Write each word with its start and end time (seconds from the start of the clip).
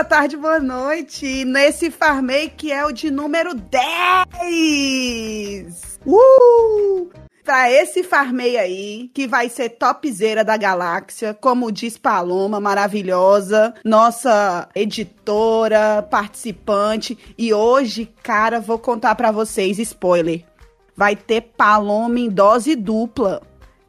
boa 0.00 0.08
tarde, 0.08 0.34
boa 0.34 0.58
noite. 0.58 1.44
Nesse 1.44 1.90
Farmei 1.90 2.48
que 2.48 2.72
é 2.72 2.86
o 2.86 2.90
de 2.90 3.10
número 3.10 3.52
10. 3.54 6.00
Uh! 6.06 7.10
Pra 7.44 7.70
esse 7.70 8.02
Farmei 8.02 8.56
aí, 8.56 9.10
que 9.12 9.26
vai 9.26 9.50
ser 9.50 9.68
topzera 9.68 10.42
da 10.42 10.56
galáxia, 10.56 11.34
como 11.34 11.70
diz 11.70 11.98
Paloma, 11.98 12.58
maravilhosa, 12.58 13.74
nossa 13.84 14.70
editora, 14.74 16.00
participante. 16.10 17.18
E 17.36 17.52
hoje, 17.52 18.10
cara, 18.22 18.58
vou 18.58 18.78
contar 18.78 19.14
para 19.14 19.30
vocês, 19.30 19.78
spoiler. 19.78 20.46
Vai 20.96 21.14
ter 21.14 21.42
Paloma 21.58 22.18
em 22.18 22.30
dose 22.30 22.74
dupla. 22.74 23.42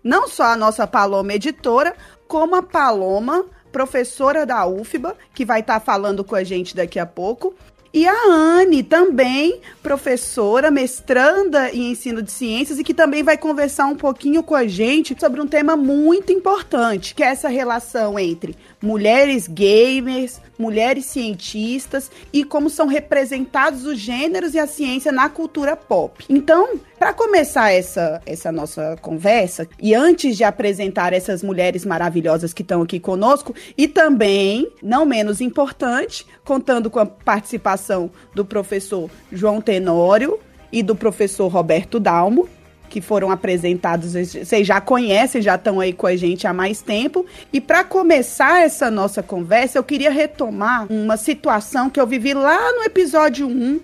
Não 0.03 0.27
só 0.27 0.43
a 0.43 0.57
nossa 0.57 0.85
Paloma 0.85 1.35
editora, 1.35 1.95
como 2.27 2.57
a 2.57 2.63
Paloma, 2.63 3.45
professora 3.71 4.45
da 4.45 4.65
UFBA, 4.65 5.15
que 5.33 5.45
vai 5.45 5.61
estar 5.61 5.79
tá 5.79 5.85
falando 5.85 6.23
com 6.23 6.35
a 6.35 6.43
gente 6.43 6.75
daqui 6.75 6.99
a 6.99 7.05
pouco. 7.05 7.53
E 7.93 8.07
a 8.07 8.15
Anne, 8.25 8.83
também 8.83 9.59
professora, 9.83 10.71
mestranda 10.71 11.69
em 11.71 11.91
ensino 11.91 12.21
de 12.21 12.31
ciências 12.31 12.79
e 12.79 12.85
que 12.85 12.93
também 12.93 13.21
vai 13.21 13.37
conversar 13.37 13.85
um 13.87 13.97
pouquinho 13.97 14.41
com 14.41 14.55
a 14.55 14.65
gente 14.65 15.13
sobre 15.19 15.41
um 15.41 15.47
tema 15.47 15.75
muito 15.75 16.31
importante, 16.31 17.13
que 17.13 17.21
é 17.21 17.27
essa 17.27 17.49
relação 17.49 18.17
entre 18.17 18.55
mulheres 18.81 19.47
gamers, 19.47 20.41
mulheres 20.57 21.05
cientistas 21.05 22.09
e 22.33 22.43
como 22.43 22.69
são 22.69 22.87
representados 22.87 23.85
os 23.85 23.99
gêneros 23.99 24.53
e 24.53 24.59
a 24.59 24.67
ciência 24.67 25.11
na 25.11 25.29
cultura 25.29 25.75
pop. 25.75 26.25
Então, 26.29 26.79
para 26.97 27.13
começar 27.13 27.71
essa, 27.71 28.21
essa 28.25 28.51
nossa 28.51 28.95
conversa, 29.01 29.67
e 29.81 29.93
antes 29.93 30.37
de 30.37 30.43
apresentar 30.43 31.13
essas 31.13 31.41
mulheres 31.41 31.85
maravilhosas 31.85 32.53
que 32.53 32.61
estão 32.61 32.81
aqui 32.81 32.99
conosco, 32.99 33.55
e 33.77 33.87
também, 33.87 34.71
não 34.81 35.05
menos 35.05 35.41
importante, 35.41 36.25
contando 36.43 36.89
com 36.89 36.99
a 36.99 37.05
participação 37.05 38.11
do 38.35 38.45
professor 38.45 39.09
João 39.31 39.61
Tenório 39.61 40.39
e 40.71 40.81
do 40.81 40.95
professor 40.95 41.47
Roberto 41.47 41.99
Dalmo, 41.99 42.47
que 42.91 42.99
foram 42.99 43.31
apresentados, 43.31 44.13
vocês 44.13 44.67
já 44.67 44.81
conhecem, 44.81 45.41
já 45.41 45.55
estão 45.55 45.79
aí 45.79 45.93
com 45.93 46.05
a 46.05 46.15
gente 46.17 46.45
há 46.45 46.51
mais 46.51 46.81
tempo. 46.81 47.25
E 47.53 47.61
para 47.61 47.85
começar 47.85 48.61
essa 48.61 48.91
nossa 48.91 49.23
conversa, 49.23 49.79
eu 49.79 49.83
queria 49.83 50.11
retomar 50.11 50.91
uma 50.91 51.15
situação 51.15 51.89
que 51.89 52.01
eu 52.01 52.05
vivi 52.05 52.33
lá 52.33 52.73
no 52.73 52.83
episódio 52.83 53.47
1 53.47 53.79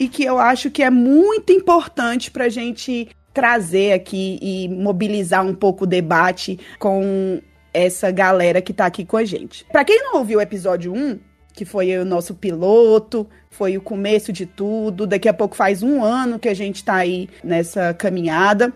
e 0.00 0.08
que 0.08 0.24
eu 0.24 0.36
acho 0.38 0.68
que 0.68 0.82
é 0.82 0.90
muito 0.90 1.52
importante 1.52 2.28
para 2.28 2.46
a 2.46 2.48
gente 2.48 3.08
trazer 3.32 3.92
aqui 3.92 4.40
e 4.42 4.68
mobilizar 4.68 5.46
um 5.46 5.54
pouco 5.54 5.84
o 5.84 5.86
debate 5.86 6.58
com 6.80 7.40
essa 7.72 8.10
galera 8.10 8.60
que 8.60 8.72
está 8.72 8.86
aqui 8.86 9.04
com 9.04 9.16
a 9.16 9.24
gente. 9.24 9.64
Para 9.70 9.84
quem 9.84 10.02
não 10.02 10.16
ouviu 10.16 10.40
o 10.40 10.42
episódio 10.42 10.92
1, 10.92 11.20
que 11.60 11.64
foi 11.66 11.94
o 11.98 12.06
nosso 12.06 12.34
piloto, 12.34 13.28
foi 13.50 13.76
o 13.76 13.82
começo 13.82 14.32
de 14.32 14.46
tudo. 14.46 15.06
Daqui 15.06 15.28
a 15.28 15.34
pouco 15.34 15.54
faz 15.54 15.82
um 15.82 16.02
ano 16.02 16.38
que 16.38 16.48
a 16.48 16.54
gente 16.54 16.76
está 16.76 16.94
aí 16.94 17.28
nessa 17.44 17.92
caminhada. 17.92 18.72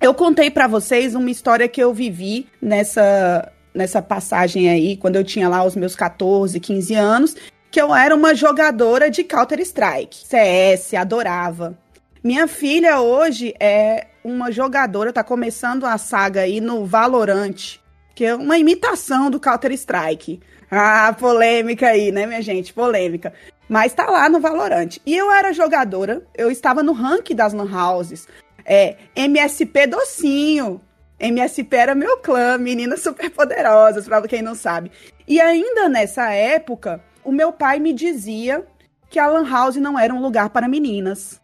Eu 0.00 0.14
contei 0.14 0.48
para 0.48 0.68
vocês 0.68 1.16
uma 1.16 1.28
história 1.28 1.66
que 1.66 1.82
eu 1.82 1.92
vivi 1.92 2.46
nessa 2.62 3.50
nessa 3.74 4.00
passagem 4.00 4.70
aí, 4.70 4.96
quando 4.96 5.16
eu 5.16 5.24
tinha 5.24 5.48
lá 5.48 5.64
os 5.64 5.74
meus 5.74 5.96
14, 5.96 6.58
15 6.60 6.94
anos, 6.94 7.36
que 7.68 7.80
eu 7.80 7.92
era 7.92 8.14
uma 8.14 8.32
jogadora 8.32 9.10
de 9.10 9.24
Counter-Strike, 9.24 10.24
CS, 10.24 10.94
adorava. 10.94 11.76
Minha 12.22 12.46
filha 12.46 13.00
hoje 13.00 13.54
é 13.58 14.06
uma 14.22 14.52
jogadora, 14.52 15.12
tá 15.12 15.24
começando 15.24 15.84
a 15.84 15.98
saga 15.98 16.42
aí 16.42 16.60
no 16.60 16.84
Valorant, 16.86 17.78
que 18.14 18.24
é 18.24 18.34
uma 18.34 18.56
imitação 18.56 19.30
do 19.30 19.40
Counter-Strike. 19.40 20.40
Ah, 20.70 21.14
polêmica 21.18 21.88
aí, 21.88 22.12
né, 22.12 22.26
minha 22.26 22.42
gente? 22.42 22.72
Polêmica. 22.72 23.32
Mas 23.68 23.92
tá 23.92 24.06
lá 24.06 24.28
no 24.28 24.40
Valorante. 24.40 25.00
E 25.04 25.16
eu 25.16 25.30
era 25.30 25.52
jogadora, 25.52 26.22
eu 26.36 26.50
estava 26.50 26.82
no 26.82 26.92
ranking 26.92 27.34
das 27.34 27.52
lan 27.52 27.68
houses. 27.70 28.26
É, 28.64 28.96
MSP 29.14 29.86
docinho. 29.86 30.80
MSP 31.18 31.74
era 31.76 31.94
meu 31.94 32.18
clã, 32.18 32.56
meninas 32.58 33.00
super 33.02 33.30
poderosas, 33.30 34.06
pra 34.06 34.22
quem 34.22 34.42
não 34.42 34.54
sabe. 34.54 34.90
E 35.26 35.40
ainda 35.40 35.88
nessa 35.88 36.30
época, 36.32 37.02
o 37.24 37.32
meu 37.32 37.52
pai 37.52 37.78
me 37.78 37.92
dizia 37.92 38.64
que 39.10 39.18
a 39.18 39.26
lan 39.26 39.48
house 39.48 39.76
não 39.76 39.98
era 39.98 40.14
um 40.14 40.20
lugar 40.20 40.50
para 40.50 40.68
meninas. 40.68 41.40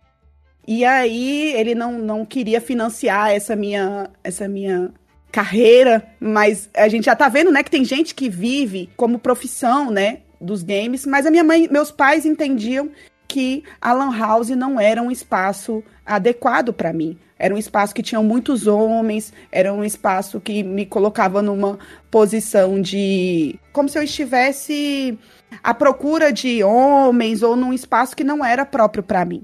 E 0.66 0.84
aí 0.84 1.52
ele 1.54 1.74
não, 1.74 1.92
não 1.92 2.24
queria 2.24 2.60
financiar 2.60 3.30
essa 3.30 3.54
minha 3.54 4.10
essa 4.22 4.48
minha 4.48 4.92
carreira, 5.34 6.06
mas 6.20 6.70
a 6.72 6.86
gente 6.86 7.06
já 7.06 7.16
tá 7.16 7.28
vendo, 7.28 7.50
né, 7.50 7.64
que 7.64 7.70
tem 7.70 7.84
gente 7.84 8.14
que 8.14 8.28
vive 8.28 8.88
como 8.96 9.18
profissão, 9.18 9.90
né, 9.90 10.18
dos 10.40 10.62
games, 10.62 11.04
mas 11.04 11.26
a 11.26 11.30
minha 11.30 11.42
mãe, 11.42 11.66
meus 11.68 11.90
pais 11.90 12.24
entendiam 12.24 12.88
que 13.26 13.64
a 13.80 13.92
Lan 13.92 14.16
House 14.16 14.50
não 14.50 14.78
era 14.78 15.02
um 15.02 15.10
espaço 15.10 15.82
adequado 16.06 16.72
para 16.72 16.92
mim. 16.92 17.18
Era 17.36 17.52
um 17.52 17.58
espaço 17.58 17.92
que 17.92 18.02
tinha 18.02 18.22
muitos 18.22 18.68
homens, 18.68 19.32
era 19.50 19.72
um 19.72 19.82
espaço 19.82 20.40
que 20.40 20.62
me 20.62 20.86
colocava 20.86 21.42
numa 21.42 21.80
posição 22.12 22.80
de. 22.80 23.58
como 23.72 23.88
se 23.88 23.98
eu 23.98 24.04
estivesse 24.04 25.18
à 25.64 25.74
procura 25.74 26.32
de 26.32 26.62
homens 26.62 27.42
ou 27.42 27.56
num 27.56 27.72
espaço 27.72 28.14
que 28.14 28.22
não 28.22 28.44
era 28.44 28.64
próprio 28.64 29.02
para 29.02 29.24
mim. 29.24 29.42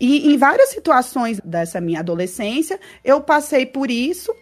E 0.00 0.32
em 0.32 0.36
várias 0.36 0.70
situações 0.70 1.40
dessa 1.44 1.80
minha 1.80 2.00
adolescência, 2.00 2.80
eu 3.04 3.20
passei 3.20 3.64
por 3.64 3.88
isso 3.88 4.34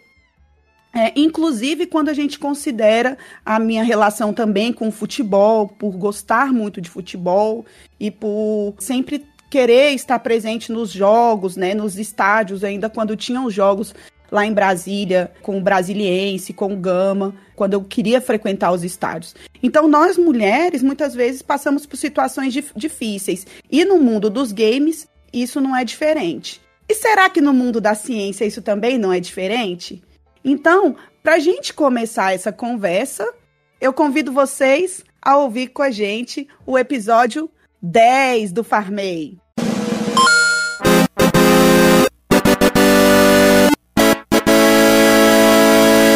é, 0.93 1.11
inclusive 1.15 1.85
quando 1.85 2.09
a 2.09 2.13
gente 2.13 2.37
considera 2.37 3.17
a 3.45 3.59
minha 3.59 3.83
relação 3.83 4.33
também 4.33 4.73
com 4.73 4.89
o 4.89 4.91
futebol, 4.91 5.67
por 5.67 5.91
gostar 5.91 6.51
muito 6.51 6.81
de 6.81 6.89
futebol 6.89 7.65
e 7.99 8.11
por 8.11 8.75
sempre 8.79 9.25
querer 9.49 9.91
estar 9.91 10.19
presente 10.19 10.71
nos 10.71 10.89
jogos, 10.91 11.57
né, 11.57 11.73
nos 11.73 11.97
estádios, 11.97 12.63
ainda 12.63 12.89
quando 12.89 13.15
tinham 13.15 13.49
jogos 13.49 13.93
lá 14.31 14.45
em 14.45 14.53
Brasília, 14.53 15.29
com 15.41 15.57
o 15.57 15.61
Brasiliense, 15.61 16.53
com 16.53 16.73
o 16.73 16.77
Gama, 16.77 17.35
quando 17.53 17.73
eu 17.73 17.83
queria 17.83 18.21
frequentar 18.21 18.71
os 18.71 18.81
estádios. 18.81 19.35
Então, 19.61 19.89
nós 19.89 20.17
mulheres, 20.17 20.81
muitas 20.81 21.13
vezes, 21.13 21.41
passamos 21.41 21.85
por 21.85 21.97
situações 21.97 22.53
dif 22.53 22.71
difíceis. 22.73 23.45
E 23.69 23.83
no 23.83 23.99
mundo 23.99 24.29
dos 24.29 24.53
games, 24.53 25.05
isso 25.33 25.59
não 25.59 25.75
é 25.75 25.83
diferente. 25.83 26.61
E 26.87 26.95
será 26.95 27.29
que 27.29 27.41
no 27.41 27.53
mundo 27.53 27.81
da 27.81 27.93
ciência 27.93 28.45
isso 28.45 28.61
também 28.61 28.97
não 28.97 29.11
é 29.11 29.19
diferente? 29.19 30.01
Então, 30.43 30.95
para 31.21 31.35
a 31.35 31.39
gente 31.39 31.71
começar 31.73 32.33
essa 32.33 32.51
conversa, 32.51 33.31
eu 33.79 33.93
convido 33.93 34.31
vocês 34.31 35.03
a 35.21 35.37
ouvir 35.37 35.67
com 35.67 35.83
a 35.83 35.91
gente 35.91 36.47
o 36.65 36.79
episódio 36.79 37.49
10 37.79 38.51
do 38.51 38.63
Farmei. 38.63 39.37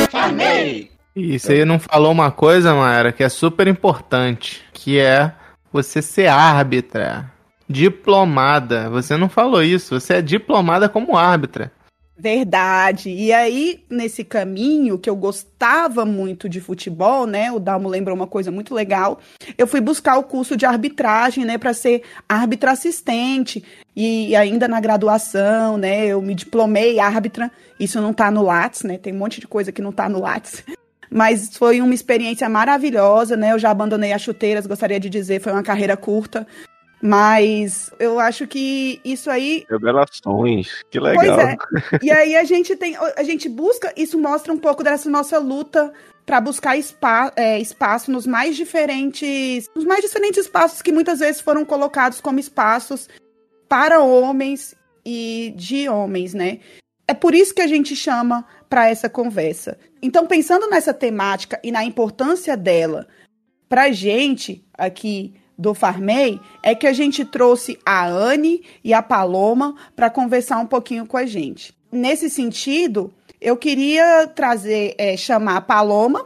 Farmei! 0.09 0.91
E 1.15 1.39
você 1.39 1.63
não 1.63 1.79
falou 1.79 2.11
uma 2.11 2.31
coisa, 2.31 2.73
Mayara, 2.73 3.11
que 3.11 3.23
é 3.23 3.29
super 3.29 3.67
importante, 3.67 4.63
que 4.73 4.97
é 4.99 5.31
você 5.71 6.01
ser 6.01 6.27
árbitra, 6.27 7.31
diplomada. 7.69 8.89
Você 8.89 9.15
não 9.15 9.29
falou 9.29 9.61
isso, 9.61 9.99
você 9.99 10.15
é 10.15 10.21
diplomada 10.21 10.89
como 10.89 11.15
árbitra. 11.15 11.71
Verdade. 12.17 13.09
E 13.09 13.33
aí, 13.33 13.83
nesse 13.89 14.23
caminho, 14.23 14.97
que 14.97 15.09
eu 15.09 15.15
gostava 15.17 16.05
muito 16.05 16.47
de 16.47 16.61
futebol, 16.61 17.27
né? 17.27 17.51
O 17.51 17.59
Dalmo 17.59 17.89
lembrou 17.89 18.15
uma 18.15 18.25
coisa 18.25 18.49
muito 18.49 18.73
legal. 18.73 19.19
Eu 19.57 19.67
fui 19.67 19.81
buscar 19.81 20.17
o 20.17 20.23
curso 20.23 20.55
de 20.55 20.65
arbitragem, 20.65 21.43
né? 21.43 21.57
Para 21.57 21.73
ser 21.73 22.03
árbitra 22.27 22.71
assistente. 22.71 23.63
E 23.93 24.33
ainda 24.33 24.65
na 24.65 24.79
graduação, 24.79 25.77
né? 25.77 26.05
Eu 26.05 26.21
me 26.21 26.33
diplomei 26.33 26.99
árbitra. 26.99 27.51
Isso 27.77 28.01
não 28.01 28.13
tá 28.13 28.31
no 28.31 28.43
Lattes, 28.43 28.83
né? 28.83 28.97
Tem 28.97 29.13
um 29.13 29.17
monte 29.17 29.41
de 29.41 29.47
coisa 29.47 29.73
que 29.73 29.81
não 29.81 29.91
tá 29.91 30.07
no 30.07 30.21
Lattes. 30.21 30.63
Mas 31.09 31.55
foi 31.57 31.81
uma 31.81 31.93
experiência 31.93 32.47
maravilhosa, 32.47 33.35
né? 33.35 33.51
Eu 33.51 33.59
já 33.59 33.71
abandonei 33.71 34.13
as 34.13 34.21
chuteiras, 34.21 34.65
gostaria 34.65 34.99
de 34.99 35.09
dizer, 35.09 35.41
foi 35.41 35.51
uma 35.51 35.63
carreira 35.63 35.97
curta. 35.97 36.47
Mas 37.05 37.91
eu 37.99 38.19
acho 38.19 38.47
que 38.47 38.99
isso 39.05 39.29
aí. 39.29 39.63
Revelações, 39.69 40.83
que 40.89 40.99
legal. 40.99 41.37
Pois 41.37 41.37
é. 41.37 41.99
E 42.01 42.09
aí 42.09 42.35
a 42.35 42.43
gente 42.43 42.75
tem. 42.75 42.97
A 43.15 43.21
gente 43.21 43.47
busca, 43.47 43.93
isso 43.95 44.17
mostra 44.17 44.51
um 44.51 44.57
pouco 44.57 44.83
dessa 44.83 45.07
nossa 45.07 45.37
luta 45.37 45.93
para 46.25 46.41
buscar 46.41 46.75
spa, 46.81 47.31
é, 47.35 47.59
espaço 47.59 48.09
nos 48.09 48.25
mais 48.25 48.55
diferentes. 48.55 49.69
Nos 49.75 49.85
mais 49.85 50.01
diferentes 50.01 50.45
espaços 50.45 50.81
que 50.81 50.91
muitas 50.91 51.19
vezes 51.19 51.39
foram 51.39 51.63
colocados 51.63 52.19
como 52.19 52.39
espaços 52.39 53.07
para 53.69 54.01
homens 54.01 54.73
e 55.05 55.53
de 55.55 55.87
homens, 55.87 56.33
né? 56.33 56.59
É 57.07 57.13
por 57.13 57.35
isso 57.35 57.53
que 57.53 57.61
a 57.61 57.67
gente 57.67 57.95
chama 57.95 58.43
para 58.67 58.89
essa 58.89 59.07
conversa. 59.07 59.77
Então, 60.01 60.25
pensando 60.25 60.67
nessa 60.67 60.91
temática 60.91 61.59
e 61.63 61.71
na 61.71 61.85
importância 61.85 62.57
dela 62.57 63.07
para 63.69 63.91
gente 63.91 64.65
aqui 64.75 65.35
do 65.57 65.73
Farmei 65.73 66.39
é 66.61 66.75
que 66.75 66.87
a 66.87 66.93
gente 66.93 67.23
trouxe 67.23 67.79
a 67.85 68.07
Anne 68.07 68.63
e 68.83 68.93
a 68.93 69.01
Paloma 69.01 69.75
para 69.95 70.09
conversar 70.09 70.57
um 70.59 70.65
pouquinho 70.65 71.05
com 71.05 71.17
a 71.17 71.25
gente. 71.25 71.75
Nesse 71.91 72.29
sentido, 72.29 73.13
eu 73.39 73.55
queria 73.55 74.27
trazer, 74.27 74.95
é, 74.97 75.15
chamar 75.15 75.57
a 75.57 75.61
Paloma 75.61 76.25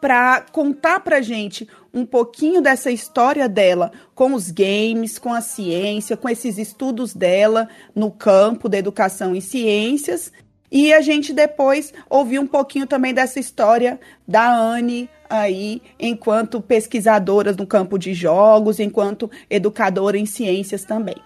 para 0.00 0.44
contar 0.50 0.98
para 1.00 1.22
gente 1.22 1.68
um 1.94 2.04
pouquinho 2.04 2.60
dessa 2.60 2.90
história 2.90 3.48
dela 3.48 3.92
com 4.14 4.34
os 4.34 4.50
games, 4.50 5.16
com 5.16 5.32
a 5.32 5.40
ciência, 5.40 6.16
com 6.16 6.28
esses 6.28 6.58
estudos 6.58 7.14
dela 7.14 7.68
no 7.94 8.10
campo 8.10 8.68
da 8.68 8.76
educação 8.76 9.34
em 9.34 9.40
ciências. 9.40 10.32
E 10.70 10.92
a 10.92 11.00
gente 11.00 11.32
depois 11.32 11.92
ouviu 12.10 12.42
um 12.42 12.46
pouquinho 12.46 12.86
também 12.86 13.14
dessa 13.14 13.38
história 13.38 14.00
da 14.26 14.52
Anne 14.52 15.08
aí, 15.32 15.80
enquanto 15.98 16.60
pesquisadora 16.60 17.52
no 17.52 17.66
campo 17.66 17.98
de 17.98 18.12
jogos, 18.12 18.78
enquanto 18.78 19.30
educadora 19.48 20.18
em 20.18 20.26
ciências 20.26 20.84
também. 20.84 21.16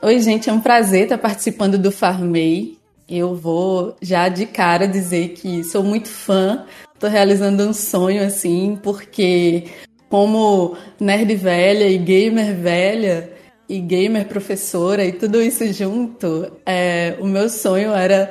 Oi, 0.00 0.20
gente, 0.20 0.48
é 0.48 0.52
um 0.52 0.60
prazer 0.60 1.04
estar 1.04 1.18
participando 1.18 1.76
do 1.76 1.90
Farmei. 1.90 2.78
Eu 3.08 3.34
vou 3.34 3.96
já 4.00 4.28
de 4.28 4.46
cara 4.46 4.86
dizer 4.86 5.30
que 5.30 5.64
sou 5.64 5.82
muito 5.82 6.08
fã, 6.08 6.64
estou 6.94 7.10
realizando 7.10 7.66
um 7.66 7.72
sonho 7.72 8.22
assim, 8.22 8.78
porque 8.82 9.64
como 10.08 10.76
nerd 11.00 11.34
velha 11.34 11.88
e 11.88 11.98
gamer 11.98 12.54
velha 12.54 13.32
e 13.68 13.80
gamer 13.80 14.28
professora 14.28 15.04
e 15.04 15.12
tudo 15.12 15.42
isso 15.42 15.70
junto, 15.72 16.52
é, 16.64 17.16
o 17.18 17.26
meu 17.26 17.48
sonho 17.48 17.92
era 17.92 18.30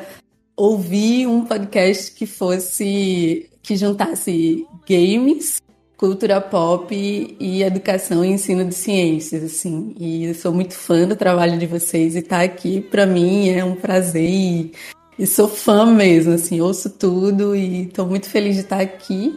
ouvir 0.56 1.27
um 1.27 1.44
podcast 1.44 2.12
que 2.12 2.25
fosse 2.25 3.50
que 3.62 3.75
juntasse 3.75 4.65
games 4.88 5.62
cultura 5.98 6.39
pop 6.39 6.95
e 6.95 7.63
educação 7.63 8.24
e 8.24 8.30
ensino 8.30 8.63
de 8.63 8.75
ciências, 8.75 9.44
assim. 9.44 9.95
E 10.00 10.25
eu 10.25 10.36
sou 10.36 10.54
muito 10.54 10.75
fã 10.75 11.07
do 11.07 11.16
trabalho 11.16 11.57
de 11.57 11.66
vocês 11.66 12.16
e 12.16 12.19
estar 12.19 12.38
tá 12.38 12.44
aqui 12.44 12.80
para 12.80 13.06
mim 13.06 13.50
é 13.50 13.66
um 13.66 13.75
prazer 13.75 14.30
e, 14.30 14.72
e, 15.18 15.25
sou 15.25 15.48
fã 15.50 15.86
mesmo, 15.88 16.34
assim, 16.34 16.62
ouço 16.62 16.92
tudo 16.92 17.56
e 17.56 17.88
estou 17.88 18.06
muito 18.06 18.30
feliz 18.30 18.56
de 18.56 18.62
estar 18.62 18.80
aqui. 18.80 19.34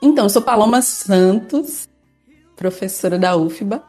Então, 0.00 0.28
sou 0.28 0.40
Paloma 0.40 0.80
Santos, 0.80 1.88
professora 2.54 3.18
da 3.18 3.36
UFBA, 3.36 3.82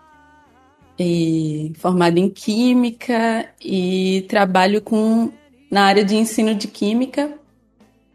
e 0.97 1.71
formada 1.77 2.19
em 2.19 2.29
Química 2.29 3.47
e 3.63 4.25
trabalho 4.27 4.81
com 4.81 5.31
na 5.69 5.83
área 5.83 6.03
de 6.03 6.15
ensino 6.15 6.55
de 6.55 6.67
Química 6.67 7.31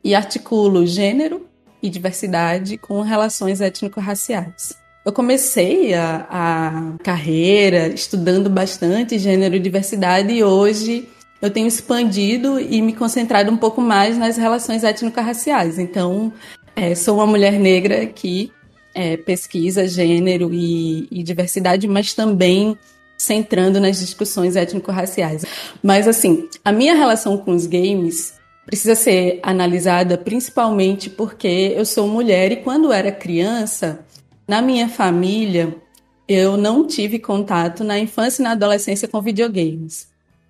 e 0.03 0.15
articulo 0.15 0.85
gênero, 0.85 1.47
e 1.85 1.91
diversidade 1.91 2.79
com 2.79 3.03
relações 3.03 3.61
étnico-raciais. 3.61 4.73
Eu 5.05 5.13
comecei 5.13 5.93
a, 5.93 6.27
a 6.31 7.05
carreira 7.05 7.89
estudando 7.89 8.49
bastante 8.49 9.19
gênero 9.19 9.55
e 9.55 9.61
diversidade 9.61 10.33
e 10.33 10.43
hoje 10.43 11.07
eu 11.43 11.51
tenho 11.51 11.67
expandido 11.67 12.59
e 12.59 12.81
me 12.81 12.95
concentrado 12.95 13.53
um 13.53 13.57
pouco 13.59 13.83
mais 13.83 14.17
nas 14.17 14.39
relações 14.39 14.83
étnico-raciais. 14.83 15.79
Então, 15.79 16.33
é, 16.75 16.95
sou 16.95 17.17
uma 17.17 17.27
mulher 17.27 17.61
negra 17.61 18.07
que 18.07 18.51
é, 18.95 19.19
pesquisa 19.19 19.87
gênero 19.87 20.55
e, 20.55 21.07
e, 21.11 21.23
diversidade, 21.23 21.87
mas 21.87 22.15
também 22.15 22.79
centrando 23.19 23.79
nas 23.79 24.01
discussões 24.01 24.57
étnico-raciais. 24.57 25.45
Mas, 25.83 26.09
assim, 26.09 26.49
a 26.65 26.73
minha 26.73 26.95
relação 26.95 27.37
com 27.37 27.51
os 27.51 27.67
games 27.67 28.33
precisa 28.67 28.95
ser 28.95 29.41
analisada 29.43 30.17
principalmente 30.17 31.11
porque 31.11 31.73
eu 31.77 31.85
sou 31.85 32.09
mulher 32.09 32.53
e 32.53 32.57
quando 32.57 32.93
era 32.93 33.13
criança, 33.13 34.05
na 34.47 34.61
minha 34.61 34.89
família, 34.89 35.75
eu 36.29 36.57
não 36.57 36.87
tive 36.87 37.19
contato 37.19 37.85
na 37.85 37.99
infância 37.99 38.43
e 38.43 38.45
na 38.45 38.53
adolescência 38.53 39.09
com 39.09 39.21
videogames. 39.21 40.09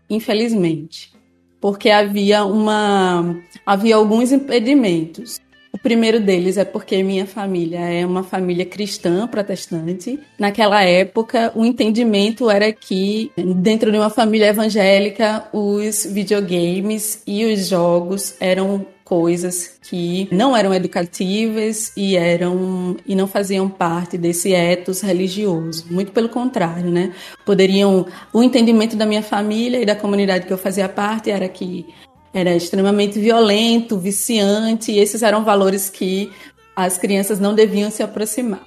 Infelizmente, 0.09 1.13
porque 1.61 1.91
havia 1.91 2.45
uma 2.45 3.37
havia 3.65 3.97
alguns 3.97 4.33
impedimentos. 4.33 5.41
O 5.75 5.79
primeiro 5.79 6.21
deles 6.21 6.57
é 6.57 6.65
porque 6.65 7.03
minha 7.03 7.27
família 7.27 7.81
é 7.81 8.07
uma 8.07 8.23
família 8.23 8.65
cristã 8.65 9.27
protestante. 9.27 10.21
Naquela 10.39 10.85
época, 10.85 11.51
o 11.53 11.65
entendimento 11.65 12.49
era 12.49 12.73
que, 12.73 13.33
dentro 13.37 13.91
de 13.91 13.99
uma 13.99 14.09
família 14.09 14.47
evangélica, 14.47 15.49
os 15.53 16.07
videogames 16.07 17.25
e 17.27 17.45
os 17.53 17.67
jogos 17.67 18.37
eram 18.39 18.87
coisas 19.05 19.77
que 19.83 20.29
não 20.31 20.57
eram 20.57 20.73
educativas 20.73 21.93
e 21.97 22.17
eram 22.17 22.97
e 23.05 23.17
não 23.17 23.27
faziam 23.27 23.69
parte 23.69 24.17
desse 24.17 24.53
ethos 24.53 25.01
religioso. 25.01 25.87
Muito 25.91 26.13
pelo 26.13 26.29
contrário, 26.29 26.89
né? 26.91 27.13
Poderiam 27.45 28.07
o 28.33 28.43
entendimento 28.45 28.97
da 28.97 29.05
minha 29.05 29.23
família 29.23 29.81
e 29.81 29.85
da 29.85 29.97
comunidade 29.97 30.47
que 30.47 30.53
eu 30.53 30.59
fazia 30.59 30.89
parte 30.89 31.31
era 31.31 31.49
que 31.49 31.87
era 32.35 32.55
extremamente 32.55 33.19
violento, 33.19 33.97
viciante, 33.97 34.91
e 34.91 34.99
esses 34.99 35.23
eram 35.23 35.45
valores 35.45 35.89
que 35.89 36.33
as 36.75 36.99
crianças 36.99 37.39
não 37.39 37.55
deviam 37.55 37.91
se 37.91 38.03
aproximar. 38.03 38.67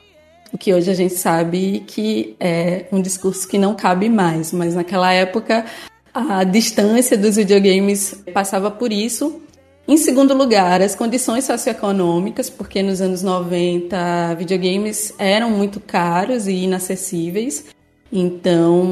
O 0.54 0.58
que 0.58 0.74
hoje 0.74 0.90
a 0.90 0.94
gente 0.94 1.14
sabe 1.14 1.84
que 1.86 2.36
é 2.40 2.86
um 2.92 3.02
discurso 3.02 3.46
que 3.48 3.58
não 3.58 3.76
cabe 3.76 4.08
mais, 4.08 4.54
mas 4.54 4.74
naquela 4.74 5.12
época 5.12 5.66
a 6.14 6.44
distância 6.46 7.18
dos 7.18 7.36
videogames 7.36 8.24
passava 8.34 8.72
por 8.72 8.94
isso. 8.94 9.42
Em 9.86 9.98
segundo 9.98 10.34
lugar, 10.34 10.82
as 10.82 10.96
condições 10.96 11.44
socioeconômicas, 11.44 12.50
porque 12.50 12.82
nos 12.82 13.02
anos 13.02 13.22
90 13.22 14.36
videogames 14.36 15.14
eram 15.18 15.52
muito 15.52 15.80
caros 15.80 16.48
e 16.48 16.54
inacessíveis. 16.54 17.66
Então, 18.12 18.84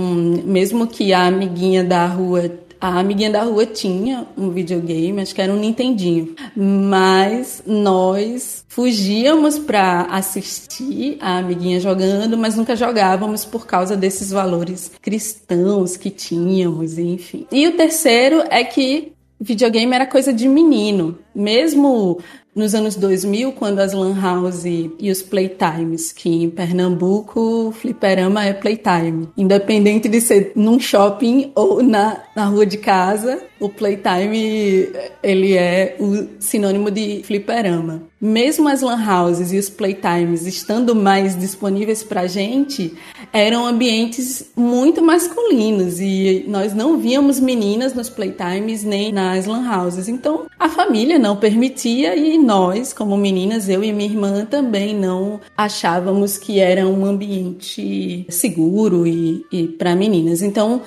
mesmo 0.46 0.88
que 0.88 1.14
a 1.14 1.28
amiguinha 1.28 1.84
da 1.84 2.06
rua 2.06 2.52
a 2.80 3.00
amiguinha 3.00 3.32
da 3.32 3.44
rua 3.44 3.66
tinha 3.66 4.28
um 4.38 4.50
videogame, 4.50 5.22
acho 5.22 5.34
que 5.34 5.42
era 5.42 5.52
um 5.52 5.60
Nintendinho, 5.60 6.36
mas 6.56 7.64
nós 7.66 8.64
fugíamos 8.68 9.58
para 9.58 10.02
assistir 10.04 11.18
a 11.20 11.38
amiguinha 11.38 11.80
jogando, 11.80 12.38
mas 12.38 12.56
nunca 12.56 12.76
jogávamos 12.76 13.46
por 13.46 13.66
causa 13.66 13.96
desses 13.96 14.32
valores 14.32 14.92
cristãos 15.02 15.98
que 15.98 16.10
tínhamos, 16.10 16.98
enfim. 16.98 17.48
E 17.52 17.68
o 17.68 17.78
terceiro 17.78 18.44
é 18.50 18.64
que 18.64 19.14
videogame 19.40 19.94
era 19.94 20.06
coisa 20.06 20.34
de 20.34 20.48
menino. 20.48 21.18
Mesmo 21.34 22.20
nos 22.56 22.74
anos 22.74 22.96
2000, 22.96 23.52
quando 23.52 23.80
as 23.80 23.92
lan 23.92 24.16
house 24.20 24.64
e 24.66 25.12
os 25.12 25.22
playtimes, 25.22 26.14
que 26.14 26.30
em 26.30 26.50
Pernambuco, 26.50 27.74
fliperama 27.78 28.46
é 28.46 28.54
playtime. 28.54 29.28
Independente 29.36 30.08
de 30.08 30.22
ser 30.22 30.54
num 30.56 30.80
shopping 30.80 31.52
ou 31.54 31.84
na, 31.84 32.24
na 32.34 32.46
rua 32.46 32.66
de 32.66 32.78
casa, 32.78 33.44
o 33.66 33.70
playtime 33.70 34.90
ele 35.24 35.54
é 35.54 35.96
o 36.00 36.28
sinônimo 36.40 36.92
de 36.92 37.22
fliperama. 37.24 38.04
Mesmo 38.22 38.68
as 38.68 38.82
lan 38.82 38.98
houses 38.98 39.52
e 39.52 39.58
os 39.58 39.70
playtimes 39.70 40.46
estando 40.48 40.96
mais 40.96 41.38
disponíveis 41.38 42.04
para 42.04 42.28
gente, 42.28 42.94
eram 43.32 43.66
ambientes 43.66 44.52
muito 44.56 45.02
masculinos 45.02 46.00
e 46.00 46.46
nós 46.48 46.74
não 46.74 46.98
víamos 46.98 47.40
meninas 47.40 47.94
nos 47.94 48.10
playtimes 48.10 48.84
nem 48.84 49.12
nas 49.12 49.46
lan 49.46 49.70
houses. 49.70 50.08
Então 50.08 50.46
a 50.60 50.70
família 50.70 51.20
não 51.20 51.36
permitia 51.36 52.16
e 52.16 52.38
nós, 52.38 52.94
como 52.94 53.18
meninas, 53.18 53.68
eu 53.68 53.84
e 53.84 53.92
minha 53.92 54.10
irmã 54.10 54.46
também 54.46 54.96
não 54.96 55.40
achávamos 55.58 56.38
que 56.38 56.60
era 56.60 56.88
um 56.88 57.06
ambiente 57.06 58.26
seguro 58.30 59.06
e, 59.06 59.46
e 59.52 59.68
para 59.68 59.96
meninas. 59.96 60.42
Então 60.42 60.82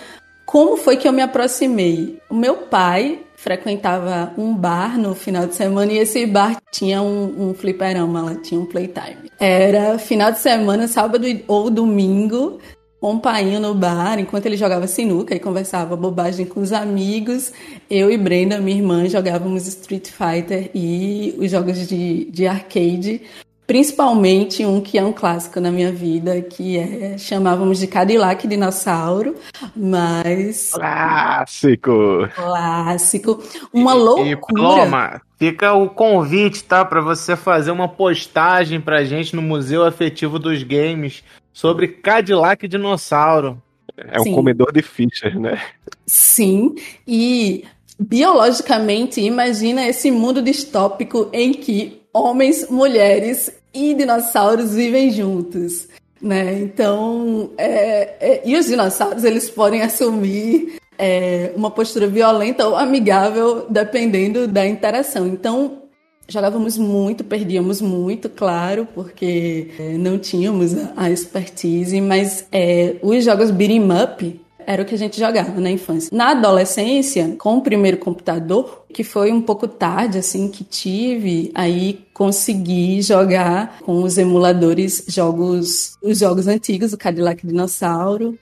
como 0.48 0.78
foi 0.78 0.96
que 0.96 1.06
eu 1.06 1.12
me 1.12 1.20
aproximei? 1.20 2.18
O 2.30 2.34
meu 2.34 2.56
pai 2.56 3.20
frequentava 3.36 4.32
um 4.38 4.54
bar 4.54 4.98
no 4.98 5.14
final 5.14 5.46
de 5.46 5.54
semana 5.54 5.92
e 5.92 5.98
esse 5.98 6.24
bar 6.24 6.56
tinha 6.72 7.02
um, 7.02 7.50
um 7.50 7.54
fliperama, 7.54 8.22
lá 8.22 8.34
tinha 8.34 8.58
um 8.58 8.64
playtime. 8.64 9.30
Era 9.38 9.98
final 9.98 10.32
de 10.32 10.38
semana, 10.38 10.88
sábado 10.88 11.26
ou 11.46 11.68
domingo, 11.68 12.58
com 12.98 13.12
um 13.12 13.18
painho 13.18 13.60
no 13.60 13.74
bar, 13.74 14.18
enquanto 14.18 14.46
ele 14.46 14.56
jogava 14.56 14.86
sinuca 14.86 15.34
e 15.34 15.38
conversava 15.38 15.94
bobagem 15.96 16.46
com 16.46 16.60
os 16.60 16.72
amigos. 16.72 17.52
Eu 17.90 18.10
e 18.10 18.16
Brenda, 18.16 18.58
minha 18.58 18.78
irmã, 18.78 19.06
jogávamos 19.06 19.66
Street 19.66 20.08
Fighter 20.08 20.70
e 20.74 21.36
os 21.38 21.50
jogos 21.50 21.86
de, 21.86 22.24
de 22.24 22.46
arcade 22.46 23.20
Principalmente 23.68 24.64
um 24.64 24.80
que 24.80 24.96
é 24.96 25.04
um 25.04 25.12
clássico 25.12 25.60
na 25.60 25.70
minha 25.70 25.92
vida, 25.92 26.40
que 26.40 26.78
é 26.78 27.18
chamávamos 27.18 27.78
de 27.78 27.86
Cadillac 27.86 28.48
Dinossauro, 28.48 29.34
mas 29.76 30.70
clássico. 30.72 32.26
Clássico, 32.34 33.42
uma 33.70 33.92
loucura. 33.92 34.26
E, 34.30 34.36
Paloma, 34.36 35.20
fica 35.38 35.74
o 35.74 35.86
convite, 35.90 36.64
tá, 36.64 36.82
para 36.82 37.02
você 37.02 37.36
fazer 37.36 37.70
uma 37.70 37.86
postagem 37.86 38.80
pra 38.80 39.04
gente 39.04 39.36
no 39.36 39.42
Museu 39.42 39.84
Afetivo 39.84 40.38
dos 40.38 40.62
Games 40.62 41.22
sobre 41.52 41.88
Cadillac 41.88 42.66
Dinossauro. 42.66 43.62
É 43.98 44.18
um 44.18 44.24
Sim. 44.24 44.34
comedor 44.34 44.72
de 44.72 44.80
fichas, 44.80 45.34
né? 45.34 45.60
Sim, 46.06 46.74
e 47.06 47.66
biologicamente, 48.00 49.20
imagina 49.20 49.86
esse 49.86 50.10
mundo 50.10 50.40
distópico 50.40 51.28
em 51.34 51.52
que 51.52 52.00
homens, 52.14 52.68
mulheres 52.70 53.57
e 53.72 53.94
dinossauros 53.94 54.74
vivem 54.74 55.10
juntos, 55.10 55.88
né? 56.20 56.60
Então, 56.60 57.50
é, 57.56 58.16
é, 58.20 58.42
e 58.44 58.56
os 58.56 58.66
dinossauros 58.66 59.24
eles 59.24 59.48
podem 59.50 59.82
assumir 59.82 60.78
é, 60.98 61.52
uma 61.54 61.70
postura 61.70 62.06
violenta 62.06 62.66
ou 62.66 62.76
amigável 62.76 63.66
dependendo 63.68 64.48
da 64.48 64.66
interação. 64.66 65.26
Então, 65.26 65.82
Jogávamos 66.30 66.76
muito, 66.76 67.24
perdíamos 67.24 67.80
muito, 67.80 68.28
claro, 68.28 68.86
porque 68.94 69.68
é, 69.78 69.96
não 69.96 70.18
tínhamos 70.18 70.74
a 70.94 71.10
expertise, 71.10 72.02
mas 72.02 72.46
é, 72.52 72.96
os 73.00 73.24
jogos 73.24 73.50
beat'em 73.50 73.82
up 73.90 74.38
era 74.68 74.82
o 74.82 74.84
que 74.84 74.94
a 74.94 74.98
gente 74.98 75.18
jogava 75.18 75.58
na 75.58 75.70
infância. 75.70 76.10
Na 76.12 76.32
adolescência, 76.32 77.34
com 77.38 77.56
o 77.56 77.62
primeiro 77.62 77.96
computador, 77.96 78.84
que 78.92 79.02
foi 79.02 79.32
um 79.32 79.40
pouco 79.40 79.66
tarde, 79.66 80.18
assim, 80.18 80.46
que 80.46 80.62
tive, 80.62 81.50
aí 81.54 82.04
consegui 82.12 83.00
jogar 83.00 83.78
com 83.78 84.02
os 84.02 84.18
emuladores 84.18 85.06
jogos, 85.08 85.96
os 86.02 86.18
jogos 86.18 86.46
antigos, 86.46 86.92
o 86.92 86.98
Cadillac 86.98 87.46
Dinossauro, 87.46 88.38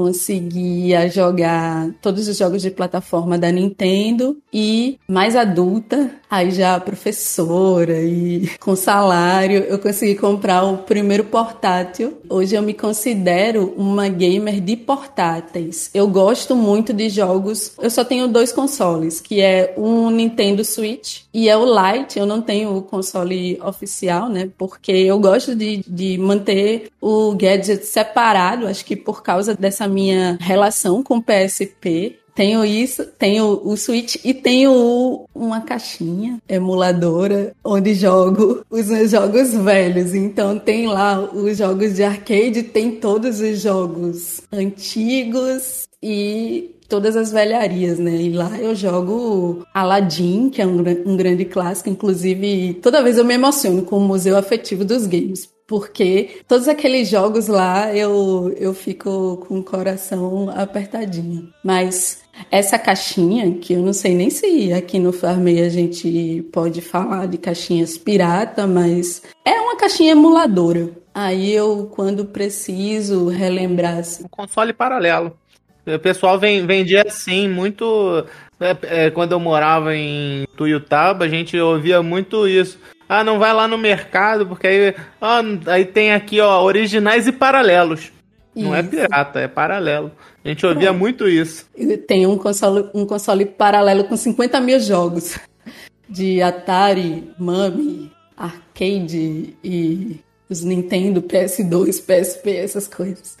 conseguia 0.00 1.10
jogar 1.10 1.90
todos 2.00 2.26
os 2.26 2.38
jogos 2.38 2.62
de 2.62 2.70
plataforma 2.70 3.36
da 3.36 3.52
Nintendo 3.52 4.38
e 4.50 4.98
mais 5.06 5.36
adulta, 5.36 6.10
aí 6.30 6.50
já 6.52 6.80
professora 6.80 8.00
e 8.00 8.48
com 8.58 8.74
salário, 8.74 9.58
eu 9.58 9.78
consegui 9.78 10.14
comprar 10.14 10.64
o 10.64 10.78
primeiro 10.78 11.24
portátil. 11.24 12.16
Hoje 12.30 12.54
eu 12.54 12.62
me 12.62 12.72
considero 12.72 13.74
uma 13.76 14.08
gamer 14.08 14.58
de 14.58 14.74
portáteis. 14.74 15.90
Eu 15.92 16.08
gosto 16.08 16.56
muito 16.56 16.94
de 16.94 17.10
jogos. 17.10 17.72
Eu 17.78 17.90
só 17.90 18.02
tenho 18.02 18.26
dois 18.26 18.52
consoles, 18.52 19.20
que 19.20 19.42
é 19.42 19.74
um 19.76 20.08
Nintendo 20.08 20.64
Switch 20.64 21.24
e 21.34 21.46
é 21.46 21.54
o 21.58 21.66
Lite. 21.66 22.18
Eu 22.18 22.24
não 22.24 22.40
tenho 22.40 22.74
o 22.74 22.80
console 22.80 23.60
oficial, 23.62 24.30
né? 24.30 24.48
Porque 24.56 24.92
eu 24.92 25.18
gosto 25.18 25.54
de, 25.54 25.84
de 25.86 26.16
manter 26.16 26.88
o 27.02 27.34
gadget 27.34 27.84
separado, 27.84 28.66
acho 28.66 28.82
que 28.82 28.96
por 28.96 29.22
causa 29.22 29.54
dessa 29.54 29.89
minha 29.90 30.38
relação 30.40 31.02
com 31.02 31.18
o 31.18 31.22
PSP. 31.22 32.16
Tenho 32.34 32.64
isso, 32.64 33.04
tenho 33.18 33.60
o 33.64 33.76
Switch 33.76 34.16
e 34.24 34.32
tenho 34.32 35.26
uma 35.34 35.60
caixinha 35.60 36.38
emuladora 36.48 37.54
onde 37.62 37.92
jogo 37.92 38.64
os 38.70 38.86
meus 38.86 39.10
jogos 39.10 39.52
velhos. 39.52 40.14
Então 40.14 40.58
tem 40.58 40.86
lá 40.86 41.20
os 41.20 41.58
jogos 41.58 41.96
de 41.96 42.02
arcade, 42.02 42.62
tem 42.62 42.92
todos 42.92 43.40
os 43.40 43.60
jogos 43.60 44.40
antigos 44.52 45.88
e 46.02 46.76
todas 46.88 47.16
as 47.16 47.30
velharias, 47.30 47.98
né? 47.98 48.16
E 48.16 48.32
lá 48.32 48.58
eu 48.58 48.74
jogo 48.74 49.64
Aladdin, 49.74 50.50
que 50.50 50.62
é 50.62 50.66
um, 50.66 50.82
um 51.06 51.16
grande 51.16 51.44
clássico. 51.44 51.90
Inclusive, 51.90 52.74
toda 52.82 53.02
vez 53.02 53.18
eu 53.18 53.24
me 53.24 53.34
emociono 53.34 53.82
com 53.82 53.98
o 53.98 54.00
Museu 54.00 54.36
Afetivo 54.36 54.84
dos 54.84 55.06
Games 55.06 55.48
porque 55.70 56.40
todos 56.48 56.66
aqueles 56.66 57.08
jogos 57.08 57.46
lá 57.46 57.94
eu, 57.94 58.52
eu 58.58 58.74
fico 58.74 59.36
com 59.46 59.60
o 59.60 59.62
coração 59.62 60.50
apertadinho. 60.50 61.48
Mas 61.62 62.24
essa 62.50 62.76
caixinha, 62.76 63.52
que 63.52 63.74
eu 63.74 63.80
não 63.80 63.92
sei 63.92 64.16
nem 64.16 64.30
se 64.30 64.72
aqui 64.72 64.98
no 64.98 65.12
Farmei 65.12 65.64
a 65.64 65.68
gente 65.68 66.44
pode 66.52 66.80
falar 66.80 67.26
de 67.26 67.38
caixinhas 67.38 67.96
pirata, 67.96 68.66
mas 68.66 69.22
é 69.44 69.60
uma 69.60 69.76
caixinha 69.76 70.10
emuladora. 70.10 70.90
Aí 71.14 71.52
eu, 71.52 71.88
quando 71.94 72.24
preciso 72.24 73.28
relembrar. 73.28 73.98
Assim... 73.98 74.24
Um 74.24 74.28
console 74.28 74.72
paralelo. 74.72 75.38
O 75.86 75.98
pessoal 76.00 76.36
vendia 76.36 77.04
assim, 77.06 77.48
muito. 77.48 78.26
É, 78.58 79.04
é, 79.04 79.10
quando 79.10 79.32
eu 79.32 79.40
morava 79.40 79.94
em 79.94 80.48
Tuiutaba, 80.56 81.26
a 81.26 81.28
gente 81.28 81.56
ouvia 81.56 82.02
muito 82.02 82.48
isso. 82.48 82.76
Ah, 83.12 83.24
não 83.24 83.40
vai 83.40 83.52
lá 83.52 83.66
no 83.66 83.76
mercado, 83.76 84.46
porque 84.46 84.68
aí, 84.68 84.94
ó, 85.20 85.42
aí 85.66 85.84
tem 85.84 86.12
aqui, 86.12 86.40
ó, 86.40 86.62
originais 86.62 87.26
e 87.26 87.32
paralelos. 87.32 88.12
Isso. 88.54 88.64
Não 88.68 88.72
é 88.72 88.84
pirata, 88.84 89.40
é 89.40 89.48
paralelo. 89.48 90.12
A 90.44 90.48
gente 90.48 90.64
ouvia 90.64 90.90
Pronto. 90.90 90.98
muito 91.00 91.28
isso. 91.28 91.68
Tem 92.06 92.24
um 92.24 92.38
console, 92.38 92.88
um 92.94 93.04
console 93.04 93.44
paralelo 93.44 94.04
com 94.04 94.16
50 94.16 94.60
mil 94.60 94.78
jogos. 94.78 95.36
De 96.08 96.40
Atari, 96.40 97.32
Mami, 97.36 98.12
Arcade 98.36 99.56
e 99.64 100.20
os 100.48 100.62
Nintendo, 100.62 101.20
PS2, 101.20 102.00
PSP, 102.04 102.58
essas 102.58 102.86
coisas. 102.86 103.36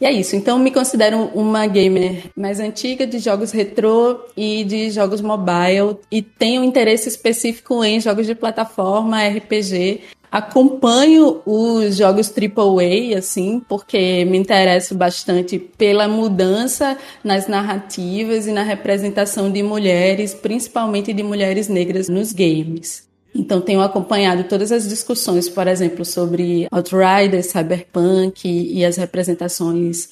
E 0.00 0.04
é 0.04 0.12
isso. 0.12 0.36
Então, 0.36 0.58
me 0.58 0.70
considero 0.70 1.30
uma 1.34 1.66
gamer 1.66 2.24
mais 2.36 2.60
antiga 2.60 3.06
de 3.06 3.18
jogos 3.18 3.50
retrô 3.50 4.20
e 4.36 4.62
de 4.64 4.90
jogos 4.90 5.20
mobile 5.20 5.96
e 6.10 6.20
tenho 6.20 6.62
interesse 6.62 7.08
específico 7.08 7.82
em 7.82 8.00
jogos 8.00 8.26
de 8.26 8.34
plataforma, 8.34 9.26
RPG. 9.26 10.02
Acompanho 10.30 11.40
os 11.46 11.96
jogos 11.96 12.30
AAA, 12.30 13.16
assim, 13.16 13.62
porque 13.66 14.24
me 14.26 14.36
interesso 14.36 14.94
bastante 14.94 15.58
pela 15.58 16.06
mudança 16.06 16.98
nas 17.24 17.46
narrativas 17.46 18.46
e 18.46 18.52
na 18.52 18.62
representação 18.62 19.50
de 19.50 19.62
mulheres, 19.62 20.34
principalmente 20.34 21.14
de 21.14 21.22
mulheres 21.22 21.68
negras 21.68 22.08
nos 22.08 22.32
games. 22.32 23.05
Então, 23.38 23.60
tenho 23.60 23.82
acompanhado 23.82 24.44
todas 24.44 24.72
as 24.72 24.88
discussões, 24.88 25.48
por 25.48 25.68
exemplo, 25.68 26.04
sobre 26.04 26.66
Outriders, 26.70 27.46
Cyberpunk 27.46 28.48
e 28.48 28.82
as 28.84 28.96
representações 28.96 30.08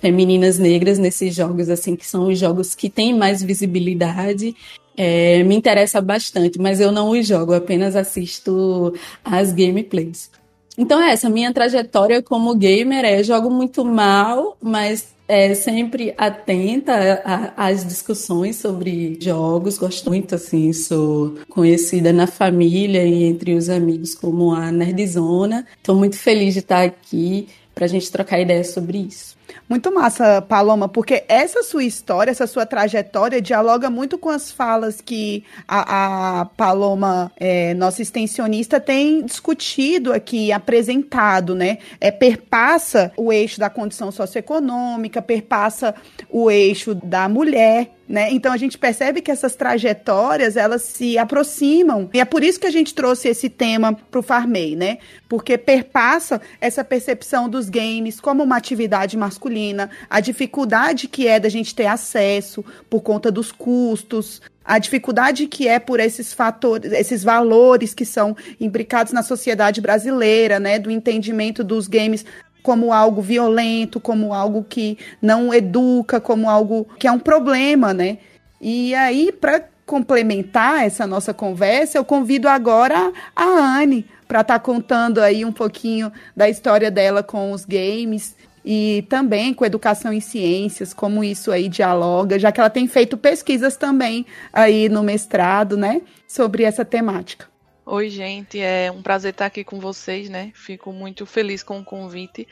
femininas 0.00 0.58
negras 0.58 0.98
nesses 0.98 1.34
jogos, 1.34 1.70
assim, 1.70 1.96
que 1.96 2.06
são 2.06 2.28
os 2.28 2.38
jogos 2.38 2.74
que 2.74 2.90
têm 2.90 3.16
mais 3.16 3.42
visibilidade. 3.42 4.54
É, 4.94 5.42
me 5.42 5.56
interessa 5.56 6.00
bastante, 6.00 6.58
mas 6.58 6.78
eu 6.78 6.92
não 6.92 7.10
os 7.10 7.26
jogo, 7.26 7.54
apenas 7.54 7.96
assisto 7.96 8.92
as 9.24 9.52
gameplays. 9.52 10.30
Então, 10.78 11.00
é 11.00 11.12
essa 11.12 11.28
minha 11.28 11.52
trajetória 11.52 12.22
como 12.22 12.54
gamer 12.54 13.04
é: 13.04 13.22
jogo 13.22 13.50
muito 13.50 13.84
mal, 13.84 14.56
mas 14.60 15.14
é 15.28 15.54
sempre 15.54 16.14
atenta 16.16 17.22
às 17.56 17.84
discussões 17.86 18.56
sobre 18.56 19.18
jogos. 19.20 19.78
Gosto 19.78 20.08
muito, 20.10 20.34
assim, 20.34 20.72
sou 20.72 21.36
conhecida 21.48 22.12
na 22.12 22.26
família 22.26 23.04
e 23.04 23.24
entre 23.24 23.54
os 23.54 23.68
amigos 23.68 24.14
como 24.14 24.54
a 24.54 24.70
Nerdzona. 24.70 25.66
Estou 25.76 25.96
muito 25.96 26.16
feliz 26.16 26.54
de 26.54 26.60
estar 26.60 26.84
aqui 26.84 27.48
para 27.74 27.84
a 27.84 27.88
gente 27.88 28.10
trocar 28.10 28.40
ideias 28.40 28.68
sobre 28.68 28.98
isso. 28.98 29.35
Muito 29.68 29.92
massa, 29.92 30.40
Paloma, 30.40 30.88
porque 30.88 31.24
essa 31.26 31.60
sua 31.64 31.82
história, 31.82 32.30
essa 32.30 32.46
sua 32.46 32.64
trajetória 32.64 33.42
dialoga 33.42 33.90
muito 33.90 34.16
com 34.16 34.28
as 34.28 34.52
falas 34.52 35.00
que 35.00 35.42
a, 35.66 36.42
a 36.42 36.44
Paloma, 36.44 37.32
é, 37.36 37.74
nossa 37.74 38.00
extensionista, 38.00 38.78
tem 38.78 39.24
discutido 39.24 40.12
aqui, 40.12 40.52
apresentado, 40.52 41.52
né? 41.52 41.78
É, 42.00 42.12
perpassa 42.12 43.10
o 43.16 43.32
eixo 43.32 43.58
da 43.58 43.68
condição 43.68 44.12
socioeconômica, 44.12 45.20
perpassa 45.20 45.96
o 46.30 46.48
eixo 46.48 46.94
da 46.94 47.28
mulher, 47.28 47.95
né? 48.08 48.30
Então 48.32 48.52
a 48.52 48.56
gente 48.56 48.78
percebe 48.78 49.20
que 49.20 49.30
essas 49.30 49.56
trajetórias 49.56 50.56
elas 50.56 50.82
se 50.82 51.18
aproximam 51.18 52.08
e 52.12 52.20
é 52.20 52.24
por 52.24 52.42
isso 52.42 52.60
que 52.60 52.66
a 52.66 52.70
gente 52.70 52.94
trouxe 52.94 53.28
esse 53.28 53.48
tema 53.48 53.92
para 53.92 54.20
o 54.20 54.22
Farmei, 54.22 54.76
né? 54.76 54.98
Porque 55.28 55.58
perpassa 55.58 56.40
essa 56.60 56.84
percepção 56.84 57.48
dos 57.48 57.68
games 57.68 58.20
como 58.20 58.42
uma 58.42 58.56
atividade 58.56 59.16
masculina, 59.16 59.90
a 60.08 60.20
dificuldade 60.20 61.08
que 61.08 61.26
é 61.26 61.40
da 61.40 61.48
gente 61.48 61.74
ter 61.74 61.86
acesso 61.86 62.64
por 62.88 63.00
conta 63.00 63.30
dos 63.30 63.50
custos, 63.50 64.40
a 64.66 64.78
dificuldade 64.78 65.46
que 65.46 65.68
é 65.68 65.78
por 65.78 66.00
esses 66.00 66.32
fatores, 66.32 66.92
esses 66.92 67.22
valores 67.22 67.94
que 67.94 68.04
são 68.04 68.36
imbricados 68.60 69.12
na 69.12 69.22
sociedade 69.22 69.80
brasileira, 69.80 70.58
né, 70.58 70.78
do 70.78 70.90
entendimento 70.90 71.62
dos 71.62 71.86
games 71.86 72.24
como 72.66 72.92
algo 72.92 73.22
violento, 73.22 74.00
como 74.00 74.34
algo 74.34 74.66
que 74.68 74.98
não 75.22 75.54
educa, 75.54 76.20
como 76.20 76.50
algo 76.50 76.84
que 76.98 77.06
é 77.06 77.12
um 77.12 77.18
problema, 77.20 77.94
né? 77.94 78.18
E 78.60 78.92
aí, 78.92 79.30
para 79.30 79.62
complementar 79.86 80.84
essa 80.84 81.06
nossa 81.06 81.32
conversa, 81.32 81.96
eu 81.96 82.04
convido 82.04 82.48
agora 82.48 83.12
a 83.36 83.44
Anne 83.44 84.04
para 84.26 84.40
estar 84.40 84.58
tá 84.58 84.58
contando 84.58 85.20
aí 85.20 85.44
um 85.44 85.52
pouquinho 85.52 86.12
da 86.34 86.48
história 86.48 86.90
dela 86.90 87.22
com 87.22 87.52
os 87.52 87.64
games 87.64 88.34
e 88.64 89.06
também 89.08 89.54
com 89.54 89.64
educação 89.64 90.12
em 90.12 90.20
ciências, 90.20 90.92
como 90.92 91.22
isso 91.22 91.52
aí 91.52 91.68
dialoga, 91.68 92.36
já 92.36 92.50
que 92.50 92.58
ela 92.58 92.68
tem 92.68 92.88
feito 92.88 93.16
pesquisas 93.16 93.76
também 93.76 94.26
aí 94.52 94.88
no 94.88 95.04
mestrado, 95.04 95.76
né, 95.76 96.00
sobre 96.26 96.64
essa 96.64 96.84
temática. 96.84 97.46
Oi, 97.88 98.10
gente, 98.10 98.58
é 98.60 98.90
um 98.90 99.00
prazer 99.00 99.30
estar 99.30 99.46
aqui 99.46 99.62
com 99.62 99.78
vocês, 99.78 100.28
né? 100.28 100.50
Fico 100.56 100.92
muito 100.92 101.24
feliz 101.24 101.62
com 101.62 101.78
o 101.78 101.84
convite. 101.84 102.48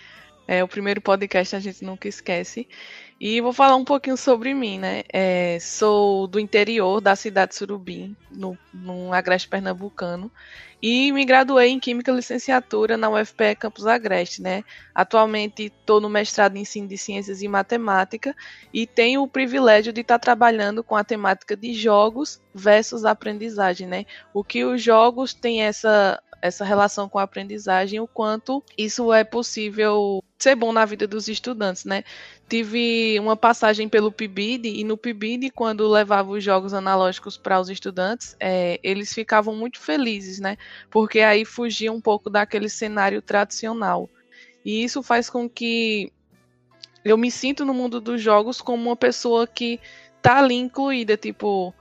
É 0.47 0.62
o 0.62 0.69
primeiro 0.69 1.00
podcast, 1.00 1.57
a 1.57 1.59
gente 1.59 1.85
nunca 1.85 2.07
esquece. 2.07 2.69
E 3.21 3.41
vou 3.41 3.53
falar 3.53 3.75
um 3.75 3.85
pouquinho 3.85 4.17
sobre 4.17 4.55
mim, 4.55 4.79
né? 4.79 5.03
É, 5.12 5.59
sou 5.61 6.29
do 6.29 6.38
interior 6.38 7.00
da 7.00 7.17
cidade 7.17 7.50
de 7.50 7.57
Surubim, 7.57 8.17
no, 8.31 8.57
no 8.73 9.12
Agreste 9.12 9.49
Pernambucano. 9.49 10.31
E 10.87 11.11
me 11.12 11.25
graduei 11.25 11.71
em 11.71 11.81
Química 11.81 12.12
Licenciatura 12.12 12.99
na 12.99 13.09
UFPE 13.09 13.57
Campus 13.59 13.87
Agreste, 13.87 14.43
né? 14.43 14.62
Atualmente 14.95 15.64
estou 15.64 15.99
no 15.99 16.11
mestrado 16.11 16.57
em 16.57 16.61
Ensino 16.61 16.87
de 16.87 16.99
Ciências 16.99 17.41
e 17.41 17.49
Matemática 17.49 18.37
e 18.71 18.87
tenho 18.87 19.23
o 19.23 19.26
privilégio 19.26 19.95
de 19.95 20.03
estar 20.03 20.19
trabalhando 20.19 20.85
com 20.85 20.95
a 20.95 21.03
temática 21.03 21.57
de 21.57 21.73
jogos 21.73 22.38
versus 22.55 23.07
aprendizagem, 23.07 23.87
né? 23.87 24.05
O 24.35 24.45
que 24.45 24.62
os 24.62 24.83
jogos 24.83 25.33
têm 25.33 25.62
essa 25.62 26.23
essa 26.43 26.62
relação 26.62 27.09
com 27.09 27.19
a 27.19 27.23
aprendizagem, 27.23 28.00
o 28.00 28.07
quanto 28.07 28.62
isso 28.76 29.11
é 29.11 29.25
possível 29.25 30.23
ser 30.38 30.55
bom 30.55 30.71
na 30.71 30.85
vida 30.85 31.07
dos 31.07 31.26
estudantes, 31.26 31.87
né? 31.87 32.05
Tive 32.49 33.19
uma 33.19 33.37
passagem 33.37 33.89
pelo 33.89 34.13
PIBID 34.13 34.69
e 34.69 34.85
no 34.85 34.99
PIBID, 34.99 35.51
quando 35.51 35.89
levava 35.89 36.31
os 36.31 36.45
jogos 36.45 36.75
analógicos 36.75 37.39
para 37.39 37.59
os 37.59 37.71
estudantes, 37.71 38.37
é, 38.39 38.79
eles 38.83 39.13
ficavam 39.13 39.55
muito 39.57 39.81
felizes, 39.81 40.39
né? 40.39 40.57
Porque 40.91 41.21
aí 41.21 41.45
fugia 41.45 41.91
um 41.91 42.01
pouco 42.01 42.29
daquele 42.29 42.69
cenário 42.69 43.23
tradicional. 43.23 44.09
E 44.65 44.85
isso 44.85 45.03
faz 45.03 45.31
com 45.31 45.49
que 45.49 46.13
eu 47.05 47.17
me 47.17 47.31
sinto 47.31 47.65
no 47.65 47.75
mundo 47.75 48.01
dos 48.01 48.21
jogos 48.21 48.61
como 48.61 48.91
uma 48.91 48.97
pessoa 48.97 49.47
que 49.47 49.81
tá 50.23 50.39
ali 50.39 50.55
incluída, 50.55 51.17
tipo, 51.17 51.75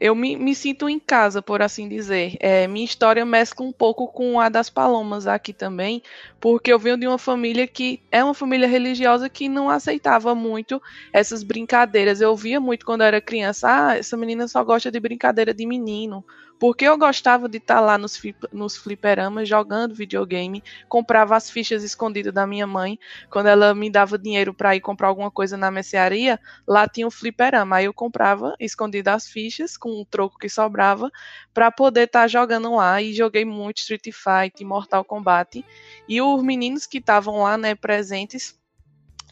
eu 0.00 0.14
me, 0.14 0.36
me 0.36 0.54
sinto 0.54 0.88
em 0.88 0.98
casa, 0.98 1.42
por 1.42 1.60
assim 1.62 1.88
dizer. 1.88 2.36
É, 2.40 2.66
minha 2.66 2.84
história 2.84 3.24
mescla 3.24 3.66
um 3.66 3.72
pouco 3.72 4.06
com 4.08 4.40
a 4.40 4.48
das 4.48 4.70
Palomas 4.70 5.26
aqui 5.26 5.52
também, 5.52 6.02
porque 6.40 6.72
eu 6.72 6.78
venho 6.78 6.96
de 6.96 7.06
uma 7.06 7.18
família 7.18 7.66
que 7.66 8.00
é 8.10 8.22
uma 8.22 8.34
família 8.34 8.68
religiosa 8.68 9.28
que 9.28 9.48
não 9.48 9.68
aceitava 9.68 10.34
muito 10.34 10.80
essas 11.12 11.42
brincadeiras. 11.42 12.20
Eu 12.20 12.36
via 12.36 12.60
muito 12.60 12.86
quando 12.86 13.02
era 13.02 13.20
criança, 13.20 13.68
ah, 13.68 13.96
essa 13.96 14.16
menina 14.16 14.46
só 14.46 14.62
gosta 14.62 14.90
de 14.90 15.00
brincadeira 15.00 15.52
de 15.52 15.66
menino, 15.66 16.24
porque 16.58 16.84
eu 16.84 16.98
gostava 16.98 17.48
de 17.48 17.58
estar 17.58 17.76
tá 17.76 17.80
lá 17.80 17.96
nos, 17.96 18.20
nos 18.52 18.76
fliperamas 18.76 19.48
jogando 19.48 19.94
videogame, 19.94 20.62
comprava 20.88 21.36
as 21.36 21.50
fichas 21.50 21.84
escondidas 21.84 22.32
da 22.32 22.46
minha 22.46 22.66
mãe. 22.66 22.98
Quando 23.30 23.46
ela 23.46 23.74
me 23.74 23.88
dava 23.88 24.18
dinheiro 24.18 24.52
para 24.52 24.74
ir 24.74 24.80
comprar 24.80 25.08
alguma 25.08 25.30
coisa 25.30 25.56
na 25.56 25.70
mercearia, 25.70 26.38
lá 26.66 26.88
tinha 26.88 27.06
um 27.06 27.10
fliperama. 27.10 27.76
Aí 27.76 27.84
eu 27.84 27.94
comprava 27.94 28.54
escondido 28.58 29.08
as 29.08 29.28
fichas 29.28 29.76
com 29.76 30.00
o 30.00 30.04
troco 30.04 30.38
que 30.38 30.48
sobrava 30.48 31.10
para 31.54 31.70
poder 31.70 32.04
estar 32.04 32.22
tá 32.22 32.28
jogando 32.28 32.74
lá. 32.74 33.00
E 33.00 33.14
joguei 33.14 33.44
muito 33.44 33.78
Street 33.78 34.08
Fighter, 34.12 34.66
Mortal 34.66 35.04
Kombat. 35.04 35.64
E 36.08 36.20
os 36.20 36.42
meninos 36.42 36.86
que 36.86 36.98
estavam 36.98 37.42
lá, 37.42 37.56
né, 37.56 37.76
presentes, 37.76 38.58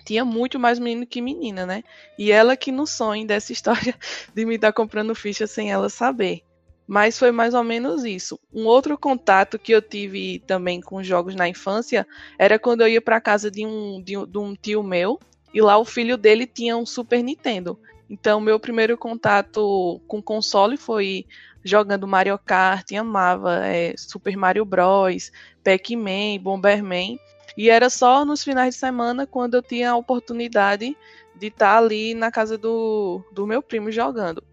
tinha 0.04 0.24
muito 0.24 0.60
mais 0.60 0.78
menino 0.78 1.04
que 1.04 1.20
menina, 1.20 1.66
né? 1.66 1.82
E 2.16 2.30
ela 2.30 2.56
que 2.56 2.70
no 2.70 2.86
sonho 2.86 3.26
dessa 3.26 3.52
história 3.52 3.94
de 4.32 4.46
me 4.46 4.54
estar 4.54 4.68
tá 4.68 4.72
comprando 4.72 5.12
ficha 5.16 5.48
sem 5.48 5.72
ela 5.72 5.88
saber. 5.88 6.45
Mas 6.86 7.18
foi 7.18 7.32
mais 7.32 7.52
ou 7.52 7.64
menos 7.64 8.04
isso. 8.04 8.38
Um 8.52 8.64
outro 8.66 8.96
contato 8.96 9.58
que 9.58 9.72
eu 9.72 9.82
tive 9.82 10.38
também 10.46 10.80
com 10.80 11.02
jogos 11.02 11.34
na 11.34 11.48
infância 11.48 12.06
era 12.38 12.58
quando 12.58 12.82
eu 12.82 12.88
ia 12.88 13.00
para 13.00 13.20
casa 13.20 13.50
de 13.50 13.66
um, 13.66 14.00
de, 14.00 14.14
de 14.26 14.38
um 14.38 14.54
tio 14.54 14.82
meu 14.82 15.18
e 15.52 15.60
lá 15.60 15.78
o 15.78 15.84
filho 15.84 16.16
dele 16.16 16.46
tinha 16.46 16.76
um 16.76 16.86
Super 16.86 17.22
Nintendo. 17.22 17.78
Então, 18.08 18.40
meu 18.40 18.60
primeiro 18.60 18.96
contato 18.96 20.00
com 20.06 20.22
console 20.22 20.76
foi 20.76 21.26
jogando 21.64 22.06
Mario 22.06 22.38
Kart, 22.38 22.92
amava 22.92 23.66
é, 23.66 23.94
Super 23.96 24.36
Mario 24.36 24.64
Bros, 24.64 25.32
Pac-Man, 25.64 26.38
Bomberman. 26.40 27.18
E 27.56 27.68
era 27.70 27.90
só 27.90 28.24
nos 28.24 28.44
finais 28.44 28.74
de 28.74 28.80
semana 28.80 29.26
quando 29.26 29.54
eu 29.54 29.62
tinha 29.62 29.90
a 29.90 29.96
oportunidade 29.96 30.96
de 31.34 31.46
estar 31.48 31.72
tá 31.72 31.78
ali 31.78 32.14
na 32.14 32.30
casa 32.30 32.56
do, 32.56 33.24
do 33.32 33.46
meu 33.46 33.62
primo 33.62 33.90
jogando. 33.90 34.44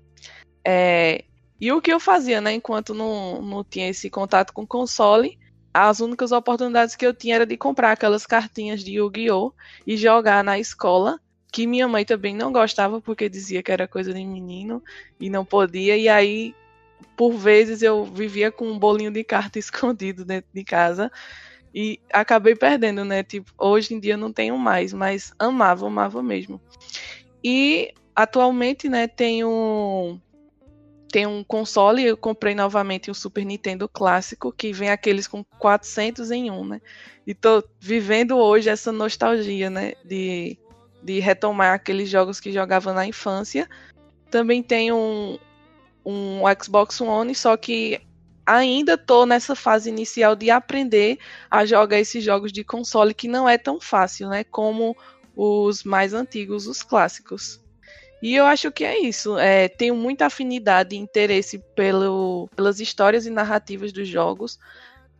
É, 0.65 1.25
e 1.59 1.71
o 1.71 1.81
que 1.81 1.91
eu 1.91 1.99
fazia, 1.99 2.41
né, 2.41 2.53
enquanto 2.53 2.93
não, 2.93 3.41
não 3.41 3.63
tinha 3.63 3.89
esse 3.89 4.09
contato 4.09 4.53
com 4.53 4.65
console, 4.65 5.37
as 5.73 5.99
únicas 5.99 6.31
oportunidades 6.31 6.95
que 6.95 7.05
eu 7.05 7.13
tinha 7.13 7.35
era 7.35 7.45
de 7.45 7.57
comprar 7.57 7.91
aquelas 7.91 8.25
cartinhas 8.25 8.83
de 8.83 8.93
Yu-Gi-Oh! 8.93 9.53
e 9.87 9.97
jogar 9.97 10.43
na 10.43 10.59
escola, 10.59 11.19
que 11.51 11.65
minha 11.65 11.87
mãe 11.87 12.05
também 12.05 12.35
não 12.35 12.51
gostava 12.51 13.01
porque 13.01 13.29
dizia 13.29 13.63
que 13.63 13.71
era 13.71 13.87
coisa 13.87 14.13
de 14.13 14.25
menino 14.25 14.83
e 15.19 15.29
não 15.29 15.45
podia, 15.45 15.97
e 15.97 16.07
aí 16.09 16.53
por 17.15 17.33
vezes 17.33 17.81
eu 17.81 18.05
vivia 18.05 18.51
com 18.51 18.65
um 18.65 18.79
bolinho 18.79 19.11
de 19.11 19.23
carta 19.23 19.57
escondido 19.59 20.25
dentro 20.25 20.49
de 20.53 20.63
casa 20.63 21.11
e 21.73 21.99
acabei 22.11 22.55
perdendo, 22.55 23.03
né? 23.03 23.23
Tipo, 23.23 23.51
hoje 23.57 23.95
em 23.95 23.99
dia 23.99 24.15
não 24.15 24.31
tenho 24.31 24.57
mais, 24.57 24.93
mas 24.93 25.33
amava, 25.39 25.87
amava 25.87 26.21
mesmo. 26.21 26.61
E 27.43 27.91
atualmente, 28.15 28.87
né, 28.87 29.07
tenho 29.07 30.21
tem 31.13 31.27
um 31.27 31.43
console, 31.43 32.03
eu 32.03 32.17
comprei 32.17 32.55
novamente 32.55 33.11
um 33.11 33.13
Super 33.13 33.45
Nintendo 33.45 33.87
clássico, 33.87 34.51
que 34.51 34.73
vem 34.73 34.89
aqueles 34.89 35.27
com 35.27 35.43
400 35.59 36.31
em 36.31 36.49
um, 36.49 36.65
né? 36.65 36.81
E 37.27 37.35
tô 37.35 37.63
vivendo 37.79 38.35
hoje 38.35 38.67
essa 38.67 38.91
nostalgia, 38.91 39.69
né? 39.69 39.93
De, 40.03 40.57
de 41.03 41.19
retomar 41.19 41.75
aqueles 41.75 42.09
jogos 42.09 42.39
que 42.39 42.51
jogava 42.51 42.93
na 42.93 43.05
infância. 43.05 43.69
Também 44.31 44.63
tenho 44.63 44.95
um, 44.95 45.37
um 46.03 46.41
Xbox 46.59 46.99
One, 46.99 47.35
só 47.35 47.55
que 47.55 48.01
ainda 48.43 48.97
tô 48.97 49.27
nessa 49.27 49.55
fase 49.55 49.91
inicial 49.91 50.35
de 50.35 50.49
aprender 50.49 51.19
a 51.47 51.63
jogar 51.63 51.99
esses 51.99 52.23
jogos 52.23 52.51
de 52.51 52.63
console, 52.63 53.13
que 53.13 53.27
não 53.27 53.47
é 53.47 53.59
tão 53.59 53.79
fácil, 53.79 54.29
né? 54.29 54.43
Como 54.43 54.97
os 55.35 55.83
mais 55.83 56.11
antigos, 56.11 56.65
os 56.65 56.81
clássicos. 56.81 57.62
E 58.23 58.35
eu 58.35 58.45
acho 58.45 58.71
que 58.71 58.85
é 58.85 58.97
isso. 58.97 59.37
É, 59.37 59.67
tenho 59.67 59.93
muita 59.93 60.27
afinidade 60.27 60.95
e 60.95 60.97
interesse 60.97 61.59
pelo, 61.75 62.47
pelas 62.55 62.79
histórias 62.79 63.25
e 63.25 63.29
narrativas 63.29 63.91
dos 63.91 64.07
jogos. 64.07 64.57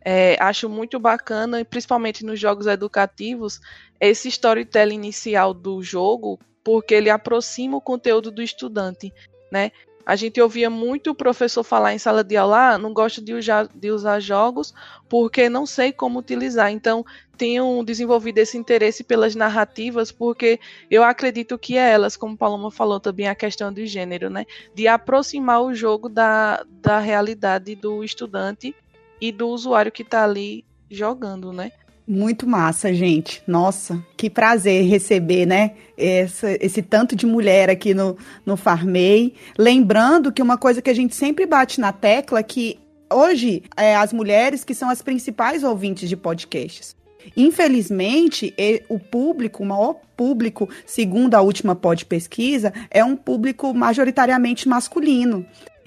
É, 0.02 0.38
acho 0.40 0.70
muito 0.70 0.98
bacana, 0.98 1.62
principalmente 1.66 2.24
nos 2.24 2.40
jogos 2.40 2.66
educativos, 2.66 3.60
esse 4.00 4.28
storytelling 4.28 4.94
inicial 4.94 5.52
do 5.52 5.82
jogo, 5.82 6.38
porque 6.64 6.94
ele 6.94 7.10
aproxima 7.10 7.76
o 7.76 7.80
conteúdo 7.80 8.30
do 8.30 8.42
estudante, 8.42 9.12
né? 9.52 9.70
A 10.06 10.16
gente 10.16 10.40
ouvia 10.40 10.68
muito 10.68 11.10
o 11.10 11.14
professor 11.14 11.64
falar 11.64 11.94
em 11.94 11.98
sala 11.98 12.22
de 12.22 12.36
aula, 12.36 12.74
ah, 12.74 12.78
não 12.78 12.92
gosto 12.92 13.22
de 13.22 13.32
usar, 13.32 13.68
de 13.74 13.90
usar 13.90 14.20
jogos 14.20 14.74
porque 15.08 15.48
não 15.48 15.64
sei 15.64 15.92
como 15.92 16.18
utilizar. 16.18 16.70
Então, 16.70 17.04
tenho 17.36 17.82
desenvolvido 17.82 18.38
esse 18.38 18.56
interesse 18.58 19.04
pelas 19.04 19.34
narrativas, 19.34 20.12
porque 20.12 20.58
eu 20.90 21.02
acredito 21.02 21.58
que 21.58 21.76
é 21.76 21.92
elas, 21.92 22.16
como 22.16 22.36
Paloma 22.36 22.70
falou 22.70 23.00
também, 23.00 23.28
a 23.28 23.34
questão 23.34 23.72
do 23.72 23.84
gênero, 23.86 24.28
né? 24.28 24.44
De 24.74 24.88
aproximar 24.88 25.62
o 25.62 25.74
jogo 25.74 26.08
da, 26.08 26.64
da 26.68 26.98
realidade 26.98 27.74
do 27.74 28.04
estudante 28.04 28.74
e 29.20 29.32
do 29.32 29.48
usuário 29.48 29.92
que 29.92 30.02
está 30.02 30.24
ali 30.24 30.64
jogando, 30.90 31.52
né? 31.52 31.72
Muito 32.06 32.46
massa, 32.46 32.92
gente. 32.92 33.42
Nossa, 33.46 34.04
que 34.16 34.28
prazer 34.28 34.84
receber, 34.84 35.46
né? 35.46 35.72
Essa, 35.96 36.52
esse 36.60 36.82
tanto 36.82 37.16
de 37.16 37.24
mulher 37.24 37.70
aqui 37.70 37.94
no, 37.94 38.16
no 38.44 38.58
Farmei. 38.58 39.34
Lembrando 39.58 40.30
que 40.30 40.42
uma 40.42 40.58
coisa 40.58 40.82
que 40.82 40.90
a 40.90 40.94
gente 40.94 41.14
sempre 41.14 41.46
bate 41.46 41.80
na 41.80 41.92
tecla 41.92 42.40
é 42.40 42.42
que 42.42 42.78
hoje 43.10 43.62
é 43.74 43.96
as 43.96 44.12
mulheres 44.12 44.64
que 44.64 44.74
são 44.74 44.90
as 44.90 45.00
principais 45.00 45.64
ouvintes 45.64 46.08
de 46.08 46.16
podcasts. 46.16 46.94
Infelizmente, 47.34 48.54
o 48.88 48.98
público, 48.98 49.62
o 49.62 49.66
maior 49.66 49.96
público, 50.14 50.68
segundo 50.84 51.34
a 51.34 51.40
última 51.40 51.74
pod 51.74 52.04
pesquisa, 52.04 52.70
é 52.90 53.02
um 53.02 53.16
público 53.16 53.72
majoritariamente 53.72 54.68
masculino. 54.68 55.46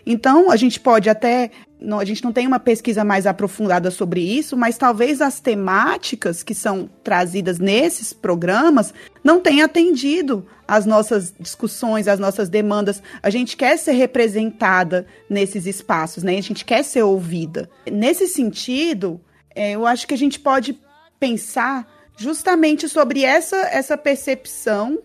Então, 0.09 0.49
a 0.49 0.55
gente 0.55 0.79
pode 0.79 1.09
até. 1.09 1.51
Não, 1.81 1.99
a 1.99 2.05
gente 2.05 2.23
não 2.23 2.31
tem 2.31 2.47
uma 2.47 2.61
pesquisa 2.61 3.03
mais 3.03 3.27
aprofundada 3.27 3.91
sobre 3.91 4.21
isso, 4.21 4.55
mas 4.55 4.77
talvez 4.77 5.19
as 5.19 5.41
temáticas 5.41 6.43
que 6.43 6.55
são 6.55 6.89
trazidas 7.03 7.59
nesses 7.59 8.13
programas 8.13 8.93
não 9.21 9.41
tenham 9.41 9.65
atendido 9.65 10.47
as 10.65 10.85
nossas 10.85 11.35
discussões, 11.37 12.07
as 12.07 12.19
nossas 12.19 12.47
demandas. 12.47 13.03
A 13.21 13.29
gente 13.29 13.57
quer 13.57 13.77
ser 13.77 13.91
representada 13.91 15.05
nesses 15.29 15.65
espaços, 15.65 16.23
né? 16.23 16.37
A 16.37 16.41
gente 16.41 16.63
quer 16.63 16.83
ser 16.83 17.03
ouvida. 17.03 17.69
Nesse 17.91 18.27
sentido, 18.27 19.19
é, 19.53 19.71
eu 19.71 19.85
acho 19.85 20.07
que 20.07 20.13
a 20.13 20.17
gente 20.17 20.39
pode 20.39 20.79
pensar 21.19 21.85
justamente 22.15 22.87
sobre 22.87 23.25
essa, 23.25 23.57
essa 23.57 23.97
percepção 23.97 24.99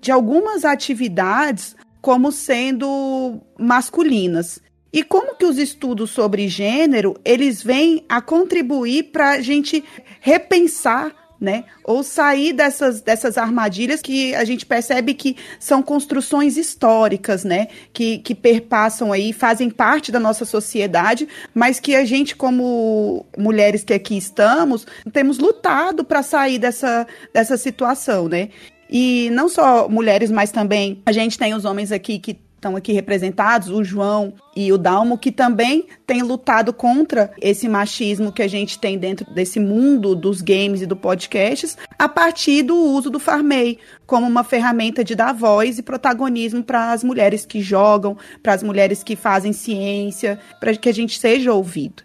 de 0.00 0.10
algumas 0.10 0.64
atividades 0.64 1.76
como 2.00 2.32
sendo 2.32 3.40
masculinas. 3.58 4.60
E 4.92 5.04
como 5.04 5.36
que 5.36 5.44
os 5.44 5.56
estudos 5.56 6.10
sobre 6.10 6.48
gênero, 6.48 7.14
eles 7.24 7.62
vêm 7.62 8.04
a 8.08 8.20
contribuir 8.20 9.04
para 9.12 9.30
a 9.30 9.40
gente 9.40 9.84
repensar 10.20 11.14
né? 11.40 11.64
Ou 11.82 12.02
sair 12.02 12.52
dessas, 12.52 13.00
dessas 13.00 13.38
armadilhas 13.38 14.02
que 14.02 14.34
a 14.34 14.44
gente 14.44 14.66
percebe 14.66 15.14
que 15.14 15.36
são 15.58 15.82
construções 15.82 16.58
históricas, 16.58 17.44
né? 17.44 17.68
Que, 17.94 18.18
que 18.18 18.34
perpassam 18.34 19.10
aí, 19.10 19.32
fazem 19.32 19.70
parte 19.70 20.12
da 20.12 20.20
nossa 20.20 20.44
sociedade, 20.44 21.26
mas 21.54 21.80
que 21.80 21.96
a 21.96 22.04
gente, 22.04 22.36
como 22.36 23.24
mulheres 23.38 23.82
que 23.82 23.94
aqui 23.94 24.18
estamos, 24.18 24.86
temos 25.12 25.38
lutado 25.38 26.04
para 26.04 26.22
sair 26.22 26.58
dessa, 26.58 27.06
dessa 27.32 27.56
situação, 27.56 28.28
né? 28.28 28.50
E 28.90 29.30
não 29.30 29.48
só 29.48 29.88
mulheres, 29.88 30.30
mas 30.30 30.50
também 30.50 31.00
a 31.06 31.12
gente 31.12 31.38
tem 31.38 31.54
os 31.54 31.64
homens 31.64 31.92
aqui 31.92 32.18
que 32.18 32.36
estão 32.60 32.76
aqui 32.76 32.92
representados, 32.92 33.70
o 33.70 33.82
João 33.82 34.34
e 34.54 34.70
o 34.70 34.76
Dalmo, 34.76 35.16
que 35.16 35.32
também 35.32 35.86
têm 36.06 36.22
lutado 36.22 36.74
contra 36.74 37.32
esse 37.40 37.66
machismo 37.66 38.30
que 38.30 38.42
a 38.42 38.48
gente 38.48 38.78
tem 38.78 38.98
dentro 38.98 39.32
desse 39.32 39.58
mundo 39.58 40.14
dos 40.14 40.42
games 40.42 40.82
e 40.82 40.86
do 40.86 40.94
podcasts, 40.94 41.78
a 41.98 42.06
partir 42.06 42.62
do 42.62 42.76
uso 42.76 43.08
do 43.08 43.18
Farmei 43.18 43.78
como 44.06 44.26
uma 44.26 44.44
ferramenta 44.44 45.02
de 45.02 45.14
dar 45.14 45.32
voz 45.32 45.78
e 45.78 45.82
protagonismo 45.82 46.62
para 46.62 46.92
as 46.92 47.02
mulheres 47.02 47.46
que 47.46 47.62
jogam, 47.62 48.16
para 48.42 48.52
as 48.52 48.62
mulheres 48.62 49.02
que 49.02 49.16
fazem 49.16 49.54
ciência, 49.54 50.38
para 50.60 50.76
que 50.76 50.88
a 50.88 50.94
gente 50.94 51.18
seja 51.18 51.52
ouvido. 51.52 52.02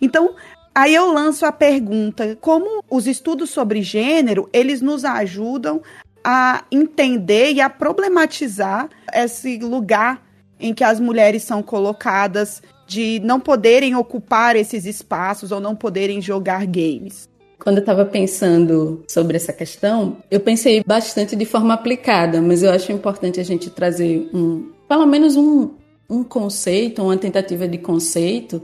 Então, 0.00 0.34
Aí 0.78 0.94
eu 0.94 1.12
lanço 1.12 1.44
a 1.44 1.50
pergunta: 1.50 2.38
como 2.40 2.84
os 2.88 3.08
estudos 3.08 3.50
sobre 3.50 3.82
gênero, 3.82 4.48
eles 4.52 4.80
nos 4.80 5.04
ajudam 5.04 5.82
a 6.24 6.64
entender 6.70 7.52
e 7.52 7.60
a 7.60 7.70
problematizar 7.70 8.88
esse 9.14 9.58
lugar 9.58 10.22
em 10.60 10.74
que 10.74 10.84
as 10.84 10.98
mulheres 10.98 11.42
são 11.42 11.62
colocadas 11.62 12.62
de 12.86 13.20
não 13.20 13.38
poderem 13.38 13.94
ocupar 13.94 14.56
esses 14.56 14.84
espaços 14.86 15.52
ou 15.52 15.60
não 15.60 15.76
poderem 15.76 16.20
jogar 16.20 16.66
games? 16.66 17.28
Quando 17.58 17.78
eu 17.78 17.80
estava 17.80 18.04
pensando 18.04 19.04
sobre 19.08 19.36
essa 19.36 19.52
questão, 19.52 20.18
eu 20.30 20.40
pensei 20.40 20.82
bastante 20.86 21.34
de 21.36 21.44
forma 21.44 21.74
aplicada, 21.74 22.40
mas 22.40 22.62
eu 22.62 22.70
acho 22.70 22.92
importante 22.92 23.40
a 23.40 23.44
gente 23.44 23.68
trazer 23.68 24.30
um, 24.32 24.70
pelo 24.88 25.06
menos 25.06 25.36
um, 25.36 25.70
um 26.08 26.24
conceito, 26.24 27.02
uma 27.02 27.16
tentativa 27.16 27.66
de 27.66 27.76
conceito, 27.78 28.62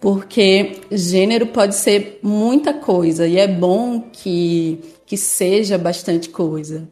porque 0.00 0.80
gênero 0.90 1.46
pode 1.46 1.74
ser 1.74 2.18
muita 2.22 2.74
coisa 2.74 3.26
e 3.26 3.38
é 3.38 3.46
bom 3.46 4.00
que, 4.00 4.80
que 5.06 5.16
seja 5.16 5.76
bastante 5.76 6.28
coisa. 6.28 6.88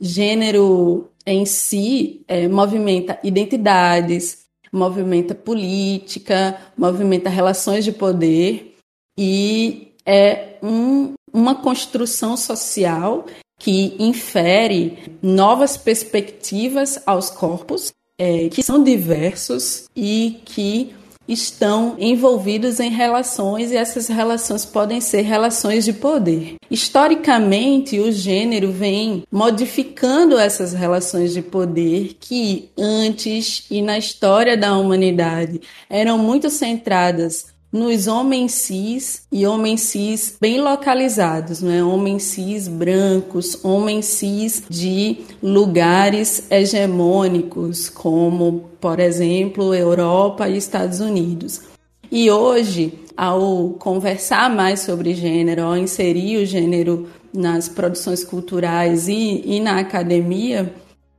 Gênero 0.00 1.08
em 1.26 1.44
si 1.44 2.22
é, 2.28 2.46
movimenta 2.48 3.18
identidades, 3.22 4.46
movimenta 4.72 5.34
política, 5.34 6.58
movimenta 6.76 7.28
relações 7.30 7.84
de 7.84 7.92
poder 7.92 8.76
e 9.18 9.94
é 10.04 10.58
um, 10.62 11.14
uma 11.32 11.54
construção 11.54 12.36
social 12.36 13.26
que 13.58 13.96
infere 13.98 15.18
novas 15.22 15.76
perspectivas 15.76 17.02
aos 17.06 17.30
corpos, 17.30 17.92
é, 18.18 18.48
que 18.48 18.62
são 18.62 18.82
diversos 18.84 19.86
e 19.96 20.40
que 20.44 20.94
estão 21.28 21.96
envolvidos 21.98 22.80
em 22.80 22.90
relações 22.90 23.70
e 23.70 23.76
essas 23.76 24.08
relações 24.08 24.64
podem 24.64 25.00
ser 25.00 25.22
relações 25.22 25.84
de 25.84 25.92
poder. 25.92 26.54
Historicamente, 26.70 27.98
o 27.98 28.12
gênero 28.12 28.70
vem 28.70 29.24
modificando 29.30 30.38
essas 30.38 30.72
relações 30.72 31.32
de 31.32 31.42
poder 31.42 32.16
que 32.20 32.70
antes 32.78 33.64
e 33.70 33.82
na 33.82 33.98
história 33.98 34.56
da 34.56 34.76
humanidade 34.76 35.60
eram 35.88 36.18
muito 36.18 36.50
centradas 36.50 37.55
nos 37.72 38.06
homens 38.06 38.52
cis 38.52 39.26
e 39.30 39.46
homens 39.46 39.82
cis 39.82 40.36
bem 40.40 40.60
localizados, 40.60 41.60
né? 41.60 41.82
Homens 41.82 42.22
cis 42.22 42.68
brancos, 42.68 43.64
homens 43.64 44.06
cis 44.06 44.62
de 44.68 45.18
lugares 45.42 46.50
hegemônicos, 46.50 47.88
como, 47.88 48.70
por 48.80 49.00
exemplo, 49.00 49.74
Europa 49.74 50.48
e 50.48 50.56
Estados 50.56 51.00
Unidos. 51.00 51.62
E 52.10 52.30
hoje, 52.30 53.00
ao 53.16 53.70
conversar 53.78 54.48
mais 54.48 54.80
sobre 54.80 55.14
gênero, 55.14 55.64
ao 55.64 55.76
inserir 55.76 56.42
o 56.42 56.46
gênero 56.46 57.08
nas 57.34 57.68
produções 57.68 58.24
culturais 58.24 59.08
e, 59.08 59.42
e 59.44 59.60
na 59.60 59.78
academia, 59.80 60.72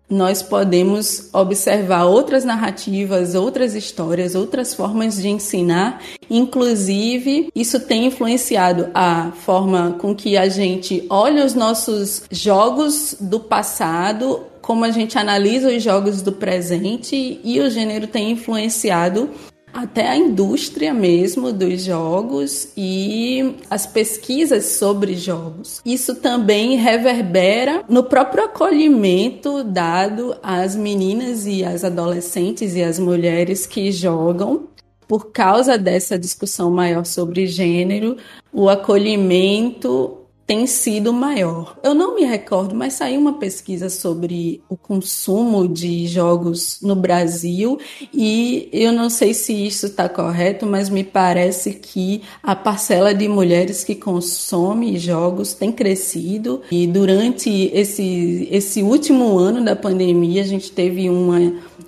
nós 0.10 0.42
podemos 0.42 1.30
observar 1.34 2.06
outras 2.06 2.46
narrativas, 2.46 3.36
outras 3.36 3.76
histórias, 3.76 4.36
outras 4.36 4.74
formas 4.74 5.18
de 5.18 5.28
ensinar. 5.28 6.02
Inclusive, 6.30 7.50
isso 7.54 7.80
tem 7.80 8.06
influenciado 8.06 8.90
a 8.94 9.32
forma 9.32 9.98
com 10.00 10.16
que 10.16 10.38
a 10.38 10.48
gente 10.48 11.06
olha 11.10 11.46
os 11.46 11.54
nossos 11.54 12.24
jogos 12.32 13.16
do 13.20 13.40
passado, 13.40 14.42
como 14.62 14.86
a 14.86 14.92
gente 14.92 15.18
analisa 15.18 15.70
os 15.70 15.84
jogos 15.84 16.22
do 16.22 16.32
presente, 16.32 17.40
e 17.44 17.60
o 17.60 17.70
gênero 17.70 18.08
tem 18.08 18.32
influenciado 18.32 19.30
até 19.74 20.08
a 20.08 20.18
indústria 20.18 20.94
mesmo 20.94 21.52
dos 21.52 21.84
jogos 21.84 22.70
e 22.76 23.56
as 23.70 23.86
pesquisas 23.86 24.66
sobre 24.66 25.16
jogos. 25.16 25.82
Isso 25.86 26.16
também 26.16 26.78
reverbera 26.78 27.84
no 27.88 28.04
próprio 28.04 28.46
acolhimento 28.46 29.64
dado 29.64 30.36
às 30.42 30.76
meninas 30.76 31.46
e 31.46 31.64
às 31.64 31.84
adolescentes 31.84 32.76
e 32.76 32.84
às 32.84 32.98
mulheres 32.98 33.66
que 33.66 33.92
jogam. 33.92 34.68
Por 35.08 35.32
causa 35.32 35.78
dessa 35.78 36.20
discussão 36.20 36.70
maior 36.70 37.06
sobre 37.06 37.48
gênero, 37.48 38.18
o 38.52 38.68
acolhimento 38.68 40.27
tem 40.48 40.66
sido 40.66 41.12
maior. 41.12 41.78
Eu 41.84 41.94
não 41.94 42.16
me 42.16 42.24
recordo, 42.24 42.74
mas 42.74 42.94
saiu 42.94 43.20
uma 43.20 43.34
pesquisa 43.34 43.90
sobre 43.90 44.62
o 44.70 44.78
consumo 44.78 45.68
de 45.68 46.08
jogos 46.08 46.80
no 46.82 46.96
Brasil 46.96 47.78
e 48.14 48.70
eu 48.72 48.94
não 48.94 49.10
sei 49.10 49.34
se 49.34 49.54
isso 49.68 49.88
está 49.88 50.08
correto, 50.08 50.66
mas 50.66 50.90
me 50.90 51.04
parece 51.04 51.74
que 51.74 52.22
a 52.42 52.56
parcela 52.56 53.14
de 53.14 53.28
mulheres 53.28 53.84
que 53.84 53.94
consome 53.94 54.98
jogos 54.98 55.54
tem 55.54 55.70
crescido 55.70 56.62
e 56.72 56.88
durante 56.88 57.70
esse, 57.74 58.48
esse 58.50 58.82
último 58.82 59.38
ano 59.38 59.66
da 59.66 59.76
pandemia 59.76 60.42
a 60.42 60.48
gente 60.48 60.72
teve 60.72 61.10
uma, 61.10 61.40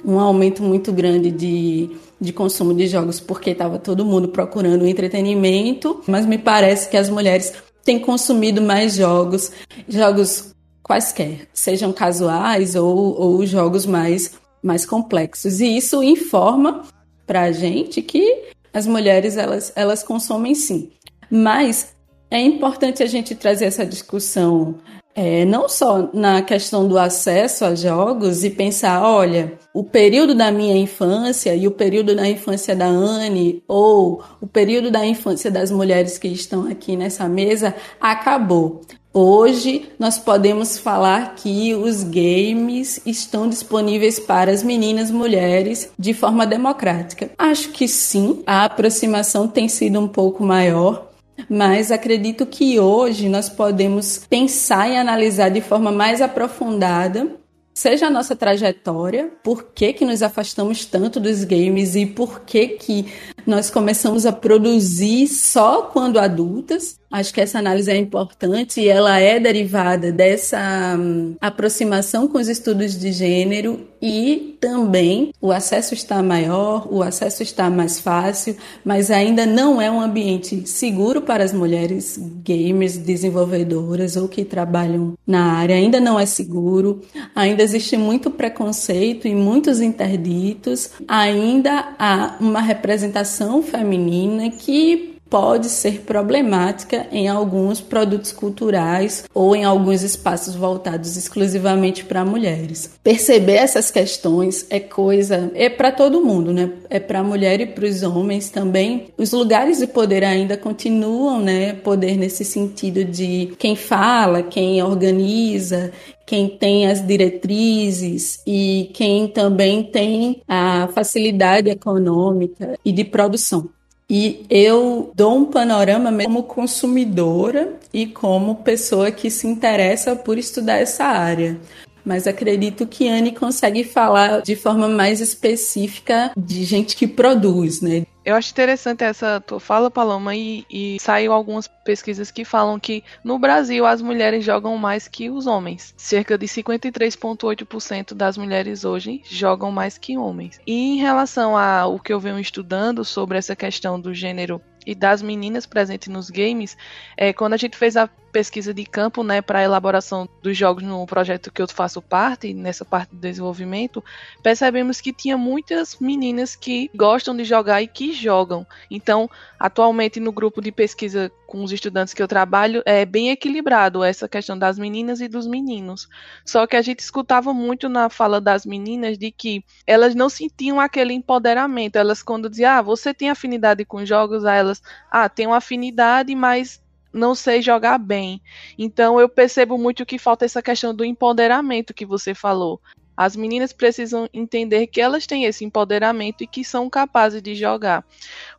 um 0.04 0.20
aumento 0.20 0.62
muito 0.62 0.92
grande 0.92 1.32
de 1.32 1.90
de 2.22 2.34
consumo 2.34 2.74
de 2.74 2.86
jogos 2.86 3.20
porque 3.20 3.52
estava 3.52 3.80
todo 3.80 4.04
mundo 4.04 4.28
procurando 4.28 4.86
entretenimento, 4.86 6.02
mas 6.06 6.26
me 6.26 6.38
parece 6.38 6.90
que 6.90 6.98
as 6.98 7.10
mulheres 7.10 7.54
tem 7.90 7.98
consumido 7.98 8.62
mais 8.62 8.94
jogos, 8.94 9.52
jogos 9.88 10.54
quaisquer, 10.84 11.48
sejam 11.52 11.92
casuais 11.92 12.76
ou, 12.76 13.20
ou 13.20 13.44
jogos 13.48 13.84
mais, 13.84 14.34
mais 14.62 14.86
complexos. 14.86 15.60
E 15.60 15.76
isso 15.76 16.04
informa 16.04 16.84
para 17.26 17.42
a 17.42 17.52
gente 17.52 18.04
que 18.04 18.44
as 18.72 18.86
mulheres 18.86 19.38
elas, 19.38 19.74
elas 19.76 20.04
consomem 20.04 20.54
sim. 20.54 20.92
Mas 21.32 21.96
é 22.30 22.40
importante 22.40 23.02
a 23.02 23.08
gente 23.08 23.34
trazer 23.34 23.66
essa 23.66 23.84
discussão 23.84 24.76
é, 25.16 25.44
não 25.44 25.68
só 25.68 26.10
na 26.14 26.42
questão 26.42 26.88
do 26.88 26.98
acesso 26.98 27.66
a 27.66 27.76
jogos 27.76 28.44
e 28.44 28.50
pensar, 28.50 29.04
olha, 29.04 29.54
o 29.74 29.84
período 29.84 30.34
da 30.34 30.52
minha 30.52 30.78
infância 30.78 31.56
e 31.56 31.68
o 31.68 31.72
período 31.72 32.16
da 32.16 32.28
infância 32.28 32.76
da 32.76 32.86
Anne 32.86 33.64
ou 33.68 34.24
o 34.40 34.48
período 34.48 34.90
da 34.90 35.06
infância 35.06 35.52
das 35.52 35.72
mulheres 35.72 36.18
que 36.18 36.28
estão 36.28 36.68
aqui 36.68 36.96
nessa 36.96 37.28
mesa 37.28 37.76
acabou. 38.00 38.82
Hoje 39.12 39.90
nós 39.98 40.20
podemos 40.20 40.78
falar 40.78 41.34
que 41.34 41.74
os 41.74 42.04
games 42.04 43.02
estão 43.08 43.50
disponíveis 43.50 44.20
para 44.20 44.52
as 44.52 44.62
meninas 44.62 45.10
mulheres 45.10 45.92
de 45.98 46.14
forma 46.14 46.46
democrática. 46.46 47.32
Acho 47.36 47.70
que 47.70 47.88
sim, 47.88 48.44
a 48.46 48.66
aproximação 48.66 49.48
tem 49.48 49.68
sido 49.68 50.00
um 50.00 50.08
pouco 50.08 50.44
maior, 50.44 51.09
mas 51.50 51.92
acredito 51.92 52.46
que 52.46 52.80
hoje 52.80 53.30
nós 53.30 53.50
podemos 53.50 54.26
pensar 54.30 54.90
e 54.90 54.98
analisar 54.98 55.50
de 55.50 55.62
forma 55.62 55.92
mais 55.92 56.22
aprofundada 56.22 57.40
seja 57.80 58.08
a 58.08 58.10
nossa 58.10 58.36
trajetória, 58.36 59.32
por 59.42 59.72
que, 59.74 59.94
que 59.94 60.04
nos 60.04 60.22
afastamos 60.22 60.84
tanto 60.84 61.18
dos 61.18 61.46
games 61.46 61.96
e 61.96 62.06
por 62.06 62.42
que, 62.42 62.68
que 62.68 63.06
nós 63.46 63.70
começamos 63.70 64.26
a 64.26 64.32
produzir 64.32 65.28
só 65.28 65.84
quando 65.84 66.20
adultas. 66.20 67.00
Acho 67.12 67.34
que 67.34 67.42
essa 67.42 67.58
análise 67.58 67.90
é 67.90 67.98
importante 67.98 68.80
e 68.80 68.88
ela 68.88 69.20
é 69.20 69.40
derivada 69.40 70.12
dessa 70.12 70.96
um, 70.96 71.36
aproximação 71.42 72.28
com 72.28 72.38
os 72.38 72.48
estudos 72.48 73.00
de 73.00 73.12
gênero 73.12 73.88
e 74.00 74.58
também 74.62 75.34
o 75.42 75.52
acesso 75.52 75.96
está 75.96 76.22
maior, 76.22 76.88
o 76.92 77.02
acesso 77.02 77.42
está 77.42 77.68
mais 77.70 78.00
fácil, 78.00 78.56
mas 78.86 79.10
ainda 79.10 79.46
não 79.46 79.82
é 79.82 79.90
um 79.90 80.00
ambiente 80.00 80.70
seguro 80.70 81.22
para 81.22 81.44
as 81.44 81.52
mulheres 81.52 82.20
gamers, 82.44 82.98
desenvolvedoras 82.98 84.16
ou 84.16 84.28
que 84.28 84.46
trabalham 84.46 85.18
na 85.26 85.54
área, 85.54 85.76
ainda 85.76 86.00
não 86.00 86.20
é 86.20 86.26
seguro, 86.28 87.02
ainda 87.34 87.64
existe 87.64 87.98
muito 87.98 88.30
preconceito 88.30 89.28
e 89.28 89.34
muitos 89.34 89.82
interditos, 89.82 90.92
ainda 91.08 91.96
há 91.98 92.36
uma 92.40 92.62
representação 92.62 93.29
feminina 93.62 94.50
que 94.52 95.19
pode 95.30 95.70
ser 95.70 96.02
problemática 96.02 97.08
em 97.12 97.28
alguns 97.28 97.80
produtos 97.80 98.32
culturais 98.32 99.26
ou 99.34 99.56
em 99.56 99.64
alguns 99.64 100.02
espaços 100.02 100.56
voltados 100.56 101.16
exclusivamente 101.16 102.04
para 102.04 102.26
mulheres. 102.26 102.92
Perceber 103.04 103.56
essas 103.56 103.92
questões 103.92 104.66
é 104.70 104.80
coisa 104.80 105.52
é 105.54 105.70
para 105.70 105.92
todo 105.92 106.24
mundo, 106.24 106.52
né? 106.52 106.72
É 106.90 107.00
para 107.00 107.20
a 107.20 107.24
mulher 107.24 107.62
e 107.62 107.66
para 107.66 107.86
os 107.86 108.02
homens 108.04 108.50
também. 108.50 109.08
Os 109.18 109.32
lugares 109.32 109.80
de 109.80 109.88
poder 109.88 110.24
ainda 110.24 110.58
continuam, 110.58 111.40
né? 111.40 111.74
Poder 111.74 112.18
nesse 112.18 112.44
sentido 112.44 113.04
de 113.04 113.54
quem 113.58 113.76
fala, 113.76 114.42
quem 114.42 114.82
organiza, 114.82 115.92
quem 116.26 116.48
tem 116.48 116.88
as 116.88 117.06
diretrizes 117.06 118.42
e 118.46 118.92
quem 118.94 119.28
também 119.28 119.84
tem 119.84 120.42
a 120.48 120.88
facilidade 120.94 121.70
econômica 121.70 122.78
e 122.86 122.92
de 122.92 123.04
produção. 123.04 123.70
E 124.10 124.44
eu 124.50 125.12
dou 125.14 125.38
um 125.38 125.46
panorama 125.46 126.12
como 126.24 126.44
consumidora 126.44 127.74
e 127.94 128.08
como 128.08 128.56
pessoa 128.56 129.12
que 129.12 129.30
se 129.30 129.46
interessa 129.46 130.16
por 130.16 130.38
estudar 130.38 130.80
essa 130.80 131.04
área. 131.04 131.60
Mas 132.04 132.26
acredito 132.26 132.88
que 132.88 133.08
Anne 133.08 133.34
consegue 133.34 133.84
falar 133.84 134.42
de 134.42 134.56
forma 134.56 134.88
mais 134.88 135.22
específica 135.22 136.32
de 136.36 136.64
gente 136.64 136.96
que 136.96 137.06
produz, 137.06 137.82
né? 137.82 138.04
Eu 138.30 138.36
acho 138.36 138.52
interessante 138.52 139.04
essa 139.04 139.42
tua 139.42 139.60
fala, 139.60 139.90
Paloma, 139.90 140.36
e, 140.36 140.64
e 140.70 140.98
saiu 141.00 141.34
algumas 141.34 141.68
pesquisas 141.68 142.30
que 142.30 142.46
falam 142.46 142.80
que 142.80 143.04
no 143.24 143.40
Brasil 143.40 143.88
as 143.88 144.04
mulheres 144.04 144.46
jogam 144.46 144.78
mais 144.78 145.08
que 145.08 145.32
os 145.32 145.48
homens. 145.48 145.96
Cerca 145.98 146.38
de 146.38 146.46
53,8% 146.46 148.14
das 148.14 148.38
mulheres 148.38 148.86
hoje 148.86 149.24
jogam 149.26 149.72
mais 149.72 149.98
que 149.98 150.16
homens. 150.16 150.62
E 150.68 150.74
em 150.74 150.98
relação 150.98 151.58
ao 151.58 152.00
que 152.00 152.14
eu 152.14 152.20
venho 152.20 152.40
estudando 152.40 153.04
sobre 153.04 153.38
essa 153.38 153.56
questão 153.56 154.00
do 154.00 154.14
gênero 154.14 154.62
e 154.86 154.94
das 154.94 155.24
meninas 155.24 155.66
presentes 155.66 156.08
nos 156.08 156.30
games, 156.30 156.78
é, 157.18 157.34
quando 157.34 157.54
a 157.54 157.58
gente 157.58 157.78
fez 157.78 157.98
a 157.98 158.08
pesquisa 158.30 158.74
de 158.74 158.86
campo, 158.86 159.24
né, 159.24 159.42
para 159.42 159.64
elaboração 159.64 160.28
dos 160.42 160.58
jogos 160.58 160.84
no 160.84 161.06
projeto 161.06 161.52
que 161.52 161.62
eu 161.62 161.68
faço 161.68 162.02
parte, 162.02 162.54
nessa 162.54 162.86
parte 162.86 163.10
do 163.10 163.20
desenvolvimento, 163.20 164.04
percebemos 164.42 165.02
que 165.02 165.12
tinha 165.12 165.38
muitas 165.38 165.98
meninas 166.00 166.56
que 166.56 166.90
gostam 166.96 167.36
de 167.36 167.44
jogar 167.44 167.82
e 167.82 167.88
que 167.88 168.14
jogam. 168.14 168.66
Então, 168.90 169.30
atualmente 169.60 170.20
no 170.20 170.32
grupo 170.32 170.62
de 170.62 170.72
pesquisa 170.72 171.32
com 171.50 171.64
os 171.64 171.72
estudantes 171.72 172.14
que 172.14 172.22
eu 172.22 172.28
trabalho, 172.28 172.84
é 172.86 173.04
bem 173.06 173.32
equilibrado 173.32 174.04
essa 174.04 174.30
questão 174.30 174.58
das 174.58 174.78
meninas 174.78 175.20
e 175.20 175.28
dos 175.28 175.48
meninos. 175.48 176.08
Só 176.46 176.68
que 176.68 176.76
a 176.76 176.82
gente 176.82 177.00
escutava 177.00 177.52
muito 177.54 177.90
na 177.90 178.08
fala 178.08 178.40
das 178.40 178.68
meninas 178.68 179.18
de 179.18 179.32
que 179.32 179.66
elas 179.88 180.14
não 180.14 180.30
sentiam 180.30 180.80
aquele 180.80 181.12
empoderamento. 181.12 181.96
Elas 181.96 182.22
quando 182.22 182.50
diziam, 182.50 182.72
ah, 182.72 182.82
você 182.84 183.16
tem 183.16 183.32
afinidade 183.32 183.84
com 183.84 184.06
jogos, 184.06 184.46
a 184.46 184.54
elas, 184.54 184.82
ah, 185.10 185.28
tenho 185.28 185.52
afinidade, 185.52 186.36
mas 186.36 186.80
não 187.12 187.36
sei 187.36 187.62
jogar 187.62 187.98
bem. 187.98 188.42
Então 188.78 189.20
eu 189.20 189.28
percebo 189.28 189.78
muito 189.78 190.06
que 190.06 190.20
falta 190.20 190.46
essa 190.46 190.62
questão 190.62 190.94
do 190.94 191.06
empoderamento 191.06 191.94
que 191.94 192.06
você 192.06 192.34
falou. 192.34 192.82
As 193.20 193.36
meninas 193.36 193.74
precisam 193.74 194.30
entender 194.34 194.88
que 194.88 195.02
elas 195.02 195.28
têm 195.28 195.44
esse 195.44 195.66
empoderamento 195.66 196.42
e 196.42 196.48
que 196.48 196.64
são 196.64 196.90
capazes 196.90 197.42
de 197.42 197.54
jogar. 197.54 198.06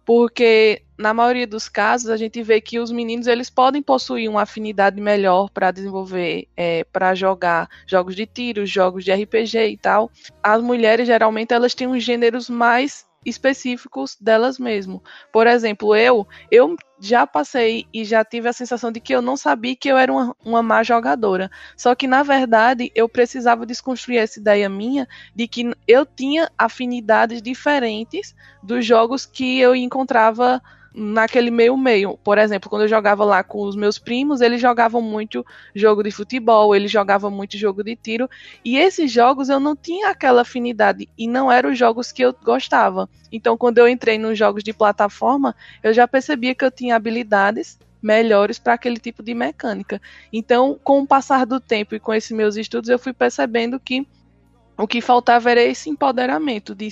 Porque 0.05 0.83
na 0.99 1.15
maioria 1.15 1.47
dos 1.47 1.67
casos 1.67 2.11
a 2.11 2.17
gente 2.19 2.43
vê 2.43 2.61
que 2.61 2.79
os 2.79 2.93
meninos 2.93 3.27
eles 3.27 3.49
podem 3.49 3.81
possuir 3.81 4.29
uma 4.29 4.43
afinidade 4.43 5.01
melhor 5.01 5.49
para 5.49 5.71
desenvolver, 5.71 6.47
é, 6.55 6.85
para 6.85 7.15
jogar 7.15 7.71
jogos 7.87 8.15
de 8.15 8.27
tiro, 8.27 8.67
jogos 8.67 9.03
de 9.03 9.11
RPG 9.11 9.67
e 9.67 9.77
tal. 9.79 10.11
As 10.43 10.63
mulheres 10.63 11.07
geralmente 11.07 11.55
elas 11.55 11.75
têm 11.75 11.87
uns 11.87 12.05
gêneros 12.05 12.51
mais 12.51 13.07
específicos 13.25 14.17
delas 14.21 14.59
mesmo. 14.59 15.03
Por 15.33 15.47
exemplo, 15.47 15.95
eu, 15.95 16.27
eu 16.51 16.75
já 16.99 17.27
passei 17.27 17.87
e 17.93 18.05
já 18.05 18.25
tive 18.25 18.49
a 18.49 18.53
sensação 18.53 18.91
de 18.91 19.01
que 19.01 19.15
eu 19.15 19.21
não 19.21 19.37
sabia 19.37 19.77
que 19.77 19.89
eu 19.89 19.97
era 19.97 20.13
uma, 20.13 20.37
uma 20.45 20.63
má 20.63 20.83
jogadora. 20.83 21.51
Só 21.77 21.95
que, 21.95 22.07
na 22.07 22.23
verdade, 22.23 22.91
eu 22.95 23.09
precisava 23.09 23.67
desconstruir 23.67 24.19
essa 24.19 24.39
ideia 24.39 24.69
minha 24.69 25.07
de 25.35 25.47
que 25.47 25.71
eu 25.87 26.07
tinha 26.07 26.51
afinidades 26.57 27.43
diferentes 27.43 28.35
dos 28.63 28.85
jogos 28.85 29.27
que 29.27 29.59
eu 29.59 29.75
encontrava 29.75 30.63
naquele 30.95 31.51
meio 31.51 31.77
meio. 31.77 32.19
Por 32.19 32.39
exemplo, 32.39 32.69
quando 32.69 32.83
eu 32.83 32.89
jogava 32.89 33.25
lá 33.25 33.43
com 33.43 33.63
os 33.63 33.77
meus 33.77 33.99
primos, 33.99 34.41
eles 34.41 34.61
jogavam 34.61 35.01
muito 35.01 35.45
jogo 35.75 36.03
de 36.03 36.11
futebol, 36.11 36.75
eles 36.75 36.91
jogavam 36.91 37.31
muito 37.31 37.57
jogo 37.57 37.83
de 37.83 37.97
tiro, 37.97 38.29
e 38.65 38.77
esses 38.77 39.11
jogos 39.11 39.49
eu 39.49 39.61
não 39.61 39.77
tinha 39.77 40.11
aquela 40.11 40.43
afinidade 40.43 41.09
e 41.17 41.27
não 41.27 41.51
eram 41.51 41.71
os 41.71 41.79
jogos 41.79 42.13
que 42.13 42.23
eu 42.23 42.35
gostava. 42.43 43.09
Então, 43.33 43.57
quando 43.57 43.79
eu 43.79 43.89
entrei 43.89 44.19
nos 44.19 44.39
jogos 44.39 44.65
de 44.65 44.73
plataforma, 44.73 45.55
eu 45.83 45.93
já 45.93 46.07
percebia 46.09 46.55
que 46.55 46.65
eu 46.65 46.71
tinha 46.71 46.97
habilidades 46.97 47.79
melhores 48.03 48.59
para 48.59 48.75
aquele 48.75 48.99
tipo 48.99 49.23
de 49.23 49.35
mecânica. 49.35 50.01
Então, 50.33 50.79
com 50.83 51.01
o 51.01 51.07
passar 51.07 51.45
do 51.45 51.61
tempo 51.61 51.95
e 51.95 52.01
com 52.01 52.15
esses 52.15 52.31
meus 52.31 52.57
estudos, 52.57 52.89
eu 52.89 52.99
fui 52.99 53.13
percebendo 53.13 53.79
que 53.79 54.07
o 54.81 54.89
que 54.89 55.01
faltava 55.01 55.51
era 55.51 55.63
esse 55.63 55.91
empoderamento 55.91 56.75
de, 56.75 56.89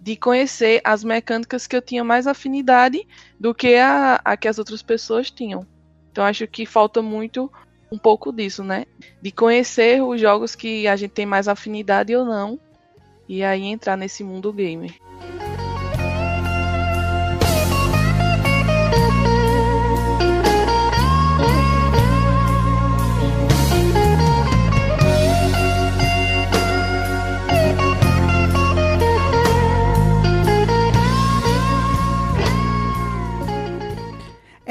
de 0.00 0.16
conhecer 0.16 0.80
as 0.82 1.04
mecânicas 1.04 1.66
que 1.66 1.76
eu 1.76 1.82
tinha 1.82 2.02
mais 2.02 2.26
afinidade 2.26 3.06
do 3.38 3.54
que 3.54 3.76
a, 3.76 4.20
a 4.24 4.36
que 4.36 4.48
as 4.48 4.58
outras 4.58 4.82
pessoas 4.82 5.30
tinham. 5.30 5.64
Então 6.10 6.24
acho 6.24 6.46
que 6.48 6.66
falta 6.66 7.00
muito 7.00 7.50
um 7.92 7.98
pouco 7.98 8.32
disso, 8.32 8.64
né? 8.64 8.84
De 9.22 9.30
conhecer 9.30 10.02
os 10.02 10.20
jogos 10.20 10.54
que 10.54 10.88
a 10.88 10.96
gente 10.96 11.12
tem 11.12 11.26
mais 11.26 11.46
afinidade 11.46 12.14
ou 12.14 12.24
não, 12.24 12.58
e 13.28 13.44
aí 13.44 13.64
entrar 13.64 13.96
nesse 13.96 14.24
mundo 14.24 14.52
gamer. 14.52 14.94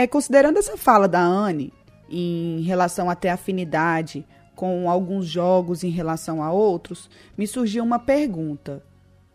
Considerando 0.10 0.58
essa 0.58 0.76
fala 0.76 1.08
da 1.08 1.22
Anne 1.22 1.72
em 2.10 2.62
relação 2.62 3.10
a 3.10 3.16
ter 3.16 3.30
afinidade 3.30 4.26
com 4.56 4.90
alguns 4.90 5.26
jogos 5.26 5.84
em 5.84 5.90
relação 5.90 6.44
a 6.44 6.52
outros, 6.52 7.10
me 7.38 7.48
surgiu 7.48 7.84
uma 7.84 7.98
pergunta. 7.98 8.84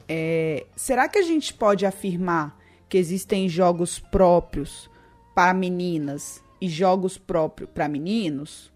É, 0.06 0.66
será 0.76 1.08
que 1.08 1.18
a 1.18 1.22
gente 1.22 1.54
pode 1.54 1.86
afirmar 1.86 2.58
que 2.88 2.98
existem 2.98 3.48
jogos 3.48 3.98
próprios 3.98 4.90
para 5.34 5.54
meninas 5.54 6.42
e 6.60 6.68
jogos 6.68 7.16
próprios 7.16 7.70
para 7.70 7.88
meninos? 7.88 8.66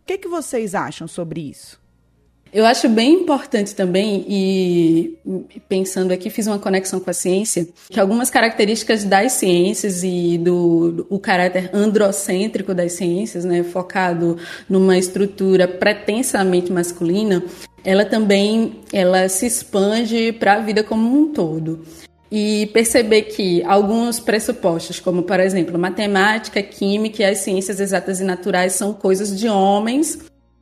O 0.00 0.06
que, 0.06 0.16
que 0.16 0.28
vocês 0.28 0.74
acham 0.74 1.06
sobre 1.06 1.42
isso? 1.42 1.78
Eu 2.52 2.64
acho 2.64 2.88
bem 2.88 3.12
importante 3.12 3.74
também, 3.74 4.24
e 4.26 5.18
pensando 5.68 6.12
aqui, 6.12 6.30
fiz 6.30 6.46
uma 6.46 6.58
conexão 6.58 6.98
com 6.98 7.10
a 7.10 7.12
ciência, 7.12 7.68
que 7.90 8.00
algumas 8.00 8.30
características 8.30 9.04
das 9.04 9.32
ciências 9.32 10.02
e 10.02 10.38
do, 10.38 10.92
do 10.92 11.06
o 11.10 11.18
caráter 11.18 11.70
androcêntrico 11.74 12.74
das 12.74 12.92
ciências, 12.92 13.44
né, 13.44 13.62
focado 13.62 14.38
numa 14.68 14.96
estrutura 14.96 15.68
pretensamente 15.68 16.72
masculina, 16.72 17.42
ela 17.84 18.04
também 18.04 18.80
ela 18.92 19.28
se 19.28 19.46
expande 19.46 20.32
para 20.32 20.54
a 20.54 20.60
vida 20.60 20.82
como 20.82 21.16
um 21.16 21.32
todo. 21.32 21.84
E 22.30 22.66
perceber 22.74 23.22
que 23.22 23.62
alguns 23.64 24.20
pressupostos, 24.20 25.00
como 25.00 25.22
por 25.22 25.40
exemplo 25.40 25.78
matemática, 25.78 26.62
química 26.62 27.22
e 27.22 27.26
as 27.26 27.38
ciências 27.38 27.80
exatas 27.80 28.20
e 28.20 28.24
naturais, 28.24 28.74
são 28.74 28.92
coisas 28.92 29.38
de 29.38 29.48
homens 29.48 30.18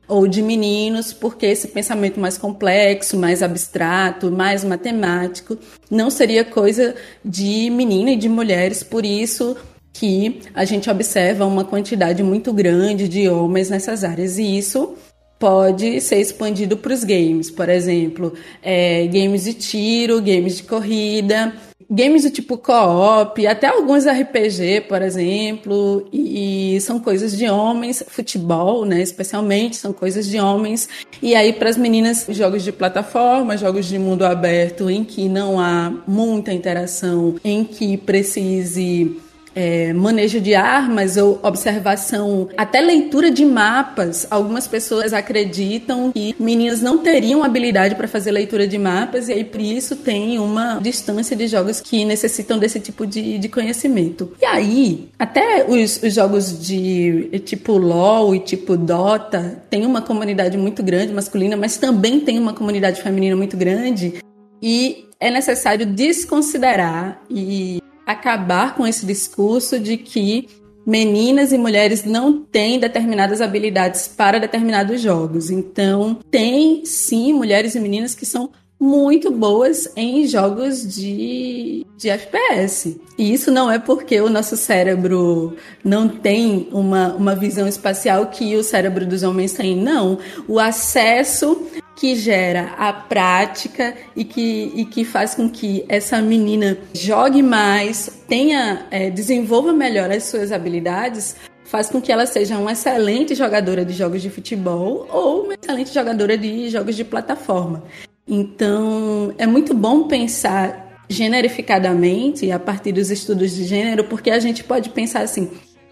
ou 0.07 0.27
de 0.27 0.41
meninos, 0.41 1.11
porque 1.11 1.45
esse 1.45 1.67
pensamento 1.67 2.19
mais 2.19 2.37
complexo, 2.37 3.17
mais 3.17 3.43
abstrato, 3.43 4.31
mais 4.31 4.63
matemático, 4.63 5.57
não 5.91 6.09
seria 6.09 6.45
coisa 6.45 6.95
de 7.23 7.69
menina 7.69 8.11
e 8.11 8.15
de 8.15 8.29
mulheres, 8.29 8.83
por 8.83 9.05
isso 9.05 9.57
que 9.91 10.41
a 10.53 10.63
gente 10.63 10.89
observa 10.89 11.45
uma 11.45 11.65
quantidade 11.65 12.21
muito 12.21 12.53
grande 12.53 13.09
de 13.09 13.27
homens 13.27 13.69
nessas 13.69 14.03
áreas, 14.03 14.37
e 14.37 14.57
isso 14.57 14.95
pode 15.39 16.01
ser 16.01 16.19
expandido 16.19 16.77
para 16.77 16.93
os 16.93 17.03
games, 17.03 17.51
por 17.51 17.69
exemplo, 17.69 18.33
é, 18.61 19.05
games 19.07 19.43
de 19.43 19.53
tiro, 19.53 20.21
games 20.21 20.57
de 20.57 20.63
corrida, 20.63 21.53
games 21.89 22.23
do 22.23 22.29
tipo 22.29 22.57
co-op, 22.57 23.45
até 23.45 23.67
alguns 23.67 24.05
RPG, 24.05 24.81
por 24.87 25.01
exemplo, 25.01 26.07
e, 26.11 26.75
e, 26.75 26.81
são 26.81 26.99
coisas 26.99 27.37
de 27.37 27.47
homens, 27.47 28.03
futebol, 28.07 28.83
né, 28.83 29.01
especialmente, 29.01 29.77
são 29.77 29.93
coisas 29.93 30.27
de 30.27 30.39
homens. 30.39 30.89
E 31.21 31.35
aí 31.35 31.53
para 31.53 31.69
as 31.69 31.77
meninas, 31.77 32.25
jogos 32.29 32.63
de 32.63 32.71
plataforma, 32.71 33.57
jogos 33.57 33.85
de 33.85 33.97
mundo 33.97 34.25
aberto 34.25 34.89
em 34.89 35.03
que 35.03 35.29
não 35.29 35.59
há 35.59 35.93
muita 36.07 36.51
interação, 36.51 37.35
em 37.43 37.63
que 37.63 37.95
precise 37.95 39.17
é, 39.57 39.91
manejo 39.91 40.39
de 40.39 40.53
armas 40.53 41.17
ou 41.17 41.39
observação, 41.41 42.47
até 42.55 42.79
leitura 42.79 43.31
de 43.31 43.43
mapas. 43.43 44.27
Algumas 44.29 44.67
pessoas 44.67 45.13
acreditam 45.13 46.11
que 46.11 46.35
meninas 46.39 46.79
não 46.79 46.99
teriam 46.99 47.43
habilidade 47.43 47.95
para 47.95 48.07
fazer 48.07 48.31
leitura 48.31 48.67
de 48.67 48.77
mapas 48.77 49.29
e 49.29 49.33
aí 49.33 49.43
por 49.43 49.59
isso 49.59 49.95
tem 49.95 50.37
uma 50.37 50.79
distância 50.79 51.35
de 51.35 51.47
jogos 51.47 51.81
que 51.81 52.05
necessitam 52.05 52.59
desse 52.59 52.79
tipo 52.79 53.07
de, 53.07 53.39
de 53.39 53.49
conhecimento. 53.49 54.31
E 54.39 54.45
aí, 54.45 55.09
até 55.17 55.65
os, 55.67 56.03
os 56.03 56.13
jogos 56.13 56.59
de 56.67 57.41
tipo 57.43 57.79
LoL 57.79 58.35
e 58.35 58.39
tipo 58.39 58.77
Dota 58.77 59.63
tem 59.71 59.87
uma 59.87 60.03
comunidade 60.03 60.55
muito 60.55 60.83
grande 60.83 61.11
masculina, 61.11 61.57
mas 61.57 61.77
também 61.77 62.19
tem 62.19 62.37
uma 62.37 62.53
comunidade 62.53 63.01
feminina 63.01 63.35
muito 63.35 63.57
grande 63.57 64.21
e 64.61 65.07
é 65.19 65.31
necessário 65.31 65.85
desconsiderar 65.85 67.21
e 67.27 67.81
acabar 68.07 68.73
com 68.73 68.87
esse 68.87 69.05
discurso 69.05 69.77
de 69.77 69.97
que 69.97 70.47
meninas 70.85 71.51
e 71.51 71.57
mulheres 71.57 72.05
não 72.05 72.41
têm 72.41 72.79
determinadas 72.79 73.41
habilidades 73.41 74.07
para 74.07 74.39
determinados 74.39 75.01
jogos. 75.01 75.49
Então, 75.49 76.17
tem 76.31 76.85
sim 76.85 77.33
mulheres 77.33 77.75
e 77.75 77.79
meninas 77.81 78.15
que 78.15 78.25
são 78.25 78.49
muito 78.79 79.31
boas 79.31 79.91
em 79.95 80.27
jogos 80.27 80.95
de, 80.95 81.85
de 81.97 82.09
FPS. 82.09 82.99
E 83.17 83.33
isso 83.33 83.51
não 83.51 83.71
é 83.71 83.79
porque 83.79 84.21
o 84.21 84.29
nosso 84.29 84.55
cérebro 84.55 85.55
não 85.83 86.07
tem 86.07 86.67
uma, 86.71 87.13
uma 87.13 87.35
visão 87.35 87.67
espacial 87.67 88.27
que 88.27 88.55
o 88.55 88.63
cérebro 88.63 89.05
dos 89.05 89.23
homens 89.23 89.53
tem, 89.53 89.75
não. 89.75 90.19
O 90.47 90.59
acesso 90.59 91.67
que 91.95 92.15
gera 92.15 92.75
a 92.77 92.93
prática 92.93 93.95
e 94.15 94.23
que, 94.23 94.71
e 94.75 94.85
que 94.85 95.03
faz 95.03 95.33
com 95.33 95.49
que 95.49 95.83
essa 95.89 96.21
menina 96.21 96.77
jogue 96.93 97.41
mais, 97.41 98.21
tenha, 98.27 98.85
é, 98.91 99.09
desenvolva 99.09 99.73
melhor 99.73 100.11
as 100.11 100.25
suas 100.25 100.51
habilidades, 100.51 101.35
faz 101.65 101.89
com 101.89 101.99
que 101.99 102.11
ela 102.11 102.27
seja 102.27 102.57
uma 102.59 102.73
excelente 102.73 103.33
jogadora 103.33 103.83
de 103.83 103.93
jogos 103.93 104.21
de 104.21 104.29
futebol 104.29 105.07
ou 105.11 105.45
uma 105.45 105.55
excelente 105.55 105.91
jogadora 105.91 106.37
de 106.37 106.69
jogos 106.69 106.95
de 106.95 107.03
plataforma. 107.03 107.83
Então, 108.27 109.33
é 109.37 109.47
muito 109.47 109.73
bom 109.73 110.07
pensar 110.07 111.05
generificadamente 111.09 112.51
a 112.51 112.59
partir 112.59 112.91
dos 112.91 113.09
estudos 113.09 113.55
de 113.55 113.63
gênero, 113.63 114.03
porque 114.03 114.29
a 114.29 114.39
gente 114.39 114.63
pode 114.63 114.89
pensar 114.89 115.21
assim: 115.21 115.49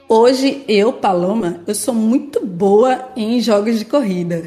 Hoje, 0.08 0.64
eu, 0.68 0.94
Paloma, 0.94 1.62
eu 1.66 1.74
sou 1.74 1.94
muito 1.94 2.46
boa 2.46 3.10
em 3.16 3.40
jogos 3.42 3.80
de 3.80 3.86
corrida. 3.86 4.44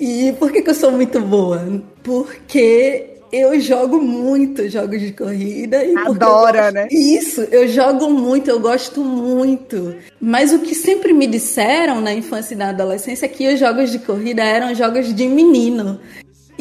E 0.00 0.32
por 0.38 0.50
que, 0.50 0.62
que 0.62 0.70
eu 0.70 0.74
sou 0.74 0.90
muito 0.90 1.20
boa? 1.20 1.82
Porque 2.02 3.12
eu 3.30 3.58
jogo 3.60 4.00
muito 4.00 4.68
jogos 4.70 5.00
de 5.00 5.12
corrida. 5.12 5.84
E 5.84 5.94
Adora, 5.96 6.70
né? 6.70 6.88
Isso, 6.90 7.42
eu 7.50 7.68
jogo 7.68 8.08
muito, 8.10 8.48
eu 8.48 8.58
gosto 8.58 9.02
muito. 9.02 9.94
Mas 10.20 10.52
o 10.52 10.60
que 10.60 10.74
sempre 10.74 11.12
me 11.12 11.26
disseram 11.26 12.00
na 12.00 12.14
infância 12.14 12.54
e 12.54 12.56
na 12.56 12.70
adolescência 12.70 13.26
é 13.26 13.28
que 13.28 13.52
os 13.52 13.60
jogos 13.60 13.90
de 13.90 13.98
corrida 13.98 14.42
eram 14.42 14.74
jogos 14.74 15.14
de 15.14 15.26
menino. 15.28 16.00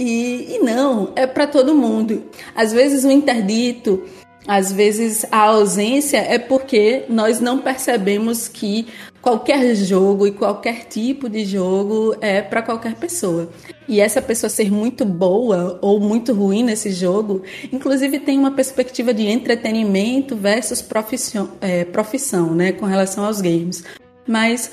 E, 0.04 0.56
e 0.56 0.60
não, 0.60 1.12
é 1.16 1.28
para 1.28 1.46
todo 1.46 1.76
mundo. 1.76 2.24
Às 2.56 2.74
vezes 2.74 3.04
o 3.04 3.12
interdito 3.12 4.04
às 4.48 4.72
vezes 4.72 5.24
a 5.32 5.38
ausência 5.38 6.18
é 6.18 6.40
porque 6.40 7.06
nós 7.08 7.40
não 7.40 7.60
percebemos 7.60 8.48
que 8.48 8.88
qualquer 9.22 9.76
jogo 9.76 10.26
e 10.26 10.32
qualquer 10.32 10.86
tipo 10.86 11.30
de 11.30 11.46
jogo 11.46 12.16
é 12.20 12.42
para 12.42 12.64
qualquer 12.64 12.96
pessoa. 12.96 13.52
E 13.88 14.02
essa 14.02 14.20
pessoa 14.20 14.50
ser 14.50 14.72
muito 14.72 15.06
boa 15.06 15.78
ou 15.80 16.00
muito 16.00 16.34
ruim 16.34 16.64
nesse 16.64 16.90
jogo, 16.90 17.44
inclusive 17.72 18.20
tem 18.20 18.40
uma 18.40 18.52
perspectiva 18.52 19.14
de 19.14 19.28
entretenimento 19.28 20.36
versus 20.36 20.82
profissão, 20.82 21.52
é, 21.62 21.86
profissão 21.86 22.56
né, 22.56 22.72
com 22.72 22.88
relação 22.88 23.24
aos 23.24 23.42
games. 23.42 23.84
Mas 24.28 24.72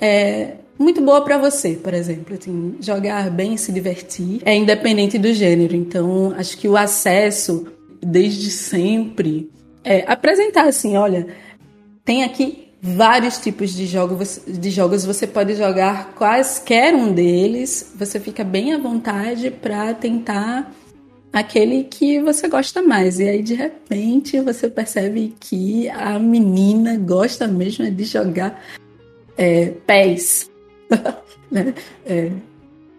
é 0.00 0.56
muito 0.78 1.00
boa 1.00 1.22
para 1.22 1.38
você, 1.38 1.74
por 1.74 1.94
exemplo. 1.94 2.36
Assim, 2.36 2.76
jogar 2.80 3.30
bem, 3.30 3.56
se 3.56 3.72
divertir, 3.72 4.40
é 4.44 4.54
independente 4.54 5.18
do 5.18 5.32
gênero. 5.32 5.74
Então, 5.74 6.34
acho 6.36 6.56
que 6.58 6.68
o 6.68 6.76
acesso 6.76 7.66
desde 8.00 8.50
sempre, 8.50 9.50
é, 9.82 10.04
apresentar 10.06 10.68
assim, 10.68 10.96
olha, 10.96 11.26
tem 12.04 12.22
aqui 12.22 12.68
vários 12.82 13.38
tipos 13.38 13.72
de 13.72 13.86
jogos, 13.86 14.42
de 14.46 14.70
jogos, 14.70 15.06
você 15.06 15.26
pode 15.26 15.54
jogar 15.54 16.12
quaisquer 16.14 16.94
um 16.94 17.12
deles, 17.14 17.94
você 17.96 18.20
fica 18.20 18.44
bem 18.44 18.74
à 18.74 18.78
vontade 18.78 19.50
para 19.50 19.94
tentar 19.94 20.70
aquele 21.32 21.84
que 21.84 22.20
você 22.20 22.46
gosta 22.46 22.82
mais. 22.82 23.18
E 23.18 23.28
aí, 23.28 23.42
de 23.42 23.54
repente, 23.54 24.38
você 24.40 24.68
percebe 24.68 25.34
que 25.40 25.88
a 25.88 26.18
menina 26.18 26.98
gosta 26.98 27.48
mesmo 27.48 27.90
de 27.90 28.04
jogar 28.04 28.62
é, 29.36 29.72
pés. 29.86 30.50
né? 31.50 31.74
é, 32.06 32.30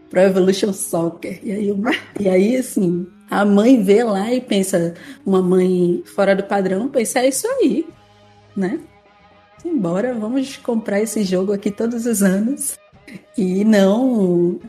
Pro 0.10 0.22
Evolution 0.22 0.72
Soccer. 0.74 1.40
E 1.44 1.52
aí, 1.52 1.74
e 2.20 2.30
aí, 2.30 2.56
assim, 2.58 3.08
a 3.30 3.44
mãe 3.44 3.82
vê 3.82 4.04
lá 4.04 4.34
e 4.34 4.40
pensa, 4.40 4.94
uma 5.26 5.42
mãe 5.42 6.04
fora 6.16 6.36
do 6.36 6.44
padrão, 6.44 6.88
pensa, 6.88 7.20
é 7.20 7.30
isso 7.30 7.48
aí, 7.48 7.86
né? 8.56 8.80
Embora, 9.64 10.14
vamos 10.14 10.58
comprar 10.58 11.02
esse 11.02 11.24
jogo 11.24 11.52
aqui 11.52 11.72
todos 11.72 12.06
os 12.06 12.22
anos 12.22 12.78
e 13.38 13.66
não 13.66 14.60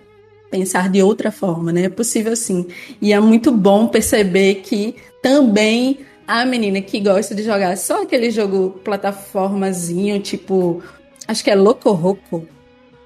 pensar 0.51 0.89
de 0.89 1.03
outra 1.03 1.31
forma, 1.31 1.73
né? 1.73 1.83
É 1.85 1.89
possível 1.89 2.35
sim. 2.35 2.67
E 3.01 3.12
é 3.12 3.21
muito 3.21 3.53
bom 3.53 3.89
perceber 3.89 4.57
que 4.57 4.97
também 5.23 6.01
a 6.27 6.45
menina 6.45 6.81
que 6.81 6.99
gosta 6.99 7.35
de 7.35 7.43
jogar 7.43 7.77
só 7.77 8.03
aquele 8.03 8.31
jogo 8.31 8.81
plataformazinho, 8.83 10.19
tipo, 10.21 10.83
acho 11.29 11.45
que 11.45 11.51
é 11.51 11.55
Loco 11.55 11.91
Roco, 11.93 12.47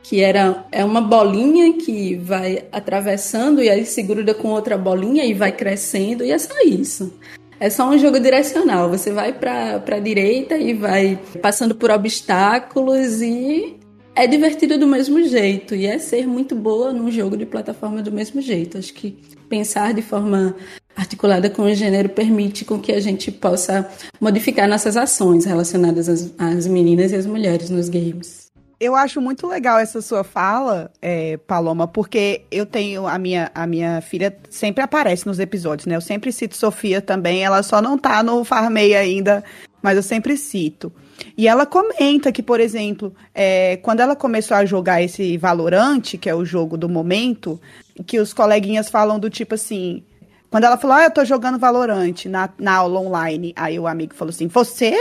que 0.03 0.21
era 0.21 0.67
é 0.73 0.85
uma 0.85 1.01
bolinha 1.01 1.75
que 1.75 2.17
vai 2.17 2.65
atravessando 2.73 3.63
e 3.63 3.69
aí 3.69 3.85
se 3.85 4.03
gruda 4.03 4.35
com 4.35 4.49
outra 4.49 4.77
bolinha 4.77 5.25
e 5.25 5.35
vai 5.35 5.53
crescendo 5.53 6.25
e 6.25 6.31
é 6.31 6.39
só 6.39 6.55
isso. 6.65 7.13
É 7.59 7.69
só 7.69 7.89
um 7.91 7.99
jogo 7.99 8.19
direcional. 8.19 8.89
Você 8.89 9.13
vai 9.13 9.35
para 9.35 9.83
a 9.87 9.99
direita 9.99 10.57
e 10.57 10.73
vai 10.73 11.19
passando 11.43 11.75
por 11.75 11.91
obstáculos 11.91 13.21
e 13.21 13.77
é 14.15 14.27
divertido 14.27 14.79
do 14.79 14.87
mesmo 14.87 15.23
jeito 15.23 15.75
e 15.75 15.87
é 15.87 15.99
ser 15.99 16.27
muito 16.27 16.55
boa 16.57 16.93
num 16.93 17.11
jogo 17.11 17.37
de 17.37 17.45
plataforma 17.45 18.03
do 18.03 18.11
mesmo 18.11 18.41
jeito. 18.41 18.79
Acho 18.79 18.95
que 18.95 19.19
pensar 19.49 19.93
de 19.93 20.01
forma 20.01 20.57
articulada 20.97 21.51
com 21.51 21.63
o 21.63 21.75
gênero 21.75 22.09
permite 22.09 22.65
com 22.65 22.79
que 22.79 22.93
a 22.93 23.01
gente 23.01 23.31
possa 23.31 23.89
modificar 24.21 24.69
nossas 24.69 24.97
ações 24.97 25.45
relacionadas 25.45 26.09
às, 26.09 26.33
às 26.39 26.67
meninas 26.67 27.13
e 27.13 27.17
às 27.17 27.27
mulheres 27.27 27.71
nos 27.71 27.89
games. 27.89 28.50
Eu 28.81 28.97
acho 28.97 29.21
muito 29.21 29.47
legal 29.47 29.79
essa 29.79 30.01
sua 30.01 30.25
fala, 30.25 30.91
é, 31.03 31.37
Paloma, 31.37 31.87
porque 31.87 32.47
eu 32.51 32.65
tenho 32.65 33.07
a 33.07 33.19
minha, 33.19 33.51
a 33.55 33.67
minha 33.67 34.01
filha 34.01 34.35
sempre 34.49 34.83
aparece 34.83 35.27
nos 35.27 35.39
episódios, 35.39 35.85
né? 35.85 35.97
Eu 35.97 36.01
sempre 36.01 36.33
cito 36.33 36.57
Sofia 36.57 37.03
também, 37.03 37.45
ela 37.45 37.63
só 37.63 37.83
não 37.83 37.99
tá 37.99 38.23
no 38.23 38.43
Farmei 38.43 38.97
ainda, 38.97 39.45
mas 39.83 39.97
eu 39.99 40.03
sempre 40.03 40.35
cito. 40.35 40.91
E 41.37 41.47
ela 41.47 41.67
comenta 41.67 42.33
que, 42.33 42.43
por 42.43 42.59
exemplo, 42.59 43.15
é, 43.35 43.77
quando 43.83 44.01
ela 44.01 44.17
começou 44.17 44.57
a 44.57 44.65
jogar 44.65 45.03
esse 45.03 45.37
Valorante, 45.37 46.17
que 46.17 46.31
é 46.31 46.35
o 46.35 46.43
jogo 46.43 46.79
do 46.79 46.89
momento, 46.89 47.61
que 48.07 48.19
os 48.19 48.33
coleguinhas 48.33 48.89
falam 48.89 49.19
do 49.19 49.29
tipo 49.29 49.57
assim. 49.57 50.03
Quando 50.51 50.65
ela 50.65 50.79
falou, 50.79 50.97
ah, 50.97 51.05
eu 51.05 51.11
tô 51.11 51.23
jogando 51.23 51.59
Valorante 51.59 52.31
na, 52.31 52.49
na 52.59 52.77
aula 52.77 52.99
online. 52.99 53.53
Aí 53.55 53.79
o 53.79 53.87
amigo 53.87 54.15
falou 54.15 54.31
assim: 54.31 54.49
Você? 54.49 54.97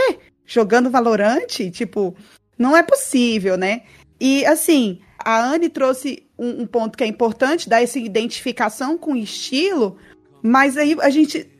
Jogando 0.46 0.90
Valorante? 0.90 1.70
Tipo, 1.70 2.14
não 2.60 2.76
é 2.76 2.82
possível, 2.82 3.56
né? 3.56 3.80
E 4.20 4.44
assim, 4.44 5.00
a 5.18 5.42
Anne 5.42 5.70
trouxe 5.70 6.26
um, 6.38 6.62
um 6.62 6.66
ponto 6.66 6.98
que 6.98 7.02
é 7.02 7.06
importante, 7.06 7.70
dar 7.70 7.82
essa 7.82 7.98
identificação 7.98 8.98
com 8.98 9.14
o 9.14 9.16
estilo, 9.16 9.96
mas 10.42 10.76
aí 10.76 10.94
a 11.00 11.08
gente 11.08 11.50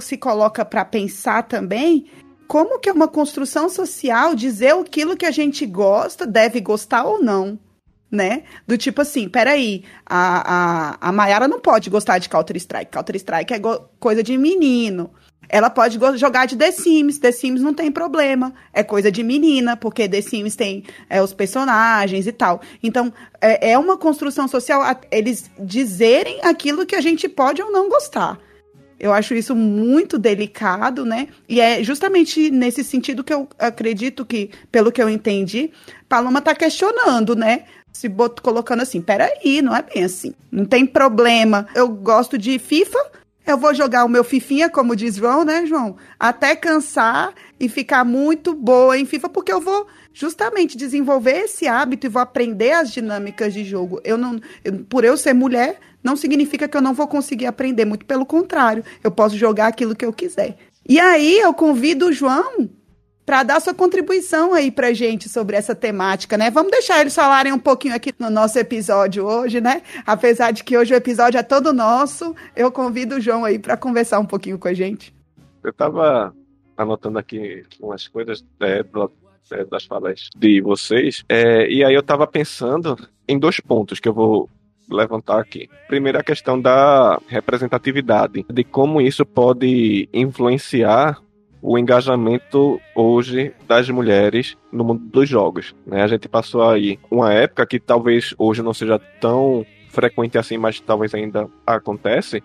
se 0.00 0.16
coloca 0.16 0.64
para 0.64 0.84
pensar 0.84 1.42
também 1.42 2.06
como 2.46 2.78
que 2.78 2.88
é 2.88 2.92
uma 2.92 3.08
construção 3.08 3.68
social 3.68 4.36
dizer 4.36 4.74
aquilo 4.74 5.16
que 5.16 5.26
a 5.26 5.30
gente 5.32 5.66
gosta, 5.66 6.24
deve 6.24 6.60
gostar 6.60 7.04
ou 7.04 7.20
não, 7.20 7.58
né? 8.08 8.44
Do 8.64 8.78
tipo 8.78 9.00
assim, 9.00 9.28
peraí, 9.28 9.82
a, 10.06 10.98
a, 11.00 11.08
a 11.08 11.12
Mayara 11.12 11.48
não 11.48 11.58
pode 11.58 11.90
gostar 11.90 12.18
de 12.18 12.28
Counter-Strike. 12.28 12.92
Counter-Strike 12.92 13.54
é 13.54 13.60
coisa 13.98 14.22
de 14.22 14.38
menino. 14.38 15.10
Ela 15.48 15.70
pode 15.70 15.98
jogar 16.16 16.46
de 16.46 16.56
The 16.56 16.70
Sims. 16.70 17.18
The 17.18 17.32
Sims 17.32 17.62
não 17.62 17.74
tem 17.74 17.90
problema. 17.90 18.52
É 18.72 18.82
coisa 18.82 19.10
de 19.10 19.22
menina, 19.22 19.76
porque 19.76 20.08
The 20.08 20.20
Sims 20.20 20.56
tem 20.56 20.84
é, 21.08 21.22
os 21.22 21.32
personagens 21.32 22.26
e 22.26 22.32
tal. 22.32 22.60
Então, 22.82 23.12
é, 23.40 23.72
é 23.72 23.78
uma 23.78 23.96
construção 23.96 24.48
social 24.48 24.82
eles 25.10 25.50
dizerem 25.58 26.40
aquilo 26.42 26.86
que 26.86 26.94
a 26.94 27.00
gente 27.00 27.28
pode 27.28 27.62
ou 27.62 27.70
não 27.70 27.88
gostar. 27.88 28.38
Eu 28.98 29.12
acho 29.12 29.34
isso 29.34 29.54
muito 29.54 30.18
delicado, 30.18 31.04
né? 31.04 31.28
E 31.48 31.60
é 31.60 31.82
justamente 31.82 32.50
nesse 32.50 32.84
sentido 32.84 33.24
que 33.24 33.34
eu 33.34 33.48
acredito 33.58 34.24
que, 34.24 34.50
pelo 34.70 34.92
que 34.92 35.02
eu 35.02 35.08
entendi, 35.08 35.70
Paloma 36.08 36.38
está 36.38 36.54
questionando, 36.54 37.34
né? 37.34 37.64
Se 37.92 38.08
bot, 38.08 38.40
colocando 38.40 38.80
assim, 38.80 39.00
peraí, 39.00 39.60
não 39.62 39.74
é 39.74 39.82
bem 39.82 40.04
assim. 40.04 40.34
Não 40.50 40.64
tem 40.64 40.86
problema. 40.86 41.66
Eu 41.74 41.88
gosto 41.88 42.38
de 42.38 42.58
FIFA, 42.58 42.98
eu 43.46 43.58
vou 43.58 43.74
jogar 43.74 44.04
o 44.04 44.08
meu 44.08 44.24
fifinha, 44.24 44.70
como 44.70 44.96
diz 44.96 45.16
João, 45.16 45.44
né, 45.44 45.66
João? 45.66 45.96
Até 46.18 46.56
cansar 46.56 47.34
e 47.60 47.68
ficar 47.68 48.04
muito 48.04 48.54
boa 48.54 48.98
em 48.98 49.04
FIFA, 49.04 49.28
porque 49.28 49.52
eu 49.52 49.60
vou 49.60 49.86
justamente 50.12 50.76
desenvolver 50.76 51.44
esse 51.44 51.66
hábito 51.66 52.06
e 52.06 52.10
vou 52.10 52.22
aprender 52.22 52.72
as 52.72 52.90
dinâmicas 52.90 53.52
de 53.52 53.64
jogo. 53.64 54.00
Eu 54.04 54.16
não, 54.16 54.40
eu, 54.64 54.84
por 54.88 55.04
eu 55.04 55.16
ser 55.16 55.34
mulher, 55.34 55.78
não 56.02 56.16
significa 56.16 56.68
que 56.68 56.76
eu 56.76 56.82
não 56.82 56.94
vou 56.94 57.06
conseguir 57.06 57.46
aprender, 57.46 57.84
muito 57.84 58.06
pelo 58.06 58.24
contrário, 58.24 58.84
eu 59.02 59.10
posso 59.10 59.36
jogar 59.36 59.66
aquilo 59.66 59.94
que 59.94 60.04
eu 60.04 60.12
quiser. 60.12 60.56
E 60.88 60.98
aí 61.00 61.38
eu 61.38 61.52
convido 61.52 62.06
o 62.06 62.12
João 62.12 62.68
para 63.24 63.42
dar 63.42 63.60
sua 63.60 63.74
contribuição 63.74 64.52
aí 64.52 64.70
pra 64.70 64.92
gente 64.92 65.28
sobre 65.28 65.56
essa 65.56 65.74
temática, 65.74 66.36
né? 66.36 66.50
Vamos 66.50 66.70
deixar 66.70 67.00
eles 67.00 67.14
falarem 67.14 67.52
um 67.52 67.58
pouquinho 67.58 67.94
aqui 67.94 68.12
no 68.18 68.30
nosso 68.30 68.58
episódio 68.58 69.24
hoje, 69.24 69.60
né? 69.60 69.82
Apesar 70.06 70.50
de 70.50 70.62
que 70.62 70.76
hoje 70.76 70.92
o 70.92 70.96
episódio 70.96 71.38
é 71.38 71.42
todo 71.42 71.72
nosso, 71.72 72.34
eu 72.54 72.70
convido 72.70 73.16
o 73.16 73.20
João 73.20 73.44
aí 73.44 73.58
para 73.58 73.76
conversar 73.76 74.18
um 74.18 74.26
pouquinho 74.26 74.58
com 74.58 74.68
a 74.68 74.74
gente. 74.74 75.14
Eu 75.62 75.72
tava 75.72 76.34
anotando 76.76 77.18
aqui 77.18 77.62
umas 77.80 78.06
coisas 78.08 78.44
é, 78.60 78.84
é, 79.52 79.64
das 79.64 79.84
falas 79.84 80.28
de 80.36 80.60
vocês, 80.60 81.24
é, 81.28 81.68
e 81.68 81.84
aí 81.84 81.94
eu 81.94 82.02
tava 82.02 82.26
pensando 82.26 82.96
em 83.26 83.38
dois 83.38 83.60
pontos 83.60 84.00
que 84.00 84.08
eu 84.08 84.12
vou 84.12 84.50
levantar 84.90 85.40
aqui. 85.40 85.68
Primeiro, 85.88 86.18
a 86.18 86.22
questão 86.22 86.60
da 86.60 87.18
representatividade, 87.26 88.44
de 88.52 88.64
como 88.64 89.00
isso 89.00 89.24
pode 89.24 90.08
influenciar 90.12 91.18
o 91.66 91.78
engajamento 91.78 92.78
hoje 92.94 93.54
das 93.66 93.88
mulheres 93.88 94.54
no 94.70 94.84
mundo 94.84 95.02
dos 95.06 95.26
jogos. 95.26 95.74
Né? 95.86 96.02
A 96.02 96.06
gente 96.06 96.28
passou 96.28 96.62
aí 96.62 96.98
uma 97.10 97.32
época 97.32 97.66
que 97.66 97.80
talvez 97.80 98.34
hoje 98.36 98.62
não 98.62 98.74
seja 98.74 98.98
tão 99.18 99.64
frequente 99.88 100.36
assim, 100.36 100.58
mas 100.58 100.78
talvez 100.78 101.14
ainda 101.14 101.48
acontece, 101.66 102.42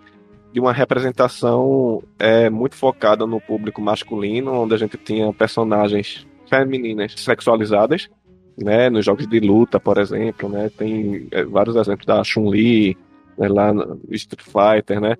de 0.53 0.59
uma 0.61 0.71
representação 0.71 2.01
é, 2.17 2.49
muito 2.49 2.75
focada 2.75 3.27
no 3.27 3.41
público 3.41 3.81
masculino, 3.81 4.53
onde 4.53 4.73
a 4.73 4.77
gente 4.77 4.95
tinha 4.95 5.33
personagens 5.33 6.25
femininas 6.49 7.13
sexualizadas, 7.17 8.07
né, 8.57 8.89
nos 8.89 9.03
jogos 9.03 9.27
de 9.27 9.39
luta, 9.41 9.81
por 9.81 9.97
exemplo, 9.97 10.47
né, 10.47 10.71
tem 10.77 11.27
é, 11.31 11.43
vários 11.43 11.75
exemplos 11.75 12.05
da 12.05 12.23
Chun-Li, 12.23 12.97
né, 13.37 13.49
lá 13.49 13.73
no 13.73 13.99
Street 14.11 14.41
Fighter, 14.41 15.01
né, 15.01 15.17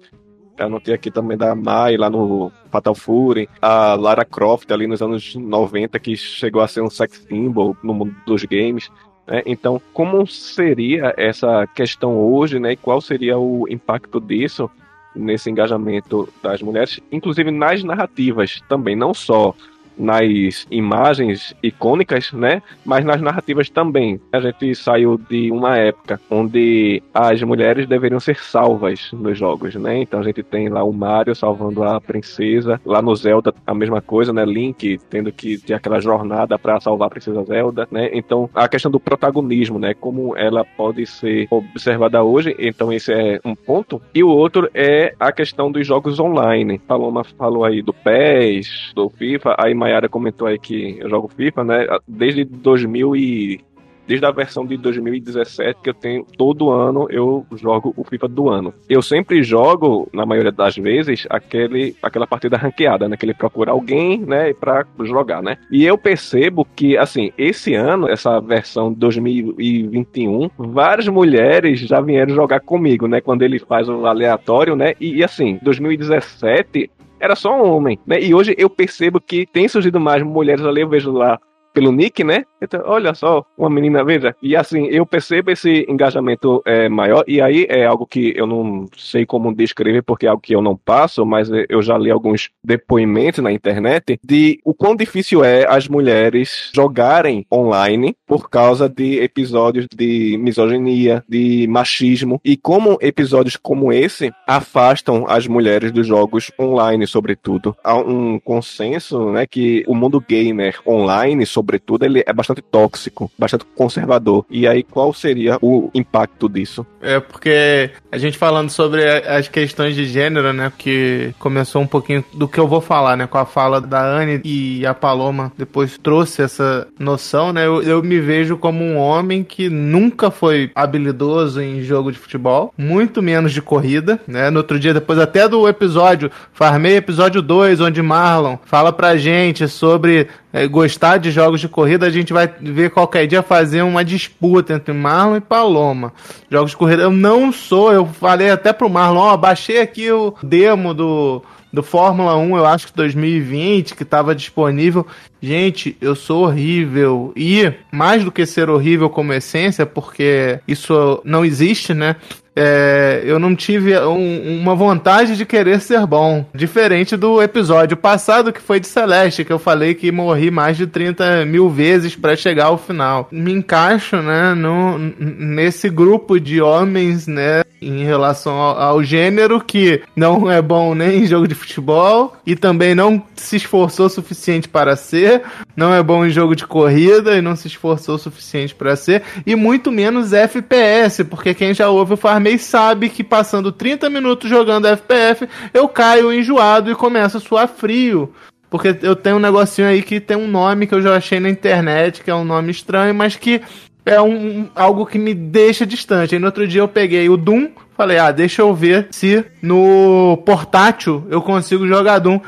eu 0.60 0.70
notei 0.70 0.94
aqui 0.94 1.10
também 1.10 1.38
da 1.38 1.56
Mai 1.56 1.98
lá 1.98 2.10
no 2.10 2.52
Fatal 2.70 2.96
Fury, 2.96 3.50
a 3.62 3.96
Lara 3.96 4.26
Croft 4.26 4.70
ali 4.72 4.88
nos 4.88 5.02
anos 5.02 5.36
90, 5.36 6.00
que 6.00 6.16
chegou 6.16 6.62
a 6.62 6.68
ser 6.68 6.82
um 6.82 6.90
sex 6.90 7.26
symbol 7.28 7.76
no 7.84 7.94
mundo 7.94 8.16
dos 8.26 8.44
games. 8.44 8.92
Né? 9.26 9.42
Então, 9.46 9.82
como 9.94 10.26
seria 10.28 11.14
essa 11.18 11.66
questão 11.68 12.18
hoje, 12.18 12.60
né? 12.60 12.74
E 12.74 12.78
qual 12.78 13.00
seria 13.00 13.38
o 13.38 13.66
impacto 13.70 14.20
disso 14.20 14.70
nesse 15.16 15.50
engajamento 15.50 16.30
das 16.42 16.62
mulheres, 16.62 17.00
inclusive 17.12 17.52
nas 17.52 17.84
narrativas 17.84 18.62
também, 18.70 18.96
não 18.96 19.14
só 19.14 19.54
nas 20.00 20.66
imagens 20.72 21.54
icônicas, 21.62 22.32
né? 22.32 22.62
Mas 22.86 23.04
nas 23.04 23.22
narrativas 23.22 23.70
também. 23.70 24.20
A 24.32 24.40
gente 24.40 24.74
saiu 24.74 25.20
de 25.30 25.52
uma 25.52 25.78
época 25.78 26.20
onde 26.30 27.04
as 27.14 27.42
mulheres 27.44 27.88
deveriam 27.88 28.20
ser 28.20 28.38
salvas 28.38 29.12
nos 29.12 29.38
jogos, 29.38 29.76
né? 29.76 30.02
Então 30.02 30.20
a 30.20 30.24
gente 30.24 30.42
tem 30.42 30.70
lá 30.70 30.84
o 30.84 30.94
Mario 30.94 31.36
salvando 31.36 31.84
a 31.84 32.00
princesa, 32.00 32.80
lá 32.86 33.02
no 33.02 33.16
Zelda 33.16 33.54
a 33.68 33.74
mesma 33.74 34.02
coisa, 34.02 34.32
né? 34.32 34.46
Link 34.46 35.00
tendo 35.10 35.32
que 35.32 35.58
ter 35.58 35.74
aquela 35.74 36.00
jornada 36.00 36.58
para 36.58 36.80
salvar 36.80 37.08
a 37.08 37.12
princesa 37.12 37.44
Zelda, 37.44 37.88
né? 37.92 38.10
Então 38.14 38.50
a 38.56 38.68
questão 38.68 38.92
do 38.92 39.00
protagonismo, 39.00 39.78
né? 39.78 39.94
Como 39.94 40.36
ela 40.38 40.64
pode 40.64 41.06
ser 41.06 41.48
observada 41.50 42.24
hoje, 42.24 42.56
então 42.58 42.94
esse 42.94 43.12
é 43.12 43.40
um 43.44 43.56
ponto. 43.56 44.02
E 44.14 44.24
o 44.24 44.30
outro 44.30 44.70
é 44.74 45.14
a 45.20 45.32
questão 45.32 45.72
dos 45.72 45.86
jogos 45.86 46.20
online. 46.20 46.80
Paloma 46.80 47.24
falou 47.24 47.66
aí 47.66 47.82
do 47.82 47.94
PES, 47.94 48.92
do 48.96 49.10
FIFA, 49.10 49.56
aí 49.58 49.74
Mayara 49.90 50.08
comentou 50.08 50.48
aí 50.48 50.60
que 50.60 50.98
eu 51.00 51.10
jogo 51.10 51.28
FIFA, 51.28 51.64
né? 51.64 51.88
Desde 52.08 52.46
2000 52.46 53.16
e 53.16 53.62
desde 54.08 54.26
a 54.26 54.32
versão 54.32 54.66
de 54.66 54.76
2017 54.76 55.82
que 55.84 55.90
eu 55.92 55.94
tenho 55.94 56.26
todo 56.36 56.72
ano 56.72 57.06
eu 57.12 57.46
jogo 57.56 57.94
o 57.96 58.04
FIFA 58.04 58.28
do 58.28 58.50
ano. 58.50 58.74
Eu 58.90 59.04
sempre 59.04 59.44
jogo, 59.44 60.10
na 60.12 60.26
maioria 60.26 60.52
das 60.52 60.76
vezes, 60.76 61.28
aquele, 61.30 61.96
aquela 62.02 62.26
partida 62.26 62.58
ranqueada, 62.58 63.08
né? 63.08 63.16
Que 63.16 63.26
ele 63.26 63.36
procura 63.36 63.72
alguém, 63.72 64.20
né? 64.20 64.52
Pra 64.54 64.84
jogar, 65.04 65.44
né? 65.44 65.58
E 65.72 65.86
eu 65.86 65.96
percebo 65.96 66.66
que, 66.76 66.98
assim, 66.98 67.32
esse 67.38 67.76
ano, 67.76 68.10
essa 68.10 68.40
versão 68.40 68.92
2021, 68.92 70.50
várias 70.58 71.08
mulheres 71.08 71.80
já 71.80 72.02
vieram 72.02 72.34
jogar 72.34 72.62
comigo, 72.62 73.08
né? 73.08 73.22
Quando 73.22 73.44
ele 73.44 73.60
faz 73.60 73.88
o 73.88 74.08
aleatório, 74.08 74.76
né? 74.76 74.94
E, 75.00 75.18
e 75.18 75.24
assim, 75.24 75.60
2017 75.62 76.90
era 77.20 77.36
só 77.36 77.52
um 77.52 77.72
homem, 77.72 78.00
né? 78.06 78.22
E 78.22 78.34
hoje 78.34 78.56
eu 78.58 78.70
percebo 78.70 79.20
que 79.20 79.46
tem 79.46 79.68
surgido 79.68 80.00
mais 80.00 80.24
mulheres 80.24 80.66
ali, 80.66 80.82
eu 80.82 80.90
vejo 80.90 81.12
lá 81.12 81.40
pelo 81.74 81.92
nick, 81.92 82.24
né? 82.24 82.44
Então, 82.62 82.82
olha 82.86 83.14
só, 83.14 83.46
uma 83.58 83.70
menina, 83.70 84.04
veja. 84.04 84.36
E 84.42 84.56
assim, 84.56 84.86
eu 84.88 85.06
percebo 85.06 85.52
esse 85.52 85.86
engajamento 85.90 86.62
é, 86.66 86.90
maior, 86.90 87.24
e 87.28 87.42
aí 87.42 87.66
é 87.70 87.86
algo 87.86 88.06
que 88.06 88.34
eu 88.36 88.46
não 88.46 88.86
sei 88.98 89.26
como 89.26 89.54
descrever, 89.54 90.02
porque 90.02 90.26
é 90.26 90.30
algo 90.30 90.42
que 90.42 90.56
eu 90.56 90.62
não 90.62 90.76
passo, 90.76 91.26
mas 91.26 91.50
eu 91.70 91.82
já 91.82 91.98
li 91.98 92.12
alguns 92.12 92.50
depoimentos 92.64 93.44
na 93.44 93.52
internet 93.52 94.20
de 94.24 94.60
o 94.64 94.74
quão 94.74 94.96
difícil 94.96 95.44
é 95.44 95.66
as 95.68 95.88
mulheres 95.88 96.70
jogarem 96.74 97.46
online 97.52 98.16
por 98.28 98.50
causa 98.50 98.90
de 98.90 99.20
episódios 99.20 99.88
de 99.94 100.38
misoginia, 100.38 101.24
de 101.28 101.68
machismo, 101.68 102.40
e 102.44 102.58
como 102.58 102.98
episódios 103.02 103.56
como 103.56 103.92
esse 103.92 104.32
afastam 104.48 105.26
as 105.28 105.48
mulheres 105.48 105.92
dos 105.92 106.08
jogos 106.08 106.52
online, 106.60 107.06
sobretudo. 107.08 107.76
Há 107.84 107.96
um 107.96 108.40
consenso, 108.40 109.32
né, 109.32 109.46
que 109.46 109.84
o 109.88 109.96
mundo 109.96 110.24
gamer 110.28 110.80
online, 110.86 111.46
sobretudo, 111.60 112.06
ele 112.06 112.24
é 112.26 112.32
bastante 112.32 112.62
tóxico, 112.62 113.30
bastante 113.38 113.66
conservador. 113.76 114.46
E 114.50 114.66
aí, 114.66 114.82
qual 114.82 115.14
seria 115.14 115.58
o 115.62 115.92
impacto 115.94 116.48
disso? 116.48 116.86
É 117.02 117.20
porque 117.20 117.92
a 118.12 118.18
gente 118.18 118.38
falando 118.38 118.70
sobre 118.70 119.06
as 119.06 119.48
questões 119.50 119.94
de 119.94 120.06
gênero, 120.06 120.54
né? 120.54 120.72
Que 120.78 121.34
começou 121.38 121.82
um 121.82 121.88
pouquinho 121.88 122.24
do 122.34 122.48
que 122.48 122.60
eu 122.60 122.68
vou 122.68 122.80
falar, 122.80 123.18
né? 123.18 123.28
Com 123.28 123.38
a 123.38 123.46
fala 123.46 123.82
da 123.82 124.02
Anne 124.02 124.42
e 124.44 124.86
a 124.86 124.94
Paloma 124.94 125.52
depois 125.58 125.98
trouxe 125.98 126.42
essa 126.42 126.88
noção, 126.98 127.52
né? 127.52 127.68
Eu, 127.68 127.82
eu 127.84 128.02
me 128.02 128.20
vejo 128.20 128.58
como 128.58 128.84
um 128.84 128.98
homem 128.98 129.44
que 129.44 129.70
nunca 129.70 130.32
foi 130.32 130.72
habilidoso 130.74 131.62
em 131.62 131.82
jogo 131.82 132.12
de 132.12 132.18
futebol, 132.18 132.74
muito 132.78 133.22
menos 133.22 133.52
de 133.52 133.62
corrida, 133.62 134.20
né? 134.26 134.50
No 134.50 134.60
outro 134.60 134.80
dia, 134.80 134.94
depois 134.94 135.20
até 135.20 135.48
do 135.48 135.68
episódio, 135.68 136.32
farmei 136.54 136.96
episódio 136.96 137.42
2, 137.42 137.82
onde 137.82 138.02
Marlon 138.02 138.58
fala 138.66 138.94
pra 138.94 139.18
gente 139.18 139.68
sobre 139.68 140.28
gostar 140.70 141.18
de 141.18 141.32
jogos 141.32 141.62
de 141.62 141.68
corrida, 141.68 142.08
a 142.08 142.10
gente 142.10 142.34
vai 142.34 142.48
ver 142.60 142.90
qualquer 142.90 143.28
dia 143.28 143.44
fazer 143.44 143.84
uma 143.84 144.04
disputa 144.04 144.74
entre 144.74 144.94
Marlon 144.94 145.38
e 145.38 145.42
Paloma. 145.42 146.12
Jogos 146.50 146.72
de 146.72 146.78
corrida, 146.78 147.04
eu 147.04 147.12
não 147.12 147.52
sou, 147.52 147.94
eu 147.94 148.06
falei 148.06 148.50
até 148.50 148.74
pro 148.74 148.90
Marlon, 148.90 149.20
ó, 149.20 149.38
baixei 149.38 149.80
aqui 149.80 150.12
o 150.12 150.34
demo 150.42 150.94
do, 150.94 151.44
do 151.72 151.84
Fórmula 151.84 152.36
1, 152.36 152.58
eu 152.58 152.66
acho 152.66 152.88
que 152.88 152.94
2020, 152.94 153.96
que 153.96 154.04
estava 154.04 154.34
disponível. 154.34 155.06
Gente, 155.42 155.96
eu 156.02 156.16
sou 156.16 156.46
horrível. 156.46 157.32
E, 157.36 157.72
mais 157.92 158.24
do 158.24 158.32
que 158.32 158.46
ser 158.46 158.70
horrível 158.70 159.10
como 159.10 159.34
essência, 159.34 159.86
porque 159.86 160.60
isso 160.68 161.22
não 161.24 161.46
existe, 161.46 161.94
né? 161.94 162.16
é, 162.62 163.22
eu 163.24 163.40
não 163.40 163.56
tive 163.56 163.98
um, 164.00 164.60
uma 164.62 164.76
vontade 164.76 165.38
de 165.38 165.46
querer 165.46 165.80
ser 165.80 166.06
bom. 166.06 166.46
Diferente 166.54 167.16
do 167.16 167.42
episódio 167.42 167.96
passado, 167.96 168.52
que 168.52 168.62
foi 168.62 168.82
de 168.82 168.88
Celeste, 168.88 169.46
que 169.46 169.54
eu 169.54 169.60
falei 169.60 169.94
que 169.94 170.12
morri 170.12 170.52
mais 170.52 170.76
de 170.76 170.86
30 170.86 171.46
mil 171.46 171.70
vezes 171.70 172.18
para 172.18 172.36
chegar 172.36 172.66
ao 172.66 172.78
final. 172.78 173.30
Me 173.32 173.54
encaixo, 173.54 174.18
né, 174.18 174.54
no, 174.54 174.98
nesse 175.18 175.90
grupo 175.90 176.38
de 176.38 176.62
homens, 176.62 177.28
né, 177.28 177.64
em 177.82 178.04
relação 178.04 178.56
ao, 178.56 179.02
gênero, 179.02 179.62
que 179.62 180.02
não 180.14 180.52
é 180.52 180.62
bom 180.62 180.94
nem 180.94 181.24
em 181.24 181.26
jogo 181.26 181.48
de 181.48 181.56
futebol 181.56 182.36
e 182.46 182.56
também 182.56 182.94
não 182.94 183.24
se 183.38 183.56
esforçou 183.56 184.08
o 184.08 184.10
suficiente 184.10 184.68
para 184.68 184.98
ser, 184.98 185.29
não 185.76 185.94
é 185.94 186.02
bom 186.02 186.26
em 186.26 186.30
jogo 186.30 186.56
de 186.56 186.66
corrida 186.66 187.38
e 187.38 187.42
não 187.42 187.56
se 187.56 187.68
esforçou 187.68 188.16
o 188.16 188.20
suficiente 188.20 188.76
para 188.76 188.96
ser, 188.96 189.24
e 189.46 189.56
muito 189.56 189.92
menos 189.92 190.34
FPS, 190.34 191.24
porque 191.24 191.54
quem 191.54 191.74
já 191.74 191.90
ouve 191.90 192.14
o 192.14 192.18
Farmei 192.18 192.58
sabe 192.58 193.10
que 193.10 193.24
passando 193.24 193.72
30 193.72 194.10
minutos 194.10 194.50
jogando 194.50 194.88
FPF, 194.88 195.48
eu 195.74 195.88
caio 195.88 196.34
enjoado 196.34 196.92
e 196.92 196.96
começo 196.96 197.38
a 197.38 197.40
suar 197.40 197.68
frio. 197.68 198.34
Porque 198.70 198.96
eu 199.02 199.16
tenho 199.16 199.38
um 199.38 199.40
negocinho 199.40 199.88
aí 199.88 200.04
que 200.04 200.20
tem 200.20 200.38
um 200.38 200.48
nome 200.48 200.86
que 200.86 200.94
eu 200.94 201.02
já 201.02 201.16
achei 201.16 201.40
na 201.40 201.50
internet, 201.50 202.24
que 202.24 202.30
é 202.30 202.36
um 202.36 202.44
nome 202.44 202.70
estranho, 202.70 203.16
mas 203.16 203.36
que 203.36 203.62
é 204.06 204.22
um, 204.22 204.68
algo 204.76 205.06
que 205.06 205.18
me 205.18 205.34
deixa 205.34 205.86
distante. 205.86 206.36
Aí 206.36 206.40
no 206.40 206.46
outro 206.46 206.68
dia 206.68 206.82
eu 206.82 206.88
peguei 206.88 207.30
o 207.30 207.38
Doom, 207.38 207.70
falei, 207.98 208.18
ah, 208.18 208.32
deixa 208.32 208.62
eu 208.62 208.74
ver 208.74 209.08
se 209.12 209.44
no 209.62 210.38
portátil 210.46 211.26
eu 211.30 211.42
consigo 211.42 211.88
jogar 211.88 212.20
Doom 212.20 212.40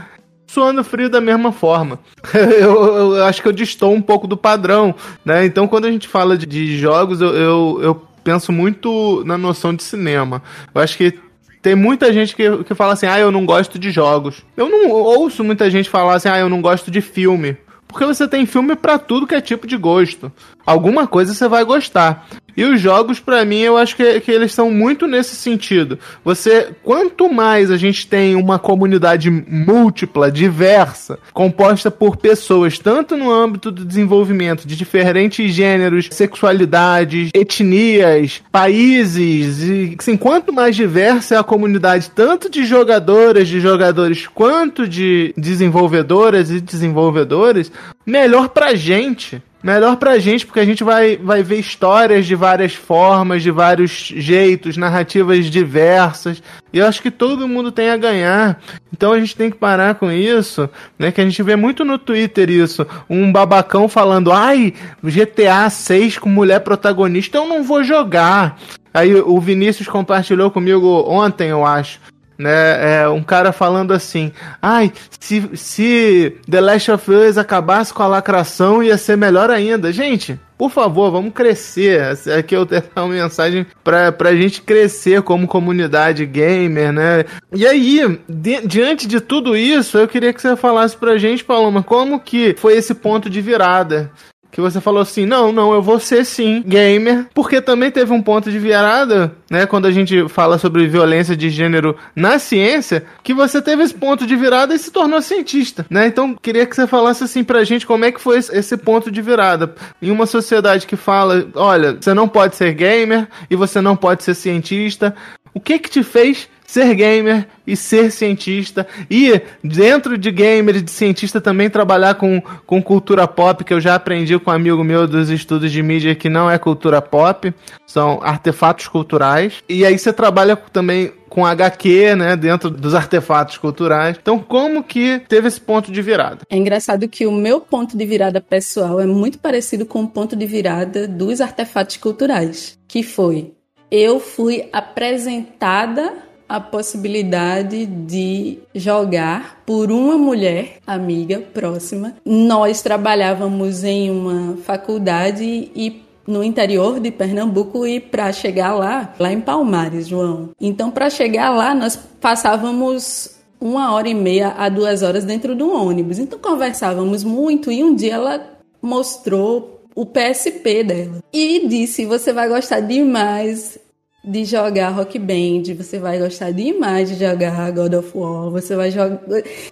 suando 0.51 0.83
frio 0.83 1.09
da 1.09 1.21
mesma 1.21 1.51
forma. 1.51 1.97
eu, 2.35 3.15
eu, 3.15 3.25
acho 3.25 3.41
que 3.41 3.47
eu 3.47 3.53
distou 3.53 3.93
um 3.93 4.01
pouco 4.01 4.27
do 4.27 4.35
padrão, 4.35 4.93
né? 5.23 5.45
Então 5.45 5.67
quando 5.67 5.85
a 5.85 5.91
gente 5.91 6.07
fala 6.07 6.37
de, 6.37 6.45
de 6.45 6.77
jogos, 6.77 7.21
eu, 7.21 7.33
eu, 7.33 7.79
eu 7.81 8.07
penso 8.21 8.51
muito 8.51 9.23
na 9.25 9.37
noção 9.37 9.73
de 9.73 9.81
cinema. 9.81 10.43
Eu 10.75 10.81
acho 10.81 10.97
que 10.97 11.17
tem 11.61 11.73
muita 11.73 12.11
gente 12.11 12.35
que, 12.35 12.63
que 12.63 12.75
fala 12.75 12.93
assim, 12.93 13.05
ah, 13.05 13.17
eu 13.19 13.31
não 13.31 13.45
gosto 13.45 13.79
de 13.79 13.91
jogos. 13.91 14.43
Eu 14.57 14.67
não 14.67 14.89
ouço 14.89 15.41
muita 15.43 15.69
gente 15.69 15.89
falar 15.89 16.15
assim, 16.15 16.27
ah, 16.27 16.39
eu 16.39 16.49
não 16.49 16.61
gosto 16.61 16.91
de 16.91 16.99
filme. 16.99 17.55
Porque 17.87 18.05
você 18.05 18.27
tem 18.27 18.45
filme 18.45 18.75
para 18.75 18.97
tudo 18.97 19.27
que 19.27 19.35
é 19.35 19.41
tipo 19.41 19.65
de 19.65 19.77
gosto. 19.77 20.31
Alguma 20.65 21.07
coisa 21.07 21.33
você 21.33 21.47
vai 21.47 21.63
gostar. 21.63 22.27
E 22.55 22.63
os 22.63 22.79
jogos, 22.79 23.19
para 23.19 23.43
mim, 23.45 23.59
eu 23.59 23.77
acho 23.77 23.95
que, 23.95 24.19
que 24.21 24.31
eles 24.31 24.53
são 24.53 24.71
muito 24.71 25.07
nesse 25.07 25.35
sentido. 25.35 25.97
Você, 26.23 26.69
quanto 26.83 27.31
mais 27.31 27.71
a 27.71 27.77
gente 27.77 28.07
tem 28.07 28.35
uma 28.35 28.59
comunidade 28.59 29.29
múltipla, 29.29 30.31
diversa, 30.31 31.19
composta 31.33 31.89
por 31.89 32.17
pessoas, 32.17 32.77
tanto 32.77 33.15
no 33.15 33.31
âmbito 33.31 33.71
do 33.71 33.85
desenvolvimento 33.85 34.67
de 34.67 34.75
diferentes 34.75 35.53
gêneros, 35.53 36.07
sexualidades, 36.11 37.29
etnias, 37.33 38.41
países, 38.51 39.61
e 39.61 39.95
assim, 39.99 40.17
quanto 40.17 40.53
mais 40.53 40.75
diversa 40.75 41.35
é 41.35 41.37
a 41.37 41.43
comunidade, 41.43 42.11
tanto 42.11 42.49
de 42.49 42.65
jogadoras, 42.65 43.47
de 43.47 43.59
jogadores, 43.59 44.27
quanto 44.27 44.87
de 44.87 45.33
desenvolvedoras 45.37 46.51
e 46.51 46.59
desenvolvedores, 46.59 47.71
melhor 48.05 48.49
pra 48.49 48.75
gente 48.75 49.41
melhor 49.61 49.97
pra 49.97 50.19
gente, 50.19 50.45
porque 50.45 50.59
a 50.59 50.65
gente 50.65 50.83
vai, 50.83 51.17
vai 51.17 51.43
ver 51.43 51.59
histórias 51.59 52.25
de 52.25 52.35
várias 52.35 52.73
formas, 52.73 53.43
de 53.43 53.51
vários 53.51 53.91
jeitos, 53.91 54.77
narrativas 54.77 55.45
diversas. 55.45 56.41
E 56.73 56.79
eu 56.79 56.87
acho 56.87 57.01
que 57.01 57.11
todo 57.11 57.47
mundo 57.47 57.71
tem 57.71 57.89
a 57.89 57.97
ganhar. 57.97 58.61
Então 58.91 59.13
a 59.13 59.19
gente 59.19 59.35
tem 59.35 59.51
que 59.51 59.57
parar 59.57 59.95
com 59.95 60.11
isso, 60.11 60.69
né? 60.97 61.11
Que 61.11 61.21
a 61.21 61.23
gente 61.23 61.41
vê 61.43 61.55
muito 61.55 61.85
no 61.85 61.97
Twitter 61.97 62.49
isso. 62.49 62.85
Um 63.09 63.31
babacão 63.31 63.87
falando, 63.87 64.31
ai, 64.31 64.73
GTA 65.03 65.69
6 65.69 66.17
com 66.17 66.29
mulher 66.29 66.59
protagonista, 66.61 67.37
eu 67.37 67.47
não 67.47 67.63
vou 67.63 67.83
jogar. 67.83 68.57
Aí 68.93 69.15
o 69.15 69.39
Vinícius 69.39 69.87
compartilhou 69.87 70.51
comigo 70.51 71.05
ontem, 71.07 71.49
eu 71.49 71.65
acho. 71.65 71.99
Né, 72.41 73.01
é, 73.03 73.07
um 73.07 73.21
cara 73.21 73.51
falando 73.51 73.93
assim: 73.93 74.31
ai, 74.59 74.91
se, 75.19 75.47
se 75.53 76.37
The 76.49 76.59
Last 76.59 76.91
of 76.91 77.11
Us 77.11 77.37
acabasse 77.37 77.93
com 77.93 78.01
a 78.01 78.07
lacração, 78.07 78.81
ia 78.81 78.97
ser 78.97 79.15
melhor 79.15 79.51
ainda. 79.51 79.93
Gente, 79.93 80.39
por 80.57 80.71
favor, 80.71 81.11
vamos 81.11 81.33
crescer. 81.33 82.01
Aqui 82.37 82.55
eu 82.55 82.65
tenho 82.65 82.83
uma 82.95 83.07
mensagem 83.07 83.65
pra, 83.83 84.11
pra 84.11 84.35
gente 84.35 84.61
crescer 84.63 85.21
como 85.21 85.47
comunidade 85.47 86.25
gamer, 86.25 86.91
né? 86.91 87.25
E 87.53 87.65
aí, 87.67 88.19
di 88.27 88.61
diante 88.65 89.07
de 89.07 89.21
tudo 89.21 89.55
isso, 89.55 89.99
eu 89.99 90.07
queria 90.07 90.33
que 90.33 90.41
você 90.41 90.55
falasse 90.55 90.97
pra 90.97 91.17
gente, 91.17 91.43
Paloma, 91.43 91.83
como 91.83 92.19
que 92.19 92.55
foi 92.57 92.75
esse 92.75 92.95
ponto 92.95 93.29
de 93.29 93.39
virada? 93.39 94.11
Que 94.51 94.61
você 94.61 94.81
falou 94.81 95.01
assim: 95.01 95.25
não, 95.25 95.51
não, 95.51 95.73
eu 95.73 95.81
vou 95.81 95.99
ser 95.99 96.25
sim 96.25 96.61
gamer, 96.65 97.27
porque 97.33 97.61
também 97.61 97.89
teve 97.89 98.11
um 98.11 98.21
ponto 98.21 98.51
de 98.51 98.59
virada, 98.59 99.33
né? 99.49 99.65
Quando 99.65 99.85
a 99.85 99.91
gente 99.91 100.27
fala 100.27 100.57
sobre 100.57 100.87
violência 100.87 101.35
de 101.35 101.49
gênero 101.49 101.95
na 102.15 102.37
ciência, 102.37 103.05
que 103.23 103.33
você 103.33 103.61
teve 103.61 103.83
esse 103.83 103.93
ponto 103.93 104.27
de 104.27 104.35
virada 104.35 104.75
e 104.75 104.79
se 104.79 104.91
tornou 104.91 105.21
cientista, 105.21 105.85
né? 105.89 106.07
Então, 106.07 106.35
queria 106.41 106.65
que 106.65 106.75
você 106.75 106.85
falasse 106.85 107.23
assim 107.23 107.43
pra 107.43 107.63
gente 107.63 107.85
como 107.85 108.05
é 108.05 108.11
que 108.11 108.21
foi 108.21 108.37
esse 108.37 108.77
ponto 108.77 109.09
de 109.09 109.21
virada. 109.21 109.73
Em 110.01 110.11
uma 110.11 110.25
sociedade 110.25 110.85
que 110.85 110.95
fala: 110.95 111.47
olha, 111.55 111.97
você 111.99 112.13
não 112.13 112.27
pode 112.27 112.55
ser 112.55 112.73
gamer 112.73 113.27
e 113.49 113.55
você 113.55 113.79
não 113.79 113.95
pode 113.95 114.23
ser 114.23 114.33
cientista. 114.33 115.15
O 115.53 115.59
que 115.59 115.79
que 115.79 115.89
te 115.89 116.03
fez 116.03 116.49
ser 116.71 116.95
gamer 116.95 117.47
e 117.67 117.75
ser 117.75 118.09
cientista. 118.11 118.87
E 119.09 119.41
dentro 119.61 120.17
de 120.17 120.31
gamer 120.31 120.77
e 120.77 120.81
de 120.81 120.89
cientista 120.89 121.41
também 121.41 121.69
trabalhar 121.69 122.15
com, 122.15 122.41
com 122.65 122.81
cultura 122.81 123.27
pop, 123.27 123.65
que 123.65 123.73
eu 123.73 123.81
já 123.81 123.95
aprendi 123.95 124.39
com 124.39 124.49
um 124.49 124.53
amigo 124.53 124.81
meu 124.81 125.05
dos 125.05 125.29
estudos 125.29 125.69
de 125.69 125.83
mídia 125.83 126.15
que 126.15 126.29
não 126.29 126.49
é 126.49 126.57
cultura 126.57 127.01
pop, 127.01 127.53
são 127.85 128.21
artefatos 128.23 128.87
culturais. 128.87 129.55
E 129.67 129.85
aí 129.85 129.99
você 129.99 130.13
trabalha 130.13 130.55
também 130.55 131.11
com 131.27 131.45
HQ, 131.45 132.15
né, 132.15 132.37
dentro 132.37 132.69
dos 132.69 132.95
artefatos 132.95 133.57
culturais. 133.57 134.17
Então, 134.21 134.39
como 134.39 134.81
que 134.81 135.19
teve 135.27 135.49
esse 135.49 135.59
ponto 135.59 135.91
de 135.91 136.01
virada? 136.01 136.39
É 136.49 136.55
engraçado 136.55 137.05
que 137.09 137.27
o 137.27 137.33
meu 137.33 137.59
ponto 137.59 137.97
de 137.97 138.05
virada 138.05 138.39
pessoal 138.39 138.97
é 138.99 139.05
muito 139.05 139.39
parecido 139.39 139.85
com 139.85 140.03
o 140.03 140.07
ponto 140.07 140.37
de 140.37 140.45
virada 140.45 141.05
dos 141.05 141.41
artefatos 141.41 141.97
culturais, 141.97 142.77
que 142.87 143.03
foi 143.03 143.51
eu 143.91 144.21
fui 144.21 144.69
apresentada 144.71 146.30
a 146.51 146.59
possibilidade 146.59 147.85
de 147.85 148.59
jogar 148.75 149.61
por 149.65 149.89
uma 149.89 150.17
mulher 150.17 150.79
amiga 150.85 151.39
próxima. 151.39 152.13
Nós 152.25 152.81
trabalhávamos 152.81 153.85
em 153.85 154.11
uma 154.11 154.57
faculdade 154.57 155.71
e 155.73 156.03
no 156.27 156.43
interior 156.43 156.99
de 156.99 157.09
Pernambuco 157.09 157.87
e 157.87 158.01
para 158.01 158.33
chegar 158.33 158.73
lá, 158.73 159.13
lá 159.17 159.31
em 159.31 159.39
Palmares, 159.39 160.09
João. 160.09 160.49
Então, 160.59 160.91
para 160.91 161.09
chegar 161.09 161.51
lá, 161.51 161.73
nós 161.73 161.95
passávamos 161.95 163.37
uma 163.59 163.93
hora 163.93 164.09
e 164.09 164.13
meia 164.13 164.49
a 164.57 164.67
duas 164.67 165.03
horas 165.03 165.23
dentro 165.23 165.55
do 165.55 165.73
ônibus. 165.73 166.19
Então, 166.19 166.37
conversávamos 166.37 167.23
muito 167.23 167.71
e 167.71 167.81
um 167.81 167.95
dia 167.95 168.15
ela 168.15 168.59
mostrou 168.81 169.81
o 169.95 170.05
PSP 170.05 170.83
dela 170.83 171.23
e 171.31 171.67
disse: 171.67 172.05
Você 172.05 172.33
vai 172.33 172.49
gostar 172.49 172.81
demais 172.81 173.77
de 174.23 174.45
jogar 174.45 174.89
Rock 174.89 175.17
Band, 175.17 175.73
você 175.75 175.97
vai 175.97 176.19
gostar 176.19 176.51
demais 176.51 177.09
de 177.09 177.15
jogar 177.15 177.71
God 177.71 177.93
of 177.93 178.11
War, 178.15 178.49
você 178.51 178.75
vai 178.75 178.91
jogar. 178.91 179.19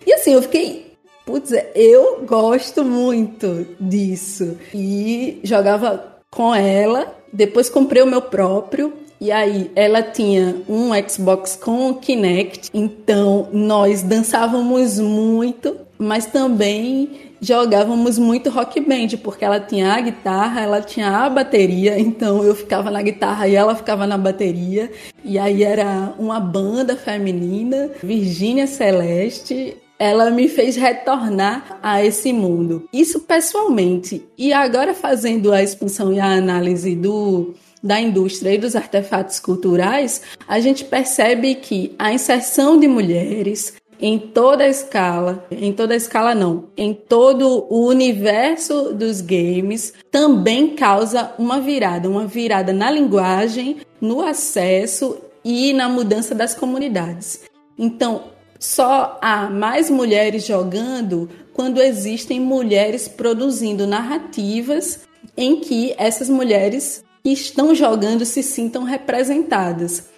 E 0.06 0.14
assim, 0.14 0.34
eu 0.34 0.42
fiquei. 0.42 0.90
Putz, 1.26 1.52
eu 1.76 2.24
gosto 2.26 2.84
muito 2.84 3.68
disso. 3.80 4.58
E 4.74 5.40
jogava 5.44 6.18
com 6.32 6.56
ela, 6.56 7.16
depois 7.32 7.70
comprei 7.70 8.02
o 8.02 8.08
meu 8.08 8.22
próprio. 8.22 8.94
E 9.22 9.32
aí, 9.32 9.70
ela 9.76 10.02
tinha 10.02 10.64
um 10.68 10.90
Xbox 11.08 11.56
com 11.62 11.94
Kinect, 11.94 12.70
então 12.74 13.50
nós 13.52 14.02
dançávamos 14.02 14.98
muito, 14.98 15.76
mas 15.98 16.26
também 16.26 17.29
jogávamos 17.42 18.18
muito 18.18 18.50
rock 18.50 18.80
band, 18.80 19.18
porque 19.24 19.46
ela 19.46 19.60
tinha 19.60 19.94
a 19.94 20.02
guitarra, 20.02 20.62
ela 20.62 20.82
tinha 20.82 21.10
a 21.10 21.30
bateria, 21.30 22.00
então 22.00 22.44
eu 22.44 22.56
ficava 22.56 22.92
na 22.92 23.02
guitarra 23.02 23.48
e 23.48 23.56
ela 23.56 23.76
ficava 23.76 24.06
na 24.06 24.18
bateria. 24.18 24.92
E 25.24 25.38
aí 25.38 25.64
era 25.64 26.14
uma 26.18 26.40
banda 26.40 26.96
feminina, 26.96 27.92
Virgínia 28.04 28.68
Celeste. 28.68 29.78
Ela 29.98 30.32
me 30.32 30.48
fez 30.48 30.78
retornar 30.78 31.78
a 31.84 32.04
esse 32.04 32.32
mundo. 32.32 32.88
Isso 32.94 33.20
pessoalmente. 33.20 34.26
E 34.38 34.54
agora 34.54 34.94
fazendo 34.94 35.52
a 35.52 35.62
expansão 35.62 36.14
e 36.14 36.20
a 36.20 36.26
análise 36.26 36.96
do 36.96 37.54
da 37.82 38.00
indústria 38.00 38.54
e 38.54 38.58
dos 38.58 38.76
artefatos 38.76 39.40
culturais, 39.40 40.22
a 40.48 40.60
gente 40.60 40.84
percebe 40.84 41.56
que 41.56 41.96
a 41.98 42.14
inserção 42.14 42.78
de 42.80 42.88
mulheres, 42.88 43.74
em 44.00 44.18
toda 44.18 44.64
a 44.64 44.68
escala, 44.70 45.46
em 45.52 45.74
toda 45.74 45.94
a 45.94 45.98
escala 45.98 46.34
não, 46.34 46.70
em 46.78 46.94
todo 46.94 47.66
o 47.70 47.86
universo 47.86 48.94
dos 48.94 49.22
games, 49.22 49.94
também 50.10 50.76
causa 50.76 51.34
uma 51.38 51.60
virada, 51.60 52.10
uma 52.10 52.26
virada 52.26 52.72
na 52.72 52.90
linguagem, 52.90 53.78
no 54.00 54.22
acesso 54.22 55.18
e 55.44 55.74
na 55.74 55.90
mudança 55.90 56.34
das 56.34 56.56
comunidades. 56.56 57.42
Então, 57.78 58.24
só 58.60 59.18
há 59.22 59.50
mais 59.50 59.90
mulheres 59.90 60.46
jogando 60.46 61.30
quando 61.54 61.82
existem 61.82 62.40
mulheres 62.40 63.08
produzindo 63.08 63.88
narrativas 63.88 65.02
em 65.36 65.58
que 65.58 65.94
essas 65.98 66.30
mulheres 66.30 67.04
que 67.24 67.32
estão 67.32 67.74
jogando 67.76 68.26
se 68.26 68.44
sintam 68.44 68.84
representadas. 68.84 70.10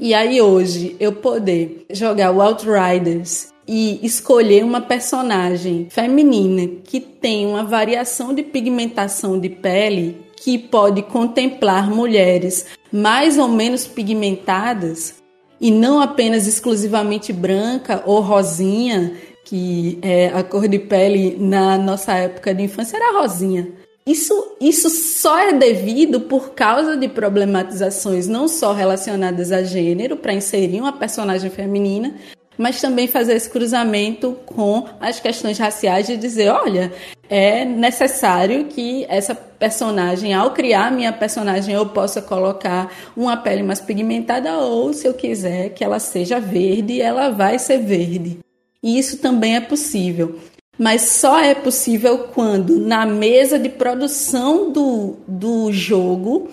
E 0.00 0.14
aí 0.14 0.40
hoje 0.40 0.94
eu 1.00 1.12
poder 1.12 1.84
jogar 1.90 2.30
o 2.30 2.40
Outriders 2.40 3.48
e 3.66 3.98
escolher 4.06 4.64
uma 4.64 4.80
personagem 4.80 5.88
feminina 5.90 6.70
que 6.84 7.00
tem 7.00 7.44
uma 7.44 7.64
variação 7.64 8.32
de 8.32 8.44
pigmentação 8.44 9.40
de 9.40 9.48
pele 9.48 10.16
que 10.36 10.56
pode 10.56 11.02
contemplar 11.02 11.90
mulheres 11.90 12.66
mais 12.92 13.38
ou 13.38 13.48
menos 13.48 13.88
pigmentadas 13.88 15.16
e 15.60 15.68
não 15.68 16.00
apenas 16.00 16.46
exclusivamente 16.46 17.32
branca 17.32 18.00
ou 18.06 18.20
rosinha, 18.20 19.14
que 19.44 19.98
é 20.00 20.28
a 20.28 20.44
cor 20.44 20.68
de 20.68 20.78
pele 20.78 21.36
na 21.40 21.76
nossa 21.76 22.14
época 22.14 22.54
de 22.54 22.62
infância 22.62 22.96
era 22.96 23.18
rosinha. 23.18 23.66
Isso, 24.08 24.56
isso 24.58 24.88
só 24.88 25.38
é 25.38 25.52
devido 25.52 26.22
por 26.22 26.54
causa 26.54 26.96
de 26.96 27.06
problematizações 27.08 28.26
não 28.26 28.48
só 28.48 28.72
relacionadas 28.72 29.52
a 29.52 29.62
gênero, 29.62 30.16
para 30.16 30.32
inserir 30.32 30.80
uma 30.80 30.94
personagem 30.94 31.50
feminina, 31.50 32.14
mas 32.56 32.80
também 32.80 33.06
fazer 33.06 33.34
esse 33.34 33.50
cruzamento 33.50 34.34
com 34.46 34.86
as 34.98 35.20
questões 35.20 35.58
raciais 35.58 36.06
de 36.06 36.16
dizer, 36.16 36.48
olha, 36.48 36.90
é 37.28 37.66
necessário 37.66 38.64
que 38.64 39.04
essa 39.10 39.34
personagem, 39.34 40.32
ao 40.32 40.52
criar 40.52 40.90
minha 40.90 41.12
personagem, 41.12 41.74
eu 41.74 41.84
possa 41.84 42.22
colocar 42.22 42.90
uma 43.14 43.36
pele 43.36 43.62
mais 43.62 43.78
pigmentada 43.82 44.56
ou, 44.56 44.90
se 44.94 45.06
eu 45.06 45.12
quiser, 45.12 45.68
que 45.74 45.84
ela 45.84 45.98
seja 45.98 46.40
verde, 46.40 46.98
ela 46.98 47.28
vai 47.28 47.58
ser 47.58 47.76
verde. 47.76 48.38
E 48.82 48.98
isso 48.98 49.18
também 49.18 49.54
é 49.54 49.60
possível 49.60 50.38
mas 50.78 51.02
só 51.02 51.40
é 51.40 51.54
possível 51.54 52.28
quando 52.34 52.78
na 52.78 53.04
mesa 53.04 53.58
de 53.58 53.68
produção 53.68 54.70
do, 54.70 55.16
do 55.26 55.72
jogo 55.72 56.48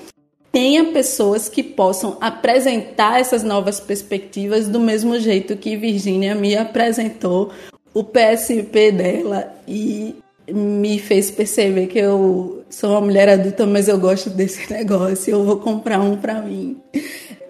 tenha 0.52 0.86
pessoas 0.86 1.48
que 1.48 1.62
possam 1.62 2.18
apresentar 2.20 3.20
essas 3.20 3.44
novas 3.44 3.80
perspectivas 3.80 4.68
do 4.68 4.80
mesmo 4.80 5.20
jeito 5.20 5.58
que 5.58 5.78
Virginia 5.78 6.34
me 6.34 6.56
apresentou 6.56 7.52
o 7.94 8.04
PSP 8.04 8.92
dela 8.92 9.54
e 9.68 10.16
me 10.48 11.00
fez 11.00 11.30
perceber 11.30 11.88
que 11.88 12.00
eu 12.00 12.64
sou 12.70 12.92
uma 12.92 13.02
mulher 13.02 13.30
adulta, 13.30 13.66
mas 13.66 13.88
eu 13.88 14.00
gosto 14.00 14.30
desse 14.30 14.70
negócio, 14.72 15.32
eu 15.32 15.44
vou 15.44 15.58
comprar 15.58 16.00
um 16.00 16.18
para 16.18 16.42
mim. 16.42 16.78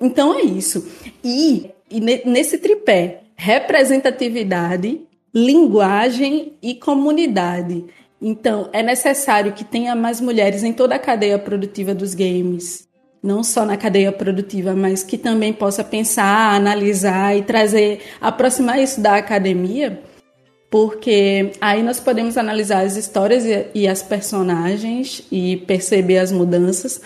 Então 0.01 0.37
é 0.37 0.41
isso. 0.41 0.87
E, 1.23 1.69
e 1.89 1.99
nesse 1.99 2.57
tripé, 2.57 3.21
representatividade, 3.35 5.01
linguagem 5.35 6.53
e 6.63 6.75
comunidade. 6.75 7.83
Então, 8.21 8.69
é 8.71 8.81
necessário 8.81 9.51
que 9.51 9.65
tenha 9.65 9.93
mais 9.93 10.21
mulheres 10.21 10.63
em 10.63 10.71
toda 10.71 10.95
a 10.95 10.99
cadeia 10.99 11.37
produtiva 11.37 11.93
dos 11.93 12.13
games. 12.13 12.87
Não 13.21 13.43
só 13.43 13.65
na 13.65 13.75
cadeia 13.75 14.13
produtiva, 14.13 14.73
mas 14.73 15.03
que 15.03 15.17
também 15.17 15.51
possa 15.51 15.83
pensar, 15.83 16.55
analisar 16.55 17.35
e 17.35 17.41
trazer, 17.41 17.99
aproximar 18.21 18.79
isso 18.79 19.01
da 19.01 19.17
academia, 19.17 20.01
porque 20.71 21.51
aí 21.59 21.83
nós 21.83 21.99
podemos 21.99 22.37
analisar 22.37 22.85
as 22.85 22.95
histórias 22.95 23.43
e 23.73 23.87
as 23.87 24.01
personagens 24.01 25.23
e 25.29 25.57
perceber 25.57 26.19
as 26.19 26.31
mudanças. 26.31 27.01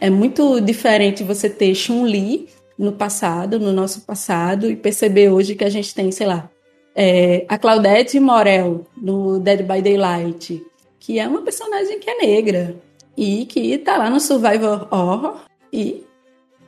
É 0.00 0.08
muito 0.08 0.60
diferente 0.60 1.24
você 1.24 1.50
ter 1.50 1.74
Chun-Li 1.74 2.48
no 2.78 2.92
passado, 2.92 3.58
no 3.58 3.72
nosso 3.72 4.02
passado, 4.02 4.70
e 4.70 4.76
perceber 4.76 5.30
hoje 5.30 5.54
que 5.54 5.64
a 5.64 5.70
gente 5.70 5.94
tem, 5.94 6.12
sei 6.12 6.26
lá, 6.26 6.48
é, 6.94 7.44
a 7.48 7.58
Claudette 7.58 8.18
Morel, 8.20 8.86
no 8.96 9.38
Dead 9.38 9.62
by 9.62 9.80
Daylight, 9.80 10.64
que 10.98 11.18
é 11.18 11.26
uma 11.26 11.42
personagem 11.42 11.98
que 11.98 12.10
é 12.10 12.18
negra 12.24 12.76
e 13.16 13.46
que 13.46 13.78
tá 13.78 13.96
lá 13.96 14.08
no 14.08 14.20
Survivor 14.20 14.88
Horror 14.90 15.36
e 15.72 16.04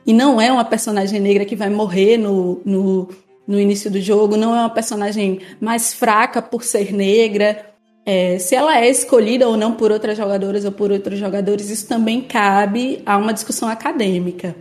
e 0.05 0.13
não 0.13 0.39
é 0.39 0.51
uma 0.51 0.63
personagem 0.63 1.19
negra 1.19 1.45
que 1.45 1.55
vai 1.55 1.69
morrer 1.69 2.17
no, 2.17 2.61
no, 2.63 3.09
no 3.47 3.59
início 3.59 3.89
do 3.89 3.99
jogo, 3.99 4.37
não 4.37 4.55
é 4.55 4.59
uma 4.59 4.69
personagem 4.69 5.41
mais 5.59 5.93
fraca 5.93 6.41
por 6.41 6.63
ser 6.63 6.93
negra. 6.93 7.73
É, 8.05 8.37
se 8.37 8.53
ela 8.53 8.79
é 8.79 8.87
escolhida 8.87 9.47
ou 9.47 9.57
não 9.57 9.73
por 9.73 9.91
outras 9.91 10.15
jogadoras 10.15 10.63
ou 10.63 10.71
por 10.71 10.91
outros 10.91 11.17
jogadores, 11.17 11.71
isso 11.71 11.87
também 11.87 12.21
cabe 12.21 13.01
a 13.03 13.17
uma 13.17 13.33
discussão 13.33 13.67
acadêmica. 13.67 14.55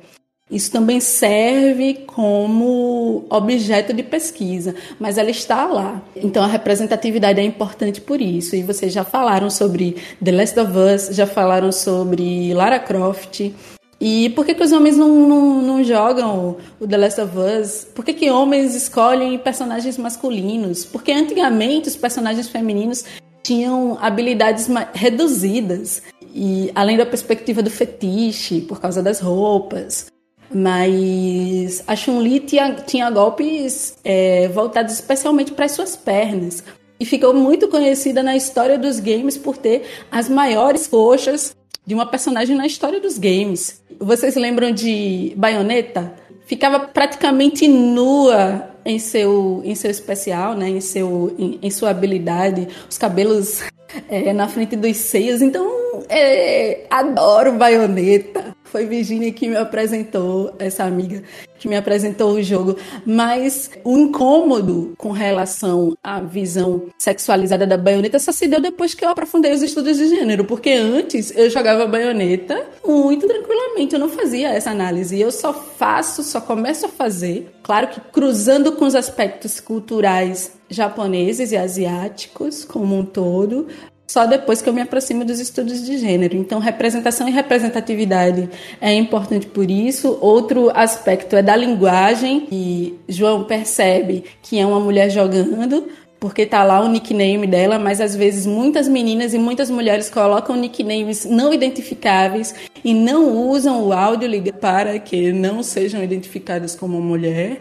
Isso 0.51 0.71
também 0.71 1.01
serve 1.01 2.05
como 2.07 3.25
objeto 3.31 3.95
de 3.95 4.03
pesquisa, 4.03 4.75
mas 5.01 5.17
ela 5.17 5.31
está 5.31 5.65
lá. 5.65 6.03
Então 6.15 6.43
a 6.43 6.47
representatividade 6.47 7.41
é 7.41 7.43
importante 7.43 8.01
por 8.01 8.21
isso. 8.21 8.55
E 8.55 8.63
vocês 8.63 8.93
já 8.93 9.05
falaram 9.05 9.49
sobre 9.49 9.97
The 10.23 10.33
Last 10.33 10.61
of 10.61 10.73
Us, 10.77 11.17
já 11.17 11.27
falaram 11.27 11.73
sobre 11.73 12.53
Lara 12.53 12.79
Croft. 12.79 13.53
E 13.99 14.29
por 14.31 14.45
que, 14.45 14.55
que 14.55 14.63
os 14.63 14.71
homens 14.71 14.99
não, 14.99 15.27
não, 15.27 15.63
não 15.63 15.83
jogam 15.83 16.59
o 16.79 16.87
The 16.87 16.97
Last 16.99 17.21
of 17.23 17.33
Us? 17.39 17.87
Por 17.95 18.05
que, 18.05 18.13
que 18.13 18.31
homens 18.31 18.75
escolhem 18.75 19.39
personagens 19.39 19.97
masculinos? 19.97 20.85
Porque 20.85 21.11
antigamente 21.11 21.89
os 21.89 21.97
personagens 21.97 22.49
femininos 22.49 23.03
tinham 23.43 23.97
habilidades 23.99 24.69
reduzidas. 24.93 26.03
E 26.35 26.71
além 26.75 26.99
da 26.99 27.07
perspectiva 27.07 27.63
do 27.63 27.71
fetiche, 27.71 28.61
por 28.61 28.79
causa 28.79 29.03
das 29.03 29.21
roupas. 29.21 30.13
Mas 30.55 31.83
a 31.87 31.97
Chun-Li 31.97 32.39
tinha, 32.41 32.75
tinha 32.75 33.11
golpes 33.11 33.97
é, 34.05 34.47
voltados 34.49 34.95
especialmente 34.95 35.53
para 35.53 35.65
as 35.65 35.73
suas 35.73 35.97
pernas. 35.97 36.63
E 36.99 37.05
ficou 37.05 37.35
muito 37.35 37.67
conhecida 37.69 38.23
na 38.23 38.37
história 38.37 38.79
dos 38.79 39.01
games 39.01 39.37
por 39.37 39.57
ter 39.57 39.83
as 40.13 40.29
maiores 40.29 40.87
coxas 40.87 41.57
de 41.85 41.93
uma 41.93 42.07
personagem 42.07 42.57
na 42.57 42.67
história 42.67 43.01
dos 43.01 43.19
games. 43.19 43.83
Vocês 43.99 44.37
lembram 44.37 44.71
de 44.71 45.33
Bayonetta? 45.37 46.15
Ficava 46.47 46.79
praticamente 46.79 47.67
nua 47.67 48.71
em 48.85 48.99
seu, 48.99 49.61
em 49.65 49.75
seu 49.75 49.91
especial, 49.91 50.55
né? 50.55 50.69
em, 50.69 50.81
seu, 50.81 51.35
em, 51.39 51.59
em 51.63 51.71
sua 51.71 51.91
habilidade, 51.91 52.69
os 52.89 52.97
cabelos 52.97 53.63
é, 54.09 54.33
na 54.33 54.47
frente 54.47 54.77
dos 54.77 54.97
seios. 54.97 55.43
Então, 55.43 55.67
é, 56.09 56.87
adoro 56.91 57.53
baioneta. 57.53 58.55
Foi 58.75 58.87
Virginia 58.87 59.31
que 59.31 59.47
me 59.47 59.55
apresentou, 59.55 60.53
essa 60.59 60.83
amiga, 60.83 61.23
que 61.61 61.69
me 61.69 61.77
apresentou 61.77 62.33
o 62.33 62.43
jogo. 62.43 62.77
Mas 63.07 63.71
o 63.85 63.97
incômodo 63.97 64.95
com 64.99 65.13
relação 65.13 65.97
à 66.03 66.19
visão 66.19 66.89
sexualizada 66.99 67.69
da 67.69 67.79
baioneta 67.79 68.19
só 68.19 68.33
se 68.33 68.49
deu 68.49 68.61
depois 68.61 68.93
que 68.93 69.05
eu 69.05 69.11
aprofundei 69.11 69.53
os 69.53 69.63
estudos 69.63 69.97
de 69.97 70.09
gênero. 70.09 70.45
Porque 70.45 70.71
antes 70.71 71.33
eu 71.37 71.49
jogava 71.51 71.87
baioneta 71.87 72.67
muito 72.85 73.29
tranquilamente. 73.29 73.95
Eu 73.95 74.01
não 74.01 74.09
fazia 74.09 74.49
essa 74.49 74.73
análise. 74.73 75.21
Eu 75.21 75.31
só 75.31 75.53
faço, 75.53 76.25
só 76.25 76.41
começo 76.41 76.87
a 76.87 76.89
fazer. 76.89 77.55
Claro 77.63 77.87
que 77.87 78.01
cruzando 78.01 78.73
com 78.73 78.87
os 78.87 78.97
aspectos 78.97 79.61
culturais 79.61 80.51
japoneses 80.69 81.53
e 81.53 81.57
asiáticos 81.57 82.65
como 82.65 82.99
um 82.99 83.05
todo, 83.05 83.69
só 84.07 84.27
depois 84.27 84.61
que 84.61 84.69
eu 84.69 84.73
me 84.73 84.81
aproximo 84.81 85.25
dos 85.25 85.41
estudos 85.41 85.85
de 85.85 85.99
gênero. 85.99 86.37
Então, 86.37 86.59
representação 86.59 87.29
e 87.29 87.33
representatividade 87.33 88.49
é 88.81 88.93
importante 88.93 89.47
por 89.47 89.71
isso. 89.71 90.19
Outro 90.21 90.71
aspecto 90.75 91.37
é 91.37 91.43
da 91.43 91.57
linguagem, 91.57 92.47
e 92.51 92.95
João 93.09 93.45
percebe 93.45 94.25
que 94.43 94.59
é 94.59 94.67
uma 94.67 94.79
mulher 94.79 95.11
jogando, 95.11 95.89
porque 96.21 96.43
está 96.43 96.65
lá 96.65 96.81
o 96.81 96.89
nickname 96.89 97.47
dela, 97.47 97.79
mas 97.79 98.01
às 98.01 98.15
vezes 98.17 98.47
muitas 98.47 98.89
meninas 98.89 99.35
e 99.35 99.39
muitas 99.39 99.71
mulheres 99.71 100.09
colocam 100.09 100.57
nicknames 100.57 101.25
não 101.25 101.53
identificáveis 101.53 102.55
e 102.83 102.95
não 102.95 103.49
usam 103.49 103.87
o 103.87 103.93
áudio 103.93 104.31
para 104.55 104.99
que 104.99 105.33
não 105.33 105.63
sejam 105.63 106.03
identificadas 106.03 106.75
como 106.75 107.01
mulher. 107.01 107.61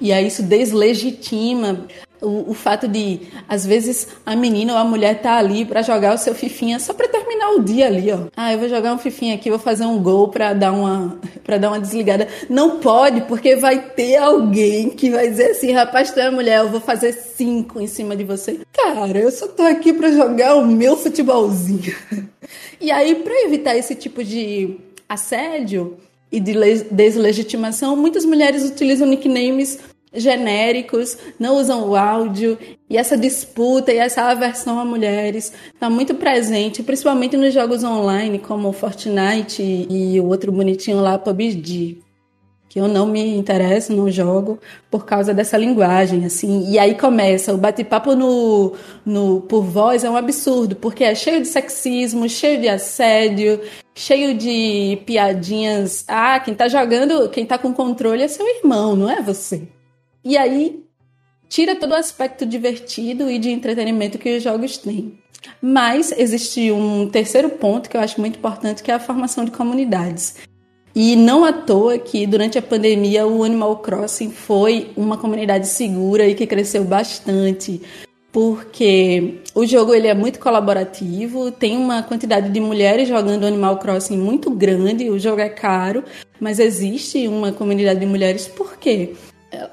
E 0.00 0.14
aí 0.14 0.26
isso 0.26 0.42
deslegitima 0.42 1.86
o, 2.20 2.50
o, 2.50 2.54
fato 2.54 2.86
de, 2.86 3.20
às 3.48 3.66
vezes, 3.66 4.08
a 4.24 4.36
menina 4.36 4.72
ou 4.72 4.78
a 4.78 4.84
mulher 4.84 5.20
tá 5.20 5.36
ali 5.36 5.64
para 5.64 5.82
jogar 5.82 6.14
o 6.14 6.18
seu 6.18 6.34
fifinha 6.34 6.78
só 6.78 6.92
para 6.92 7.08
terminar 7.08 7.50
o 7.50 7.62
dia 7.62 7.86
ali, 7.86 8.12
ó. 8.12 8.26
Ah, 8.36 8.52
eu 8.52 8.58
vou 8.58 8.68
jogar 8.68 8.92
um 8.92 8.98
fifinha 8.98 9.34
aqui, 9.34 9.50
vou 9.50 9.58
fazer 9.58 9.84
um 9.84 10.02
gol 10.02 10.28
para 10.28 10.52
dar 10.52 10.72
uma 10.72 11.18
para 11.44 11.58
dar 11.58 11.68
uma 11.68 11.80
desligada. 11.80 12.28
Não 12.48 12.78
pode, 12.78 13.22
porque 13.22 13.56
vai 13.56 13.78
ter 13.90 14.16
alguém 14.16 14.90
que 14.90 15.10
vai 15.10 15.28
dizer 15.28 15.52
assim, 15.52 15.72
rapaz, 15.72 16.10
tu 16.10 16.20
é 16.20 16.30
mulher, 16.30 16.60
eu 16.60 16.68
vou 16.68 16.80
fazer 16.80 17.12
cinco 17.12 17.80
em 17.80 17.86
cima 17.86 18.14
de 18.14 18.24
você. 18.24 18.60
Cara, 18.72 19.18
eu 19.18 19.30
só 19.30 19.46
tô 19.48 19.62
aqui 19.62 19.92
para 19.92 20.12
jogar 20.12 20.56
o 20.56 20.66
meu 20.66 20.96
futebolzinho. 20.96 21.94
E 22.80 22.90
aí, 22.90 23.14
para 23.16 23.44
evitar 23.44 23.76
esse 23.76 23.94
tipo 23.94 24.24
de 24.24 24.78
assédio 25.08 25.98
e 26.32 26.40
de 26.40 26.54
deslegitimação, 26.90 27.94
muitas 27.94 28.24
mulheres 28.24 28.64
utilizam 28.64 29.06
nicknames 29.06 29.78
genéricos, 30.12 31.16
não 31.38 31.56
usam 31.56 31.88
o 31.88 31.96
áudio, 31.96 32.58
e 32.88 32.96
essa 32.96 33.16
disputa 33.16 33.92
e 33.92 33.98
essa 33.98 34.24
aversão 34.24 34.78
a 34.80 34.84
mulheres 34.84 35.52
está 35.72 35.88
muito 35.88 36.14
presente, 36.14 36.82
principalmente 36.82 37.36
nos 37.36 37.54
jogos 37.54 37.84
online, 37.84 38.38
como 38.38 38.72
Fortnite 38.72 39.62
e 39.62 40.20
o 40.20 40.26
outro 40.26 40.50
bonitinho 40.50 41.00
lá, 41.00 41.16
PUBG, 41.16 42.02
que 42.68 42.80
eu 42.80 42.86
não 42.86 43.06
me 43.06 43.36
interesso, 43.36 43.92
não 43.92 44.10
jogo, 44.10 44.58
por 44.90 45.04
causa 45.04 45.34
dessa 45.34 45.56
linguagem, 45.56 46.24
assim, 46.24 46.70
e 46.70 46.78
aí 46.78 46.96
começa, 46.96 47.52
o 47.52 47.58
bate-papo 47.58 48.14
no, 48.14 48.74
no, 49.04 49.40
por 49.42 49.62
voz 49.62 50.04
é 50.04 50.10
um 50.10 50.16
absurdo, 50.16 50.76
porque 50.76 51.04
é 51.04 51.14
cheio 51.14 51.40
de 51.40 51.48
sexismo, 51.48 52.28
cheio 52.28 52.60
de 52.60 52.68
assédio, 52.68 53.60
cheio 53.94 54.34
de 54.36 55.00
piadinhas, 55.04 56.04
ah, 56.08 56.38
quem 56.40 56.54
tá 56.54 56.68
jogando, 56.68 57.28
quem 57.28 57.44
tá 57.44 57.58
com 57.58 57.72
controle 57.72 58.22
é 58.22 58.28
seu 58.28 58.46
irmão, 58.46 58.94
não 58.94 59.10
é 59.10 59.20
você. 59.20 59.68
E 60.24 60.36
aí 60.36 60.84
tira 61.48 61.74
todo 61.74 61.92
o 61.92 61.96
aspecto 61.96 62.46
divertido 62.46 63.30
e 63.30 63.38
de 63.38 63.50
entretenimento 63.50 64.18
que 64.18 64.36
os 64.36 64.42
jogos 64.42 64.78
têm. 64.78 65.18
Mas 65.60 66.12
existe 66.16 66.70
um 66.70 67.08
terceiro 67.08 67.50
ponto 67.50 67.88
que 67.88 67.96
eu 67.96 68.00
acho 68.00 68.20
muito 68.20 68.38
importante, 68.38 68.82
que 68.82 68.90
é 68.90 68.94
a 68.94 69.00
formação 69.00 69.44
de 69.44 69.50
comunidades. 69.50 70.36
E 70.94 71.14
não 71.16 71.44
à 71.44 71.52
toa 71.52 71.98
que 71.98 72.26
durante 72.26 72.58
a 72.58 72.62
pandemia 72.62 73.26
o 73.26 73.44
Animal 73.44 73.78
Crossing 73.78 74.30
foi 74.30 74.90
uma 74.96 75.16
comunidade 75.16 75.68
segura 75.68 76.26
e 76.26 76.34
que 76.34 76.46
cresceu 76.46 76.84
bastante, 76.84 77.80
porque 78.32 79.40
o 79.54 79.64
jogo 79.64 79.94
ele 79.94 80.08
é 80.08 80.14
muito 80.14 80.40
colaborativo, 80.40 81.52
tem 81.52 81.76
uma 81.76 82.02
quantidade 82.02 82.50
de 82.50 82.60
mulheres 82.60 83.08
jogando 83.08 83.46
Animal 83.46 83.78
Crossing 83.78 84.16
muito 84.16 84.50
grande, 84.50 85.08
o 85.08 85.18
jogo 85.18 85.40
é 85.40 85.48
caro, 85.48 86.04
mas 86.40 86.58
existe 86.58 87.28
uma 87.28 87.52
comunidade 87.52 88.00
de 88.00 88.06
mulheres 88.06 88.48
por 88.48 88.76
quê? 88.76 89.14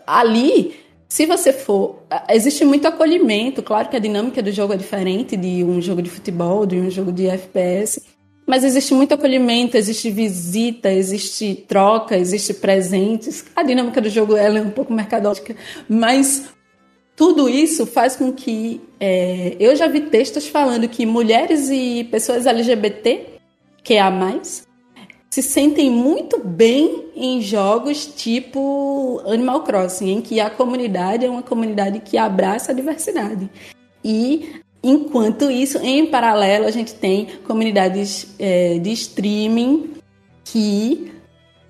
Ali, 0.06 0.76
se 1.08 1.26
você 1.26 1.54
for. 1.54 2.04
Existe 2.30 2.66
muito 2.66 2.88
acolhimento. 2.88 3.64
Claro 3.64 3.90
que 3.90 3.96
a 3.96 4.00
dinâmica 4.00 4.42
do 4.42 4.52
jogo 4.52 4.74
é 4.74 4.78
diferente 4.78 5.38
de 5.38 5.64
um 5.64 5.82
jogo 5.82 6.02
de 6.02 6.10
futebol, 6.10 6.66
de 6.66 6.78
um 6.78 6.90
jogo 6.90 7.12
de 7.12 7.28
FPS. 7.28 8.02
Mas 8.46 8.64
existe 8.64 8.94
muito 8.94 9.14
acolhimento, 9.14 9.76
existe 9.76 10.10
visita, 10.10 10.90
existe 10.90 11.66
troca, 11.68 12.18
existe 12.18 12.54
presentes. 12.54 13.46
A 13.54 13.62
dinâmica 13.62 14.00
do 14.00 14.10
jogo 14.10 14.38
ela 14.38 14.60
é 14.60 14.62
um 14.62 14.70
pouco 14.70 14.94
mercadológica, 14.94 15.54
mas 15.90 16.46
tudo 17.18 17.50
isso 17.50 17.86
faz 17.86 18.16
com 18.16 18.32
que 18.32 18.80
é, 19.00 19.58
eu 19.60 19.76
já 19.76 19.88
vi 19.88 20.02
textos 20.02 20.48
falando 20.48 20.88
que 20.88 21.04
mulheres 21.06 21.70
e 21.70 22.04
pessoas 22.06 22.46
LGBT, 22.46 23.40
que 23.84 23.96
é 23.96 24.00
a 24.00 24.12
mais, 24.12 24.67
se 25.30 25.42
sentem 25.42 25.90
muito 25.90 26.40
bem 26.44 27.06
em 27.16 27.42
jogos 27.42 28.06
tipo 28.06 29.22
Animal 29.26 29.64
Crossing, 29.64 30.12
em 30.12 30.22
que 30.22 30.40
a 30.40 30.50
comunidade 30.50 31.26
é 31.26 31.30
uma 31.30 31.44
comunidade 31.44 32.00
que 32.00 32.18
abraça 32.18 32.72
a 32.72 32.76
diversidade. 32.76 33.50
E 34.04 34.62
enquanto 34.84 35.52
isso, 35.52 35.78
em 35.80 36.06
paralelo, 36.08 36.66
a 36.66 36.72
gente 36.72 36.94
tem 36.94 37.28
comunidades 37.46 38.36
é, 38.40 38.80
de 38.80 38.92
streaming 38.92 39.96
que 40.44 41.12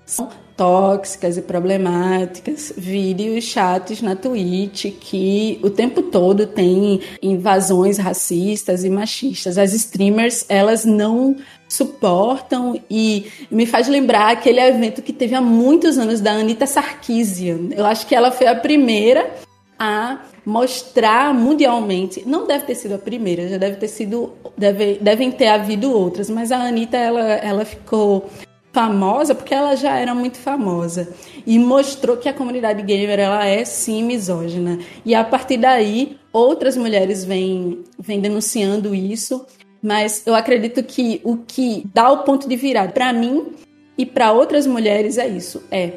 são 0.06 0.30
tóxicas 0.56 1.36
e 1.36 1.42
problemáticas, 1.42 2.72
vídeos 2.76 3.44
chatos 3.44 4.02
na 4.02 4.16
Twitch 4.16 4.86
que 5.00 5.60
o 5.62 5.70
tempo 5.70 6.02
todo 6.02 6.48
tem 6.48 7.00
invasões 7.22 7.96
racistas 7.96 8.82
e 8.82 8.90
machistas. 8.90 9.56
As 9.56 9.72
streamers, 9.72 10.44
elas 10.48 10.84
não 10.84 11.36
suportam 11.68 12.80
e 12.90 13.26
me 13.50 13.66
faz 13.66 13.88
lembrar 13.88 14.30
aquele 14.30 14.60
evento 14.60 15.02
que 15.02 15.12
teve 15.12 15.34
há 15.34 15.40
muitos 15.40 15.98
anos 15.98 16.20
da 16.20 16.32
Anita 16.32 16.66
Sarkeesian. 16.66 17.68
Eu 17.76 17.84
acho 17.84 18.06
que 18.06 18.14
ela 18.14 18.30
foi 18.30 18.46
a 18.46 18.54
primeira 18.54 19.30
a 19.78 20.18
mostrar 20.44 21.32
mundialmente, 21.34 22.22
não 22.26 22.46
deve 22.46 22.64
ter 22.64 22.74
sido 22.74 22.94
a 22.94 22.98
primeira, 22.98 23.46
já 23.48 23.58
deve 23.58 23.76
ter 23.76 23.86
sido, 23.86 24.32
deve, 24.56 24.94
devem 24.94 25.30
ter 25.30 25.48
havido 25.48 25.92
outras, 25.92 26.28
mas 26.30 26.50
a 26.50 26.56
Anitta 26.56 26.96
ela, 26.96 27.20
ela 27.20 27.64
ficou 27.64 28.28
famosa 28.72 29.34
porque 29.34 29.54
ela 29.54 29.74
já 29.76 29.96
era 29.96 30.14
muito 30.14 30.38
famosa 30.38 31.08
e 31.46 31.58
mostrou 31.58 32.16
que 32.16 32.28
a 32.28 32.32
comunidade 32.32 32.82
gamer 32.82 33.18
ela 33.18 33.44
é 33.46 33.64
sim 33.64 34.02
misógina. 34.02 34.78
E 35.04 35.14
a 35.14 35.24
partir 35.24 35.58
daí 35.58 36.16
outras 36.32 36.76
mulheres 36.76 37.24
vêm, 37.24 37.84
vêm 37.98 38.20
denunciando 38.20 38.94
isso 38.94 39.44
mas 39.82 40.26
eu 40.26 40.34
acredito 40.34 40.82
que 40.82 41.20
o 41.24 41.36
que 41.36 41.84
dá 41.94 42.10
o 42.10 42.24
ponto 42.24 42.48
de 42.48 42.56
virada 42.56 42.92
para 42.92 43.12
mim 43.12 43.52
E 43.96 44.06
para 44.06 44.32
outras 44.32 44.64
mulheres 44.64 45.18
é 45.18 45.26
isso, 45.26 45.62
é 45.72 45.92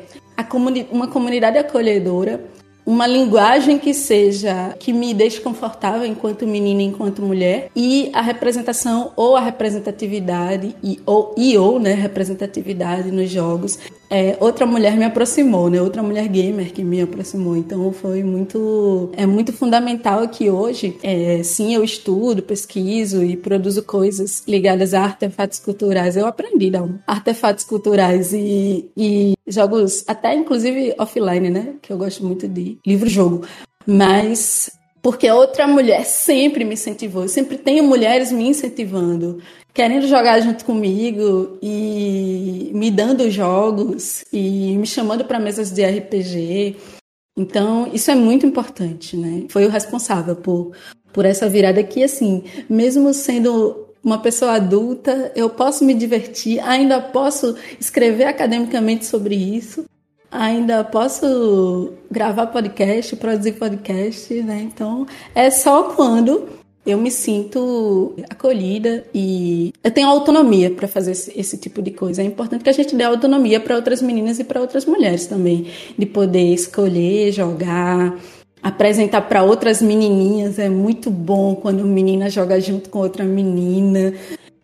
comuni 0.49 0.88
uma 0.91 1.07
comunidade 1.07 1.57
acolhedora, 1.57 2.43
uma 2.84 3.05
linguagem 3.05 3.77
que 3.77 3.93
seja 3.93 4.75
que 4.79 4.91
me 4.91 5.13
deixe 5.13 5.39
confortável 5.39 6.05
enquanto 6.05 6.47
menina, 6.47 6.82
enquanto 6.82 7.21
mulher 7.21 7.69
e 7.75 8.09
a 8.11 8.21
representação 8.21 9.13
ou 9.15 9.36
a 9.36 9.39
representatividade 9.39 10.75
e 10.84 10.99
ou 11.05 11.36
e 11.38 11.55
ou 11.57 11.79
né 11.79 11.93
representatividade 11.93 13.11
nos 13.11 13.29
jogos 13.29 13.77
é, 14.12 14.36
outra 14.41 14.66
mulher 14.66 14.97
me 14.97 15.05
aproximou, 15.05 15.70
né? 15.70 15.82
Outra 15.82 16.03
mulher 16.03 16.28
gamer 16.28 16.74
que 16.74 16.84
me 16.84 17.01
aproximou. 17.01 17.55
Então 17.55 17.93
foi 17.93 18.24
muito 18.24 19.09
é 19.16 19.26
muito 19.26 19.53
fundamental 19.53 20.28
que 20.28 20.49
hoje 20.49 20.97
é, 21.01 21.41
sim 21.43 21.74
eu 21.74 21.82
estudo, 21.82 22.43
pesquiso 22.43 23.24
e 23.24 23.38
produzo 23.38 23.84
coisas 23.84 24.43
ligadas 24.45 24.93
a 24.93 25.01
artefatos 25.01 25.59
culturais. 25.59 26.18
Eu 26.18 26.28
aprendi 26.28 26.70
não, 26.70 26.99
artefatos 27.07 27.64
culturais 27.64 28.34
e, 28.34 28.91
e 28.97 29.34
jogos 29.47 30.03
até 30.05 30.36
inclusive 30.36 30.93
offline, 30.99 31.49
né? 31.49 31.76
Que 31.82 31.93
eu 31.93 31.97
gosto 31.97 32.26
muito 32.26 32.49
de 32.49 32.78
livro-jogo. 32.86 33.45
Mas 33.88 34.70
porque 35.01 35.29
outra 35.31 35.67
mulher 35.67 36.05
sempre 36.05 36.63
me 36.63 36.75
incentivou. 36.75 37.23
Eu 37.23 37.29
sempre 37.29 37.57
tenho 37.57 37.83
mulheres 37.83 38.31
me 38.31 38.47
incentivando, 38.47 39.41
querendo 39.73 40.07
jogar 40.07 40.39
junto 40.41 40.63
comigo 40.63 41.57
e 41.61 42.71
me 42.73 42.91
dando 42.91 43.29
jogos 43.29 44.23
e 44.31 44.77
me 44.77 44.85
chamando 44.85 45.25
para 45.25 45.39
mesas 45.39 45.71
de 45.71 45.83
RPG. 45.83 46.77
Então, 47.37 47.89
isso 47.91 48.11
é 48.11 48.15
muito 48.15 48.45
importante, 48.45 49.17
né? 49.17 49.45
Foi 49.49 49.65
o 49.65 49.69
responsável 49.69 50.35
por, 50.35 50.71
por 51.11 51.25
essa 51.25 51.49
virada 51.49 51.81
que, 51.83 52.03
assim, 52.03 52.43
mesmo 52.69 53.13
sendo 53.13 53.87
uma 54.03 54.19
pessoa 54.19 54.53
adulta, 54.53 55.31
eu 55.35 55.49
posso 55.49 55.85
me 55.85 55.93
divertir, 55.93 56.59
ainda 56.59 56.99
posso 56.99 57.55
escrever 57.79 58.25
academicamente 58.25 59.05
sobre 59.05 59.35
isso, 59.35 59.85
ainda 60.32 60.84
posso 60.84 61.93
gravar 62.09 62.47
podcast, 62.47 63.15
produzir 63.17 63.53
podcast, 63.53 64.34
né? 64.41 64.61
Então, 64.63 65.05
é 65.36 65.51
só 65.51 65.84
quando 65.93 66.47
eu 66.86 66.97
me 66.97 67.11
sinto 67.11 68.15
acolhida 68.29 69.05
e 69.13 69.71
eu 69.84 69.91
tenho 69.91 70.07
autonomia 70.07 70.71
para 70.71 70.88
fazer 70.88 71.11
esse, 71.11 71.39
esse, 71.39 71.57
tipo 71.57 71.82
de 71.82 71.91
coisa. 71.91 72.21
É 72.21 72.25
importante 72.25 72.63
que 72.63 72.69
a 72.69 72.73
gente 72.73 72.95
dê 72.95 73.03
autonomia 73.03 73.59
para 73.59 73.75
outras 73.75 74.01
meninas 74.01 74.39
e 74.39 74.43
para 74.43 74.61
outras 74.61 74.86
mulheres 74.86 75.27
também, 75.27 75.67
de 75.95 76.05
poder 76.07 76.53
escolher, 76.53 77.32
jogar, 77.32 78.17
apresentar 78.63 79.21
para 79.21 79.43
outras 79.43 79.79
menininhas. 79.82 80.57
É 80.57 80.69
muito 80.69 81.11
bom 81.11 81.55
quando 81.55 81.84
menina 81.84 82.29
joga 82.29 82.59
junto 82.59 82.89
com 82.89 82.99
outra 82.99 83.25
menina. 83.25 84.13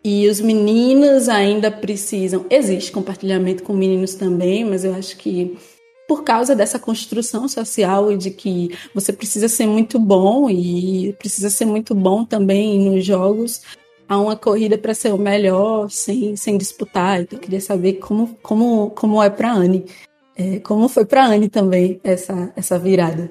E 0.10 0.26
os 0.30 0.39
meninos 0.39 1.28
ainda 1.28 1.70
precisam. 1.70 2.45
Existe 2.49 2.93
compartilhamento 2.93 3.62
com 3.62 3.74
meninos 3.74 4.16
também, 4.16 4.64
mas 4.64 4.86
eu 4.86 4.95
acho 4.95 5.18
que 5.18 5.58
por 6.08 6.24
causa 6.24 6.55
dessa 6.55 6.80
construção 6.80 7.45
social 7.49 8.10
e 8.10 8.16
de 8.16 8.32
que 8.32 8.70
você 8.95 9.12
precisa 9.12 9.49
ser 9.49 9.68
muito 9.68 9.99
bom 9.99 10.49
e 10.49 11.14
precisa 11.20 11.49
ser 11.49 11.66
muito 11.66 11.93
bom 11.93 12.24
também 12.24 12.80
nos 12.89 13.05
jogos. 13.05 13.64
Há 14.08 14.18
uma 14.18 14.38
corrida 14.38 14.78
para 14.78 14.93
ser 14.93 15.14
o 15.14 15.18
melhor 15.18 15.91
sem, 15.91 16.38
sem 16.38 16.58
disputar. 16.58 17.20
Então, 17.20 17.38
eu 17.38 17.41
queria 17.41 17.60
saber 17.60 17.95
como, 17.95 18.34
como, 18.41 18.91
como 18.91 19.22
é 19.22 19.30
para 19.30 19.51
Anne. 19.51 19.88
É, 20.38 20.60
como 20.60 20.88
foi 20.88 21.03
para 21.03 21.26
Anne 21.26 21.49
também 21.49 21.99
essa, 22.01 22.53
essa 22.55 22.80
virada. 22.80 23.30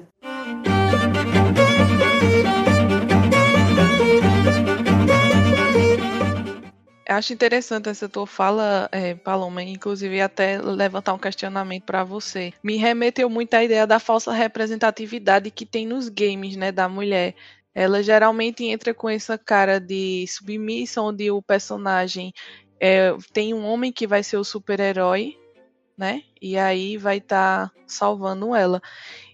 Acho 7.07 7.31
interessante 7.31 7.87
essa 7.87 8.09
tua 8.09 8.27
fala, 8.27 8.89
é, 8.91 9.15
Paloma, 9.15 9.63
inclusive 9.63 10.19
até 10.19 10.61
levantar 10.61 11.13
um 11.13 11.17
questionamento 11.17 11.83
para 11.83 12.03
você. 12.03 12.51
Me 12.61 12.75
remeteu 12.75 13.29
muito 13.29 13.53
à 13.53 13.63
ideia 13.63 13.87
da 13.87 13.97
falsa 13.97 14.33
representatividade 14.33 15.49
que 15.49 15.65
tem 15.65 15.87
nos 15.87 16.09
games, 16.09 16.57
né, 16.57 16.69
da 16.69 16.89
mulher. 16.89 17.33
Ela 17.73 18.03
geralmente 18.03 18.65
entra 18.65 18.93
com 18.93 19.07
essa 19.07 19.37
cara 19.37 19.79
de 19.79 20.25
submissa, 20.27 21.01
onde 21.01 21.31
o 21.31 21.41
personagem 21.41 22.33
é, 22.79 23.15
tem 23.31 23.53
um 23.53 23.65
homem 23.65 23.91
que 23.91 24.05
vai 24.05 24.21
ser 24.21 24.37
o 24.37 24.43
super-herói, 24.43 25.37
né? 25.97 26.23
E 26.41 26.57
aí 26.57 26.97
vai 26.97 27.17
estar 27.17 27.69
tá 27.69 27.73
salvando 27.87 28.53
ela. 28.53 28.81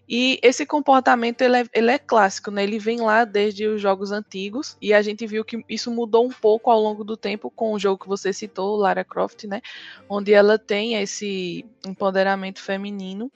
E 0.08 0.40
esse 0.44 0.66
comportamento 0.66 1.42
ele 1.42 1.58
é, 1.58 1.66
ele 1.74 1.92
é, 1.92 1.98
clássico, 1.98 2.52
né? 2.52 2.64
Ele 2.64 2.78
vem 2.78 3.00
lá 3.02 3.24
desde 3.24 3.66
os 3.68 3.82
jogos 3.82 4.12
antigos 4.12 4.78
e 4.82 4.94
a 4.94 5.02
gente 5.02 5.26
viu 5.26 5.46
que 5.46 5.64
isso 5.70 5.90
mudou 5.90 6.26
um 6.26 6.32
pouco 6.32 6.70
ao 6.70 6.80
longo 6.80 7.04
do 7.04 7.16
tempo 7.16 7.50
com 7.50 7.74
o 7.74 7.80
jogo 7.80 8.04
que 8.04 8.08
você 8.08 8.34
citou, 8.34 8.76
Lara 8.76 9.04
Croft, 9.04 9.46
né? 9.46 9.62
Onde 10.10 10.34
ela 10.34 10.60
tem 10.60 10.96
esse 10.96 11.66
empoderamento 11.86 12.62
feminino. 12.62 13.32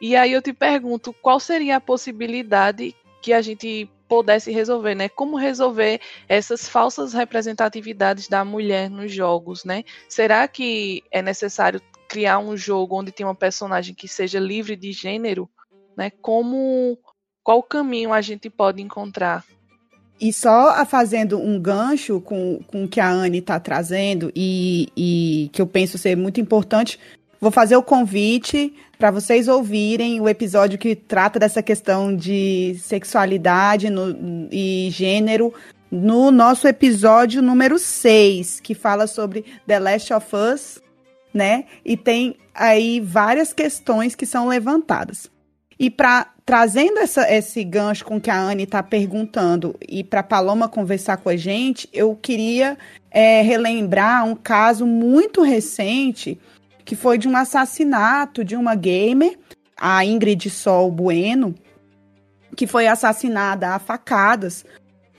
E 0.00 0.14
aí 0.14 0.32
eu 0.32 0.42
te 0.42 0.52
pergunto, 0.52 1.12
qual 1.12 1.40
seria 1.40 1.76
a 1.76 1.80
possibilidade 1.80 2.94
que 3.22 3.32
a 3.32 3.40
gente 3.40 3.90
pudesse 4.08 4.50
resolver, 4.50 4.94
né? 4.94 5.08
Como 5.08 5.36
resolver 5.36 6.00
essas 6.28 6.68
falsas 6.68 7.12
representatividades 7.12 8.28
da 8.28 8.44
mulher 8.44 8.90
nos 8.90 9.12
jogos, 9.12 9.64
né? 9.64 9.84
Será 10.08 10.48
que 10.48 11.02
é 11.10 11.22
necessário 11.22 11.80
criar 12.08 12.40
um 12.40 12.56
jogo 12.56 12.98
onde 12.98 13.12
tem 13.12 13.24
uma 13.24 13.36
personagem 13.36 13.94
que 13.94 14.08
seja 14.08 14.40
livre 14.40 14.74
de 14.74 14.90
gênero? 14.90 15.48
Né? 16.00 16.10
Como 16.22 16.98
qual 17.44 17.62
caminho 17.62 18.14
a 18.14 18.22
gente 18.22 18.48
pode 18.48 18.80
encontrar? 18.80 19.44
E 20.18 20.32
só 20.32 20.84
fazendo 20.86 21.38
um 21.38 21.60
gancho 21.60 22.20
com, 22.22 22.60
com 22.66 22.84
o 22.84 22.88
que 22.88 23.00
a 23.00 23.10
Anne 23.10 23.38
está 23.38 23.60
trazendo 23.60 24.32
e, 24.34 24.88
e 24.96 25.50
que 25.52 25.60
eu 25.60 25.66
penso 25.66 25.98
ser 25.98 26.16
muito 26.16 26.40
importante, 26.40 26.98
vou 27.38 27.50
fazer 27.50 27.76
o 27.76 27.82
convite 27.82 28.74
para 28.98 29.10
vocês 29.10 29.46
ouvirem 29.46 30.20
o 30.20 30.28
episódio 30.28 30.78
que 30.78 30.96
trata 30.96 31.38
dessa 31.38 31.62
questão 31.62 32.16
de 32.16 32.76
sexualidade 32.78 33.90
no, 33.90 34.48
e 34.50 34.88
gênero 34.90 35.52
no 35.90 36.30
nosso 36.30 36.66
episódio 36.66 37.42
número 37.42 37.78
6, 37.78 38.60
que 38.60 38.74
fala 38.74 39.06
sobre 39.06 39.44
The 39.66 39.78
Last 39.78 40.12
of 40.14 40.26
Us, 40.34 40.78
né? 41.32 41.64
E 41.84 41.96
tem 41.96 42.36
aí 42.54 43.00
várias 43.00 43.52
questões 43.52 44.14
que 44.14 44.24
são 44.24 44.46
levantadas. 44.48 45.30
E 45.80 45.88
para 45.88 46.26
trazendo 46.44 46.98
essa, 46.98 47.32
esse 47.32 47.64
gancho 47.64 48.04
com 48.04 48.20
que 48.20 48.28
a 48.28 48.38
Anne 48.38 48.64
está 48.64 48.82
perguntando 48.82 49.74
e 49.88 50.04
para 50.04 50.22
Paloma 50.22 50.68
conversar 50.68 51.16
com 51.16 51.30
a 51.30 51.36
gente, 51.36 51.88
eu 51.90 52.14
queria 52.14 52.76
é, 53.10 53.40
relembrar 53.40 54.26
um 54.26 54.34
caso 54.34 54.84
muito 54.84 55.42
recente 55.42 56.38
que 56.84 56.94
foi 56.94 57.16
de 57.16 57.26
um 57.26 57.36
assassinato 57.36 58.44
de 58.44 58.56
uma 58.56 58.74
gamer, 58.74 59.38
a 59.74 60.04
Ingrid 60.04 60.50
Sol 60.50 60.90
Bueno, 60.90 61.54
que 62.54 62.66
foi 62.66 62.86
assassinada 62.86 63.70
a 63.70 63.78
facadas 63.78 64.66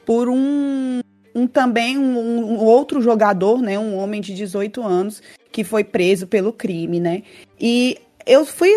por 0.06 0.30
um, 0.30 1.00
um 1.34 1.48
também 1.48 1.98
um, 1.98 2.20
um, 2.20 2.58
outro 2.58 3.02
jogador, 3.02 3.62
né, 3.62 3.80
um 3.80 3.98
homem 3.98 4.22
de 4.22 4.36
18 4.36 4.84
anos 4.84 5.24
que 5.52 5.64
foi 5.64 5.84
preso 5.84 6.28
pelo 6.28 6.54
crime, 6.54 7.00
né? 7.00 7.24
E 7.60 7.98
eu 8.26 8.46
fui 8.46 8.70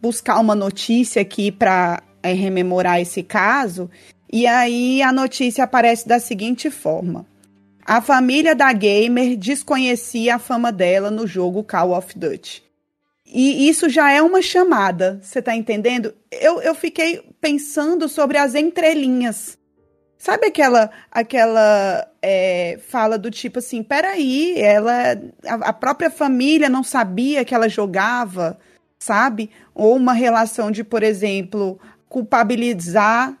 buscar 0.00 0.38
uma 0.38 0.54
notícia 0.54 1.22
aqui 1.22 1.52
para 1.52 2.02
é, 2.22 2.32
rememorar 2.32 3.00
esse 3.00 3.22
caso, 3.22 3.90
e 4.32 4.46
aí 4.46 5.02
a 5.02 5.12
notícia 5.12 5.64
aparece 5.64 6.06
da 6.06 6.20
seguinte 6.20 6.70
forma: 6.70 7.26
A 7.84 8.00
família 8.00 8.54
da 8.54 8.72
gamer 8.72 9.36
desconhecia 9.36 10.36
a 10.36 10.38
fama 10.38 10.70
dela 10.70 11.10
no 11.10 11.26
jogo 11.26 11.64
Call 11.64 11.96
of 11.96 12.18
Duty. 12.18 12.62
E 13.32 13.68
isso 13.68 13.88
já 13.88 14.10
é 14.10 14.20
uma 14.20 14.42
chamada, 14.42 15.20
você 15.22 15.40
tá 15.40 15.54
entendendo? 15.54 16.12
Eu, 16.32 16.60
eu 16.60 16.74
fiquei 16.74 17.22
pensando 17.40 18.08
sobre 18.08 18.36
as 18.36 18.56
entrelinhas. 18.56 19.56
Sabe 20.18 20.48
aquela 20.48 20.90
aquela 21.10 22.06
é, 22.20 22.78
fala 22.88 23.16
do 23.16 23.30
tipo 23.30 23.60
assim, 23.60 23.82
peraí, 23.82 24.54
ela 24.60 25.18
a, 25.46 25.54
a 25.68 25.72
própria 25.72 26.10
família 26.10 26.68
não 26.68 26.82
sabia 26.82 27.44
que 27.44 27.54
ela 27.54 27.68
jogava, 27.68 28.58
sabe? 29.00 29.50
Ou 29.74 29.96
uma 29.96 30.12
relação 30.12 30.70
de, 30.70 30.84
por 30.84 31.02
exemplo, 31.02 31.80
culpabilizar 32.08 33.36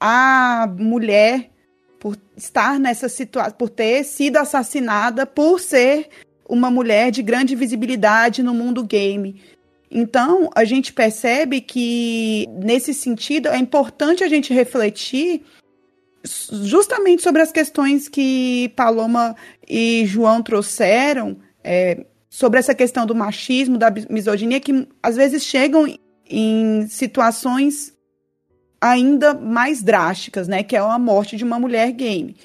a 0.00 0.68
mulher 0.78 1.50
por 1.98 2.16
estar 2.36 2.78
nessa 2.78 3.08
situação, 3.08 3.52
por 3.52 3.68
ter 3.68 4.04
sido 4.04 4.36
assassinada 4.36 5.26
por 5.26 5.58
ser 5.58 6.08
uma 6.48 6.70
mulher 6.70 7.10
de 7.10 7.22
grande 7.22 7.56
visibilidade 7.56 8.42
no 8.42 8.54
mundo 8.54 8.84
game. 8.84 9.42
Então, 9.90 10.50
a 10.54 10.64
gente 10.64 10.92
percebe 10.92 11.60
que, 11.60 12.46
nesse 12.62 12.92
sentido, 12.94 13.48
é 13.48 13.56
importante 13.56 14.22
a 14.22 14.28
gente 14.28 14.52
refletir 14.52 15.42
justamente 16.62 17.22
sobre 17.22 17.42
as 17.42 17.52
questões 17.52 18.08
que 18.08 18.72
Paloma 18.76 19.36
e 19.66 20.04
João 20.06 20.42
trouxeram, 20.42 21.38
é, 21.62 22.04
sobre 22.28 22.58
essa 22.58 22.74
questão 22.74 23.06
do 23.06 23.14
machismo, 23.14 23.78
da 23.78 23.92
misoginia, 24.10 24.60
que 24.60 24.86
às 25.02 25.16
vezes 25.16 25.44
chegam 25.44 25.86
em 26.28 26.86
situações 26.88 27.94
ainda 28.80 29.34
mais 29.34 29.82
drásticas, 29.82 30.48
né? 30.48 30.62
Que 30.62 30.76
é 30.76 30.78
a 30.78 30.98
morte 30.98 31.36
de 31.36 31.44
uma 31.44 31.58
mulher 31.58 31.92
game. 31.92 32.36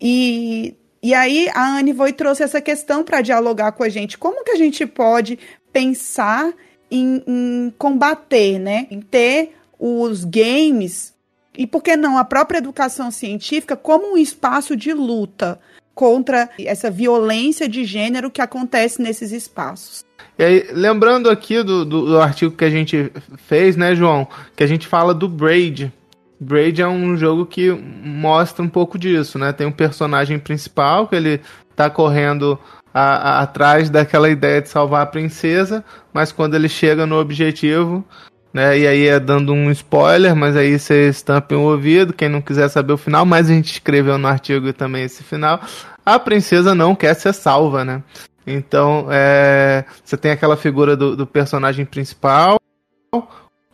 E 0.00 0.76
E 1.02 1.14
aí 1.14 1.48
a 1.54 1.78
Anne 1.78 1.92
Voi 1.92 2.12
trouxe 2.12 2.42
essa 2.42 2.60
questão 2.60 3.02
para 3.02 3.22
dialogar 3.22 3.72
com 3.72 3.82
a 3.82 3.88
gente. 3.88 4.18
Como 4.18 4.44
que 4.44 4.52
a 4.52 4.56
gente 4.56 4.86
pode 4.86 5.38
pensar 5.72 6.52
em, 6.90 7.22
em 7.26 7.74
combater, 7.78 8.58
né? 8.58 8.86
Em 8.90 9.00
ter 9.00 9.54
os 9.78 10.24
games 10.24 11.12
e 11.56 11.66
por 11.66 11.82
que 11.82 11.96
não 11.96 12.16
a 12.16 12.24
própria 12.24 12.58
educação 12.58 13.10
científica 13.10 13.76
como 13.76 14.14
um 14.14 14.16
espaço 14.16 14.76
de 14.76 14.92
luta 14.92 15.60
contra 15.94 16.48
essa 16.58 16.90
violência 16.90 17.68
de 17.68 17.84
gênero 17.84 18.30
que 18.30 18.40
acontece 18.40 19.00
nesses 19.00 19.32
espaços. 19.32 20.04
E 20.38 20.44
aí, 20.44 20.66
lembrando 20.72 21.28
aqui 21.28 21.62
do, 21.62 21.84
do, 21.84 22.06
do, 22.06 22.20
artigo 22.20 22.56
que 22.56 22.64
a 22.64 22.70
gente 22.70 23.12
fez, 23.36 23.76
né, 23.76 23.94
João? 23.94 24.26
Que 24.56 24.64
a 24.64 24.66
gente 24.66 24.86
fala 24.86 25.12
do 25.12 25.28
Braid. 25.28 25.92
Braid 26.40 26.80
é 26.80 26.88
um 26.88 27.16
jogo 27.16 27.46
que 27.46 27.70
mostra 27.70 28.64
um 28.64 28.68
pouco 28.68 28.98
disso, 28.98 29.38
né? 29.38 29.52
Tem 29.52 29.66
um 29.66 29.72
personagem 29.72 30.38
principal 30.38 31.06
que 31.06 31.14
ele 31.14 31.40
tá 31.76 31.88
correndo 31.90 32.58
a, 32.92 33.02
a, 33.02 33.40
atrás 33.42 33.90
daquela 33.90 34.28
ideia 34.28 34.60
de 34.60 34.68
salvar 34.68 35.02
a 35.02 35.06
princesa, 35.06 35.84
mas 36.12 36.32
quando 36.32 36.54
ele 36.54 36.68
chega 36.68 37.06
no 37.06 37.18
objetivo, 37.18 38.04
né? 38.52 38.78
E 38.78 38.86
aí 38.86 39.06
é 39.06 39.18
dando 39.18 39.52
um 39.52 39.70
spoiler, 39.70 40.36
mas 40.36 40.56
aí 40.56 40.78
você 40.78 41.08
estampa 41.08 41.54
o 41.54 41.62
ouvido, 41.62 42.12
quem 42.12 42.28
não 42.28 42.40
quiser 42.40 42.68
saber 42.68 42.92
o 42.92 42.98
final, 42.98 43.24
mas 43.24 43.48
a 43.48 43.52
gente 43.52 43.72
escreveu 43.72 44.18
no 44.18 44.28
artigo 44.28 44.72
também 44.72 45.04
esse 45.04 45.22
final. 45.22 45.60
A 46.04 46.18
princesa 46.18 46.74
não 46.74 46.94
quer 46.94 47.14
ser 47.14 47.32
salva, 47.32 47.84
né? 47.84 48.02
Então, 48.46 49.06
é, 49.10 49.84
você 50.04 50.16
tem 50.16 50.32
aquela 50.32 50.56
figura 50.56 50.96
do, 50.96 51.16
do 51.16 51.26
personagem 51.26 51.84
principal 51.84 52.58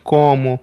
como 0.08 0.58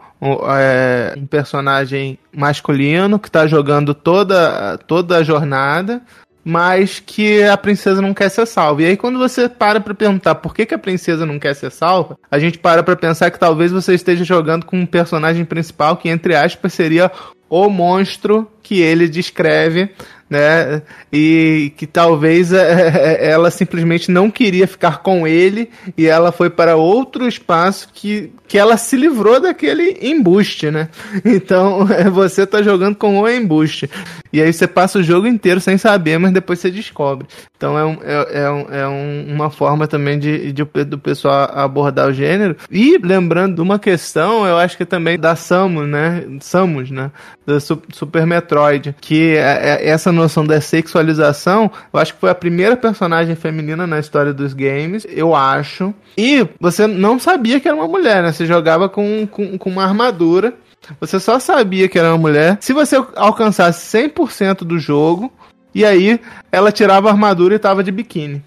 é, 0.50 1.14
um 1.16 1.28
personagem 1.28 2.18
masculino 2.36 3.20
que 3.20 3.28
está 3.28 3.46
jogando 3.46 3.94
toda, 3.94 4.76
toda 4.88 5.18
a 5.18 5.24
jornada 5.24 6.02
mas 6.46 7.02
que 7.04 7.44
a 7.44 7.58
princesa 7.58 8.04
não 8.04 8.14
quer 8.14 8.30
ser 8.30 8.46
salva. 8.46 8.84
E 8.84 8.86
aí, 8.86 8.96
quando 8.96 9.18
você 9.18 9.50
para 9.50 9.80
pra 9.80 9.96
perguntar 9.96 10.36
por 10.36 10.54
que, 10.54 10.68
que 10.68 10.76
a 10.76 10.80
princesa 10.80 11.26
não 11.26 11.40
quer 11.40 11.56
ser 11.56 11.72
salva, 11.72 12.20
a 12.30 12.38
gente 12.38 12.60
para 12.60 12.84
pra 12.84 12.96
pensar 12.96 13.32
que 13.32 13.40
talvez 13.40 13.72
você 13.72 13.96
esteja 13.96 14.24
jogando 14.24 14.64
com 14.64 14.78
um 14.78 14.86
personagem 14.86 15.44
principal 15.44 15.98
que, 15.98 16.08
entre 16.08 16.36
aspas, 16.36 16.72
seria 16.72 17.12
o 17.50 17.68
monstro 17.68 18.48
que 18.62 18.80
ele 18.80 19.10
descreve 19.10 19.90
né? 20.30 20.82
E 21.14 21.72
que 21.78 21.86
talvez 21.86 22.52
é, 22.52 23.20
é, 23.20 23.30
ela 23.30 23.52
simplesmente 23.52 24.10
não 24.10 24.30
queria 24.32 24.68
ficar 24.68 25.02
com 25.02 25.28
ele 25.28 25.70
e 25.98 26.08
ela 26.08 26.32
foi 26.32 26.50
para 26.50 26.76
outro 26.76 27.28
espaço 27.28 27.90
que, 27.94 28.32
que 28.48 28.58
ela 28.58 28.78
se 28.78 28.96
livrou 28.96 29.40
daquele 29.40 29.98
embuste, 30.02 30.72
né? 30.72 30.90
Então 31.26 31.86
você 32.14 32.46
tá 32.46 32.62
jogando 32.62 32.96
com 32.96 33.20
o 33.20 33.30
embuste. 33.30 33.90
E 34.32 34.42
aí 34.42 34.52
você 34.52 34.68
passa 34.68 35.00
o 35.00 35.04
jogo 35.04 35.28
inteiro 35.28 35.60
sem 35.60 35.78
saber, 35.78 36.18
mas 36.18 36.32
depois 36.32 36.60
você 36.60 36.70
descobre. 36.70 37.28
Então 37.58 37.78
é, 37.78 37.86
um, 37.86 37.98
é, 38.04 38.42
é, 38.42 38.50
um, 38.50 38.66
é 38.70 38.88
um, 38.88 39.26
uma 39.34 39.50
forma 39.50 39.88
também 39.88 40.20
de, 40.20 40.52
de, 40.52 40.64
do 40.86 40.98
pessoal 40.98 41.50
abordar 41.54 42.10
o 42.10 42.14
gênero. 42.14 42.56
E 42.70 42.98
lembrando 43.02 43.56
de 43.56 43.62
uma 43.62 43.80
questão, 43.80 44.46
eu 44.46 44.58
acho 44.58 44.78
que 44.78 44.86
também 44.86 45.18
da 45.18 45.36
Samus, 45.36 45.88
né? 45.88 46.24
Samus, 46.42 46.92
né? 46.92 47.12
Da 47.46 47.60
Super 47.60 48.26
Metroid, 48.26 48.96
que 49.00 49.36
é, 49.36 49.80
é 49.84 49.90
essa 49.90 50.12
noção 50.12 50.46
da 50.46 50.60
sexualização, 50.60 51.72
eu 51.94 52.00
acho 52.00 52.14
que 52.14 52.20
foi 52.20 52.30
a 52.30 52.36
primeira 52.36 52.76
personagem 52.76 53.36
feminina 53.36 53.88
na 53.88 54.00
história 54.00 54.34
dos 54.34 54.54
games, 54.54 55.06
eu 55.10 55.36
acho. 55.36 55.94
E 56.18 56.48
você 56.60 56.88
não 56.88 57.20
sabia 57.20 57.60
que 57.60 57.68
era 57.68 57.78
uma 57.78 57.88
mulher, 57.88 58.22
né? 58.24 58.32
Você 58.36 58.46
jogava 58.46 58.90
com, 58.90 59.26
com, 59.28 59.58
com 59.58 59.70
uma 59.70 59.84
armadura. 59.84 60.54
Você 61.00 61.20
só 61.20 61.40
sabia 61.40 61.88
que 61.88 61.98
era 61.98 62.10
uma 62.10 62.18
mulher. 62.18 62.58
Se 62.62 62.74
você 62.74 62.96
alcançasse 63.16 63.98
100% 63.98 64.60
do 64.60 64.78
jogo, 64.78 65.32
e 65.74 65.84
aí 65.84 66.20
ela 66.52 66.72
tirava 66.72 67.10
a 67.10 67.12
armadura 67.12 67.56
e 67.56 67.60
tava 67.60 67.84
de 67.84 67.92
biquíni. 67.92 68.44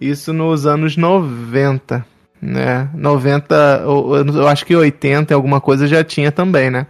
Isso 0.00 0.32
nos 0.32 0.64
anos 0.66 0.96
90, 0.96 2.06
né? 2.40 2.88
90, 2.94 3.82
eu 3.84 4.46
acho 4.46 4.64
que 4.64 4.76
80 4.76 5.34
alguma 5.34 5.60
coisa 5.60 5.88
já 5.88 6.04
tinha 6.04 6.30
também, 6.30 6.70
né? 6.70 6.86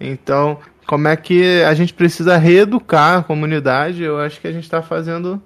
Então, 0.00 0.58
como 0.86 1.06
é 1.06 1.14
que 1.16 1.62
a 1.62 1.74
gente 1.74 1.94
precisa 1.94 2.36
reeducar 2.36 3.18
a 3.18 3.22
comunidade. 3.22 4.02
Eu 4.02 4.18
acho 4.18 4.40
que 4.40 4.48
a 4.48 4.52
gente 4.52 4.64
está 4.64 4.82
fazendo 4.82 5.40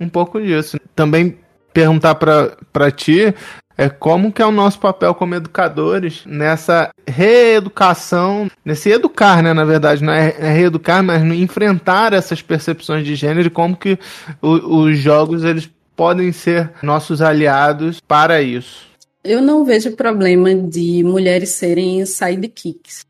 um 0.00 0.08
pouco 0.08 0.40
disso. 0.40 0.78
Também 0.94 1.38
perguntar 1.72 2.14
para 2.14 2.90
ti 2.90 3.34
é 3.78 3.88
como 3.88 4.32
que 4.32 4.42
é 4.42 4.46
o 4.46 4.50
nosso 4.50 4.78
papel 4.78 5.14
como 5.14 5.34
educadores 5.34 6.22
nessa 6.26 6.90
reeducação, 7.06 8.50
nesse 8.64 8.90
educar, 8.90 9.42
né, 9.42 9.52
na 9.52 9.64
verdade, 9.64 10.02
não 10.02 10.12
é, 10.12 10.34
é 10.38 10.52
reeducar, 10.52 11.02
mas 11.02 11.22
no 11.22 11.34
enfrentar 11.34 12.12
essas 12.12 12.42
percepções 12.42 13.04
de 13.04 13.14
gênero 13.14 13.48
e 13.48 13.50
como 13.50 13.76
que 13.76 13.98
o, 14.40 14.80
os 14.82 14.98
jogos 14.98 15.44
eles 15.44 15.70
podem 15.94 16.32
ser 16.32 16.70
nossos 16.82 17.22
aliados 17.22 18.00
para 18.00 18.42
isso. 18.42 18.86
Eu 19.24 19.42
não 19.42 19.64
vejo 19.64 19.96
problema 19.96 20.54
de 20.54 21.02
mulheres 21.02 21.50
serem 21.50 22.04
sidekicks 22.06 23.05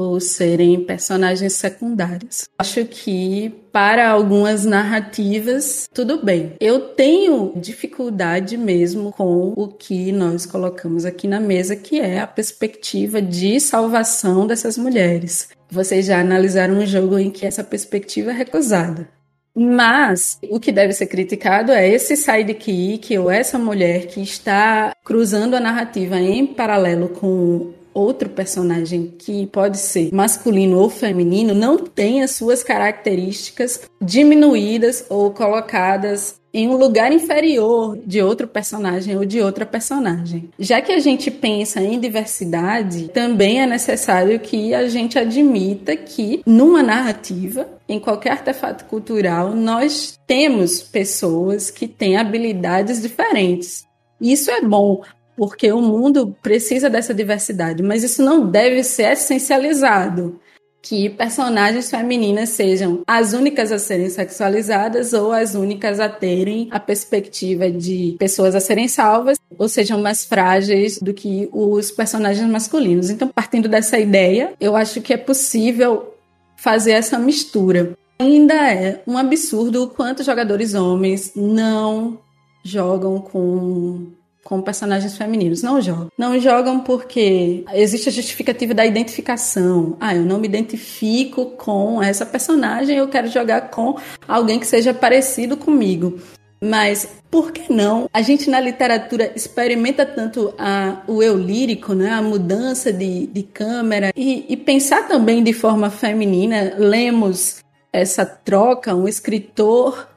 ou 0.00 0.20
serem 0.20 0.84
personagens 0.84 1.52
secundários. 1.54 2.48
Acho 2.58 2.84
que 2.84 3.52
para 3.72 4.08
algumas 4.08 4.64
narrativas, 4.64 5.88
tudo 5.92 6.24
bem. 6.24 6.54
Eu 6.60 6.80
tenho 6.80 7.52
dificuldade 7.56 8.56
mesmo 8.56 9.12
com 9.12 9.52
o 9.56 9.68
que 9.68 10.10
nós 10.12 10.46
colocamos 10.46 11.04
aqui 11.04 11.28
na 11.28 11.38
mesa, 11.38 11.76
que 11.76 12.00
é 12.00 12.20
a 12.20 12.26
perspectiva 12.26 13.22
de 13.22 13.60
salvação 13.60 14.46
dessas 14.46 14.76
mulheres. 14.76 15.48
Vocês 15.70 16.06
já 16.06 16.20
analisaram 16.20 16.78
um 16.78 16.86
jogo 16.86 17.18
em 17.18 17.30
que 17.30 17.46
essa 17.46 17.62
perspectiva 17.62 18.30
é 18.30 18.34
recusada. 18.34 19.08
Mas 19.54 20.38
o 20.48 20.60
que 20.60 20.70
deve 20.70 20.92
ser 20.92 21.06
criticado 21.06 21.72
é 21.72 21.88
esse 21.88 22.16
sidekick 22.16 23.18
ou 23.18 23.30
essa 23.30 23.58
mulher 23.58 24.06
que 24.06 24.20
está 24.20 24.94
cruzando 25.04 25.54
a 25.54 25.60
narrativa 25.60 26.18
em 26.18 26.46
paralelo 26.46 27.08
com 27.08 27.72
outro 28.00 28.28
personagem 28.28 29.14
que 29.18 29.46
pode 29.46 29.78
ser 29.78 30.12
masculino 30.12 30.78
ou 30.78 30.88
feminino 30.88 31.54
não 31.54 31.76
tem 31.76 32.22
as 32.22 32.32
suas 32.32 32.62
características 32.62 33.82
diminuídas 34.00 35.04
ou 35.08 35.30
colocadas 35.30 36.40
em 36.52 36.68
um 36.68 36.76
lugar 36.76 37.12
inferior 37.12 37.96
de 38.04 38.20
outro 38.20 38.46
personagem 38.48 39.16
ou 39.16 39.24
de 39.24 39.40
outra 39.40 39.64
personagem. 39.64 40.50
Já 40.58 40.80
que 40.80 40.92
a 40.92 40.98
gente 40.98 41.30
pensa 41.30 41.80
em 41.80 41.98
diversidade, 41.98 43.08
também 43.08 43.60
é 43.60 43.66
necessário 43.66 44.38
que 44.40 44.74
a 44.74 44.88
gente 44.88 45.18
admita 45.18 45.96
que 45.96 46.42
numa 46.44 46.82
narrativa, 46.82 47.68
em 47.88 48.00
qualquer 48.00 48.32
artefato 48.32 48.84
cultural, 48.86 49.54
nós 49.54 50.18
temos 50.26 50.82
pessoas 50.82 51.70
que 51.70 51.86
têm 51.86 52.16
habilidades 52.16 53.00
diferentes. 53.00 53.84
Isso 54.20 54.50
é 54.50 54.60
bom, 54.60 55.02
porque 55.36 55.72
o 55.72 55.80
mundo 55.80 56.36
precisa 56.42 56.90
dessa 56.90 57.14
diversidade, 57.14 57.82
mas 57.82 58.02
isso 58.02 58.22
não 58.22 58.46
deve 58.46 58.82
ser 58.82 59.12
essencializado. 59.12 60.38
Que 60.82 61.10
personagens 61.10 61.90
femininas 61.90 62.50
sejam 62.50 63.02
as 63.06 63.34
únicas 63.34 63.70
a 63.70 63.78
serem 63.78 64.08
sexualizadas 64.08 65.12
ou 65.12 65.30
as 65.30 65.54
únicas 65.54 66.00
a 66.00 66.08
terem 66.08 66.68
a 66.70 66.80
perspectiva 66.80 67.70
de 67.70 68.16
pessoas 68.18 68.54
a 68.54 68.60
serem 68.60 68.88
salvas 68.88 69.38
ou 69.58 69.68
sejam 69.68 70.00
mais 70.00 70.24
frágeis 70.24 70.98
do 70.98 71.12
que 71.12 71.50
os 71.52 71.90
personagens 71.90 72.48
masculinos. 72.50 73.10
Então, 73.10 73.28
partindo 73.28 73.68
dessa 73.68 73.98
ideia, 73.98 74.54
eu 74.58 74.74
acho 74.74 75.02
que 75.02 75.12
é 75.12 75.18
possível 75.18 76.14
fazer 76.56 76.92
essa 76.92 77.18
mistura. 77.18 77.94
Ainda 78.18 78.54
é 78.54 79.02
um 79.06 79.16
absurdo 79.16 79.84
o 79.84 79.88
quanto 79.88 80.22
jogadores 80.22 80.74
homens 80.74 81.32
não 81.34 82.18
jogam 82.62 83.18
com 83.18 84.12
com 84.44 84.60
personagens 84.60 85.16
femininos. 85.16 85.62
Não 85.62 85.80
jogam. 85.80 86.08
Não 86.16 86.38
jogam 86.38 86.80
porque 86.80 87.64
existe 87.72 88.08
a 88.08 88.12
justificativa 88.12 88.74
da 88.74 88.86
identificação. 88.86 89.96
Ah, 90.00 90.14
eu 90.14 90.22
não 90.22 90.38
me 90.38 90.48
identifico 90.48 91.46
com 91.52 92.02
essa 92.02 92.26
personagem, 92.26 92.96
eu 92.96 93.08
quero 93.08 93.28
jogar 93.28 93.70
com 93.70 93.96
alguém 94.26 94.58
que 94.58 94.66
seja 94.66 94.92
parecido 94.92 95.56
comigo. 95.56 96.18
Mas 96.62 97.08
por 97.30 97.52
que 97.52 97.72
não? 97.72 98.08
A 98.12 98.20
gente 98.20 98.50
na 98.50 98.60
literatura 98.60 99.32
experimenta 99.34 100.04
tanto 100.04 100.52
a, 100.58 101.02
o 101.06 101.22
eu 101.22 101.38
lírico, 101.38 101.94
né? 101.94 102.10
a 102.10 102.20
mudança 102.20 102.92
de, 102.92 103.26
de 103.28 103.42
câmera, 103.42 104.12
e, 104.14 104.44
e 104.46 104.56
pensar 104.58 105.08
também 105.08 105.42
de 105.42 105.54
forma 105.54 105.88
feminina. 105.88 106.74
Lemos 106.76 107.62
essa 107.90 108.26
troca, 108.26 108.94
um 108.94 109.08
escritor 109.08 110.08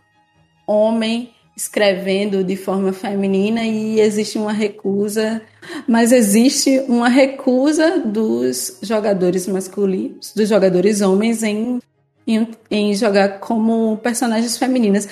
homem 0.68 1.33
escrevendo 1.56 2.44
de 2.44 2.56
forma 2.56 2.92
feminina 2.92 3.64
e 3.64 4.00
existe 4.00 4.38
uma 4.38 4.52
recusa, 4.52 5.42
mas 5.88 6.12
existe 6.12 6.80
uma 6.88 7.08
recusa 7.08 8.00
dos 8.00 8.80
jogadores 8.82 9.48
masculinos, 9.48 10.34
dos 10.36 10.50
jogadores 10.50 11.02
homens 11.02 11.44
em, 11.44 11.80
em, 12.28 12.48
em 12.72 12.96
jogar 12.96 13.40
como 13.40 13.98
personagens 13.98 14.58
femininas. 14.58 15.08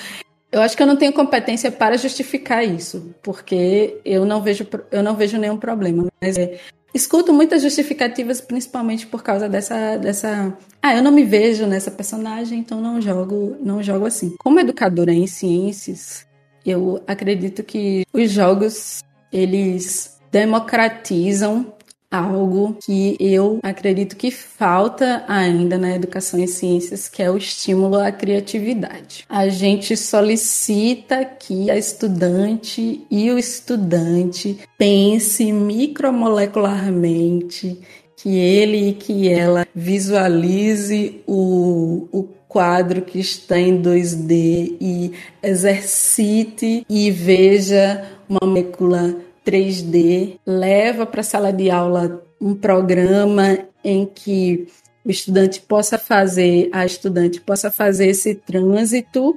Eu 0.50 0.60
acho 0.60 0.76
que 0.76 0.82
eu 0.82 0.86
não 0.86 0.96
tenho 0.96 1.12
competência 1.12 1.70
para 1.70 1.96
justificar 1.96 2.62
isso, 2.62 3.14
porque 3.22 3.98
eu 4.04 4.26
não 4.26 4.42
vejo, 4.42 4.66
eu 4.90 5.02
não 5.02 5.16
vejo 5.16 5.38
nenhum 5.38 5.56
problema. 5.56 6.08
Mas 6.20 6.36
é, 6.36 6.58
escuto 6.92 7.32
muitas 7.32 7.62
justificativas, 7.62 8.40
principalmente 8.40 9.06
por 9.06 9.22
causa 9.22 9.48
dessa, 9.48 9.96
dessa. 9.96 10.52
Ah, 10.82 10.94
eu 10.94 11.02
não 11.02 11.10
me 11.10 11.24
vejo 11.24 11.66
nessa 11.66 11.90
personagem, 11.90 12.58
então 12.58 12.80
não 12.80 13.00
jogo, 13.00 13.56
não 13.62 13.82
jogo 13.82 14.04
assim. 14.04 14.34
Como 14.38 14.60
educadora 14.60 15.12
em 15.12 15.26
ciências, 15.26 16.26
eu 16.64 17.02
acredito 17.06 17.62
que 17.62 18.06
os 18.12 18.30
jogos 18.30 19.02
eles 19.32 20.18
democratizam 20.30 21.72
algo 22.12 22.76
que 22.84 23.16
eu 23.18 23.58
acredito 23.62 24.14
que 24.16 24.30
falta 24.30 25.24
ainda 25.26 25.78
na 25.78 25.96
educação 25.96 26.38
em 26.38 26.46
ciências, 26.46 27.08
que 27.08 27.22
é 27.22 27.30
o 27.30 27.38
estímulo 27.38 27.98
à 27.98 28.12
criatividade. 28.12 29.24
A 29.26 29.48
gente 29.48 29.96
solicita 29.96 31.24
que 31.24 31.70
a 31.70 31.76
estudante 31.76 33.06
e 33.10 33.30
o 33.30 33.38
estudante 33.38 34.58
pense 34.76 35.50
micromolecularmente, 35.50 37.80
que 38.14 38.38
ele 38.38 38.90
e 38.90 38.92
que 38.92 39.30
ela 39.30 39.66
visualize 39.74 41.22
o, 41.26 42.06
o 42.12 42.24
quadro 42.52 43.00
que 43.00 43.18
está 43.18 43.58
em 43.58 43.80
2D 43.80 44.76
e 44.78 45.12
exercite 45.42 46.84
e 46.86 47.10
veja 47.10 48.06
uma 48.28 48.40
molécula 48.44 49.16
3D, 49.44 50.38
leva 50.46 51.06
para 51.06 51.22
a 51.22 51.24
sala 51.24 51.50
de 51.50 51.70
aula 51.70 52.22
um 52.38 52.54
programa 52.54 53.58
em 53.82 54.04
que 54.04 54.68
o 55.02 55.10
estudante 55.10 55.62
possa 55.62 55.96
fazer, 55.96 56.68
a 56.72 56.84
estudante 56.84 57.40
possa 57.40 57.70
fazer 57.70 58.08
esse 58.08 58.34
trânsito, 58.34 59.34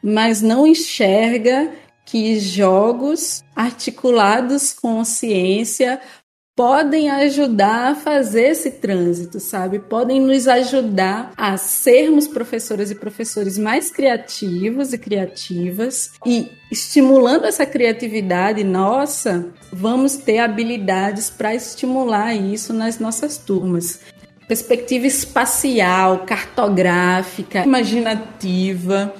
mas 0.00 0.40
não 0.40 0.64
enxerga 0.64 1.72
que 2.04 2.38
jogos 2.38 3.42
articulados 3.56 4.72
com 4.72 5.04
ciência 5.04 6.00
podem 6.56 7.10
ajudar 7.10 7.90
a 7.90 7.94
fazer 7.96 8.50
esse 8.50 8.70
trânsito, 8.70 9.40
sabe? 9.40 9.80
Podem 9.80 10.20
nos 10.20 10.46
ajudar 10.46 11.32
a 11.36 11.56
sermos 11.56 12.28
professoras 12.28 12.90
e 12.90 12.94
professores 12.94 13.58
mais 13.58 13.90
criativos 13.90 14.92
e 14.92 14.98
criativas 14.98 16.12
e 16.24 16.52
estimulando 16.70 17.44
essa 17.44 17.66
criatividade 17.66 18.62
nossa, 18.62 19.48
vamos 19.72 20.16
ter 20.16 20.38
habilidades 20.38 21.28
para 21.28 21.54
estimular 21.54 22.34
isso 22.34 22.72
nas 22.72 23.00
nossas 23.00 23.36
turmas. 23.36 24.00
Perspectiva 24.46 25.06
espacial, 25.06 26.24
cartográfica, 26.24 27.64
imaginativa 27.64 29.14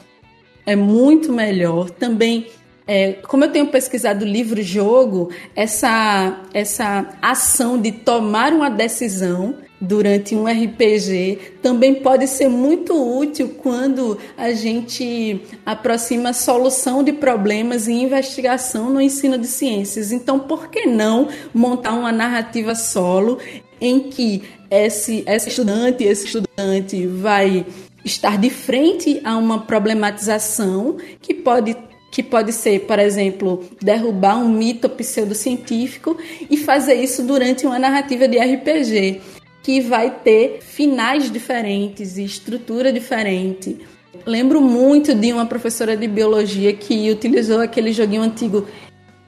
é 0.67 0.77
muito 0.77 1.33
melhor. 1.33 1.91
Também 1.91 2.47
é, 2.87 3.13
como 3.27 3.45
eu 3.45 3.51
tenho 3.51 3.67
pesquisado 3.69 4.25
livro-jogo, 4.25 5.31
essa, 5.57 6.43
essa 6.53 7.09
ação 7.23 7.81
de 7.81 7.93
tomar 7.93 8.53
uma 8.53 8.69
decisão 8.69 9.57
durante 9.81 10.35
um 10.35 10.45
RPG 10.45 11.57
também 11.63 11.97
pode 11.97 12.27
ser 12.27 12.49
muito 12.49 12.95
útil 12.95 13.57
quando 13.63 14.19
a 14.37 14.53
gente 14.53 15.41
aproxima 15.65 16.33
solução 16.33 17.03
de 17.03 17.13
problemas 17.13 17.87
e 17.87 17.93
investigação 17.93 18.91
no 18.91 19.01
ensino 19.01 19.39
de 19.39 19.47
ciências. 19.47 20.13
Então, 20.13 20.39
por 20.39 20.69
que 20.69 20.87
não 20.87 21.29
montar 21.53 21.93
uma 21.93 22.13
narrativa 22.13 22.75
solo 22.75 23.39
em 23.81 24.01
que 24.01 24.43
esse, 24.71 25.25
esse 25.27 25.49
estudante, 25.49 26.05
esse 26.05 26.27
estudante 26.27 27.07
vai 27.07 27.67
estar 28.05 28.39
de 28.39 28.51
frente 28.51 29.21
a 29.25 29.37
uma 29.37 29.63
problematização 29.63 30.97
que 31.21 31.35
pode 31.35 31.77
que 32.15 32.23
pode 32.23 32.53
ser, 32.53 32.83
por 32.83 33.01
exemplo, 33.01 33.65
derrubar 33.83 34.39
um 34.39 34.49
mito 34.49 34.89
pseudocientífico 34.89 36.17
e 36.49 36.57
fazer 36.57 36.95
isso 36.95 37.25
durante 37.25 37.67
uma 37.67 37.77
narrativa 37.77 38.29
de 38.29 38.39
RPG, 38.39 39.21
que 39.65 39.81
vai 39.81 40.13
ter 40.23 40.61
finais 40.63 41.29
diferentes 41.29 42.17
e 42.17 42.25
estrutura 42.25 42.93
diferente. 42.93 43.85
Lembro 44.25 44.61
muito 44.61 45.13
de 45.13 45.33
uma 45.33 45.45
professora 45.45 45.97
de 45.97 46.07
biologia 46.07 46.73
que 46.73 47.11
utilizou 47.11 47.61
aquele 47.61 47.93
joguinho 47.93 48.23
antigo 48.23 48.65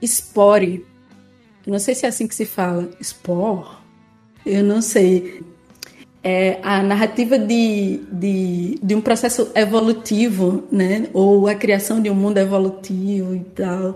Spore. 0.00 0.86
não 1.66 1.80
sei 1.80 1.92
se 1.92 2.06
é 2.06 2.08
assim 2.08 2.28
que 2.28 2.36
se 2.36 2.44
fala. 2.44 2.88
Spore? 3.02 3.66
Eu 4.46 4.62
não 4.62 4.80
sei 4.80 5.42
é, 6.28 6.58
a 6.60 6.82
narrativa 6.82 7.38
de, 7.38 8.00
de, 8.10 8.80
de 8.82 8.94
um 8.96 9.00
processo 9.00 9.52
evolutivo, 9.54 10.64
né? 10.72 11.06
Ou 11.14 11.46
a 11.46 11.54
criação 11.54 12.02
de 12.02 12.10
um 12.10 12.16
mundo 12.16 12.38
evolutivo 12.38 13.32
e 13.36 13.40
tal 13.54 13.94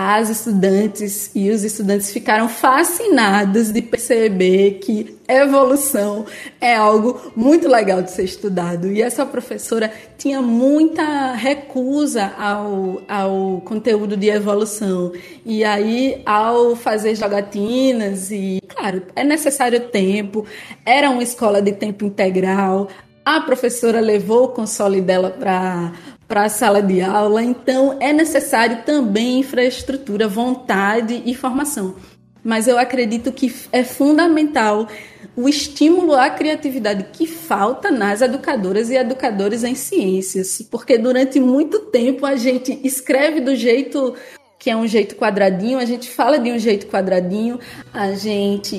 as 0.00 0.30
estudantes 0.30 1.28
e 1.34 1.50
os 1.50 1.64
estudantes 1.64 2.12
ficaram 2.12 2.48
fascinados 2.48 3.72
de 3.72 3.82
perceber 3.82 4.74
que 4.74 5.18
evolução 5.26 6.24
é 6.60 6.76
algo 6.76 7.32
muito 7.34 7.66
legal 7.66 8.00
de 8.00 8.12
ser 8.12 8.22
estudado. 8.22 8.92
E 8.92 9.02
essa 9.02 9.26
professora 9.26 9.92
tinha 10.16 10.40
muita 10.40 11.32
recusa 11.32 12.32
ao, 12.38 13.02
ao 13.08 13.60
conteúdo 13.62 14.16
de 14.16 14.28
evolução. 14.28 15.10
E 15.44 15.64
aí, 15.64 16.22
ao 16.24 16.76
fazer 16.76 17.16
jogatinas, 17.16 18.30
e 18.30 18.62
claro, 18.68 19.02
é 19.16 19.24
necessário 19.24 19.80
tempo, 19.88 20.46
era 20.86 21.10
uma 21.10 21.24
escola 21.24 21.60
de 21.60 21.72
tempo 21.72 22.04
integral, 22.04 22.86
a 23.24 23.40
professora 23.40 23.98
levou 23.98 24.44
o 24.44 24.48
console 24.48 25.00
dela 25.00 25.28
para 25.28 25.92
para 26.28 26.44
a 26.44 26.48
sala 26.50 26.82
de 26.82 27.00
aula, 27.00 27.42
então 27.42 27.96
é 27.98 28.12
necessário 28.12 28.82
também 28.84 29.40
infraestrutura, 29.40 30.28
vontade 30.28 31.22
e 31.24 31.34
formação. 31.34 31.96
Mas 32.44 32.68
eu 32.68 32.78
acredito 32.78 33.32
que 33.32 33.52
é 33.72 33.82
fundamental 33.82 34.86
o 35.34 35.48
estímulo 35.48 36.14
à 36.14 36.28
criatividade 36.28 37.06
que 37.12 37.26
falta 37.26 37.90
nas 37.90 38.20
educadoras 38.20 38.90
e 38.90 38.96
educadores 38.96 39.64
em 39.64 39.74
ciências, 39.74 40.60
porque 40.70 40.98
durante 40.98 41.40
muito 41.40 41.80
tempo 41.86 42.26
a 42.26 42.36
gente 42.36 42.78
escreve 42.84 43.40
do 43.40 43.56
jeito 43.56 44.14
que 44.58 44.70
é 44.70 44.76
um 44.76 44.86
jeito 44.86 45.14
quadradinho, 45.14 45.78
a 45.78 45.84
gente 45.84 46.10
fala 46.10 46.36
de 46.36 46.50
um 46.50 46.58
jeito 46.58 46.88
quadradinho, 46.88 47.60
a 47.94 48.12
gente 48.14 48.74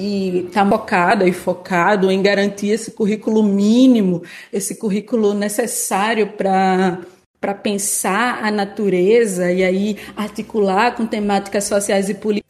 está 0.47 0.67
focado 0.67 1.25
e 1.25 1.31
focado 1.31 2.11
em 2.11 2.21
garantir 2.21 2.71
esse 2.71 2.91
currículo 2.91 3.41
mínimo, 3.41 4.21
esse 4.51 4.75
currículo 4.75 5.33
necessário 5.33 6.33
para 6.33 6.99
para 7.39 7.53
pensar 7.53 8.43
a 8.43 8.51
natureza 8.51 9.51
e 9.51 9.63
aí 9.63 9.97
articular 10.15 10.95
com 10.95 11.05
temáticas 11.05 11.63
sociais 11.63 12.09
e 12.09 12.13
políticas, 12.13 12.49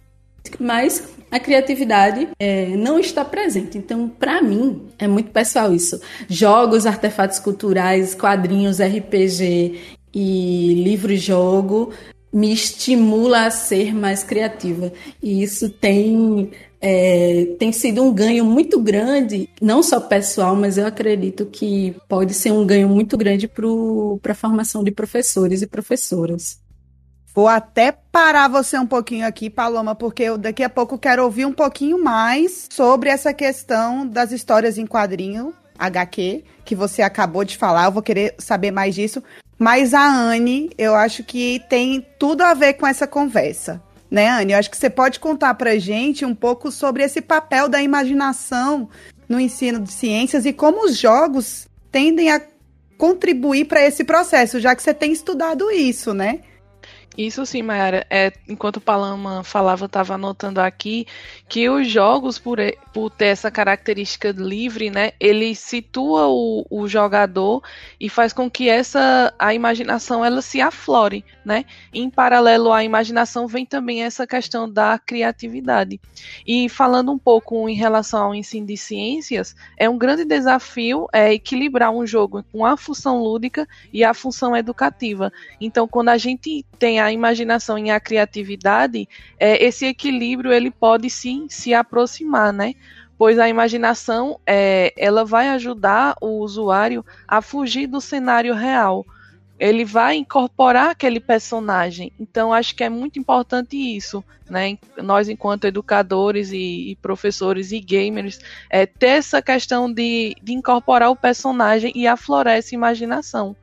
mas 0.60 1.04
a 1.32 1.40
criatividade 1.40 2.28
é, 2.40 2.68
não 2.70 2.98
está 2.98 3.24
presente. 3.24 3.78
Então, 3.78 4.10
para 4.10 4.42
mim, 4.42 4.88
é 4.98 5.08
muito 5.08 5.32
pessoal 5.32 5.74
isso. 5.74 6.02
Jogos, 6.28 6.86
artefatos 6.86 7.40
culturais, 7.40 8.16
quadrinhos, 8.16 8.80
RPG 8.80 9.80
e 10.14 10.74
livro-jogo 10.84 11.94
me 12.32 12.52
estimula 12.52 13.46
a 13.46 13.52
ser 13.52 13.94
mais 13.94 14.24
criativa. 14.24 14.92
E 15.22 15.44
isso 15.44 15.70
tem 15.70 16.52
é, 16.82 17.56
tem 17.60 17.72
sido 17.72 18.04
um 18.04 18.14
ganho 18.14 18.46
muito 18.46 18.80
grande, 18.80 19.50
não 19.62 19.84
só 19.84 20.00
pessoal, 20.00 20.56
mas 20.56 20.78
eu 20.78 20.86
acredito 20.86 21.46
que 21.46 21.96
pode 22.08 22.34
ser 22.34 22.52
um 22.52 22.66
ganho 22.66 22.88
muito 22.88 23.18
grande 23.18 23.48
para 23.48 24.32
a 24.32 24.36
formação 24.36 24.84
de 24.84 24.92
professores 24.92 25.62
e 25.62 25.68
professoras. 25.68 26.60
Vou 27.34 27.48
até 27.48 27.92
parar 27.92 28.48
você 28.48 28.78
um 28.78 28.88
pouquinho 28.88 29.26
aqui, 29.26 29.50
Paloma, 29.50 29.94
porque 29.94 30.24
eu 30.24 30.38
daqui 30.38 30.64
a 30.64 30.70
pouco 30.70 30.98
quero 30.98 31.24
ouvir 31.24 31.46
um 31.46 31.54
pouquinho 31.54 32.02
mais 32.04 32.68
sobre 32.72 33.10
essa 33.10 33.34
questão 33.34 34.08
das 34.08 34.32
histórias 34.32 34.78
em 34.78 34.88
quadrinho, 34.88 35.54
HQ, 35.78 36.44
que 36.66 36.76
você 36.76 37.02
acabou 37.02 37.46
de 37.46 37.56
falar. 37.56 37.86
Eu 37.86 37.92
vou 37.92 38.02
querer 38.02 38.36
saber 38.38 38.72
mais 38.72 38.96
disso. 38.96 39.24
Mas 39.58 39.94
a 39.94 40.06
Anne, 40.06 40.70
eu 40.78 40.96
acho 40.96 41.24
que 41.24 41.62
tem 41.70 42.06
tudo 42.18 42.42
a 42.42 42.54
ver 42.54 42.74
com 42.74 42.88
essa 42.88 43.06
conversa 43.06 43.82
né, 44.10 44.28
Anne? 44.30 44.54
Eu 44.54 44.60
acho 44.60 44.72
que 44.72 44.78
você 44.78 44.90
pode 44.90 45.20
contar 45.20 45.54
para 45.54 45.78
gente 45.78 46.26
um 46.26 46.36
pouco 46.36 46.72
sobre 46.72 47.04
esse 47.04 47.22
papel 47.22 47.70
da 47.70 47.82
imaginação 47.82 48.90
no 49.28 49.40
ensino 49.40 49.80
de 49.80 49.92
ciências 49.92 50.46
e 50.46 50.54
como 50.54 50.86
os 50.86 50.98
jogos 50.98 51.68
tendem 51.92 52.32
a 52.32 52.42
contribuir 52.98 53.66
para 53.66 53.86
esse 53.86 54.04
processo, 54.04 54.60
já 54.60 54.76
que 54.76 54.84
você 54.84 54.94
tem 54.94 55.12
estudado 55.12 55.72
isso, 55.72 56.14
né? 56.14 56.42
Isso 57.20 57.46
sim, 57.46 57.62
Mayara. 57.62 58.08
É, 58.10 58.32
enquanto 58.48 58.78
o 58.78 58.82
Palama 58.82 59.44
falava, 59.44 59.84
eu 59.84 59.88
estava 59.88 60.14
anotando 60.14 60.62
aqui 60.62 61.06
que 61.50 61.68
os 61.68 61.86
jogos, 61.86 62.40
por, 62.40 62.60
por 62.94 63.10
ter 63.10 63.26
essa 63.26 63.52
característica 63.52 64.32
livre, 64.32 64.90
né, 64.90 65.12
ele 65.20 65.54
situa 65.54 66.28
o, 66.30 66.66
o 66.70 66.88
jogador 66.88 67.62
e 68.00 68.08
faz 68.08 68.32
com 68.32 68.50
que 68.50 68.70
essa 68.70 69.34
a 69.38 69.54
imaginação 69.54 70.24
ela 70.24 70.42
se 70.42 70.62
aflore, 70.62 71.26
né? 71.44 71.66
Em 71.94 72.10
paralelo 72.10 72.72
à 72.72 72.86
imaginação 72.86 73.48
vem 73.48 73.66
também 73.66 74.02
essa 74.02 74.26
questão 74.26 74.72
da 74.72 74.98
criatividade. 74.98 76.00
E 76.48 76.70
falando 76.70 77.12
um 77.12 77.18
pouco 77.20 77.68
em 77.68 77.76
relação 77.76 78.28
ao 78.28 78.36
ensino 78.36 78.66
de 78.66 78.78
ciências, 78.78 79.58
é 79.76 79.90
um 79.90 79.98
grande 79.98 80.24
desafio 80.24 81.06
é, 81.12 81.34
equilibrar 81.34 81.92
um 81.92 82.08
jogo 82.08 82.46
com 82.50 82.66
a 82.66 82.78
função 82.78 83.22
lúdica 83.22 83.68
e 83.92 84.06
a 84.06 84.14
função 84.14 84.56
educativa. 84.56 85.34
Então, 85.60 85.86
quando 85.86 86.08
a 86.08 86.18
gente 86.18 86.66
tem 86.78 87.02
a 87.02 87.09
a 87.10 87.14
imaginação 87.14 87.78
e 87.78 87.90
a 87.90 88.00
criatividade, 88.00 89.08
é, 89.40 89.64
esse 89.64 89.86
equilíbrio 89.86 90.54
ele 90.54 90.72
pode 90.72 91.10
sim 91.10 91.48
se 91.50 91.74
aproximar, 91.74 92.54
né? 92.54 92.76
Pois 93.18 93.38
a 93.38 93.50
imaginação 93.50 94.40
é, 94.46 94.94
ela 94.96 95.26
vai 95.26 95.50
ajudar 95.50 96.16
o 96.22 96.40
usuário 96.40 97.06
a 97.28 97.42
fugir 97.42 97.88
do 97.88 98.00
cenário 98.00 98.54
real. 98.54 99.06
Ele 99.60 99.84
vai 99.84 100.16
incorporar 100.16 100.92
aquele 100.92 101.20
personagem. 101.20 102.14
Então, 102.18 102.54
acho 102.54 102.74
que 102.74 102.82
é 102.82 102.88
muito 102.90 103.20
importante 103.20 103.76
isso, 103.76 104.24
né? 104.50 104.78
Nós, 104.98 105.28
enquanto 105.28 105.66
educadores 105.66 106.52
e, 106.54 106.92
e 106.92 106.96
professores 107.02 107.74
e 107.74 107.80
gamers, 107.82 108.40
é, 108.70 108.86
ter 108.86 109.18
essa 109.18 109.42
questão 109.42 109.92
de, 109.92 110.34
de 110.42 110.54
incorporar 110.54 111.12
o 111.12 111.16
personagem 111.16 111.92
e 111.94 112.08
aflorar 112.08 112.56
essa 112.56 112.74
imaginação 112.74 113.54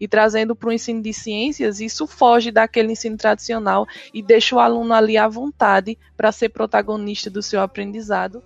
e 0.00 0.06
trazendo 0.08 0.54
para 0.54 0.68
o 0.68 0.72
ensino 0.72 1.02
de 1.02 1.12
ciências, 1.12 1.80
isso 1.80 2.06
foge 2.06 2.50
daquele 2.50 2.92
ensino 2.92 3.16
tradicional 3.16 3.86
e 4.12 4.22
deixa 4.22 4.56
o 4.56 4.60
aluno 4.60 4.92
ali 4.94 5.16
à 5.16 5.28
vontade 5.28 5.98
para 6.16 6.32
ser 6.32 6.50
protagonista 6.50 7.30
do 7.30 7.42
seu 7.42 7.60
aprendizado. 7.60 8.42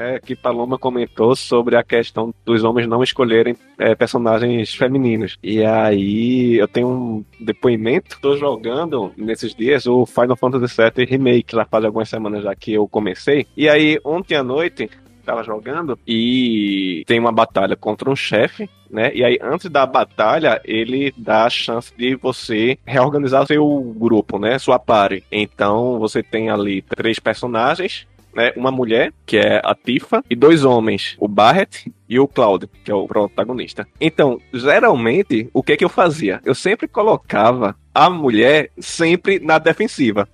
É, 0.00 0.18
que 0.18 0.34
Paloma 0.34 0.78
comentou 0.78 1.36
sobre 1.36 1.76
a 1.76 1.82
questão 1.82 2.34
dos 2.44 2.64
homens 2.64 2.88
não 2.88 3.02
escolherem 3.02 3.54
é, 3.78 3.94
personagens 3.94 4.74
femininos. 4.74 5.36
E 5.42 5.62
aí 5.62 6.56
eu 6.56 6.66
tenho 6.66 6.88
um 6.88 7.24
depoimento. 7.38 8.16
Estou 8.16 8.36
jogando 8.38 9.12
nesses 9.16 9.54
dias 9.54 9.86
o 9.86 10.06
Final 10.06 10.36
Fantasy 10.36 10.74
VII 10.74 11.04
Remake, 11.04 11.54
já 11.54 11.64
faz 11.66 11.84
algumas 11.84 12.08
semanas 12.08 12.42
já 12.42 12.54
que 12.54 12.72
eu 12.72 12.88
comecei. 12.88 13.46
E 13.56 13.68
aí, 13.68 14.00
ontem 14.02 14.36
à 14.36 14.42
noite, 14.42 14.88
estava 15.18 15.44
jogando 15.44 15.98
e 16.06 17.04
tem 17.06 17.18
uma 17.18 17.32
batalha 17.32 17.76
contra 17.76 18.10
um 18.10 18.16
chefe, 18.16 18.68
né? 18.90 19.12
E 19.14 19.24
aí, 19.24 19.38
antes 19.40 19.70
da 19.70 19.86
batalha, 19.86 20.60
ele 20.64 21.12
dá 21.16 21.44
a 21.44 21.50
chance 21.50 21.92
de 21.96 22.16
você 22.16 22.78
reorganizar 22.84 23.46
seu 23.46 23.80
grupo, 23.96 24.38
né? 24.38 24.58
Sua 24.58 24.78
party. 24.78 25.22
Então, 25.30 25.98
você 25.98 26.22
tem 26.22 26.50
ali 26.50 26.82
três 26.82 27.18
personagens 27.18 28.06
né, 28.34 28.52
uma 28.56 28.70
mulher, 28.70 29.12
que 29.26 29.36
é 29.36 29.60
a 29.64 29.74
Tifa, 29.74 30.22
e 30.28 30.36
dois 30.36 30.64
homens, 30.64 31.16
o 31.18 31.28
Barrett 31.28 31.92
e 32.08 32.18
o 32.18 32.28
Cloud, 32.28 32.68
que 32.84 32.90
é 32.90 32.94
o 32.94 33.06
protagonista. 33.06 33.86
Então, 34.00 34.40
geralmente, 34.52 35.48
o 35.52 35.62
que 35.62 35.72
é 35.72 35.76
que 35.76 35.84
eu 35.84 35.88
fazia? 35.88 36.40
Eu 36.44 36.54
sempre 36.54 36.88
colocava 36.88 37.76
a 37.94 38.08
mulher 38.08 38.70
sempre 38.78 39.38
na 39.38 39.58
defensiva. 39.58 40.28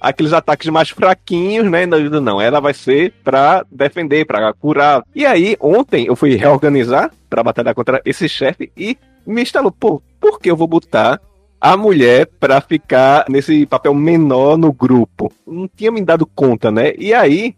Aqueles 0.00 0.32
ataques 0.32 0.68
mais 0.68 0.90
fraquinhos, 0.90 1.68
né? 1.68 1.84
Não, 1.84 2.40
ela 2.40 2.60
vai 2.60 2.72
ser 2.72 3.12
pra 3.24 3.64
defender, 3.70 4.24
pra 4.24 4.52
curar. 4.52 5.02
E 5.14 5.26
aí, 5.26 5.56
ontem 5.60 6.06
eu 6.06 6.14
fui 6.14 6.36
reorganizar 6.36 7.10
para 7.28 7.42
batalhar 7.42 7.74
contra 7.74 8.00
esse 8.04 8.28
chefe 8.28 8.70
e 8.76 8.96
me 9.26 9.42
instalou, 9.42 9.72
pô, 9.72 10.00
por 10.20 10.38
que 10.38 10.50
eu 10.50 10.56
vou 10.56 10.68
botar 10.68 11.20
a 11.60 11.76
mulher 11.76 12.28
para 12.38 12.60
ficar 12.60 13.24
nesse 13.28 13.66
papel 13.66 13.94
menor 13.94 14.56
no 14.56 14.72
grupo. 14.72 15.32
Não 15.46 15.68
tinha 15.68 15.90
me 15.90 16.02
dado 16.02 16.26
conta, 16.26 16.70
né? 16.70 16.92
E 16.96 17.12
aí 17.12 17.54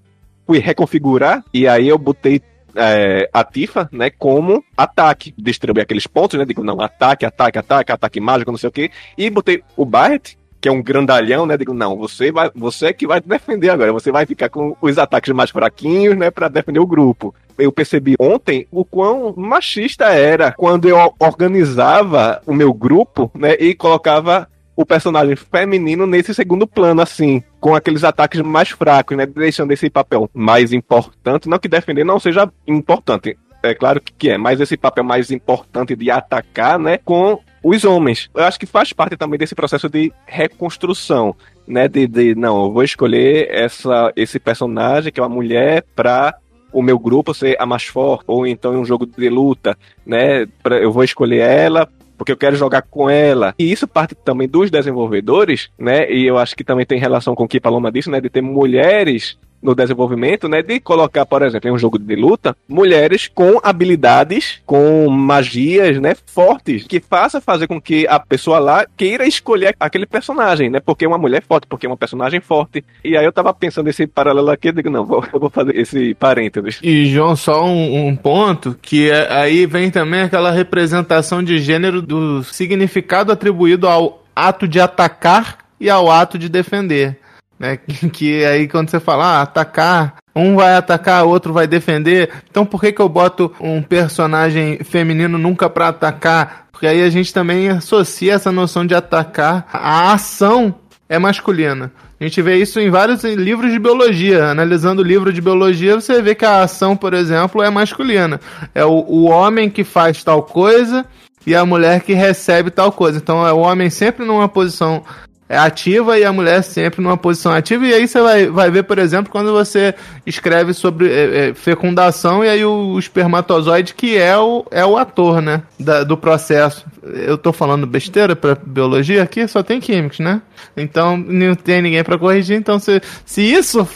fui 0.47 0.59
reconfigurar 0.59 1.45
e 1.53 1.69
aí 1.69 1.89
eu 1.89 1.99
botei 1.99 2.43
é, 2.75 3.29
a 3.33 3.45
Tifa, 3.45 3.89
né, 3.93 4.11
como 4.11 4.65
ataque. 4.77 5.35
Distribuir 5.37 5.83
aqueles 5.83 6.07
pontos, 6.07 6.39
né? 6.39 6.45
Digo, 6.45 6.65
não, 6.65 6.81
ataque, 6.81 7.27
ataque, 7.27 7.59
ataque, 7.59 7.93
ataque 7.93 8.21
mágico, 8.21 8.51
não 8.51 8.59
sei 8.59 8.69
o 8.69 8.73
quê. 8.73 8.91
E 9.17 9.29
botei 9.29 9.63
o 9.77 9.85
Barret, 9.85 10.37
que 10.61 10.69
é 10.69 10.73
um 10.73 10.83
grandalhão, 10.83 11.47
né? 11.47 11.57
Digo, 11.57 11.73
não, 11.73 11.97
você 11.97 12.31
vai, 12.31 12.51
você 12.55 12.87
é 12.87 12.93
que 12.93 13.07
vai 13.07 13.21
defender 13.21 13.71
agora. 13.71 13.93
Você 13.93 14.13
vai 14.13 14.27
ficar 14.27 14.49
com 14.49 14.77
os 14.81 14.99
ataques 14.99 15.33
mais 15.33 15.51
fraquinhos, 15.51 16.17
né, 16.17 16.31
para 16.31 16.49
defender 16.49 16.81
o 16.81 16.87
grupo. 16.87 17.35
Eu 17.59 17.73
percebi 17.73 18.15
ontem 18.19 18.67
o 18.71 18.85
quão 18.85 19.35
machista 19.37 20.07
era 20.07 20.53
quando 20.53 20.89
eu 20.89 21.15
organizava 21.19 22.43
o 22.47 22.53
meu 22.53 22.73
grupo, 22.73 23.31
né, 23.35 23.55
e 23.59 23.75
colocava 23.75 24.49
o 24.77 24.85
personagem 24.85 25.37
feminino 25.37 26.07
nesse 26.07 26.35
segundo 26.35 26.67
plano, 26.67 27.03
assim, 27.03 27.43
com 27.59 27.75
aqueles 27.75 28.03
ataques 28.03 28.41
mais 28.41 28.71
fracos, 28.71 29.17
né, 29.17 29.27
deixando 29.27 29.73
esse 29.73 29.91
papel 29.91 30.31
mais 30.33 30.73
importante, 30.73 31.49
não 31.49 31.59
que 31.59 31.69
defender 31.69 32.03
não 32.03 32.19
seja 32.19 32.51
importante, 32.67 33.37
é 33.63 33.75
claro 33.75 34.01
que 34.01 34.31
é, 34.31 34.39
mas 34.39 34.59
esse 34.59 34.77
papel 34.77 35.05
mais 35.05 35.31
importante 35.31 35.95
de 35.95 36.11
atacar, 36.11 36.79
né, 36.79 36.97
com 36.97 37.39
os 37.63 37.85
homens. 37.85 38.31
Eu 38.35 38.45
acho 38.45 38.59
que 38.59 38.67
faz 38.67 38.93
parte 38.93 39.17
também 39.17 39.39
desse 39.39 39.55
processo 39.55 39.89
de 39.89 40.13
reconstrução, 40.27 41.35
né, 41.67 41.87
de, 41.89 42.07
de 42.07 42.35
não, 42.35 42.65
eu 42.65 42.73
vou 42.73 42.83
escolher 42.83 43.49
essa, 43.51 44.13
esse 44.17 44.39
personagem 44.39 45.13
que 45.13 45.21
é 45.21 45.23
uma 45.23 45.29
mulher 45.29 45.85
pra 45.95 46.35
o 46.73 46.83
meu 46.83 46.99
grupo 46.99 47.35
ser 47.35 47.57
a 47.61 47.67
mais 47.67 47.85
forte, 47.85 48.25
ou 48.27 48.47
então 48.47 48.75
em 48.75 48.79
um 48.79 48.85
jogo 48.85 49.05
de 49.05 49.29
luta, 49.29 49.77
né? 50.07 50.47
Eu 50.65 50.93
vou 50.93 51.03
escolher 51.03 51.41
ela 51.41 51.89
porque 52.17 52.33
eu 52.33 52.37
quero 52.37 52.55
jogar 52.55 52.83
com 52.83 53.09
ela. 53.09 53.55
E 53.59 53.73
isso 53.73 53.89
parte 53.89 54.15
também 54.15 54.47
dos 54.47 54.71
desenvolvedores, 54.71 55.71
né? 55.79 56.11
E 56.13 56.27
eu 56.27 56.37
acho 56.37 56.55
que 56.55 56.63
também 56.63 56.85
tem 56.85 56.99
relação 56.99 57.35
com 57.35 57.45
o 57.45 57.49
que 57.49 57.59
Paloma 57.59 57.91
disse, 57.91 58.11
né? 58.11 58.21
De 58.21 58.29
ter 58.29 58.43
mulheres 58.43 59.39
no 59.63 59.75
desenvolvimento, 59.75 60.49
né, 60.49 60.63
de 60.63 60.81
colocar, 60.81 61.27
por 61.27 61.43
exemplo, 61.43 61.69
em 61.69 61.73
um 61.73 61.79
jogo 61.79 61.99
de 61.99 62.17
luta, 62.17 62.57
mulheres 62.69 63.31
com 63.33 63.61
habilidades, 63.63 64.61
com 64.65 65.09
magias, 65.09 66.01
né, 66.01 66.15
fortes, 66.27 66.85
que 66.87 67.01
faça 67.01 67.41
fazer 67.41 67.67
com 67.67 67.81
que 67.81 68.07
a 68.07 68.19
pessoa 68.19 68.59
lá 68.59 68.87
queira 68.97 69.27
escolher 69.27 69.75
aquele 69.79 70.07
personagem, 70.07 70.71
né, 70.71 70.81
porque 70.81 71.05
é 71.05 71.09
uma 71.09 71.19
mulher 71.19 71.43
forte, 71.47 71.67
porque 71.67 71.87
é 71.87 71.89
uma 71.89 71.97
personagem 71.97 72.41
forte. 72.41 72.85
E 73.05 73.17
aí 73.17 73.25
eu 73.25 73.33
tava 73.33 73.53
pensando 73.53 73.87
nesse 73.87 74.07
paralelo 74.07 74.51
aqui, 74.51 74.69
eu 74.69 74.73
digo, 74.73 74.91
não, 74.91 75.05
vou, 75.05 75.25
eu 75.33 75.41
vou 75.41 75.51
fazer 75.51 75.77
esse 75.77 76.15
parênteses. 76.15 76.79
E, 76.83 77.07
João, 77.07 77.37
só 77.37 77.65
um, 77.65 78.09
um 78.09 78.17
ponto, 78.17 78.77
que 78.81 79.11
é, 79.11 79.33
aí 79.33 79.67
vem 79.67 79.91
também 79.91 80.23
aquela 80.23 80.51
representação 80.51 81.43
de 81.43 81.59
gênero 81.59 82.01
do 82.01 82.43
significado 82.45 83.33
atribuído 83.33 83.87
ao 83.87 84.25
ato 84.35 84.67
de 84.67 84.81
atacar 84.81 85.59
e 85.79 85.89
ao 85.89 86.11
ato 86.11 86.39
de 86.39 86.49
defender 86.49 87.20
né? 87.61 87.79
Que 88.11 88.45
aí 88.45 88.67
quando 88.67 88.91
você 88.91 88.99
fala, 88.99 89.39
ah, 89.39 89.43
atacar, 89.43 90.17
um 90.35 90.57
vai 90.57 90.75
atacar, 90.75 91.25
outro 91.25 91.53
vai 91.53 91.67
defender. 91.67 92.31
Então 92.51 92.65
por 92.65 92.81
que 92.81 92.91
que 92.91 93.01
eu 93.01 93.09
boto 93.09 93.53
um 93.61 93.83
personagem 93.83 94.79
feminino 94.83 95.37
nunca 95.37 95.69
para 95.69 95.89
atacar? 95.89 96.69
Porque 96.73 96.87
aí 96.87 97.03
a 97.03 97.11
gente 97.11 97.33
também 97.35 97.69
associa 97.69 98.33
essa 98.33 98.51
noção 98.51 98.87
de 98.87 98.95
atacar 98.95 99.69
a 99.71 100.15
ação 100.15 100.75
é 101.11 101.19
masculina. 101.19 101.93
A 102.21 102.25
gente 102.25 102.41
vê 102.41 102.57
isso 102.57 102.79
em 102.79 102.89
vários 102.89 103.25
livros 103.25 103.73
de 103.73 103.79
biologia. 103.79 104.47
Analisando 104.47 105.03
o 105.03 105.05
livro 105.05 105.33
de 105.33 105.41
biologia, 105.41 106.01
você 106.01 106.23
vê 106.23 106.35
que 106.35 106.45
a 106.45 106.63
ação, 106.63 106.97
por 106.97 107.15
exemplo, 107.15 107.63
é 107.63 107.69
masculina. 107.69 108.41
É 108.75 108.85
o, 108.85 109.05
o 109.09 109.25
homem 109.25 109.69
que 109.69 109.83
faz 109.83 110.23
tal 110.23 110.43
coisa 110.43 111.05
e 111.47 111.55
a 111.55 111.67
mulher 111.67 112.03
que 112.03 112.13
recebe 112.13 112.71
tal 112.71 112.93
coisa. 112.93 113.19
Então 113.19 113.47
é 113.47 113.53
o 113.53 113.59
homem 113.59 113.91
sempre 113.91 114.25
numa 114.25 114.49
posição 114.49 115.03
é 115.51 115.59
ativa 115.59 116.17
e 116.17 116.25
a 116.25 116.33
mulher 116.33 116.63
sempre 116.63 117.03
numa 117.03 117.17
posição 117.17 117.51
ativa. 117.53 117.85
E 117.85 117.93
aí 117.93 118.07
você 118.07 118.23
vai, 118.23 118.47
vai 118.47 118.71
ver, 118.71 118.85
por 118.85 119.01
exemplo, 119.01 119.33
quando 119.33 119.51
você 119.51 119.93
escreve 120.25 120.73
sobre 120.73 121.09
é, 121.13 121.49
é, 121.49 121.55
fecundação 121.55 122.45
e 122.45 122.49
aí 122.49 122.65
o, 122.65 122.93
o, 122.93 122.99
espermatozoide 123.01 123.93
que 123.93 124.17
é 124.17 124.39
o, 124.39 124.65
é 124.71 124.87
o 124.87 124.97
ator, 124.97 125.43
né? 125.43 125.65
Da, 125.77 126.05
do 126.05 126.17
processo. 126.17 126.87
Eu 127.03 127.37
tô 127.37 127.53
falando 127.53 127.85
besteira 127.85 128.37
pra 128.37 128.55
biologia 128.55 129.25
aqui, 129.25 129.49
só 129.49 129.61
tem 129.61 129.81
químicos, 129.81 130.21
né? 130.21 130.41
Então 130.77 131.17
não 131.17 131.57
tem 131.57 131.83
ninguém 131.83 132.05
para 132.05 132.17
corrigir. 132.17 132.57
Então 132.57 132.79
se, 132.79 133.03
se 133.27 133.43
isso 133.43 133.89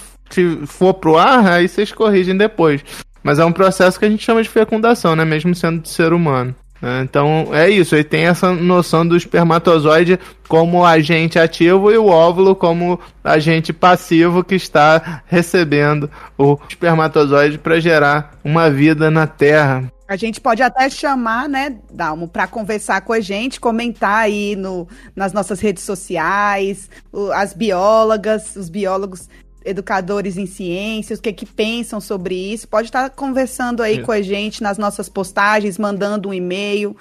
for 0.67 0.95
pro 0.95 1.17
ar, 1.17 1.47
aí 1.47 1.69
vocês 1.69 1.93
corrigem 1.93 2.37
depois. 2.37 2.81
Mas 3.23 3.39
é 3.39 3.45
um 3.45 3.53
processo 3.53 3.97
que 3.97 4.05
a 4.05 4.11
gente 4.11 4.25
chama 4.25 4.43
de 4.43 4.49
fecundação, 4.49 5.15
né? 5.15 5.25
Mesmo 5.25 5.55
sendo 5.55 5.83
de 5.83 5.89
ser 5.89 6.13
humano. 6.13 6.53
Né? 6.81 7.03
Então 7.03 7.49
é 7.53 7.69
isso, 7.69 7.95
ele 7.95 8.05
tem 8.05 8.27
essa 8.27 8.53
noção 8.53 9.07
do 9.07 9.17
espermatozoide 9.17 10.19
como 10.49 10.85
agente 10.85 11.39
ativo 11.39 11.91
e 11.91 11.97
o 11.97 12.07
óvulo 12.07 12.55
como 12.55 13.01
agente 13.23 13.73
passivo 13.73 14.45
que 14.45 14.55
está 14.55 15.23
recebendo 15.27 16.11
o 16.37 16.59
espermatozoide 16.69 17.59
para 17.59 17.81
gerar 17.81 18.39
uma 18.45 18.71
vida 18.71 19.11
na 19.11 19.27
Terra. 19.27 19.91
A 20.07 20.17
gente 20.17 20.39
pode 20.39 20.63
até 20.63 20.91
chamar, 20.91 21.49
né, 21.49 21.79
Dalmo, 21.91 22.29
para 22.29 22.47
conversar 22.47 23.01
com 23.01 23.15
a 23.15 23.21
gente, 23.21 23.59
comentar 23.59 24.25
aí 24.25 24.55
no, 24.55 24.87
nas 25.17 25.33
nossas 25.33 25.61
redes 25.61 25.83
sociais, 25.83 26.91
as 27.35 27.55
biólogas, 27.55 28.55
os 28.55 28.69
biólogos 28.69 29.31
educadores 29.65 30.37
em 30.37 30.47
ciências, 30.47 31.19
o 31.19 31.23
que, 31.23 31.33
que 31.33 31.47
pensam 31.47 32.01
sobre 32.01 32.35
isso. 32.35 32.69
Pode 32.69 32.89
estar 32.89 33.09
conversando 33.11 33.83
aí 33.83 34.03
com 34.03 34.13
a 34.13 34.21
gente 34.21 34.63
nas 34.63 34.79
nossas 34.79 35.09
postagens, 35.09 35.79
mandando 35.79 36.29
um 36.29 36.35
e-mail 36.35 36.97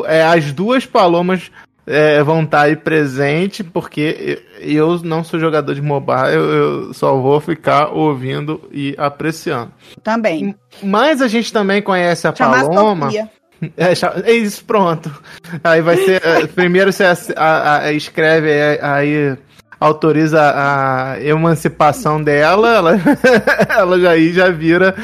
É, 0.06 0.24
as 0.24 0.54
duas 0.54 0.86
palomas 0.86 1.52
é, 1.86 2.22
vão 2.22 2.44
estar 2.44 2.60
tá 2.60 2.64
aí 2.64 2.76
presente, 2.76 3.64
porque 3.64 4.44
eu 4.60 5.00
não 5.04 5.24
sou 5.24 5.40
jogador 5.40 5.74
de 5.74 5.82
mobile, 5.82 6.34
eu 6.34 6.94
só 6.94 7.16
vou 7.16 7.40
ficar 7.40 7.88
ouvindo 7.88 8.62
e 8.72 8.94
apreciando. 8.98 9.72
Também. 10.04 10.54
Mas 10.84 11.22
a 11.22 11.28
gente 11.28 11.52
também 11.52 11.82
conhece 11.82 12.28
a 12.28 12.36
Chamar 12.36 12.68
Paloma. 12.68 13.10
É, 13.76 13.94
é, 14.30 14.34
isso, 14.34 14.64
pronto. 14.64 15.12
Aí 15.64 15.82
vai 15.82 15.98
ser. 15.98 16.24
É, 16.24 16.46
primeiro 16.46 16.94
você 16.94 17.04
a, 17.04 17.16
a, 17.36 17.78
a, 17.86 17.92
escreve 17.92 18.52
aí 18.80 19.36
autoriza 19.80 20.42
a 20.56 21.22
emancipação 21.22 22.22
dela, 22.22 22.70
ela, 22.70 22.92
ela 23.70 24.00
já 24.00 24.12
aí 24.12 24.32
já 24.32 24.50
vira 24.50 24.96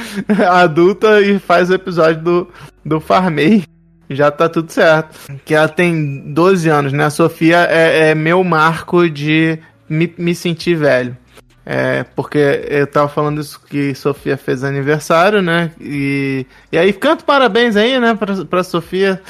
adulta 0.52 1.22
e 1.22 1.40
faz 1.40 1.70
o 1.70 1.74
episódio 1.74 2.22
do, 2.22 2.50
do 2.86 3.00
Farmei. 3.00 3.64
Já 4.10 4.30
tá 4.30 4.50
tudo 4.50 4.72
certo. 4.72 5.18
Que 5.46 5.56
ela 5.56 5.68
tem 5.68 6.34
12 6.34 6.70
anos, 6.70 6.94
né? 6.94 7.06
A 7.06 7.10
Sofia 7.10 7.68
é, 7.70 8.10
é 8.10 8.16
meu 8.16 8.44
marco 8.44 9.10
de 9.10 9.58
me, 9.90 10.14
me 10.18 10.36
sentir 10.36 10.76
velho. 10.76 11.18
É, 11.66 12.04
porque 12.16 12.66
eu 12.68 12.86
tava 12.86 13.08
falando 13.08 13.40
isso 13.40 13.60
que 13.68 13.96
Sofia 13.96 14.36
fez 14.36 14.64
aniversário, 14.64 15.42
né? 15.42 15.72
E, 15.80 16.46
e 16.72 16.78
aí, 16.78 16.92
canto 16.92 17.24
parabéns 17.24 17.76
aí, 17.76 18.00
né, 18.00 18.14
pra, 18.14 18.44
pra 18.46 18.64
Sofia. 18.64 19.22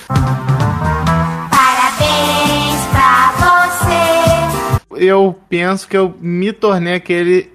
Eu 4.98 5.40
penso 5.50 5.88
que 5.88 5.98
eu 5.98 6.16
me 6.20 6.52
tornei 6.52 6.96
aquele 6.96 7.52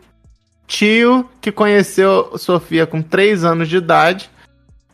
tio 0.66 1.28
que 1.40 1.50
conheceu 1.50 2.36
Sofia 2.36 2.86
com 2.86 3.00
3 3.00 3.44
anos 3.44 3.68
de 3.68 3.76
idade 3.76 4.30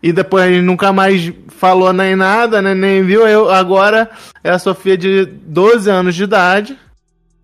e 0.02 0.12
depois 0.12 0.44
ele 0.44 0.60
nunca 0.60 0.92
mais 0.92 1.32
falou 1.48 1.92
nem 1.92 2.14
nada, 2.14 2.60
né, 2.60 2.74
nem 2.74 3.02
viu. 3.02 3.26
Eu 3.26 3.50
agora 3.50 4.10
é 4.42 4.50
a 4.50 4.58
Sofia 4.58 4.98
de 4.98 5.24
12 5.24 5.90
anos 5.90 6.14
de 6.14 6.24
idade. 6.24 6.78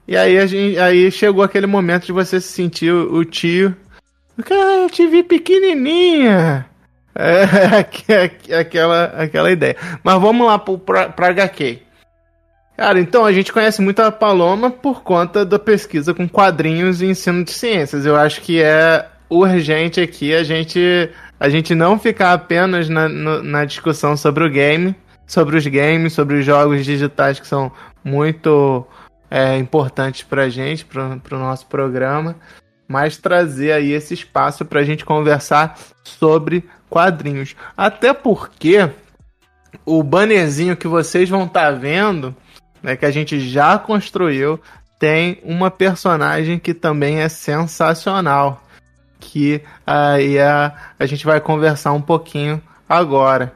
E 0.07 0.17
aí 0.17 0.39
a 0.39 0.47
gente, 0.47 0.79
aí 0.79 1.11
chegou 1.11 1.43
aquele 1.43 1.67
momento 1.67 2.05
de 2.05 2.13
você 2.13 2.41
se 2.41 2.49
sentir 2.49 2.93
o, 2.93 3.15
o 3.15 3.25
tio. 3.25 3.75
Cara, 4.45 4.83
eu 4.83 4.91
te 4.91 5.07
vi 5.07 5.23
pequenininha. 5.23 6.67
É, 7.15 7.79
aquela, 8.61 9.05
aquela 9.05 9.51
ideia. 9.51 9.77
Mas 10.03 10.21
vamos 10.21 10.47
lá 10.47 10.59
pro, 10.59 10.79
pra, 10.79 11.09
pra 11.09 11.29
HQ. 11.29 11.79
Cara, 12.81 12.99
então 12.99 13.27
a 13.27 13.33
gente 13.33 13.53
conhece 13.53 13.83
muito 13.83 14.01
a 14.01 14.11
Paloma 14.11 14.71
por 14.71 15.03
conta 15.03 15.45
da 15.45 15.59
pesquisa 15.59 16.15
com 16.15 16.27
quadrinhos 16.27 17.03
e 17.03 17.07
ensino 17.09 17.45
de 17.45 17.51
ciências. 17.51 18.07
Eu 18.07 18.17
acho 18.17 18.41
que 18.41 18.63
é 18.63 19.07
urgente 19.29 20.01
aqui 20.01 20.35
a 20.35 20.43
gente, 20.43 21.11
a 21.39 21.51
gente 21.51 21.75
não 21.75 21.99
ficar 21.99 22.33
apenas 22.33 22.89
na, 22.89 23.07
no, 23.07 23.43
na 23.43 23.67
discussão 23.67 24.17
sobre 24.17 24.45
o 24.45 24.49
game, 24.49 24.97
sobre 25.27 25.59
os 25.59 25.67
games, 25.67 26.15
sobre 26.15 26.39
os 26.39 26.47
jogos 26.47 26.83
digitais 26.83 27.39
que 27.39 27.47
são 27.47 27.71
muito 28.03 28.87
é, 29.31 29.59
importantes 29.59 30.23
pra 30.23 30.49
gente, 30.49 30.87
pro, 30.87 31.21
pro 31.21 31.39
nosso 31.39 31.67
programa, 31.67 32.35
mas 32.89 33.19
trazer 33.19 33.73
aí 33.73 33.93
esse 33.93 34.15
espaço 34.15 34.65
pra 34.65 34.85
gente 34.85 35.05
conversar 35.05 35.79
sobre 36.03 36.65
quadrinhos. 36.89 37.55
Até 37.77 38.15
porque 38.15 38.89
o 39.85 40.03
bannerzinho 40.03 40.79
que 40.79 40.89
vocês 40.89 41.29
vão 41.29 41.45
estar 41.45 41.73
tá 41.73 41.79
vendo 41.79 42.35
né, 42.83 42.97
que 42.97 43.07
a 43.07 43.11
gente 43.11 43.41
já 43.41 43.79
construiu, 43.79 44.61
tem 44.99 45.39
uma 45.43 45.71
personagem 45.71 46.59
que 46.59 46.75
também 46.75 47.21
é 47.21 47.29
sensacional, 47.29 48.63
que 49.19 49.63
aí 49.87 50.39
a, 50.39 50.75
a 50.99 51.07
gente 51.07 51.25
vai 51.25 51.41
conversar 51.41 51.93
um 51.93 52.03
pouquinho 52.03 52.63
agora. 52.89 53.55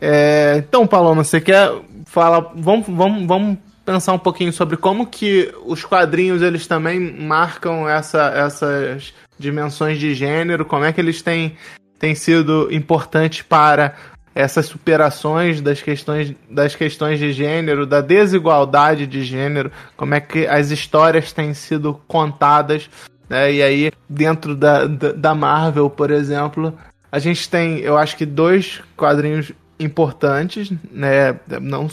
É, 0.00 0.56
então, 0.58 0.86
Paloma, 0.86 1.24
você 1.24 1.40
quer 1.40 1.70
falar? 2.06 2.52
Vamos, 2.54 2.86
vamos, 2.88 3.26
vamos 3.26 3.58
pensar 3.84 4.12
um 4.12 4.18
pouquinho 4.18 4.52
sobre 4.52 4.76
como 4.76 5.06
que 5.06 5.52
os 5.64 5.84
quadrinhos 5.84 6.42
eles 6.42 6.66
também 6.66 7.00
marcam 7.00 7.88
essa, 7.88 8.28
essas 8.28 9.12
dimensões 9.38 9.98
de 9.98 10.14
gênero, 10.14 10.64
como 10.64 10.84
é 10.84 10.92
que 10.92 11.00
eles 11.00 11.22
têm, 11.22 11.56
têm 11.98 12.14
sido 12.14 12.68
importantes 12.72 13.42
para 13.42 13.94
essas 14.34 14.66
superações 14.66 15.60
das 15.60 15.82
questões, 15.82 16.34
das 16.48 16.74
questões 16.74 17.18
de 17.18 17.32
gênero, 17.32 17.86
da 17.86 18.00
desigualdade 18.00 19.06
de 19.06 19.22
gênero, 19.22 19.72
como 19.96 20.14
é 20.14 20.20
que 20.20 20.46
as 20.46 20.70
histórias 20.70 21.32
têm 21.32 21.52
sido 21.52 22.00
contadas, 22.06 22.88
né? 23.28 23.52
E 23.52 23.62
aí, 23.62 23.90
dentro 24.08 24.54
da, 24.54 24.86
da, 24.86 25.34
Marvel, 25.34 25.90
por 25.90 26.10
exemplo, 26.10 26.76
a 27.10 27.18
gente 27.18 27.48
tem, 27.48 27.78
eu 27.78 27.96
acho 27.96 28.16
que 28.16 28.26
dois 28.26 28.80
quadrinhos 28.96 29.52
importantes, 29.78 30.72
né? 30.90 31.38
Não 31.60 31.88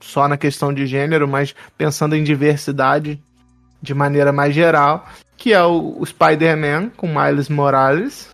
só 0.00 0.28
na 0.28 0.36
questão 0.36 0.72
de 0.72 0.86
gênero, 0.86 1.26
mas 1.26 1.54
pensando 1.76 2.14
em 2.14 2.22
diversidade 2.22 3.20
de 3.80 3.94
maneira 3.94 4.32
mais 4.32 4.54
geral, 4.54 5.08
que 5.36 5.52
é 5.52 5.62
o, 5.62 5.96
o 5.98 6.06
Spider-Man 6.06 6.90
com 6.96 7.06
Miles 7.06 7.48
Morales, 7.48 8.28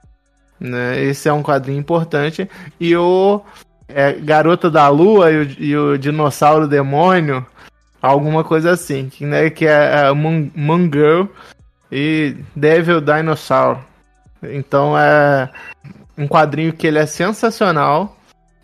né? 0.59 1.03
Esse 1.03 1.29
é 1.29 1.33
um 1.33 1.43
quadrinho 1.43 1.79
importante. 1.79 2.49
E 2.81 2.97
o 2.97 3.41
é, 3.89 4.13
Garota 4.13 4.71
da 4.71 4.89
Lua 4.89 5.31
e 5.31 5.37
o, 5.37 5.51
e 5.59 5.77
o 5.77 5.99
Dinossauro 5.99 6.67
Demônio, 6.67 7.47
alguma 8.01 8.45
coisa 8.45 8.71
assim, 8.73 9.09
que, 9.09 9.25
né, 9.25 9.51
que 9.51 9.67
é, 9.67 10.07
é 10.07 10.13
Moon, 10.13 10.51
Moon 10.55 10.91
Girl 10.93 11.27
e 11.91 12.37
Devil 12.55 13.01
Dinosaur. 13.01 13.79
Então 14.43 14.99
é 14.99 15.51
um 16.17 16.27
quadrinho 16.27 16.73
que 16.73 16.87
ele 16.87 16.99
é 16.99 17.07
sensacional 17.07 18.17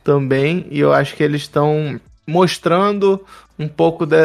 também, 0.04 0.66
e 0.70 0.80
eu 0.80 0.92
acho 0.92 1.14
que 1.14 1.22
eles 1.22 1.42
estão 1.42 2.00
mostrando 2.26 3.24
um 3.60 3.68
pouco 3.68 4.06
da 4.06 4.16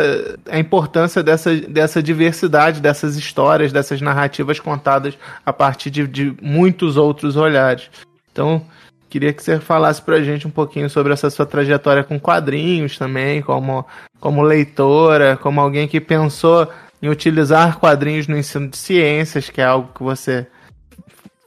a 0.50 0.58
importância 0.58 1.22
dessa, 1.22 1.54
dessa 1.54 2.02
diversidade, 2.02 2.80
dessas 2.80 3.18
histórias, 3.18 3.74
dessas 3.74 4.00
narrativas 4.00 4.62
contadas 4.62 5.18
a 5.46 5.52
partir 5.52 5.90
de, 5.90 6.08
de 6.08 6.34
muitos 6.42 6.96
outros 6.96 7.36
olhares. 7.36 7.90
Então, 8.32 8.66
queria 9.10 9.34
que 9.34 9.44
você 9.44 9.60
falasse 9.60 10.02
pra 10.02 10.24
gente 10.24 10.48
um 10.48 10.52
pouquinho 10.52 10.90
sobre 10.90 11.12
essa 11.12 11.30
sua 11.30 11.46
trajetória 11.46 12.02
com 12.04 12.18
quadrinhos 12.18 12.98
também, 12.98 13.42
como, 13.42 13.86
como 14.22 14.42
leitora, 14.42 15.36
como 15.36 15.60
alguém 15.60 15.86
que 15.86 16.00
pensou 16.00 16.70
em 17.02 17.10
utilizar 17.10 17.78
quadrinhos 17.78 18.28
no 18.28 18.38
ensino 18.38 18.70
de 18.70 18.78
ciências, 18.78 19.50
que 19.50 19.60
é 19.60 19.66
algo 19.66 19.92
que 19.94 20.02
você 20.02 20.48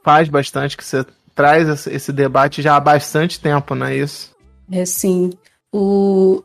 faz 0.03 0.29
bastante, 0.29 0.77
que 0.77 0.85
você 0.85 1.03
traz 1.33 1.87
esse 1.87 2.13
debate 2.13 2.61
já 2.61 2.75
há 2.75 2.79
bastante 2.79 3.39
tempo, 3.39 3.73
não 3.73 3.87
é 3.87 3.95
isso? 3.95 4.35
É 4.71 4.85
sim. 4.85 5.31
O, 5.71 6.43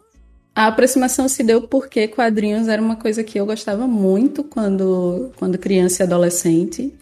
a 0.55 0.69
aproximação 0.69 1.29
se 1.29 1.43
deu 1.43 1.63
porque 1.63 2.07
quadrinhos 2.07 2.69
era 2.69 2.81
uma 2.81 2.95
coisa 2.95 3.25
que 3.25 3.39
eu 3.39 3.45
gostava 3.45 3.87
muito 3.87 4.45
quando, 4.45 5.33
quando 5.37 5.59
criança 5.59 6.03
e 6.03 6.07
adolescente. 6.07 6.95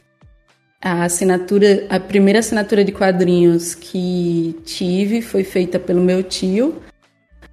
A 0.81 1.05
assinatura, 1.05 1.87
a 1.91 2.01
primeira 2.01 2.39
assinatura 2.39 2.83
de 2.83 2.91
quadrinhos 2.91 3.75
que 3.75 4.59
tive 4.65 5.21
foi 5.21 5.45
feita 5.45 5.79
pelo 5.79 6.01
meu 6.01 6.23
tio, 6.23 6.83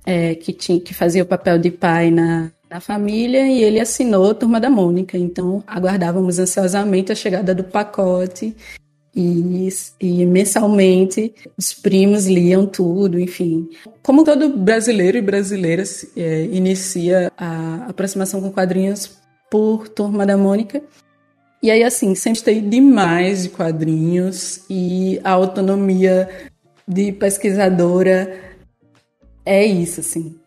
é, 0.06 0.36
que, 0.36 0.54
tinha, 0.54 0.80
que 0.80 0.94
fazia 0.94 1.22
o 1.22 1.28
papel 1.28 1.60
de 1.60 1.70
pai 1.70 2.10
na, 2.10 2.50
na 2.70 2.80
família, 2.80 3.46
e 3.48 3.62
ele 3.62 3.80
assinou 3.80 4.34
Turma 4.34 4.60
da 4.60 4.70
Mônica. 4.70 5.18
Então 5.18 5.62
aguardávamos 5.68 6.40
ansiosamente 6.40 7.12
a 7.12 7.16
chegada 7.16 7.54
do 7.54 7.64
pacote 7.64 8.56
e, 9.16 9.68
e, 10.00 10.26
mensalmente 10.26 11.34
os 11.58 11.74
primos 11.74 12.28
liam 12.28 12.66
tudo, 12.66 13.20
enfim. 13.20 13.68
Como 14.04 14.24
todo 14.24 14.56
brasileiro 14.58 15.18
e 15.18 15.22
brasileira 15.22 15.84
é, 16.16 16.44
inicia 16.46 17.32
a 17.38 17.88
aproximação 17.90 18.40
com 18.40 18.52
quadrinhos 18.52 19.18
por 19.50 19.90
Turma 19.90 20.26
da 20.26 20.38
Mônica. 20.38 20.82
E 21.62 21.70
aí, 21.72 21.84
assim, 21.84 22.16
sempre 22.16 22.40
gostei 22.40 22.62
demais 22.62 23.44
de 23.44 23.50
quadrinhos 23.50 24.62
e 24.70 25.20
a 25.24 25.32
autonomia 25.32 26.30
de 26.88 27.12
pesquisadora 27.12 28.40
é 29.46 29.66
isso, 29.66 30.00
assim. 30.00 30.40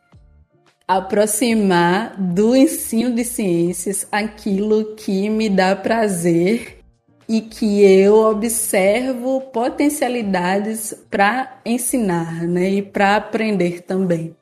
Aproximar 0.88 2.16
do 2.18 2.56
ensino 2.56 3.14
de 3.14 3.24
ciências 3.24 4.06
aquilo 4.10 4.94
que 4.94 5.28
me 5.28 5.50
dá 5.50 5.76
prazer 5.76 6.81
e 7.28 7.40
que 7.40 7.84
eu 7.84 8.16
observo 8.16 9.40
potencialidades 9.52 10.94
para 11.10 11.60
ensinar, 11.64 12.42
né, 12.46 12.70
e 12.70 12.82
para 12.82 13.16
aprender 13.16 13.82
também. 13.82 14.36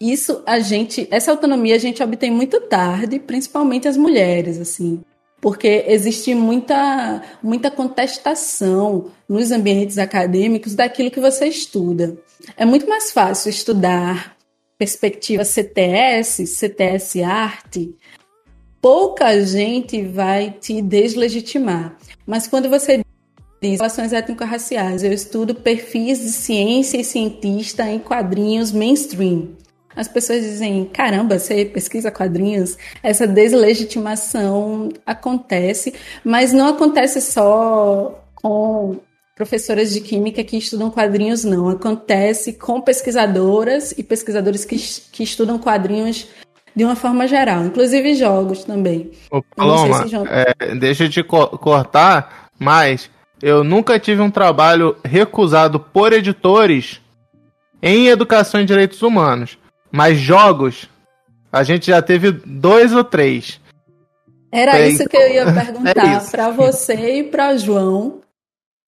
isso 0.00 0.42
a 0.46 0.58
gente, 0.58 1.06
essa 1.10 1.30
autonomia 1.30 1.76
a 1.76 1.78
gente 1.78 2.02
obtém 2.02 2.30
muito 2.30 2.60
tarde, 2.62 3.20
principalmente 3.20 3.86
as 3.86 3.96
mulheres, 3.96 4.58
assim, 4.58 5.00
porque 5.40 5.84
existe 5.86 6.34
muita, 6.34 7.22
muita 7.42 7.70
contestação 7.70 9.10
nos 9.28 9.50
ambientes 9.50 9.98
acadêmicos 9.98 10.74
daquilo 10.74 11.10
que 11.10 11.20
você 11.20 11.46
estuda. 11.46 12.16
É 12.56 12.64
muito 12.64 12.88
mais 12.88 13.12
fácil 13.12 13.50
estudar 13.50 14.36
perspectiva 14.78 15.44
CTS, 15.44 16.46
CTS 16.46 17.22
arte, 17.22 17.94
pouca 18.82 19.40
gente 19.46 20.02
vai 20.02 20.50
te 20.60 20.82
deslegitimar. 20.82 21.96
Mas 22.26 22.48
quando 22.48 22.68
você 22.68 23.00
diz 23.62 23.78
relações 23.78 24.12
étnico-raciais, 24.12 25.04
eu 25.04 25.12
estudo 25.12 25.54
perfis 25.54 26.18
de 26.18 26.32
ciência 26.32 26.98
e 27.00 27.04
cientista 27.04 27.88
em 27.88 28.00
quadrinhos 28.00 28.72
mainstream. 28.72 29.50
As 29.94 30.08
pessoas 30.08 30.42
dizem: 30.42 30.84
caramba, 30.86 31.38
você 31.38 31.64
pesquisa 31.64 32.10
quadrinhos? 32.10 32.76
Essa 33.02 33.26
deslegitimação 33.26 34.88
acontece, 35.06 35.94
mas 36.24 36.52
não 36.52 36.68
acontece 36.68 37.20
só 37.20 38.20
com 38.34 38.96
professoras 39.36 39.92
de 39.92 40.00
química 40.00 40.42
que 40.42 40.56
estudam 40.56 40.90
quadrinhos, 40.90 41.44
não. 41.44 41.68
Acontece 41.68 42.54
com 42.54 42.80
pesquisadoras 42.80 43.92
e 43.96 44.02
pesquisadores 44.02 44.64
que, 44.64 44.76
que 44.76 45.22
estudam 45.22 45.58
quadrinhos 45.58 46.26
de 46.74 46.84
uma 46.84 46.96
forma 46.96 47.26
geral, 47.26 47.64
inclusive 47.64 48.14
jogos 48.14 48.64
também. 48.64 49.10
Ô, 49.30 49.42
Paloma, 49.42 50.06
se 50.06 50.16
é, 50.16 50.74
deixa 50.74 51.04
eu 51.04 51.10
te 51.10 51.22
co 51.22 51.46
cortar, 51.58 52.48
mas 52.58 53.10
eu 53.42 53.62
nunca 53.62 53.98
tive 53.98 54.22
um 54.22 54.30
trabalho 54.30 54.96
recusado 55.04 55.78
por 55.78 56.12
editores 56.12 57.00
em 57.82 58.08
educação 58.08 58.60
e 58.60 58.64
direitos 58.64 59.02
humanos. 59.02 59.58
Mas 59.90 60.18
jogos, 60.18 60.88
a 61.52 61.62
gente 61.62 61.88
já 61.88 62.00
teve 62.00 62.30
dois 62.30 62.94
ou 62.94 63.04
três. 63.04 63.60
Era 64.50 64.72
Tem... 64.72 64.92
isso 64.92 65.08
que 65.08 65.16
eu 65.16 65.28
ia 65.30 65.44
perguntar 65.52 66.22
é 66.22 66.30
para 66.30 66.50
você 66.50 67.18
e 67.18 67.24
para 67.24 67.56
João 67.56 68.21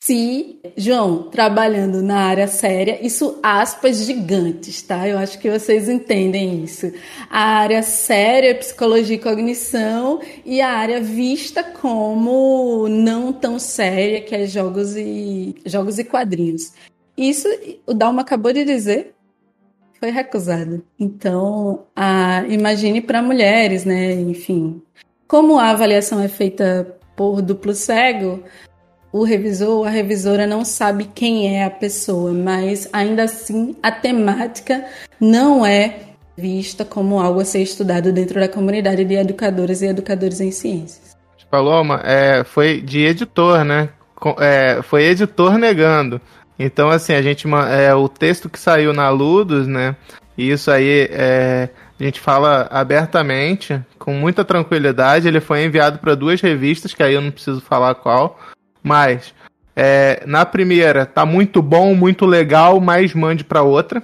se, 0.04 0.60
João, 0.76 1.30
trabalhando 1.30 2.02
na 2.02 2.24
área 2.26 2.46
séria, 2.46 2.98
isso 3.00 3.38
aspas 3.42 4.04
gigantes, 4.04 4.82
tá? 4.82 5.08
Eu 5.08 5.16
acho 5.16 5.38
que 5.38 5.50
vocês 5.50 5.88
entendem 5.88 6.62
isso. 6.62 6.92
A 7.30 7.40
área 7.60 7.82
séria, 7.82 8.54
psicologia 8.54 9.16
e 9.16 9.18
cognição, 9.18 10.20
e 10.44 10.60
a 10.60 10.72
área 10.72 11.00
vista 11.00 11.64
como 11.64 12.86
não 12.86 13.32
tão 13.32 13.58
séria, 13.58 14.20
que 14.20 14.34
é 14.34 14.46
jogos 14.46 14.94
e, 14.94 15.54
jogos 15.64 15.98
e 15.98 16.04
quadrinhos. 16.04 16.74
Isso, 17.16 17.48
o 17.86 17.94
Dalma 17.94 18.20
acabou 18.20 18.52
de 18.52 18.62
dizer, 18.62 19.14
foi 19.98 20.10
recusado. 20.10 20.84
Então, 21.00 21.86
a, 21.96 22.44
imagine 22.46 23.00
para 23.00 23.22
mulheres, 23.22 23.86
né? 23.86 24.12
Enfim, 24.12 24.82
como 25.26 25.58
a 25.58 25.70
avaliação 25.70 26.20
é 26.20 26.28
feita 26.28 26.94
por 27.16 27.40
duplo 27.40 27.72
cego, 27.72 28.44
o 29.14 29.22
revisor 29.22 29.68
ou 29.68 29.84
a 29.84 29.90
revisora 29.90 30.44
não 30.44 30.64
sabe 30.64 31.08
quem 31.14 31.56
é 31.56 31.64
a 31.64 31.70
pessoa, 31.70 32.32
mas 32.32 32.88
ainda 32.92 33.22
assim 33.22 33.76
a 33.80 33.92
temática 33.92 34.84
não 35.20 35.64
é 35.64 36.00
vista 36.36 36.84
como 36.84 37.20
algo 37.20 37.38
a 37.38 37.44
ser 37.44 37.62
estudado 37.62 38.12
dentro 38.12 38.40
da 38.40 38.48
comunidade 38.48 39.04
de 39.04 39.14
educadoras 39.14 39.82
e 39.82 39.86
educadores 39.86 40.40
em 40.40 40.50
ciências. 40.50 41.16
Paloma, 41.48 42.00
é, 42.02 42.42
foi 42.42 42.80
de 42.80 43.02
editor, 43.04 43.64
né? 43.64 43.90
É, 44.40 44.82
foi 44.82 45.04
editor 45.04 45.58
negando. 45.58 46.20
Então, 46.58 46.90
assim, 46.90 47.12
a 47.12 47.22
gente 47.22 47.46
é, 47.70 47.94
o 47.94 48.08
texto 48.08 48.48
que 48.48 48.58
saiu 48.58 48.92
na 48.92 49.10
Ludus, 49.10 49.68
né? 49.68 49.94
E 50.36 50.50
isso 50.50 50.72
aí 50.72 51.08
é, 51.12 51.68
a 52.00 52.02
gente 52.02 52.18
fala 52.18 52.66
abertamente, 52.68 53.80
com 53.96 54.12
muita 54.14 54.44
tranquilidade. 54.44 55.28
Ele 55.28 55.40
foi 55.40 55.64
enviado 55.64 56.00
para 56.00 56.16
duas 56.16 56.40
revistas, 56.40 56.92
que 56.92 57.02
aí 57.04 57.14
eu 57.14 57.20
não 57.20 57.30
preciso 57.30 57.60
falar 57.60 57.94
qual. 57.94 58.36
Mas 58.84 59.34
é, 59.74 60.22
na 60.26 60.44
primeira 60.44 61.06
tá 61.06 61.24
muito 61.24 61.62
bom, 61.62 61.94
muito 61.94 62.26
legal, 62.26 62.80
mas 62.80 63.14
mande 63.14 63.42
para 63.42 63.62
outra. 63.62 64.02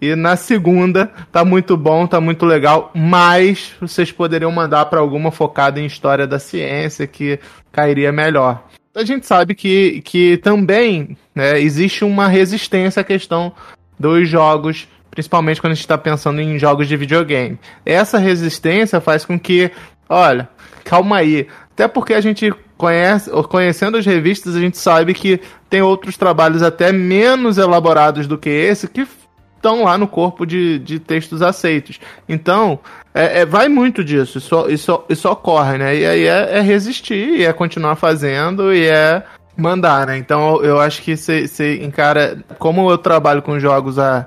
E 0.00 0.16
na 0.16 0.34
segunda 0.34 1.12
tá 1.30 1.44
muito 1.44 1.76
bom, 1.76 2.06
tá 2.06 2.20
muito 2.20 2.46
legal, 2.46 2.90
mas 2.94 3.74
vocês 3.78 4.10
poderiam 4.10 4.50
mandar 4.50 4.86
para 4.86 4.98
alguma 4.98 5.30
focada 5.30 5.78
em 5.78 5.84
história 5.84 6.26
da 6.26 6.38
ciência 6.38 7.06
que 7.06 7.38
cairia 7.70 8.10
melhor. 8.10 8.64
A 8.94 9.04
gente 9.04 9.26
sabe 9.26 9.54
que, 9.54 10.00
que 10.00 10.38
também 10.38 11.16
né, 11.34 11.60
existe 11.60 12.02
uma 12.02 12.26
resistência 12.26 13.00
à 13.00 13.04
questão 13.04 13.52
dos 13.98 14.26
jogos, 14.26 14.88
principalmente 15.10 15.60
quando 15.60 15.72
a 15.72 15.74
gente 15.74 15.84
está 15.84 15.98
pensando 15.98 16.40
em 16.40 16.58
jogos 16.58 16.88
de 16.88 16.96
videogame. 16.96 17.58
Essa 17.84 18.18
resistência 18.18 19.00
faz 19.00 19.26
com 19.26 19.38
que, 19.38 19.70
olha, 20.08 20.48
calma 20.82 21.18
aí, 21.18 21.46
até 21.72 21.86
porque 21.86 22.14
a 22.14 22.20
gente 22.20 22.52
conhece, 22.80 23.30
conhecendo 23.48 23.98
as 23.98 24.06
revistas, 24.06 24.56
a 24.56 24.60
gente 24.60 24.78
sabe 24.78 25.12
que 25.12 25.40
tem 25.68 25.82
outros 25.82 26.16
trabalhos 26.16 26.62
até 26.62 26.90
menos 26.90 27.58
elaborados 27.58 28.26
do 28.26 28.38
que 28.38 28.48
esse 28.48 28.88
que 28.88 29.06
estão 29.54 29.84
lá 29.84 29.98
no 29.98 30.08
corpo 30.08 30.46
de, 30.46 30.78
de 30.78 30.98
textos 30.98 31.42
aceitos. 31.42 32.00
Então, 32.26 32.78
é, 33.14 33.40
é, 33.40 33.46
vai 33.46 33.68
muito 33.68 34.02
disso, 34.02 34.38
isso, 34.38 34.70
isso, 34.70 35.04
isso 35.10 35.28
ocorre, 35.28 35.76
né? 35.76 35.94
E 35.94 36.06
aí 36.06 36.26
é, 36.26 36.58
é 36.58 36.60
resistir, 36.62 37.42
é 37.42 37.52
continuar 37.52 37.96
fazendo, 37.96 38.72
e 38.72 38.86
é 38.86 39.22
mandar, 39.54 40.06
né? 40.06 40.16
Então 40.16 40.62
eu 40.62 40.80
acho 40.80 41.02
que 41.02 41.14
você 41.16 41.82
encara. 41.82 42.42
Como 42.58 42.90
eu 42.90 42.96
trabalho 42.96 43.42
com 43.42 43.60
jogos 43.60 43.98
há, 43.98 44.26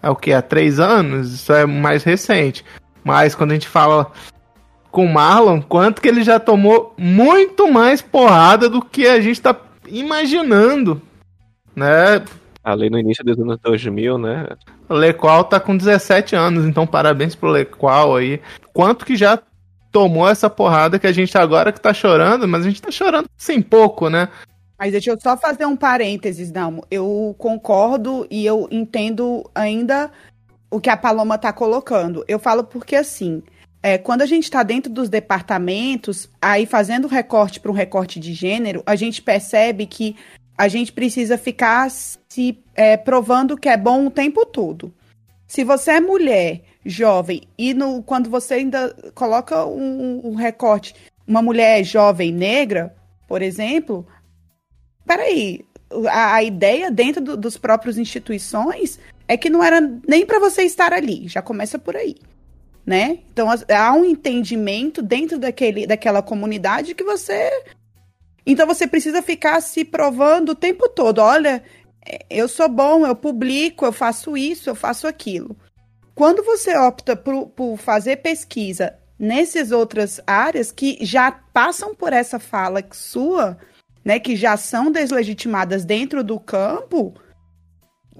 há 0.00 0.10
o 0.10 0.16
que? 0.16 0.32
Há 0.32 0.40
três 0.40 0.78
anos, 0.78 1.34
isso 1.34 1.52
é 1.52 1.66
mais 1.66 2.04
recente. 2.04 2.64
Mas 3.02 3.34
quando 3.34 3.50
a 3.50 3.54
gente 3.54 3.68
fala 3.68 4.12
com 4.90 5.04
o 5.04 5.12
Marlon, 5.12 5.60
quanto 5.60 6.00
que 6.00 6.08
ele 6.08 6.22
já 6.22 6.40
tomou 6.40 6.94
muito 6.96 7.70
mais 7.70 8.00
porrada 8.00 8.68
do 8.68 8.82
que 8.82 9.06
a 9.06 9.20
gente 9.20 9.40
tá 9.40 9.56
imaginando, 9.86 11.00
né? 11.74 12.22
Ali 12.64 12.90
no 12.90 12.98
início 12.98 13.24
dos 13.24 13.38
anos 13.38 13.58
2000, 13.62 14.18
né? 14.18 14.46
O 14.88 14.94
Lequal 14.94 15.44
tá 15.44 15.60
com 15.60 15.76
17 15.76 16.34
anos, 16.34 16.64
então 16.64 16.86
parabéns 16.86 17.34
pro 17.34 17.50
Lequal 17.50 18.16
aí. 18.16 18.40
Quanto 18.72 19.04
que 19.04 19.16
já 19.16 19.38
tomou 19.90 20.28
essa 20.28 20.50
porrada 20.50 20.98
que 20.98 21.06
a 21.06 21.12
gente 21.12 21.36
agora 21.36 21.72
que 21.72 21.80
tá 21.80 21.94
chorando, 21.94 22.46
mas 22.46 22.62
a 22.62 22.68
gente 22.68 22.82
tá 22.82 22.90
chorando 22.90 23.28
sem 23.36 23.62
pouco, 23.62 24.08
né? 24.08 24.28
Mas 24.78 24.92
deixa 24.92 25.10
eu 25.10 25.20
só 25.20 25.36
fazer 25.36 25.66
um 25.66 25.76
parênteses, 25.76 26.52
Dalmo. 26.52 26.84
Eu 26.90 27.34
concordo 27.36 28.26
e 28.30 28.46
eu 28.46 28.68
entendo 28.70 29.44
ainda 29.54 30.10
o 30.70 30.80
que 30.80 30.90
a 30.90 30.96
Paloma 30.96 31.36
tá 31.36 31.52
colocando. 31.52 32.24
Eu 32.28 32.38
falo 32.38 32.62
porque 32.62 32.94
assim, 32.94 33.42
é, 33.82 33.96
quando 33.96 34.22
a 34.22 34.26
gente 34.26 34.44
está 34.44 34.62
dentro 34.62 34.92
dos 34.92 35.08
departamentos, 35.08 36.28
aí 36.42 36.66
fazendo 36.66 37.06
recorte 37.06 37.60
para 37.60 37.70
um 37.70 37.74
recorte 37.74 38.18
de 38.18 38.34
gênero, 38.34 38.82
a 38.84 38.96
gente 38.96 39.22
percebe 39.22 39.86
que 39.86 40.16
a 40.56 40.66
gente 40.66 40.92
precisa 40.92 41.38
ficar 41.38 41.88
se 41.90 42.58
é, 42.74 42.96
provando 42.96 43.56
que 43.56 43.68
é 43.68 43.76
bom 43.76 44.06
o 44.06 44.10
tempo 44.10 44.44
todo. 44.44 44.92
Se 45.46 45.62
você 45.62 45.92
é 45.92 46.00
mulher, 46.00 46.62
jovem, 46.84 47.42
e 47.56 47.72
no, 47.72 48.02
quando 48.02 48.28
você 48.28 48.54
ainda 48.54 48.94
coloca 49.14 49.64
um, 49.64 50.20
um 50.24 50.34
recorte, 50.34 50.94
uma 51.26 51.40
mulher 51.40 51.84
jovem 51.84 52.32
negra, 52.32 52.94
por 53.28 53.42
exemplo, 53.42 54.06
peraí, 55.06 55.64
a, 56.10 56.34
a 56.34 56.42
ideia 56.42 56.90
dentro 56.90 57.22
do, 57.22 57.36
dos 57.36 57.56
próprios 57.56 57.96
instituições 57.96 58.98
é 59.28 59.36
que 59.36 59.48
não 59.48 59.62
era 59.62 59.80
nem 59.80 60.26
para 60.26 60.40
você 60.40 60.62
estar 60.62 60.92
ali, 60.92 61.28
já 61.28 61.40
começa 61.40 61.78
por 61.78 61.94
aí 61.94 62.16
né? 62.88 63.18
Então 63.30 63.48
há 63.50 63.92
um 63.92 64.02
entendimento 64.02 65.02
dentro 65.02 65.38
daquele, 65.38 65.86
daquela 65.86 66.22
comunidade 66.22 66.94
que 66.94 67.04
você. 67.04 67.50
Então 68.46 68.66
você 68.66 68.86
precisa 68.86 69.20
ficar 69.20 69.60
se 69.60 69.84
provando 69.84 70.52
o 70.52 70.54
tempo 70.54 70.88
todo. 70.88 71.18
Olha, 71.18 71.62
eu 72.30 72.48
sou 72.48 72.66
bom, 72.66 73.06
eu 73.06 73.14
publico, 73.14 73.84
eu 73.84 73.92
faço 73.92 74.38
isso, 74.38 74.70
eu 74.70 74.74
faço 74.74 75.06
aquilo. 75.06 75.54
Quando 76.14 76.42
você 76.42 76.78
opta 76.78 77.14
por, 77.14 77.48
por 77.50 77.76
fazer 77.76 78.16
pesquisa 78.16 78.94
nessas 79.18 79.70
outras 79.70 80.18
áreas 80.26 80.72
que 80.72 80.96
já 81.02 81.30
passam 81.30 81.94
por 81.94 82.14
essa 82.14 82.38
fala 82.38 82.82
sua, 82.92 83.58
né, 84.02 84.18
que 84.18 84.34
já 84.34 84.56
são 84.56 84.90
deslegitimadas 84.90 85.84
dentro 85.84 86.24
do 86.24 86.40
campo, 86.40 87.12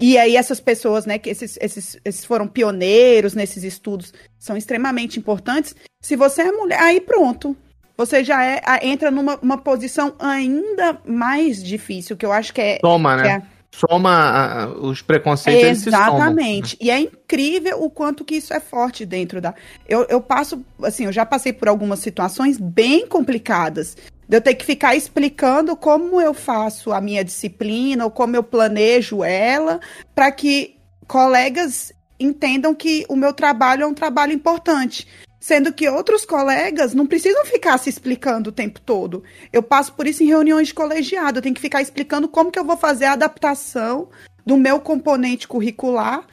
e 0.01 0.16
aí 0.16 0.37
essas 0.37 0.61
pessoas, 0.61 1.07
né, 1.07 1.19
que 1.19 1.31
esses, 1.31 1.59
esses, 1.61 1.99
esses 2.05 2.25
foram 2.25 2.47
pioneiros 2.47 3.35
nesses 3.35 3.65
estudos, 3.65 4.12
são 4.39 4.57
extremamente 4.57 5.19
importantes. 5.19 5.75
Se 6.01 6.16
você 6.16 6.43
é 6.43 6.53
mulher, 6.53 6.81
aí 6.81 7.01
pronto. 7.01 7.57
Você 7.97 8.23
já 8.23 8.45
é, 8.45 8.62
entra 8.83 9.11
numa 9.11 9.59
posição 9.59 10.15
ainda 10.20 11.01
mais 11.05 11.61
difícil, 11.61 12.16
que 12.16 12.25
eu 12.25 12.31
acho 12.31 12.55
que 12.55 12.61
é. 12.61 12.79
Toma, 12.79 13.16
né? 13.16 13.29
É, 13.29 13.43
soma 13.73 14.69
os 14.81 15.03
preconceitos. 15.03 15.85
Exatamente. 15.85 16.77
E 16.81 16.91
é 16.91 17.01
incrível 17.01 17.83
o 17.83 17.91
quanto 17.91 18.25
que 18.25 18.37
isso 18.37 18.55
é 18.55 18.61
forte 18.61 19.05
dentro 19.05 19.41
da. 19.41 19.53
Eu, 19.89 20.07
eu 20.09 20.20
passo, 20.20 20.65
assim, 20.81 21.07
eu 21.07 21.12
já 21.12 21.27
passei 21.27 21.53
por 21.53 21.66
algumas 21.66 21.99
situações 21.99 22.57
bem 22.57 23.05
complicadas 23.05 23.97
de 24.29 24.37
eu 24.37 24.41
ter 24.41 24.55
que 24.55 24.65
ficar 24.65 24.95
explicando 24.95 25.75
como 25.75 26.21
eu 26.21 26.35
faço 26.35 26.93
a 26.93 27.01
minha 27.01 27.25
disciplina 27.25 28.05
ou 28.05 28.11
como 28.11 28.37
eu 28.37 28.43
planejo 28.43 29.25
ela 29.25 29.81
para 30.15 30.31
que 30.31 30.77
colegas 31.07 31.93
entendam 32.21 32.75
que 32.75 33.07
o 33.09 33.17
meu 33.17 33.33
trabalho 33.33 33.85
é 33.85 33.87
um 33.87 33.95
trabalho 33.95 34.33
importante. 34.33 35.07
Sendo 35.41 35.73
que 35.73 35.89
outros 35.89 36.27
colegas 36.27 36.93
não 36.93 37.07
precisam 37.07 37.45
ficar 37.47 37.79
se 37.79 37.89
explicando 37.89 38.51
o 38.51 38.53
tempo 38.53 38.81
todo. 38.81 39.23
Eu 39.53 39.63
passo 39.63 39.93
por 39.93 40.07
isso 40.07 40.23
em 40.23 40.27
reuniões 40.27 40.69
de 40.69 40.75
colegiado. 40.75 41.39
Eu 41.39 41.43
tenho 41.43 41.55
que 41.55 41.61
ficar 41.61 41.81
explicando 41.81 42.29
como 42.29 42.51
que 42.51 42.59
eu 42.59 42.65
vou 42.65 42.77
fazer 42.77 43.05
a 43.05 43.13
adaptação 43.13 44.09
do 44.45 44.57
meu 44.57 44.81
componente 44.81 45.47
curricular 45.47 46.27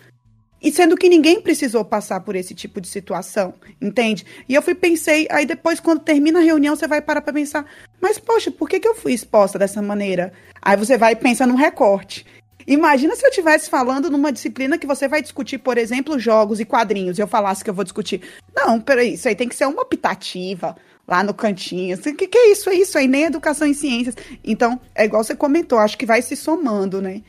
e 0.61 0.72
sendo 0.72 0.98
que 0.98 1.10
ninguém 1.10 1.41
precisou 1.41 1.86
passar 1.86 2.22
por 2.22 2.36
esse 2.36 2.56
tipo 2.56 2.82
de 2.82 2.88
situação, 2.88 3.53
entende? 3.82 4.26
E 4.48 4.56
eu 4.56 4.61
fui 4.61 4.73
pensei, 4.73 5.27
aí 5.30 5.45
depois, 5.45 5.80
quando 5.80 5.99
termina 5.99 6.40
a 6.40 6.44
reunião, 6.44 6.76
você 6.76 6.88
vai 6.88 7.02
parar 7.02 7.22
para 7.22 7.34
pensar, 7.34 7.65
mas 8.02 8.18
poxa, 8.18 8.49
por 8.49 8.68
que, 8.68 8.80
que 8.80 8.88
eu 8.88 8.95
fui 8.95 9.14
exposta 9.14 9.60
dessa 9.60 9.82
maneira? 9.82 10.34
Aí 10.61 10.76
você 10.76 10.98
vai 10.98 11.15
pensar 11.15 11.45
num 11.45 11.56
recorte. 11.56 12.26
Imagina 12.68 13.15
se 13.15 13.23
eu 13.23 13.30
estivesse 13.30 13.69
falando 13.69 14.10
numa 14.10 14.32
disciplina 14.32 14.77
que 14.77 14.88
você 14.88 15.07
vai 15.07 15.22
discutir, 15.22 15.60
por 15.60 15.77
exemplo, 15.77 16.18
jogos 16.18 16.60
e 16.60 16.65
quadrinhos, 16.65 17.19
e 17.19 17.22
eu 17.22 17.27
falasse 17.27 17.64
que 17.64 17.69
eu 17.69 17.73
vou 17.73 17.84
discutir. 17.84 18.22
Não, 18.56 18.82
peraí, 18.82 19.14
isso 19.14 19.27
aí 19.27 19.36
tem 19.36 19.48
que 19.48 19.56
ser 19.56 19.65
uma 19.68 19.84
optativa 19.84 20.76
lá 21.07 21.23
no 21.23 21.34
cantinho. 21.34 21.95
O 21.95 22.15
que, 22.15 22.27
que 22.27 22.38
é 22.38 22.52
isso? 22.52 22.69
É 22.69 22.73
isso 22.73 22.98
aí, 22.98 23.07
nem 23.07 23.26
educação 23.26 23.68
em 23.68 23.73
ciências. 23.73 24.15
Então, 24.44 24.80
é 24.95 25.06
igual 25.06 25.23
você 25.23 25.36
comentou, 25.36 25.77
acho 25.77 25.98
que 25.98 26.07
vai 26.07 26.23
se 26.23 26.36
somando, 26.36 26.99
né? 26.99 27.22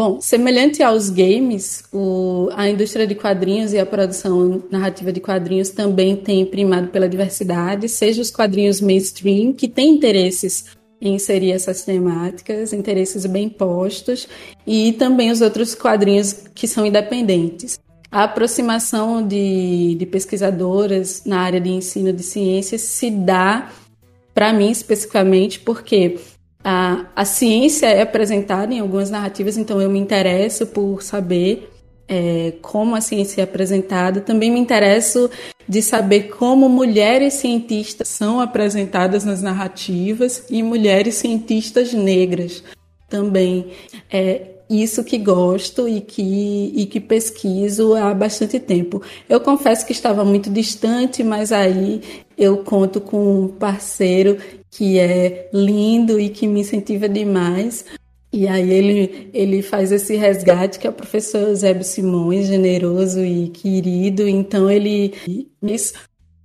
Bom, 0.00 0.18
semelhante 0.18 0.82
aos 0.82 1.10
games, 1.10 1.84
o, 1.92 2.48
a 2.54 2.66
indústria 2.70 3.06
de 3.06 3.14
quadrinhos 3.14 3.74
e 3.74 3.78
a 3.78 3.84
produção 3.84 4.64
narrativa 4.70 5.12
de 5.12 5.20
quadrinhos 5.20 5.68
também 5.68 6.16
tem 6.16 6.46
primado 6.46 6.88
pela 6.88 7.06
diversidade, 7.06 7.86
seja 7.86 8.22
os 8.22 8.30
quadrinhos 8.30 8.80
mainstream, 8.80 9.52
que 9.52 9.68
têm 9.68 9.90
interesses 9.90 10.64
em 11.02 11.16
inserir 11.16 11.52
essas 11.52 11.84
temáticas, 11.84 12.72
interesses 12.72 13.26
bem 13.26 13.50
postos, 13.50 14.26
e 14.66 14.94
também 14.94 15.30
os 15.30 15.42
outros 15.42 15.74
quadrinhos 15.74 16.44
que 16.54 16.66
são 16.66 16.86
independentes. 16.86 17.78
A 18.10 18.24
aproximação 18.24 19.22
de, 19.22 19.96
de 19.96 20.06
pesquisadoras 20.06 21.24
na 21.26 21.40
área 21.40 21.60
de 21.60 21.68
ensino 21.68 22.10
de 22.10 22.22
ciências 22.22 22.80
se 22.80 23.10
dá, 23.10 23.70
para 24.32 24.50
mim 24.50 24.70
especificamente, 24.70 25.60
porque 25.60 26.16
a, 26.62 27.06
a 27.16 27.24
ciência 27.24 27.86
é 27.86 28.02
apresentada 28.02 28.72
em 28.72 28.80
algumas 28.80 29.10
narrativas, 29.10 29.56
então 29.56 29.80
eu 29.80 29.90
me 29.90 29.98
interesso 29.98 30.66
por 30.66 31.02
saber 31.02 31.70
é, 32.06 32.54
como 32.60 32.96
a 32.96 33.00
ciência 33.00 33.40
é 33.40 33.44
apresentada. 33.44 34.20
Também 34.20 34.50
me 34.50 34.58
interesso 34.58 35.30
de 35.66 35.80
saber 35.80 36.24
como 36.30 36.68
mulheres 36.68 37.34
cientistas 37.34 38.08
são 38.08 38.40
apresentadas 38.40 39.24
nas 39.24 39.40
narrativas 39.40 40.44
e 40.50 40.62
mulheres 40.62 41.14
cientistas 41.14 41.94
negras 41.94 42.64
também. 43.08 43.70
É 44.10 44.49
isso 44.70 45.02
que 45.02 45.18
gosto 45.18 45.88
e 45.88 46.00
que, 46.00 46.72
e 46.74 46.86
que 46.86 47.00
pesquiso 47.00 47.94
há 47.94 48.14
bastante 48.14 48.60
tempo. 48.60 49.02
Eu 49.28 49.40
confesso 49.40 49.84
que 49.84 49.92
estava 49.92 50.24
muito 50.24 50.48
distante, 50.48 51.24
mas 51.24 51.50
aí 51.50 52.00
eu 52.38 52.58
conto 52.58 53.00
com 53.00 53.44
um 53.44 53.48
parceiro 53.48 54.38
que 54.70 54.98
é 54.98 55.50
lindo 55.52 56.20
e 56.20 56.28
que 56.28 56.46
me 56.46 56.60
incentiva 56.60 57.08
demais. 57.08 57.84
E 58.32 58.46
aí 58.46 58.70
ele, 58.70 59.30
ele 59.34 59.60
faz 59.60 59.90
esse 59.90 60.14
resgate, 60.14 60.78
que 60.78 60.86
é 60.86 60.90
o 60.90 60.92
professor 60.92 61.48
Eusébio 61.48 61.82
Simões, 61.82 62.46
generoso 62.46 63.24
e 63.24 63.48
querido. 63.48 64.28
Então 64.28 64.70
ele 64.70 65.14
quis 65.60 65.94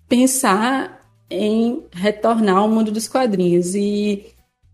pensar 0.10 1.02
em 1.30 1.84
retornar 1.92 2.58
ao 2.58 2.70
mundo 2.70 2.92
dos 2.92 3.08
quadrinhos. 3.08 3.76
E 3.76 4.26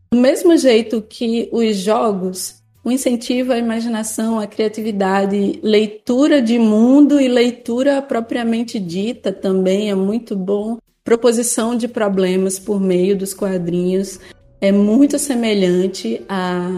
do 0.09 0.19
mesmo 0.19 0.55
jeito 0.57 1.01
que 1.01 1.49
os 1.51 1.75
jogos, 1.75 2.60
o 2.83 2.91
incentivo 2.91 3.53
à 3.53 3.57
imaginação, 3.57 4.39
à 4.39 4.47
criatividade, 4.47 5.59
leitura 5.61 6.41
de 6.41 6.57
mundo 6.57 7.19
e 7.19 7.27
leitura 7.27 8.01
propriamente 8.01 8.79
dita 8.79 9.31
também 9.31 9.89
é 9.89 9.95
muito 9.95 10.35
bom 10.35 10.77
proposição 11.03 11.75
de 11.75 11.87
problemas 11.87 12.57
por 12.59 12.79
meio 12.79 13.17
dos 13.17 13.33
quadrinhos 13.33 14.19
é 14.61 14.71
muito 14.71 15.17
semelhante 15.17 16.21
à, 16.29 16.69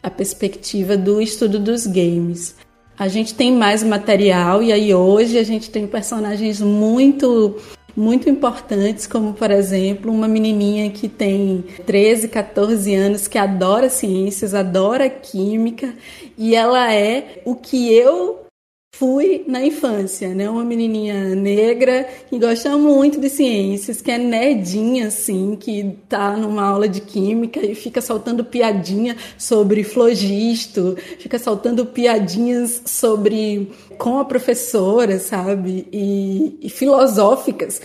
à 0.00 0.08
perspectiva 0.08 0.96
do 0.96 1.20
estudo 1.20 1.58
dos 1.58 1.84
games. 1.84 2.54
A 2.96 3.08
gente 3.08 3.34
tem 3.34 3.52
mais 3.52 3.82
material 3.82 4.62
e 4.62 4.72
aí 4.72 4.94
hoje 4.94 5.36
a 5.36 5.42
gente 5.42 5.68
tem 5.70 5.86
personagens 5.86 6.60
muito 6.60 7.56
muito 7.98 8.30
importantes, 8.30 9.08
como 9.08 9.34
por 9.34 9.50
exemplo, 9.50 10.12
uma 10.12 10.28
menininha 10.28 10.88
que 10.90 11.08
tem 11.08 11.64
13, 11.84 12.28
14 12.28 12.94
anos, 12.94 13.26
que 13.26 13.36
adora 13.36 13.90
ciências, 13.90 14.54
adora 14.54 15.10
química, 15.10 15.92
e 16.36 16.54
ela 16.54 16.94
é 16.94 17.42
o 17.44 17.56
que 17.56 17.92
eu 17.92 18.46
fui 18.94 19.44
na 19.46 19.64
infância, 19.64 20.34
né? 20.34 20.48
Uma 20.50 20.64
menininha 20.64 21.34
negra 21.34 22.08
que 22.28 22.38
gosta 22.38 22.76
muito 22.76 23.20
de 23.20 23.28
ciências, 23.28 24.00
que 24.00 24.10
é 24.10 24.18
nerdinha, 24.18 25.06
assim, 25.06 25.56
que 25.56 25.96
tá 26.08 26.36
numa 26.36 26.64
aula 26.64 26.88
de 26.88 27.00
química 27.00 27.64
e 27.64 27.74
fica 27.74 28.00
soltando 28.00 28.44
piadinha 28.44 29.16
sobre 29.36 29.84
flogisto, 29.84 30.96
fica 31.18 31.38
soltando 31.38 31.86
piadinhas 31.86 32.82
sobre 32.86 33.70
com 33.98 34.18
a 34.18 34.24
professora, 34.24 35.18
sabe? 35.18 35.88
E, 35.92 36.58
e 36.62 36.70
filosóficas 36.70 37.80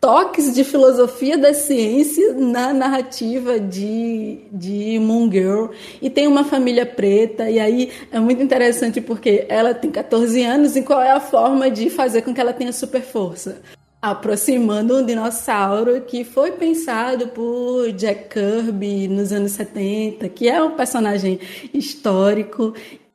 toques 0.00 0.54
de 0.54 0.62
filosofia 0.62 1.36
da 1.36 1.52
ciência 1.52 2.32
na 2.34 2.72
narrativa 2.72 3.58
de, 3.58 4.38
de 4.52 4.98
Moon 5.00 5.30
Girl. 5.30 5.66
E 6.00 6.08
tem 6.08 6.26
uma 6.26 6.44
família 6.44 6.86
preta, 6.86 7.50
e 7.50 7.58
aí 7.58 7.90
é 8.12 8.20
muito 8.20 8.42
interessante 8.42 9.00
porque 9.00 9.46
ela 9.48 9.74
tem 9.74 9.90
14 9.90 10.42
anos, 10.44 10.76
e 10.76 10.82
qual 10.82 11.02
é 11.02 11.10
a 11.10 11.20
forma 11.20 11.70
de 11.70 11.90
fazer 11.90 12.22
com 12.22 12.32
que 12.32 12.40
ela 12.40 12.52
tenha 12.52 12.72
super 12.72 13.02
força? 13.02 13.60
Aproximando 14.00 14.96
um 14.96 15.04
dinossauro 15.04 16.02
que 16.02 16.22
foi 16.22 16.52
pensado 16.52 17.28
por 17.28 17.90
Jack 17.92 18.28
Kirby 18.28 19.08
nos 19.08 19.32
anos 19.32 19.52
70, 19.52 20.28
que 20.28 20.48
é 20.48 20.62
um 20.62 20.76
personagem 20.76 21.40
histórico, 21.74 22.72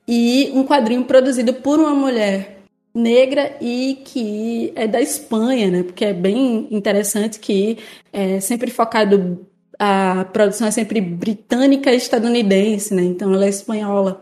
e 0.07 0.51
um 0.53 0.65
quadrinho 0.65 1.05
produzido 1.05 1.53
por 1.53 1.79
uma 1.79 1.93
mulher 1.93 2.59
negra 2.93 3.57
e 3.59 4.01
que 4.05 4.71
é 4.75 4.87
da 4.87 5.01
Espanha, 5.01 5.71
né? 5.71 5.83
Porque 5.83 6.05
é 6.05 6.13
bem 6.13 6.67
interessante 6.69 7.39
que 7.39 7.77
é 8.11 8.39
sempre 8.39 8.69
focado 8.69 9.45
a 9.79 10.25
produção 10.31 10.67
é 10.67 10.71
sempre 10.71 11.01
britânica 11.01 11.91
e 11.91 11.97
estadunidense, 11.97 12.93
né? 12.93 13.03
Então 13.03 13.33
ela 13.33 13.45
é 13.45 13.49
espanhola. 13.49 14.21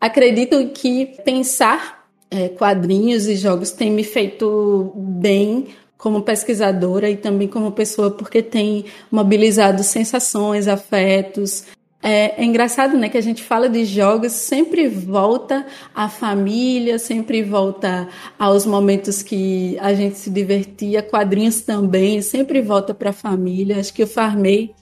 Acredito 0.00 0.68
que 0.68 1.06
pensar 1.24 2.06
é, 2.30 2.48
quadrinhos 2.48 3.26
e 3.26 3.36
jogos 3.36 3.70
tem 3.70 3.90
me 3.90 4.04
feito 4.04 4.92
bem 4.96 5.68
como 5.96 6.22
pesquisadora 6.22 7.10
e 7.10 7.16
também 7.16 7.48
como 7.48 7.72
pessoa, 7.72 8.10
porque 8.10 8.40
tem 8.40 8.84
mobilizado 9.10 9.82
sensações, 9.82 10.68
afetos, 10.68 11.64
é, 12.00 12.40
é, 12.40 12.44
engraçado, 12.44 12.96
né, 12.96 13.08
que 13.08 13.18
a 13.18 13.22
gente 13.22 13.42
fala 13.42 13.68
de 13.68 13.84
jogos, 13.84 14.32
sempre 14.32 14.88
volta 14.88 15.66
à 15.94 16.08
família, 16.08 16.98
sempre 16.98 17.42
volta 17.42 18.08
aos 18.38 18.64
momentos 18.64 19.22
que 19.22 19.76
a 19.80 19.92
gente 19.92 20.16
se 20.16 20.30
divertia, 20.30 21.02
quadrinhos 21.02 21.60
também, 21.60 22.22
sempre 22.22 22.62
volta 22.62 22.94
para 22.94 23.10
a 23.10 23.12
família. 23.12 23.80
Acho 23.80 23.92
que 23.92 24.02
o 24.02 24.06
Farmei 24.06 24.74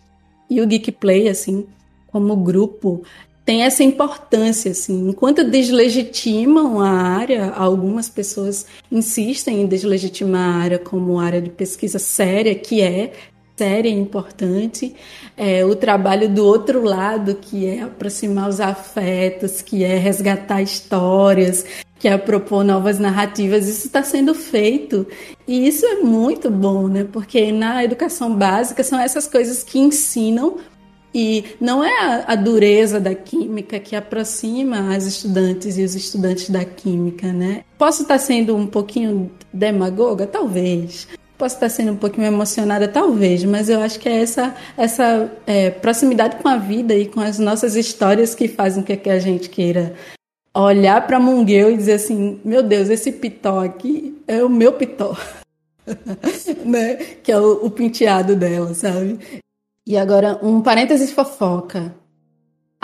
e 0.51 0.61
o 0.61 0.67
Geek 0.67 0.93
Play, 0.93 1.29
assim, 1.29 1.67
como 2.07 2.37
grupo, 2.37 3.03
tem 3.47 3.63
essa 3.63 3.83
importância, 3.83 4.73
assim. 4.73 5.09
Enquanto 5.09 5.49
deslegitimam 5.49 6.81
a 6.81 6.91
área, 6.91 7.51
algumas 7.51 8.11
pessoas 8.11 8.67
insistem 8.93 9.63
em 9.63 9.67
deslegitimar 9.67 10.57
a 10.57 10.59
área 10.59 10.79
como 10.79 11.19
área 11.19 11.41
de 11.41 11.49
pesquisa 11.49 11.99
séria, 11.99 12.55
que 12.55 12.83
é 12.83 13.13
séria 13.57 13.89
e 13.89 13.93
importante, 13.93 14.95
é, 15.37 15.65
o 15.65 15.75
trabalho 15.75 16.29
do 16.29 16.45
outro 16.45 16.83
lado, 16.83 17.37
que 17.37 17.67
é 17.67 17.83
aproximar 17.83 18.49
os 18.49 18.61
afetos, 18.61 19.63
que 19.63 19.83
é 19.83 19.97
resgatar 19.97 20.61
histórias, 20.61 21.65
que 21.99 22.07
é 22.07 22.19
propor 22.19 22.63
novas 22.63 22.99
narrativas, 22.99 23.67
isso 23.67 23.87
está 23.87 24.03
sendo 24.03 24.35
feito. 24.35 25.07
E 25.49 25.67
isso 25.67 25.87
é 25.87 25.97
muito 25.97 26.51
bom, 26.51 26.87
né? 26.87 27.07
Porque 27.11 27.51
na 27.51 27.83
educação 27.83 28.35
básica 28.35 28.85
são 28.85 29.01
essas 29.01 29.27
coisas 29.27 29.65
que 29.65 29.79
ensinam 29.79 30.59
e 31.15 31.45
não 31.59 31.83
é 31.83 32.25
a, 32.27 32.35
dureza 32.35 33.01
da 33.01 33.15
química 33.15 33.81
que 33.81 33.97
aproxima 33.97 34.95
as 34.95 35.07
estudantes 35.07 35.79
e 35.79 35.83
os 35.83 35.95
estudantes 35.95 36.51
da 36.51 36.63
química, 36.63 37.33
né? 37.33 37.65
Posso 37.79 38.03
estar 38.03 38.19
sendo 38.19 38.55
um 38.55 38.67
pouquinho 38.67 39.31
demagoga? 39.51 40.27
Talvez. 40.27 41.09
Posso 41.39 41.57
estar 41.57 41.69
sendo 41.69 41.93
um 41.93 41.97
pouquinho 41.97 42.27
emocionada, 42.27 42.89
talvez, 42.89 43.45
mas 43.45 43.69
eu 43.69 43.81
acho 43.81 43.99
que 43.99 44.09
é 44.09 44.23
essa, 44.23 44.55
essa 44.77 45.31
é, 45.47 45.71
proximidade 45.71 46.37
com 46.37 46.49
a 46.49 46.57
vida 46.57 46.95
e 46.95 47.07
com 47.07 47.21
as 47.21 47.39
nossas 47.39 47.77
histórias 47.77 48.35
que 48.35 48.49
fazem 48.49 48.83
com 48.83 48.97
que 48.97 49.11
a 49.11 49.19
gente 49.19 49.51
queira 49.51 49.95
olhar 50.55 51.07
para 51.07 51.21
Mungueu 51.21 51.71
e 51.71 51.77
dizer 51.77 51.95
assim: 51.95 52.41
meu 52.45 52.63
Deus, 52.63 52.89
esse 52.89 53.13
pitó 53.13 53.61
aqui 53.61 54.17
é 54.27 54.43
o 54.43 54.49
meu 54.49 54.73
pitó. 54.73 55.17
né? 56.65 56.97
Que 57.23 57.31
é 57.31 57.39
o, 57.39 57.67
o 57.67 57.71
penteado 57.71 58.35
dela, 58.35 58.75
sabe? 58.75 59.19
E 59.87 59.97
agora, 59.97 60.39
um 60.43 60.61
parênteses 60.61 61.13
fofoca 61.13 61.95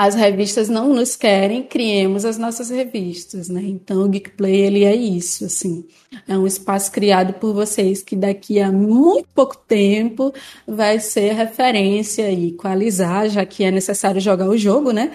as 0.04 0.16
revistas 0.16 0.68
não 0.68 0.92
nos 0.92 1.14
querem, 1.14 1.62
criemos 1.62 2.24
as 2.24 2.36
nossas 2.36 2.70
revistas, 2.70 3.48
né? 3.48 3.62
Então 3.64 4.02
o 4.02 4.08
Geek 4.08 4.30
Play 4.30 4.62
ele 4.62 4.84
é 4.84 4.94
isso, 4.96 5.44
assim, 5.44 5.84
é 6.28 6.36
um 6.36 6.44
espaço 6.44 6.90
criado 6.90 7.34
por 7.34 7.54
vocês 7.54 8.02
que 8.02 8.16
daqui 8.16 8.60
a 8.60 8.72
muito 8.72 9.28
pouco 9.32 9.56
tempo 9.56 10.34
vai 10.66 10.98
ser 10.98 11.34
referência 11.34 12.28
e 12.32 12.50
coalizar, 12.50 13.28
já 13.28 13.46
que 13.46 13.62
é 13.62 13.70
necessário 13.70 14.20
jogar 14.20 14.48
o 14.48 14.58
jogo, 14.58 14.90
né? 14.90 15.12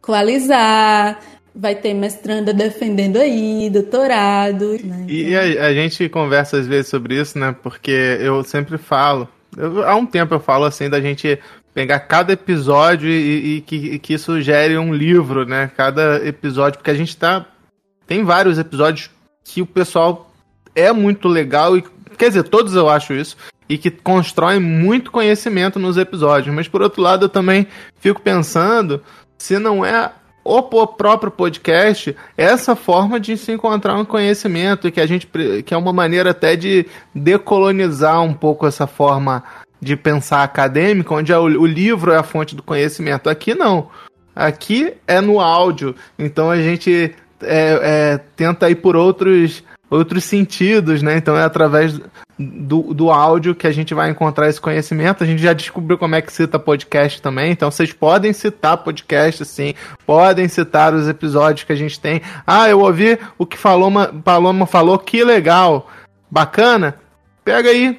Coalizar, 0.00 1.20
vai 1.54 1.74
ter 1.74 1.92
mestranda 1.92 2.54
defendendo 2.54 3.18
aí, 3.18 3.68
doutorado. 3.68 4.78
Né? 4.82 5.04
E 5.06 5.36
a, 5.36 5.66
a, 5.66 5.74
gente 5.74 6.08
conversa 6.08 6.56
às 6.56 6.66
vezes 6.66 6.88
sobre 6.88 7.20
isso, 7.20 7.38
né? 7.38 7.54
Porque 7.62 7.90
eu 7.90 8.42
sempre 8.42 8.78
falo, 8.78 9.28
eu, 9.54 9.86
há 9.86 9.94
um 9.96 10.06
tempo 10.06 10.32
eu 10.32 10.40
falo 10.40 10.64
assim 10.64 10.88
da 10.88 10.98
gente 10.98 11.38
pegar 11.74 12.00
cada 12.00 12.32
episódio 12.32 13.08
e, 13.08 13.56
e 13.56 13.60
que, 13.60 13.98
que 13.98 14.14
isso 14.14 14.40
gere 14.40 14.76
um 14.76 14.92
livro, 14.92 15.44
né? 15.44 15.70
Cada 15.76 16.26
episódio, 16.26 16.78
porque 16.78 16.90
a 16.90 16.94
gente 16.94 17.16
tá. 17.16 17.46
Tem 18.06 18.24
vários 18.24 18.58
episódios 18.58 19.10
que 19.44 19.62
o 19.62 19.66
pessoal 19.66 20.30
é 20.74 20.92
muito 20.92 21.28
legal 21.28 21.76
e. 21.76 21.84
Quer 22.18 22.28
dizer, 22.28 22.42
todos 22.44 22.74
eu 22.74 22.88
acho 22.88 23.14
isso. 23.14 23.36
E 23.68 23.78
que 23.78 23.90
constroem 23.90 24.60
muito 24.60 25.12
conhecimento 25.12 25.78
nos 25.78 25.96
episódios. 25.96 26.54
Mas 26.54 26.66
por 26.66 26.82
outro 26.82 27.00
lado, 27.00 27.26
eu 27.26 27.28
também 27.28 27.66
fico 28.00 28.20
pensando 28.20 29.00
se 29.38 29.58
não 29.58 29.84
é 29.84 30.12
o 30.44 30.62
próprio 30.62 31.30
podcast 31.30 32.16
essa 32.36 32.74
forma 32.74 33.20
de 33.20 33.36
se 33.36 33.52
encontrar 33.52 33.96
um 33.96 34.04
conhecimento 34.04 34.88
e 34.88 34.90
que 34.90 35.00
a 35.00 35.06
gente 35.06 35.28
que 35.64 35.72
é 35.72 35.76
uma 35.76 35.92
maneira 35.92 36.30
até 36.30 36.56
de 36.56 36.86
decolonizar 37.14 38.22
um 38.22 38.32
pouco 38.32 38.66
essa 38.66 38.86
forma 38.86 39.44
de 39.80 39.96
pensar 39.96 40.42
acadêmico, 40.42 41.14
onde 41.14 41.32
é 41.32 41.38
o, 41.38 41.44
o 41.44 41.66
livro 41.66 42.12
é 42.12 42.16
a 42.16 42.22
fonte 42.22 42.54
do 42.54 42.62
conhecimento. 42.62 43.30
Aqui 43.30 43.54
não. 43.54 43.88
Aqui 44.34 44.94
é 45.06 45.20
no 45.20 45.40
áudio. 45.40 45.94
Então 46.18 46.50
a 46.50 46.56
gente 46.56 47.14
é, 47.42 47.80
é, 47.82 48.20
tenta 48.36 48.68
ir 48.70 48.76
por 48.76 48.96
outros, 48.96 49.64
outros 49.88 50.24
sentidos, 50.24 51.02
né? 51.02 51.16
Então 51.16 51.36
é 51.36 51.42
através 51.42 51.98
do, 52.38 52.94
do 52.94 53.10
áudio 53.10 53.54
que 53.54 53.66
a 53.66 53.72
gente 53.72 53.92
vai 53.94 54.10
encontrar 54.10 54.48
esse 54.48 54.60
conhecimento. 54.60 55.24
A 55.24 55.26
gente 55.26 55.42
já 55.42 55.52
descobriu 55.52 55.98
como 55.98 56.14
é 56.14 56.22
que 56.22 56.32
cita 56.32 56.58
podcast 56.58 57.20
também. 57.20 57.52
Então 57.52 57.70
vocês 57.70 57.92
podem 57.92 58.32
citar 58.32 58.78
podcast, 58.78 59.44
sim. 59.44 59.74
Podem 60.06 60.48
citar 60.48 60.94
os 60.94 61.08
episódios 61.08 61.64
que 61.64 61.72
a 61.72 61.76
gente 61.76 61.98
tem. 61.98 62.20
Ah, 62.46 62.68
eu 62.68 62.80
ouvi 62.80 63.18
o 63.38 63.46
que 63.46 63.58
Paloma, 63.58 64.08
Paloma 64.24 64.66
falou, 64.66 64.98
que 64.98 65.24
legal. 65.24 65.88
Bacana? 66.30 66.96
Pega 67.44 67.70
aí, 67.70 67.98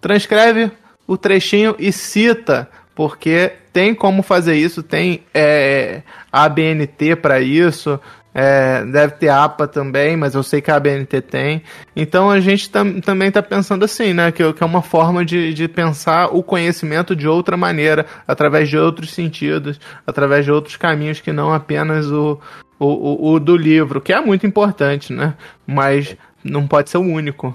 transcreve 0.00 0.70
o 1.12 1.16
trechinho 1.18 1.76
e 1.78 1.92
cita, 1.92 2.68
porque 2.94 3.52
tem 3.72 3.94
como 3.94 4.22
fazer 4.22 4.54
isso, 4.54 4.82
tem 4.82 5.22
é, 5.34 6.02
ABNT 6.32 7.16
para 7.16 7.40
isso, 7.40 8.00
é, 8.34 8.82
deve 8.86 9.14
ter 9.16 9.28
APA 9.28 9.68
também, 9.68 10.16
mas 10.16 10.34
eu 10.34 10.42
sei 10.42 10.62
que 10.62 10.70
a 10.70 10.76
ABNT 10.76 11.20
tem. 11.20 11.62
Então 11.94 12.30
a 12.30 12.40
gente 12.40 12.70
tam, 12.70 12.98
também 13.00 13.28
está 13.28 13.42
pensando 13.42 13.84
assim, 13.84 14.14
né? 14.14 14.32
Que, 14.32 14.52
que, 14.54 14.62
é 14.62 14.66
uma 14.66 14.80
forma 14.80 15.22
de, 15.22 15.52
de 15.52 15.68
pensar 15.68 16.34
o 16.34 16.42
conhecimento 16.42 17.14
de 17.14 17.28
outra 17.28 17.58
maneira, 17.58 18.06
através 18.26 18.70
de 18.70 18.78
outros 18.78 19.10
sentidos, 19.10 19.78
através 20.06 20.46
de 20.46 20.50
outros 20.50 20.76
caminhos 20.76 21.20
que 21.20 21.30
não 21.30 21.52
apenas 21.52 22.06
o, 22.06 22.40
o, 22.78 22.86
o, 22.86 23.32
o 23.34 23.40
do 23.40 23.54
livro, 23.54 24.00
que 24.00 24.14
é 24.14 24.20
muito 24.20 24.46
importante, 24.46 25.12
né? 25.12 25.34
Mas 25.66 26.16
não 26.42 26.66
pode 26.66 26.88
ser 26.88 26.96
o 26.96 27.02
único. 27.02 27.54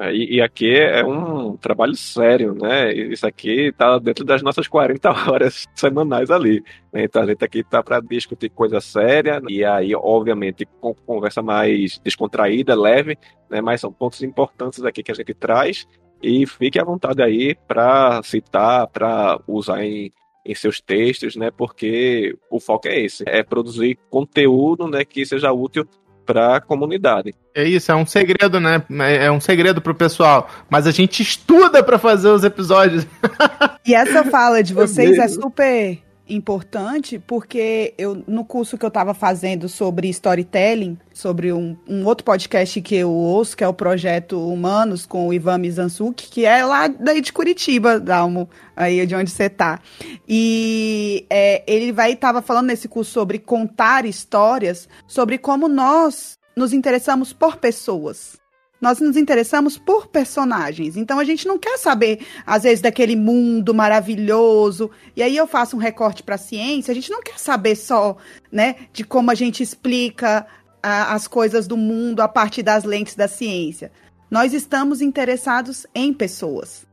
É, 0.00 0.12
e, 0.12 0.36
e, 0.36 0.42
aqui 0.42 0.74
é 0.74 1.04
um 1.04 1.56
trabalho 1.56 1.94
sério, 1.94 2.52
né? 2.54 2.92
Isso 2.92 3.24
aqui 3.26 3.68
está 3.68 3.96
dentro 3.98 4.24
das 4.24 4.42
nossas 4.42 4.66
40 4.66 5.08
horas 5.30 5.66
semanais 5.74 6.30
ali. 6.30 6.64
Né? 6.92 7.04
Então 7.04 7.22
a 7.22 7.26
gente 7.26 7.44
aqui 7.44 7.60
está 7.60 7.80
para 7.82 8.00
discutir 8.00 8.48
coisa 8.50 8.80
séria 8.80 9.40
e 9.48 9.64
aí, 9.64 9.94
obviamente, 9.94 10.66
com 10.80 10.94
conversa 10.94 11.42
mais 11.42 12.00
descontraída, 12.00 12.74
leve, 12.74 13.16
né? 13.48 13.60
Mas 13.60 13.80
são 13.80 13.92
pontos 13.92 14.22
importantes 14.22 14.82
aqui 14.84 15.02
que 15.02 15.12
a 15.12 15.14
gente 15.14 15.32
traz 15.32 15.86
e 16.20 16.44
fique 16.44 16.80
à 16.80 16.84
vontade 16.84 17.22
aí 17.22 17.54
para 17.68 18.20
citar, 18.24 18.88
para 18.88 19.38
usar 19.46 19.84
em, 19.84 20.10
em 20.44 20.54
seus 20.56 20.80
textos, 20.80 21.36
né? 21.36 21.52
Porque 21.52 22.36
o 22.50 22.58
foco 22.58 22.88
é 22.88 22.98
esse, 23.00 23.22
é 23.28 23.44
produzir 23.44 23.96
conteúdo, 24.10 24.88
né, 24.88 25.04
que 25.04 25.24
seja 25.24 25.52
útil 25.52 25.86
para 26.24 26.56
a 26.56 26.60
comunidade. 26.60 27.34
É 27.54 27.64
isso, 27.64 27.92
é 27.92 27.94
um 27.94 28.06
segredo, 28.06 28.58
né? 28.58 28.82
É 29.20 29.30
um 29.30 29.40
segredo 29.40 29.80
pro 29.80 29.94
pessoal. 29.94 30.48
Mas 30.68 30.86
a 30.86 30.90
gente 30.90 31.22
estuda 31.22 31.82
para 31.82 31.98
fazer 31.98 32.28
os 32.28 32.44
episódios. 32.44 33.06
e 33.86 33.94
essa 33.94 34.24
fala 34.24 34.62
de 34.62 34.74
vocês 34.74 35.18
é 35.18 35.28
super 35.28 35.98
importante 36.28 37.18
porque 37.18 37.94
eu 37.98 38.22
no 38.26 38.44
curso 38.44 38.78
que 38.78 38.84
eu 38.84 38.88
estava 38.88 39.12
fazendo 39.12 39.68
sobre 39.68 40.08
storytelling, 40.08 40.98
sobre 41.12 41.52
um, 41.52 41.76
um, 41.88 42.04
outro 42.04 42.24
podcast 42.24 42.80
que 42.80 42.94
eu 42.94 43.10
ouço, 43.10 43.56
que 43.56 43.62
é 43.62 43.68
o 43.68 43.74
Projeto 43.74 44.40
Humanos, 44.40 45.06
com 45.06 45.28
o 45.28 45.32
Ivan 45.32 45.58
Mizanzuki, 45.58 46.28
que 46.30 46.44
é 46.46 46.64
lá 46.64 46.88
daí 46.88 47.20
de 47.20 47.32
Curitiba, 47.32 48.00
Dalmo, 48.00 48.48
aí 48.76 49.04
de 49.06 49.14
onde 49.14 49.30
você 49.30 49.50
tá. 49.50 49.80
E 50.28 51.26
é, 51.28 51.62
ele 51.66 51.92
vai 51.92 52.12
estava 52.12 52.40
falando 52.40 52.68
nesse 52.68 52.88
curso 52.88 53.10
sobre 53.10 53.38
contar 53.38 54.06
histórias, 54.06 54.88
sobre 55.06 55.36
como 55.36 55.68
nós 55.68 56.38
nos 56.56 56.72
interessamos 56.72 57.32
por 57.32 57.56
pessoas. 57.56 58.43
Nós 58.80 59.00
nos 59.00 59.16
interessamos 59.16 59.78
por 59.78 60.08
personagens. 60.08 60.96
Então 60.96 61.18
a 61.18 61.24
gente 61.24 61.46
não 61.46 61.58
quer 61.58 61.78
saber, 61.78 62.26
às 62.46 62.64
vezes, 62.64 62.80
daquele 62.80 63.16
mundo 63.16 63.72
maravilhoso. 63.72 64.90
E 65.16 65.22
aí 65.22 65.36
eu 65.36 65.46
faço 65.46 65.76
um 65.76 65.78
recorte 65.78 66.22
para 66.22 66.34
a 66.34 66.38
ciência. 66.38 66.92
A 66.92 66.94
gente 66.94 67.10
não 67.10 67.22
quer 67.22 67.38
saber 67.38 67.76
só, 67.76 68.16
né, 68.52 68.76
de 68.92 69.04
como 69.04 69.30
a 69.30 69.34
gente 69.34 69.62
explica 69.62 70.46
a, 70.82 71.14
as 71.14 71.26
coisas 71.26 71.66
do 71.66 71.76
mundo 71.76 72.20
a 72.20 72.28
partir 72.28 72.62
das 72.62 72.84
lentes 72.84 73.14
da 73.14 73.26
ciência. 73.26 73.90
Nós 74.30 74.52
estamos 74.52 75.00
interessados 75.00 75.86
em 75.94 76.12
pessoas. 76.12 76.86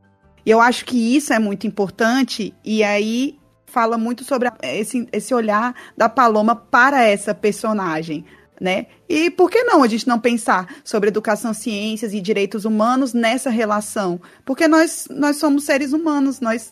E 0.45 0.49
eu 0.49 0.61
acho 0.61 0.85
que 0.85 1.15
isso 1.15 1.33
é 1.33 1.39
muito 1.39 1.67
importante. 1.67 2.53
E 2.63 2.83
aí 2.83 3.37
fala 3.65 3.97
muito 3.97 4.23
sobre 4.23 4.49
esse, 4.63 5.07
esse 5.11 5.33
olhar 5.33 5.73
da 5.97 6.07
Paloma 6.07 6.55
para 6.55 7.03
essa 7.03 7.33
personagem 7.33 8.25
né? 8.61 8.85
E 9.09 9.31
por 9.31 9.49
que 9.49 9.63
não 9.63 9.81
a 9.81 9.87
gente 9.87 10.07
não 10.07 10.19
pensar 10.19 10.75
sobre 10.83 11.09
educação, 11.09 11.51
ciências 11.51 12.13
e 12.13 12.21
direitos 12.21 12.63
humanos 12.63 13.11
nessa 13.11 13.49
relação? 13.49 14.21
Porque 14.45 14.67
nós, 14.67 15.07
nós 15.09 15.37
somos 15.37 15.63
seres 15.63 15.93
humanos, 15.93 16.39
nós 16.39 16.71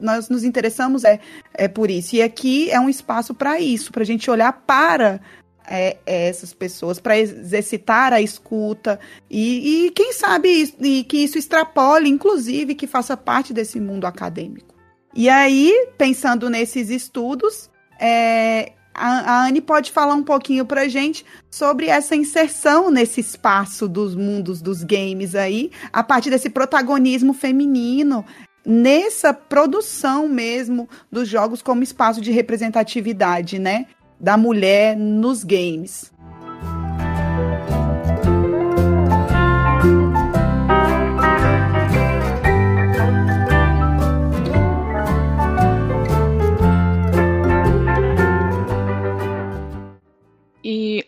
nós 0.00 0.30
nos 0.30 0.44
interessamos 0.44 1.04
é, 1.04 1.20
é 1.52 1.68
por 1.68 1.90
isso. 1.90 2.16
E 2.16 2.22
aqui 2.22 2.70
é 2.70 2.80
um 2.80 2.88
espaço 2.88 3.34
para 3.34 3.60
isso, 3.60 3.92
para 3.92 4.02
a 4.02 4.06
gente 4.06 4.30
olhar 4.30 4.50
para 4.50 5.20
é, 5.68 5.98
essas 6.06 6.54
pessoas, 6.54 6.98
para 6.98 7.18
exercitar 7.18 8.12
a 8.12 8.20
escuta 8.20 8.98
e, 9.30 9.86
e 9.86 9.90
quem 9.90 10.14
sabe 10.14 10.74
e 10.80 11.04
que 11.04 11.18
isso 11.18 11.38
extrapole, 11.38 12.08
inclusive, 12.08 12.74
que 12.74 12.86
faça 12.86 13.14
parte 13.14 13.52
desse 13.52 13.78
mundo 13.78 14.06
acadêmico. 14.06 14.74
E 15.14 15.28
aí, 15.28 15.90
pensando 15.98 16.48
nesses 16.48 16.88
estudos, 16.88 17.70
é, 18.00 18.72
a, 19.00 19.46
Anne 19.46 19.60
pode 19.60 19.90
falar 19.90 20.14
um 20.14 20.22
pouquinho 20.22 20.64
pra 20.64 20.88
gente 20.88 21.24
sobre 21.50 21.86
essa 21.86 22.14
inserção 22.14 22.90
nesse 22.90 23.20
espaço 23.20 23.88
dos 23.88 24.14
mundos 24.14 24.60
dos 24.60 24.82
games 24.84 25.34
aí, 25.34 25.70
a 25.92 26.02
partir 26.02 26.30
desse 26.30 26.50
protagonismo 26.50 27.32
feminino, 27.32 28.24
nessa 28.64 29.32
produção 29.32 30.28
mesmo 30.28 30.88
dos 31.10 31.28
jogos 31.28 31.62
como 31.62 31.82
espaço 31.82 32.20
de 32.20 32.30
representatividade, 32.30 33.58
né? 33.58 33.86
Da 34.18 34.36
mulher 34.36 34.96
nos 34.96 35.42
games. 35.44 36.12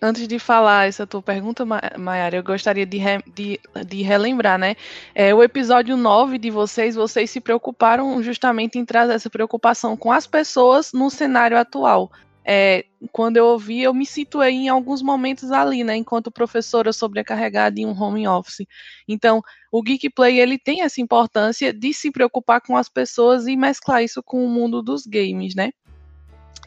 Antes 0.02 0.26
de 0.26 0.38
falar 0.38 0.88
essa 0.88 1.06
tua 1.06 1.22
pergunta, 1.22 1.64
Mayara, 1.98 2.36
eu 2.36 2.42
gostaria 2.42 2.84
de, 2.84 2.98
re, 2.98 3.18
de, 3.34 3.60
de 3.86 4.02
relembrar, 4.02 4.58
né? 4.58 4.74
É, 5.14 5.34
o 5.34 5.42
episódio 5.42 5.96
9 5.96 6.38
de 6.38 6.50
vocês, 6.50 6.94
vocês 6.96 7.30
se 7.30 7.40
preocuparam 7.40 8.22
justamente 8.22 8.78
em 8.78 8.84
trazer 8.84 9.14
essa 9.14 9.30
preocupação 9.30 9.96
com 9.96 10.10
as 10.12 10.26
pessoas 10.26 10.92
no 10.92 11.08
cenário 11.10 11.56
atual. 11.58 12.10
é, 12.44 12.84
quando 13.12 13.36
eu 13.36 13.46
ouvi, 13.46 13.82
eu 13.82 13.94
me 13.94 14.04
situei 14.04 14.52
em 14.52 14.68
alguns 14.68 15.02
momentos 15.02 15.50
ali, 15.52 15.84
né, 15.84 15.96
enquanto 15.96 16.30
professora 16.30 16.92
sobrecarregada 16.92 17.80
em 17.80 17.86
um 17.86 18.00
home 18.00 18.26
office. 18.26 18.66
Então, 19.06 19.42
o 19.70 19.82
Geek 19.82 20.10
Play 20.10 20.40
ele 20.40 20.58
tem 20.58 20.82
essa 20.82 21.00
importância 21.00 21.72
de 21.72 21.94
se 21.94 22.10
preocupar 22.10 22.60
com 22.60 22.76
as 22.76 22.88
pessoas 22.88 23.46
e 23.46 23.56
mesclar 23.56 24.02
isso 24.02 24.22
com 24.22 24.44
o 24.44 24.48
mundo 24.48 24.82
dos 24.82 25.06
games, 25.06 25.54
né? 25.54 25.70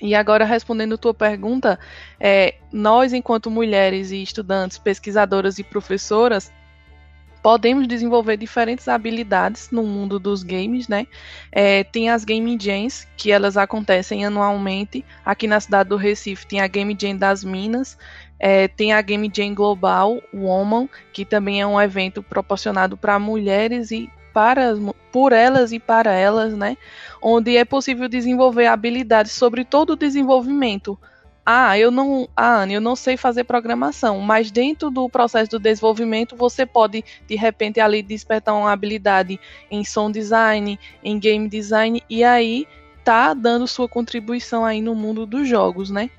E 0.02 0.14
agora, 0.14 0.44
respondendo 0.44 0.98
tua 0.98 1.14
pergunta, 1.14 1.80
é, 2.20 2.56
nós, 2.72 3.14
enquanto 3.14 3.50
mulheres 3.50 4.12
e 4.12 4.22
estudantes, 4.22 4.78
pesquisadoras 4.78 5.58
e 5.58 5.64
professoras, 5.64 6.52
podemos 7.46 7.88
desenvolver 7.88 8.38
diferentes 8.38 8.88
habilidades 8.88 9.70
no 9.70 9.84
mundo 9.84 10.20
dos 10.20 10.42
games, 10.42 10.88
né? 10.88 11.06
É, 11.52 11.84
tem 11.84 12.10
as 12.10 12.26
Game 12.26 12.58
Jams, 12.60 13.08
que 13.16 13.32
elas 13.32 13.56
acontecem 13.56 14.26
anualmente. 14.26 15.06
Aqui 15.24 15.48
na 15.48 15.60
cidade 15.60 15.90
do 15.90 15.96
Recife 15.96 16.48
tem 16.48 16.60
a 16.60 16.68
Game 16.68 16.98
Jam 17.00 17.16
das 17.16 17.44
Minas, 17.44 18.00
é, 18.40 18.68
tem 18.68 18.94
a 18.94 19.02
Game 19.02 19.32
Jam 19.32 19.54
Global 19.54 20.20
Woman, 20.34 20.90
que 21.14 21.24
também 21.24 21.62
é 21.62 21.68
um 21.68 21.80
evento 21.80 22.24
proporcionado 22.24 22.98
para 22.98 23.20
mulheres 23.20 23.92
e 23.92 24.10
para, 24.36 24.76
por 25.14 25.32
elas 25.32 25.72
e 25.72 25.80
para 25.80 26.12
elas, 26.12 26.54
né? 26.54 26.78
Onde 27.22 27.56
é 27.56 27.64
possível 27.64 28.10
desenvolver 28.10 28.68
habilidades 28.68 29.32
sobre 29.32 29.64
todo 29.64 29.92
o 29.92 29.96
desenvolvimento 29.96 31.00
ah, 31.48 31.78
eu 31.78 31.92
não, 31.92 32.28
ah, 32.36 32.62
Anne, 32.64 32.74
eu 32.74 32.82
não 32.82 32.96
sei 32.96 33.16
fazer 33.16 33.44
programação, 33.44 34.20
mas 34.20 34.50
dentro 34.50 34.90
do 34.90 35.08
processo 35.08 35.52
do 35.52 35.60
desenvolvimento 35.60 36.36
você 36.36 36.66
pode 36.66 37.06
de 37.28 37.36
repente 37.36 37.80
ali 37.80 38.02
despertar 38.02 38.56
uma 38.56 38.72
habilidade 38.72 39.40
em 39.70 39.86
som 39.86 40.10
design, 40.10 40.80
em 41.04 41.20
game 41.20 41.48
design 41.48 42.02
e 42.10 42.24
aí 42.24 42.68
tá 43.04 43.36
dando 43.36 43.68
sua 43.68 43.88
contribuição 43.88 44.66
aí 44.66 44.82
no 44.82 44.96
mundo 44.96 45.28
dos 45.28 45.48
jogos, 45.48 45.92
né? 45.92 46.10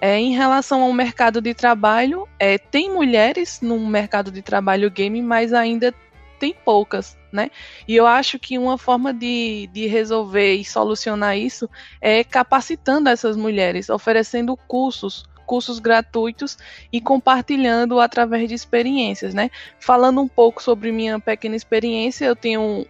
É, 0.00 0.18
em 0.18 0.34
relação 0.34 0.80
ao 0.80 0.94
mercado 0.94 1.42
de 1.42 1.52
trabalho, 1.52 2.26
é, 2.38 2.56
tem 2.56 2.90
mulheres 2.90 3.60
no 3.60 3.78
mercado 3.86 4.30
de 4.30 4.40
trabalho 4.40 4.90
game, 4.90 5.20
mas 5.20 5.52
ainda 5.52 5.94
tem 6.38 6.54
poucas, 6.64 7.18
né? 7.32 7.50
E 7.86 7.96
eu 7.96 8.06
acho 8.06 8.38
que 8.38 8.58
uma 8.58 8.76
forma 8.76 9.12
de, 9.12 9.68
de 9.72 9.86
resolver 9.86 10.54
e 10.54 10.64
solucionar 10.64 11.36
isso 11.36 11.68
é 12.00 12.24
capacitando 12.24 13.08
essas 13.08 13.36
mulheres, 13.36 13.88
oferecendo 13.88 14.56
cursos, 14.56 15.28
cursos 15.46 15.78
gratuitos 15.78 16.56
e 16.92 17.00
compartilhando 17.00 17.98
através 17.98 18.48
de 18.48 18.54
experiências, 18.54 19.34
né? 19.34 19.50
Falando 19.78 20.20
um 20.20 20.28
pouco 20.28 20.62
sobre 20.62 20.92
minha 20.92 21.18
pequena 21.18 21.56
experiência, 21.56 22.24
eu 22.24 22.36
tenho 22.36 22.86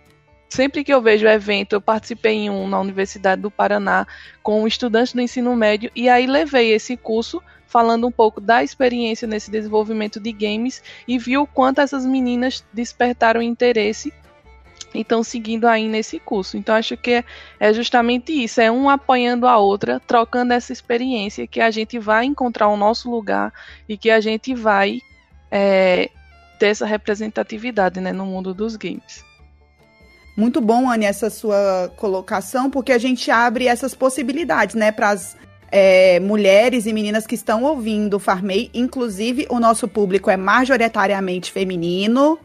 sempre 0.48 0.82
que 0.84 0.92
eu 0.92 1.00
vejo 1.00 1.26
evento, 1.26 1.74
eu 1.74 1.80
participei 1.80 2.34
em 2.34 2.50
um 2.50 2.68
na 2.68 2.78
Universidade 2.80 3.40
do 3.40 3.50
Paraná 3.50 4.06
com 4.42 4.66
estudantes 4.66 5.12
do 5.12 5.20
ensino 5.20 5.54
médio 5.56 5.90
e 5.94 6.08
aí 6.08 6.26
levei 6.26 6.72
esse 6.72 6.96
curso 6.96 7.40
falando 7.66 8.08
um 8.08 8.10
pouco 8.10 8.40
da 8.40 8.64
experiência 8.64 9.28
nesse 9.28 9.48
desenvolvimento 9.48 10.18
de 10.18 10.32
games 10.32 10.82
e 11.06 11.16
viu 11.16 11.46
quanto 11.46 11.80
essas 11.80 12.04
meninas 12.04 12.64
despertaram 12.72 13.40
interesse 13.40 14.12
e 14.94 15.00
estão 15.00 15.22
seguindo 15.22 15.66
aí 15.66 15.88
nesse 15.88 16.18
curso. 16.18 16.56
Então 16.56 16.74
acho 16.74 16.96
que 16.96 17.24
é 17.58 17.72
justamente 17.72 18.32
isso, 18.32 18.60
é 18.60 18.70
um 18.70 18.88
apoiando 18.88 19.46
a 19.46 19.56
outra, 19.58 20.00
trocando 20.00 20.52
essa 20.52 20.72
experiência 20.72 21.46
que 21.46 21.60
a 21.60 21.70
gente 21.70 21.98
vai 21.98 22.24
encontrar 22.24 22.68
o 22.68 22.76
nosso 22.76 23.10
lugar 23.10 23.52
e 23.88 23.96
que 23.96 24.10
a 24.10 24.20
gente 24.20 24.54
vai 24.54 25.00
é, 25.50 26.10
ter 26.58 26.66
essa 26.66 26.86
representatividade 26.86 28.00
né, 28.00 28.12
no 28.12 28.26
mundo 28.26 28.52
dos 28.52 28.76
games. 28.76 29.24
Muito 30.36 30.60
bom, 30.60 30.88
Anne, 30.88 31.04
essa 31.04 31.28
sua 31.28 31.92
colocação, 31.96 32.70
porque 32.70 32.92
a 32.92 32.98
gente 32.98 33.30
abre 33.30 33.66
essas 33.66 33.94
possibilidades, 33.94 34.74
né, 34.74 34.90
para 34.90 35.10
as 35.10 35.36
é, 35.70 36.18
mulheres 36.20 36.86
e 36.86 36.92
meninas 36.92 37.26
que 37.26 37.34
estão 37.34 37.62
ouvindo 37.62 38.14
o 38.14 38.18
Farmei. 38.20 38.70
Inclusive, 38.72 39.46
o 39.50 39.60
nosso 39.60 39.86
público 39.86 40.30
é 40.30 40.36
majoritariamente 40.36 41.52
feminino. 41.52 42.38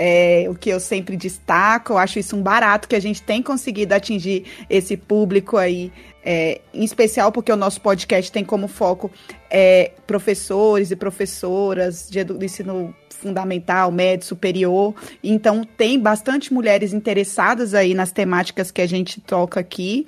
É, 0.00 0.46
o 0.48 0.54
que 0.54 0.70
eu 0.70 0.78
sempre 0.78 1.16
destaco, 1.16 1.94
eu 1.94 1.98
acho 1.98 2.20
isso 2.20 2.36
um 2.36 2.42
barato 2.42 2.86
que 2.86 2.94
a 2.94 3.00
gente 3.00 3.20
tem 3.20 3.42
conseguido 3.42 3.92
atingir 3.92 4.44
esse 4.70 4.96
público 4.96 5.56
aí, 5.56 5.92
é, 6.24 6.60
em 6.72 6.84
especial 6.84 7.32
porque 7.32 7.50
o 7.50 7.56
nosso 7.56 7.80
podcast 7.80 8.30
tem 8.30 8.44
como 8.44 8.68
foco 8.68 9.10
é, 9.50 9.90
professores 10.06 10.92
e 10.92 10.96
professoras 10.96 12.08
de, 12.08 12.20
ensino 12.44 12.94
fundamental, 13.10 13.90
médio, 13.90 14.24
superior. 14.24 14.94
Então 15.20 15.64
tem 15.64 15.98
bastante 15.98 16.54
mulheres 16.54 16.92
interessadas 16.92 17.74
aí 17.74 17.92
nas 17.92 18.12
temáticas 18.12 18.70
que 18.70 18.80
a 18.80 18.86
gente 18.86 19.20
toca 19.20 19.58
aqui. 19.58 20.06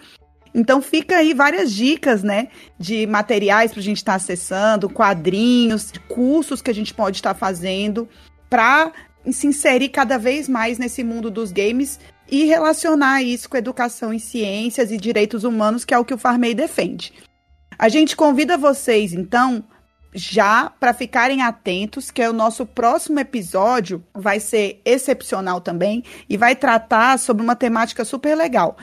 Então 0.55 0.81
fica 0.81 1.17
aí 1.17 1.35
várias 1.35 1.73
dicas, 1.73 2.23
né, 2.23 2.47
de 2.79 3.09
materiais 3.09 3.73
para 3.73 3.81
a 3.81 3.83
gente 3.83 3.97
estar 3.97 4.13
tá 4.13 4.17
acessando, 4.17 4.89
quadrinhos, 4.89 5.93
cursos 6.09 6.63
que 6.63 6.71
a 6.71 6.75
gente 6.75 6.95
pode 6.95 7.17
estar 7.17 7.35
tá 7.35 7.41
fazendo 7.41 8.09
para 8.49 8.93
se 9.31 9.47
inserir 9.47 9.89
cada 9.91 10.19
vez 10.19 10.49
mais 10.49 10.79
nesse 10.79 11.05
mundo 11.05 11.31
dos 11.31 11.53
games 11.53 11.99
e 12.31 12.45
relacionar 12.45 13.23
isso 13.23 13.49
com 13.49 13.57
educação 13.57 14.13
em 14.13 14.19
ciências 14.19 14.91
e 14.91 14.97
direitos 14.97 15.45
humanos, 15.45 15.85
que 15.85 15.93
é 15.93 15.99
o 15.99 16.05
que 16.05 16.15
o 16.15 16.19
Farmei 16.19 16.55
defende. 16.55 17.13
A 17.79 17.89
gente 17.89 18.17
convida 18.17 18.57
vocês, 18.57 19.13
então, 19.13 19.65
já 20.15 20.71
para 20.79 20.95
ficarem 20.95 21.43
atentos, 21.43 22.11
que 22.11 22.23
é 22.23 22.29
o 22.29 22.33
nosso 22.33 22.67
próximo 22.67 23.19
episódio 23.21 24.05
vai 24.15 24.39
ser 24.39 24.81
excepcional 24.85 25.61
também 25.61 26.05
e 26.29 26.37
vai 26.37 26.55
tratar 26.55 27.19
sobre 27.19 27.43
uma 27.43 27.57
temática 27.57 28.05
super 28.05 28.37
legal, 28.37 28.77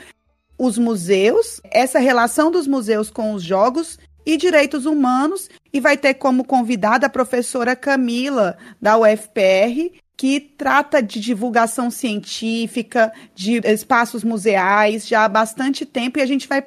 os 0.58 0.76
museus, 0.76 1.60
essa 1.70 1.98
relação 1.98 2.50
dos 2.50 2.66
museus 2.66 3.10
com 3.10 3.32
os 3.32 3.42
jogos 3.42 3.98
e 4.26 4.36
direitos 4.36 4.84
humanos, 4.84 5.48
e 5.72 5.80
vai 5.80 5.96
ter 5.96 6.14
como 6.14 6.44
convidada 6.44 7.06
a 7.06 7.10
professora 7.10 7.76
Camila, 7.76 8.58
da 8.82 8.98
UFPR, 8.98 9.90
que 10.18 10.40
trata 10.40 11.00
de 11.00 11.20
divulgação 11.20 11.92
científica, 11.92 13.12
de 13.36 13.60
espaços 13.64 14.24
museais 14.24 15.06
já 15.06 15.24
há 15.24 15.28
bastante 15.28 15.86
tempo, 15.86 16.18
e 16.18 16.22
a 16.22 16.26
gente 16.26 16.48
vai 16.48 16.64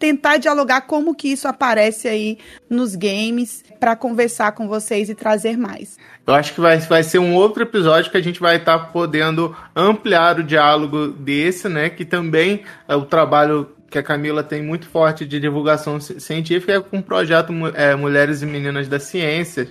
tentar 0.00 0.36
dialogar 0.36 0.80
como 0.82 1.14
que 1.14 1.28
isso 1.28 1.46
aparece 1.46 2.08
aí 2.08 2.38
nos 2.68 2.96
games 2.96 3.64
para 3.78 3.94
conversar 3.94 4.50
com 4.52 4.66
vocês 4.66 5.08
e 5.08 5.14
trazer 5.14 5.56
mais. 5.56 5.96
Eu 6.26 6.34
acho 6.34 6.52
que 6.52 6.60
vai, 6.60 6.78
vai 6.78 7.04
ser 7.04 7.20
um 7.20 7.34
outro 7.34 7.62
episódio 7.62 8.10
que 8.10 8.16
a 8.16 8.22
gente 8.22 8.40
vai 8.40 8.56
estar 8.56 8.78
tá 8.78 8.84
podendo 8.86 9.56
ampliar 9.74 10.40
o 10.40 10.44
diálogo 10.44 11.08
desse, 11.08 11.68
né? 11.68 11.88
Que 11.88 12.04
também 12.04 12.64
é 12.88 12.96
o 12.96 13.04
trabalho 13.04 13.76
que 13.90 13.98
a 13.98 14.02
Camila 14.02 14.42
tem 14.42 14.62
muito 14.62 14.88
forte 14.88 15.24
de 15.24 15.40
divulgação 15.40 16.00
científica 16.00 16.72
é 16.74 16.80
com 16.80 16.98
o 16.98 17.02
projeto 17.02 17.52
é, 17.74 17.94
Mulheres 17.94 18.42
e 18.42 18.46
Meninas 18.46 18.86
da 18.86 19.00
Ciência, 19.00 19.68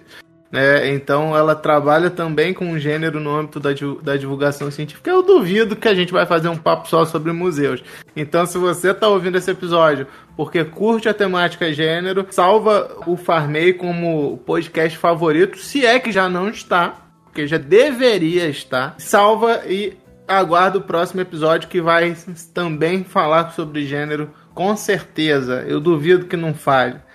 né? 0.51 0.93
Então 0.93 1.35
ela 1.35 1.55
trabalha 1.55 2.09
também 2.09 2.53
com 2.53 2.77
gênero 2.77 3.19
no 3.19 3.35
âmbito 3.35 3.59
da, 3.59 3.69
da 4.01 4.17
divulgação 4.17 4.71
científica. 4.71 5.09
Eu 5.09 5.23
duvido 5.23 5.75
que 5.75 5.87
a 5.87 5.95
gente 5.95 6.11
vai 6.11 6.25
fazer 6.25 6.49
um 6.49 6.57
papo 6.57 6.87
só 6.87 7.05
sobre 7.05 7.31
museus. 7.31 7.83
Então, 8.15 8.45
se 8.45 8.57
você 8.57 8.91
está 8.91 9.07
ouvindo 9.07 9.37
esse 9.37 9.51
episódio 9.51 10.07
porque 10.35 10.63
curte 10.63 11.09
a 11.09 11.13
temática 11.13 11.73
gênero, 11.73 12.25
salva 12.29 12.97
o 13.07 13.17
Farmei 13.17 13.73
como 13.73 14.37
podcast 14.45 14.97
favorito, 14.97 15.57
se 15.57 15.85
é 15.85 15.99
que 15.99 16.11
já 16.11 16.29
não 16.29 16.49
está, 16.49 16.93
porque 17.23 17.47
já 17.47 17.57
deveria 17.57 18.47
estar. 18.47 18.95
Salva 18.99 19.63
e 19.65 19.97
aguarda 20.27 20.77
o 20.77 20.81
próximo 20.81 21.21
episódio 21.21 21.69
que 21.69 21.81
vai 21.81 22.15
também 22.53 23.03
falar 23.03 23.51
sobre 23.51 23.85
gênero, 23.85 24.29
com 24.53 24.75
certeza. 24.75 25.65
Eu 25.67 25.79
duvido 25.79 26.25
que 26.25 26.37
não 26.37 26.53
fale. 26.53 27.06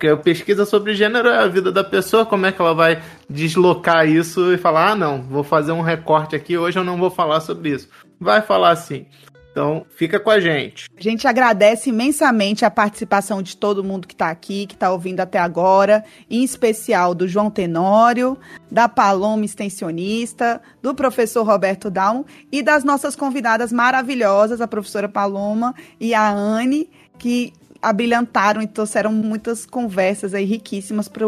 Porque 0.00 0.16
pesquisa 0.16 0.64
sobre 0.64 0.94
gênero 0.94 1.28
é 1.28 1.36
a 1.40 1.46
vida 1.46 1.70
da 1.70 1.84
pessoa, 1.84 2.24
como 2.24 2.46
é 2.46 2.52
que 2.52 2.58
ela 2.58 2.74
vai 2.74 3.02
deslocar 3.28 4.08
isso 4.08 4.50
e 4.50 4.56
falar: 4.56 4.92
ah, 4.92 4.96
não, 4.96 5.20
vou 5.20 5.44
fazer 5.44 5.72
um 5.72 5.82
recorte 5.82 6.34
aqui, 6.34 6.56
hoje 6.56 6.78
eu 6.78 6.84
não 6.84 6.96
vou 6.96 7.10
falar 7.10 7.40
sobre 7.40 7.68
isso. 7.68 7.86
Vai 8.18 8.40
falar 8.40 8.70
assim. 8.70 9.04
Então, 9.52 9.84
fica 9.90 10.18
com 10.18 10.30
a 10.30 10.40
gente. 10.40 10.88
A 10.96 11.02
gente 11.02 11.28
agradece 11.28 11.90
imensamente 11.90 12.64
a 12.64 12.70
participação 12.70 13.42
de 13.42 13.54
todo 13.54 13.84
mundo 13.84 14.08
que 14.08 14.14
está 14.14 14.30
aqui, 14.30 14.64
que 14.66 14.72
está 14.74 14.90
ouvindo 14.90 15.20
até 15.20 15.38
agora, 15.38 16.02
em 16.30 16.42
especial 16.42 17.14
do 17.14 17.28
João 17.28 17.50
Tenório, 17.50 18.38
da 18.70 18.88
Paloma 18.88 19.44
Extensionista, 19.44 20.62
do 20.80 20.94
professor 20.94 21.44
Roberto 21.44 21.90
Down 21.90 22.24
e 22.50 22.62
das 22.62 22.84
nossas 22.84 23.14
convidadas 23.14 23.70
maravilhosas, 23.70 24.62
a 24.62 24.68
professora 24.68 25.08
Paloma 25.08 25.74
e 25.98 26.14
a 26.14 26.30
Anne, 26.30 26.88
que 27.18 27.52
abrilhantaram 27.82 28.60
e 28.62 28.66
trouxeram 28.66 29.12
muitas 29.12 29.64
conversas 29.66 30.34
aí 30.34 30.44
riquíssimas 30.44 31.08
para 31.08 31.24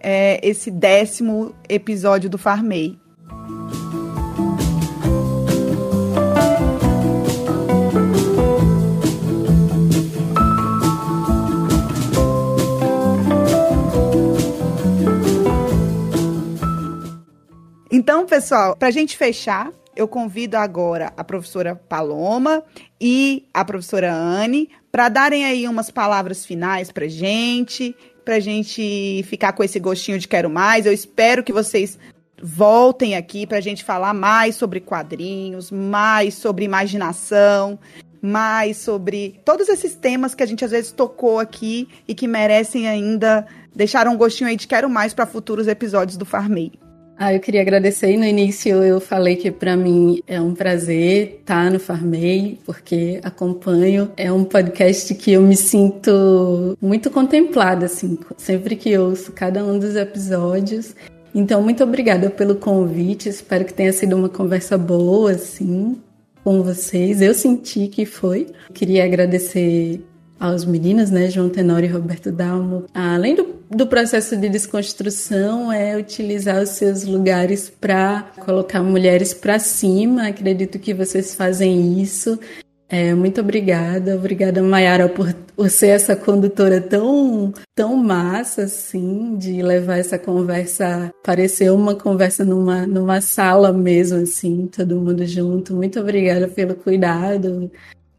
é, 0.00 0.40
esse 0.42 0.70
décimo 0.70 1.54
episódio 1.68 2.28
do 2.28 2.38
Farmei. 2.38 2.98
Então, 17.94 18.24
pessoal, 18.26 18.74
para 18.74 18.88
a 18.88 18.90
gente 18.90 19.16
fechar, 19.16 19.70
eu 19.94 20.08
convido 20.08 20.56
agora 20.56 21.12
a 21.16 21.24
professora 21.24 21.74
Paloma 21.74 22.62
e 23.00 23.46
a 23.52 23.64
professora 23.64 24.12
Anne 24.12 24.70
para 24.90 25.08
darem 25.08 25.44
aí 25.44 25.66
umas 25.66 25.90
palavras 25.90 26.44
finais 26.44 26.90
para 26.90 27.08
gente, 27.08 27.94
para 28.24 28.40
gente 28.40 29.22
ficar 29.24 29.52
com 29.52 29.64
esse 29.64 29.78
gostinho 29.78 30.18
de 30.18 30.28
quero 30.28 30.50
mais. 30.50 30.86
Eu 30.86 30.92
espero 30.92 31.42
que 31.42 31.52
vocês 31.52 31.98
voltem 32.42 33.14
aqui 33.14 33.46
para 33.46 33.58
a 33.58 33.60
gente 33.60 33.84
falar 33.84 34.12
mais 34.12 34.56
sobre 34.56 34.80
quadrinhos, 34.80 35.70
mais 35.70 36.34
sobre 36.34 36.64
imaginação, 36.64 37.78
mais 38.20 38.76
sobre 38.76 39.40
todos 39.44 39.68
esses 39.68 39.94
temas 39.94 40.34
que 40.34 40.42
a 40.42 40.46
gente 40.46 40.64
às 40.64 40.70
vezes 40.70 40.92
tocou 40.92 41.38
aqui 41.38 41.88
e 42.06 42.14
que 42.14 42.26
merecem 42.26 42.88
ainda 42.88 43.46
deixar 43.74 44.06
um 44.08 44.16
gostinho 44.16 44.50
aí 44.50 44.56
de 44.56 44.66
quero 44.66 44.90
mais 44.90 45.14
para 45.14 45.26
futuros 45.26 45.68
episódios 45.68 46.16
do 46.16 46.24
Farmei. 46.24 46.72
Ah, 47.24 47.32
eu 47.32 47.38
queria 47.38 47.60
agradecer. 47.60 48.16
No 48.16 48.24
início 48.24 48.82
eu 48.82 49.00
falei 49.00 49.36
que 49.36 49.48
para 49.48 49.76
mim 49.76 50.20
é 50.26 50.40
um 50.40 50.56
prazer 50.56 51.38
estar 51.38 51.70
no 51.70 51.78
Farmei, 51.78 52.58
porque 52.66 53.20
acompanho. 53.22 54.10
É 54.16 54.32
um 54.32 54.42
podcast 54.42 55.14
que 55.14 55.30
eu 55.30 55.40
me 55.40 55.54
sinto 55.54 56.76
muito 56.82 57.12
contemplada, 57.12 57.86
assim, 57.86 58.18
sempre 58.36 58.74
que 58.74 58.98
ouço 58.98 59.30
cada 59.30 59.64
um 59.64 59.78
dos 59.78 59.94
episódios. 59.94 60.96
Então, 61.32 61.62
muito 61.62 61.84
obrigada 61.84 62.28
pelo 62.28 62.56
convite. 62.56 63.28
Espero 63.28 63.64
que 63.64 63.72
tenha 63.72 63.92
sido 63.92 64.16
uma 64.16 64.28
conversa 64.28 64.76
boa, 64.76 65.30
assim, 65.30 65.96
com 66.42 66.60
vocês. 66.60 67.22
Eu 67.22 67.34
senti 67.34 67.86
que 67.86 68.04
foi. 68.04 68.48
Queria 68.74 69.04
agradecer 69.04 70.00
aos 70.42 70.64
meninos, 70.64 71.08
né, 71.08 71.30
João 71.30 71.48
Tenório 71.48 71.88
e 71.88 71.92
Roberto 71.92 72.32
Dalmo. 72.32 72.84
Além 72.92 73.36
do, 73.36 73.54
do 73.70 73.86
processo 73.86 74.36
de 74.36 74.48
desconstrução, 74.48 75.70
é 75.70 75.96
utilizar 75.96 76.60
os 76.60 76.70
seus 76.70 77.04
lugares 77.04 77.70
para 77.70 78.22
colocar 78.44 78.82
mulheres 78.82 79.32
para 79.32 79.60
cima. 79.60 80.26
Acredito 80.26 80.80
que 80.80 80.92
vocês 80.92 81.36
fazem 81.36 82.02
isso. 82.02 82.40
É, 82.88 83.14
muito 83.14 83.40
obrigada, 83.40 84.16
obrigada 84.16 84.60
Mayara 84.62 85.08
por, 85.08 85.32
por 85.56 85.70
ser 85.70 85.90
essa 85.90 86.14
condutora 86.14 86.78
tão 86.78 87.54
tão 87.74 87.96
massa 87.96 88.64
assim, 88.64 89.36
de 89.38 89.62
levar 89.62 89.96
essa 89.96 90.18
conversa, 90.18 91.10
parecer 91.24 91.72
uma 91.72 91.94
conversa 91.94 92.44
numa 92.44 92.86
numa 92.86 93.20
sala 93.22 93.72
mesmo 93.72 94.18
assim, 94.18 94.66
todo 94.66 95.00
mundo 95.00 95.24
junto. 95.24 95.74
Muito 95.74 96.00
obrigada 96.00 96.48
pelo 96.48 96.74
cuidado 96.74 97.70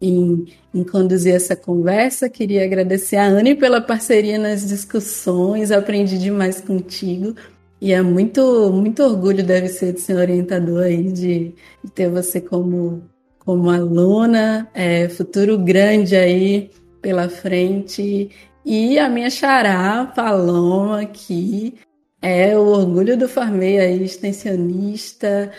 em, 0.03 0.45
em 0.73 0.84
conduzir 0.84 1.34
essa 1.34 1.55
conversa. 1.55 2.30
Queria 2.30 2.63
agradecer 2.65 3.15
a 3.17 3.27
Anne 3.27 3.55
pela 3.55 3.81
parceria 3.81 4.38
nas 4.38 4.67
discussões, 4.67 5.71
aprendi 5.71 6.17
demais 6.17 6.59
contigo. 6.61 7.35
E 7.81 7.93
é 7.93 8.01
muito, 8.01 8.71
muito 8.71 9.03
orgulho 9.03 9.43
deve 9.43 9.67
ser 9.67 9.93
de 9.93 10.01
ser 10.01 10.15
orientador 10.15 10.84
aí, 10.84 11.11
de, 11.11 11.55
de 11.84 11.91
ter 11.93 12.09
você 12.09 12.39
como 12.41 13.03
como 13.39 13.69
aluna, 13.69 14.69
é, 14.73 15.09
futuro 15.09 15.57
grande 15.57 16.15
aí 16.15 16.71
pela 17.01 17.30
frente. 17.30 18.31
E 18.65 18.97
a 18.97 19.09
minha 19.09 19.30
xará, 19.30 20.05
Paloma, 20.15 21.05
que 21.05 21.75
é 22.21 22.57
o 22.57 22.67
orgulho 22.67 23.17
do 23.17 23.27
Farmei 23.27 23.80
aí, 23.80 24.03
extensionista. 24.03 25.51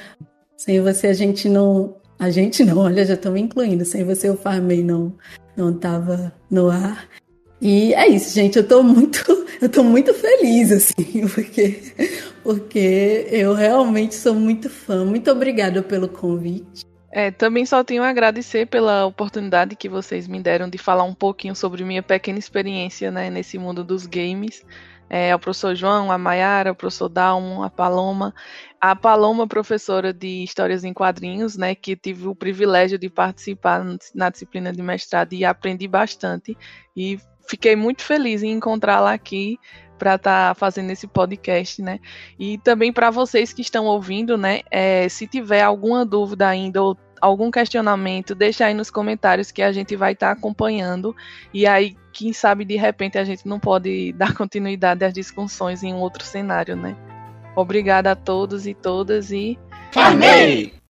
Sem 0.56 0.80
você 0.80 1.08
a 1.08 1.12
gente 1.12 1.48
não. 1.48 1.96
A 2.18 2.30
gente 2.30 2.64
não, 2.64 2.78
olha, 2.78 3.04
já 3.04 3.18
me 3.30 3.40
incluindo. 3.40 3.84
Sem 3.84 4.04
você 4.04 4.30
o 4.30 4.36
Farmei 4.36 4.82
não 4.82 5.12
não 5.56 5.70
estava 5.70 6.32
no 6.50 6.70
ar. 6.70 7.08
E 7.60 7.94
é 7.94 8.08
isso, 8.08 8.34
gente. 8.34 8.58
Eu 8.58 8.66
tô 8.66 8.82
muito, 8.82 9.24
eu 9.60 9.68
tô 9.68 9.82
muito 9.82 10.12
feliz, 10.12 10.72
assim, 10.72 11.26
porque, 11.32 11.80
porque 12.42 13.26
eu 13.30 13.54
realmente 13.54 14.14
sou 14.14 14.34
muito 14.34 14.68
fã. 14.68 15.04
Muito 15.04 15.30
obrigada 15.30 15.82
pelo 15.82 16.08
convite. 16.08 16.84
É, 17.10 17.30
também 17.30 17.64
só 17.64 17.84
tenho 17.84 18.02
a 18.02 18.08
agradecer 18.08 18.66
pela 18.66 19.06
oportunidade 19.06 19.76
que 19.76 19.88
vocês 19.88 20.26
me 20.26 20.40
deram 20.40 20.68
de 20.68 20.76
falar 20.76 21.04
um 21.04 21.14
pouquinho 21.14 21.54
sobre 21.54 21.84
minha 21.84 22.02
pequena 22.02 22.40
experiência 22.40 23.08
né, 23.10 23.30
nesse 23.30 23.56
mundo 23.56 23.84
dos 23.84 24.04
games. 24.04 24.64
É, 25.08 25.30
ao 25.30 25.38
professor 25.38 25.76
João, 25.76 26.10
a 26.10 26.18
Mayara, 26.18 26.72
o 26.72 26.74
professor 26.74 27.08
Dalmo, 27.08 27.62
a 27.62 27.70
Paloma. 27.70 28.34
A 28.86 28.94
Paloma, 28.94 29.46
professora 29.46 30.12
de 30.12 30.44
Histórias 30.44 30.84
em 30.84 30.92
Quadrinhos, 30.92 31.56
né, 31.56 31.74
que 31.74 31.96
tive 31.96 32.28
o 32.28 32.34
privilégio 32.34 32.98
de 32.98 33.08
participar 33.08 33.82
na 34.14 34.28
disciplina 34.28 34.70
de 34.74 34.82
mestrado 34.82 35.32
e 35.32 35.42
aprendi 35.42 35.88
bastante. 35.88 36.54
E 36.94 37.18
fiquei 37.48 37.74
muito 37.74 38.02
feliz 38.02 38.42
em 38.42 38.52
encontrá-la 38.52 39.14
aqui 39.14 39.58
para 39.98 40.16
estar 40.16 40.48
tá 40.48 40.54
fazendo 40.54 40.90
esse 40.90 41.06
podcast, 41.06 41.80
né? 41.80 41.98
E 42.38 42.58
também 42.58 42.92
para 42.92 43.10
vocês 43.10 43.54
que 43.54 43.62
estão 43.62 43.86
ouvindo, 43.86 44.36
né? 44.36 44.60
É, 44.70 45.08
se 45.08 45.26
tiver 45.26 45.62
alguma 45.62 46.04
dúvida 46.04 46.46
ainda 46.46 46.82
ou 46.82 46.94
algum 47.22 47.50
questionamento, 47.50 48.34
deixa 48.34 48.66
aí 48.66 48.74
nos 48.74 48.90
comentários 48.90 49.50
que 49.50 49.62
a 49.62 49.72
gente 49.72 49.96
vai 49.96 50.12
estar 50.12 50.26
tá 50.26 50.32
acompanhando. 50.38 51.16
E 51.54 51.66
aí, 51.66 51.96
quem 52.12 52.34
sabe 52.34 52.66
de 52.66 52.76
repente 52.76 53.16
a 53.16 53.24
gente 53.24 53.48
não 53.48 53.58
pode 53.58 54.12
dar 54.20 54.34
continuidade 54.34 55.06
às 55.06 55.14
discussões 55.14 55.82
em 55.82 55.94
um 55.94 56.00
outro 56.00 56.22
cenário, 56.22 56.76
né? 56.76 56.94
Obrigada 57.56 58.12
a 58.12 58.16
todos 58.16 58.66
e 58.66 58.74
todas 58.74 59.30
e. 59.30 59.58
Farmei! 59.92 60.74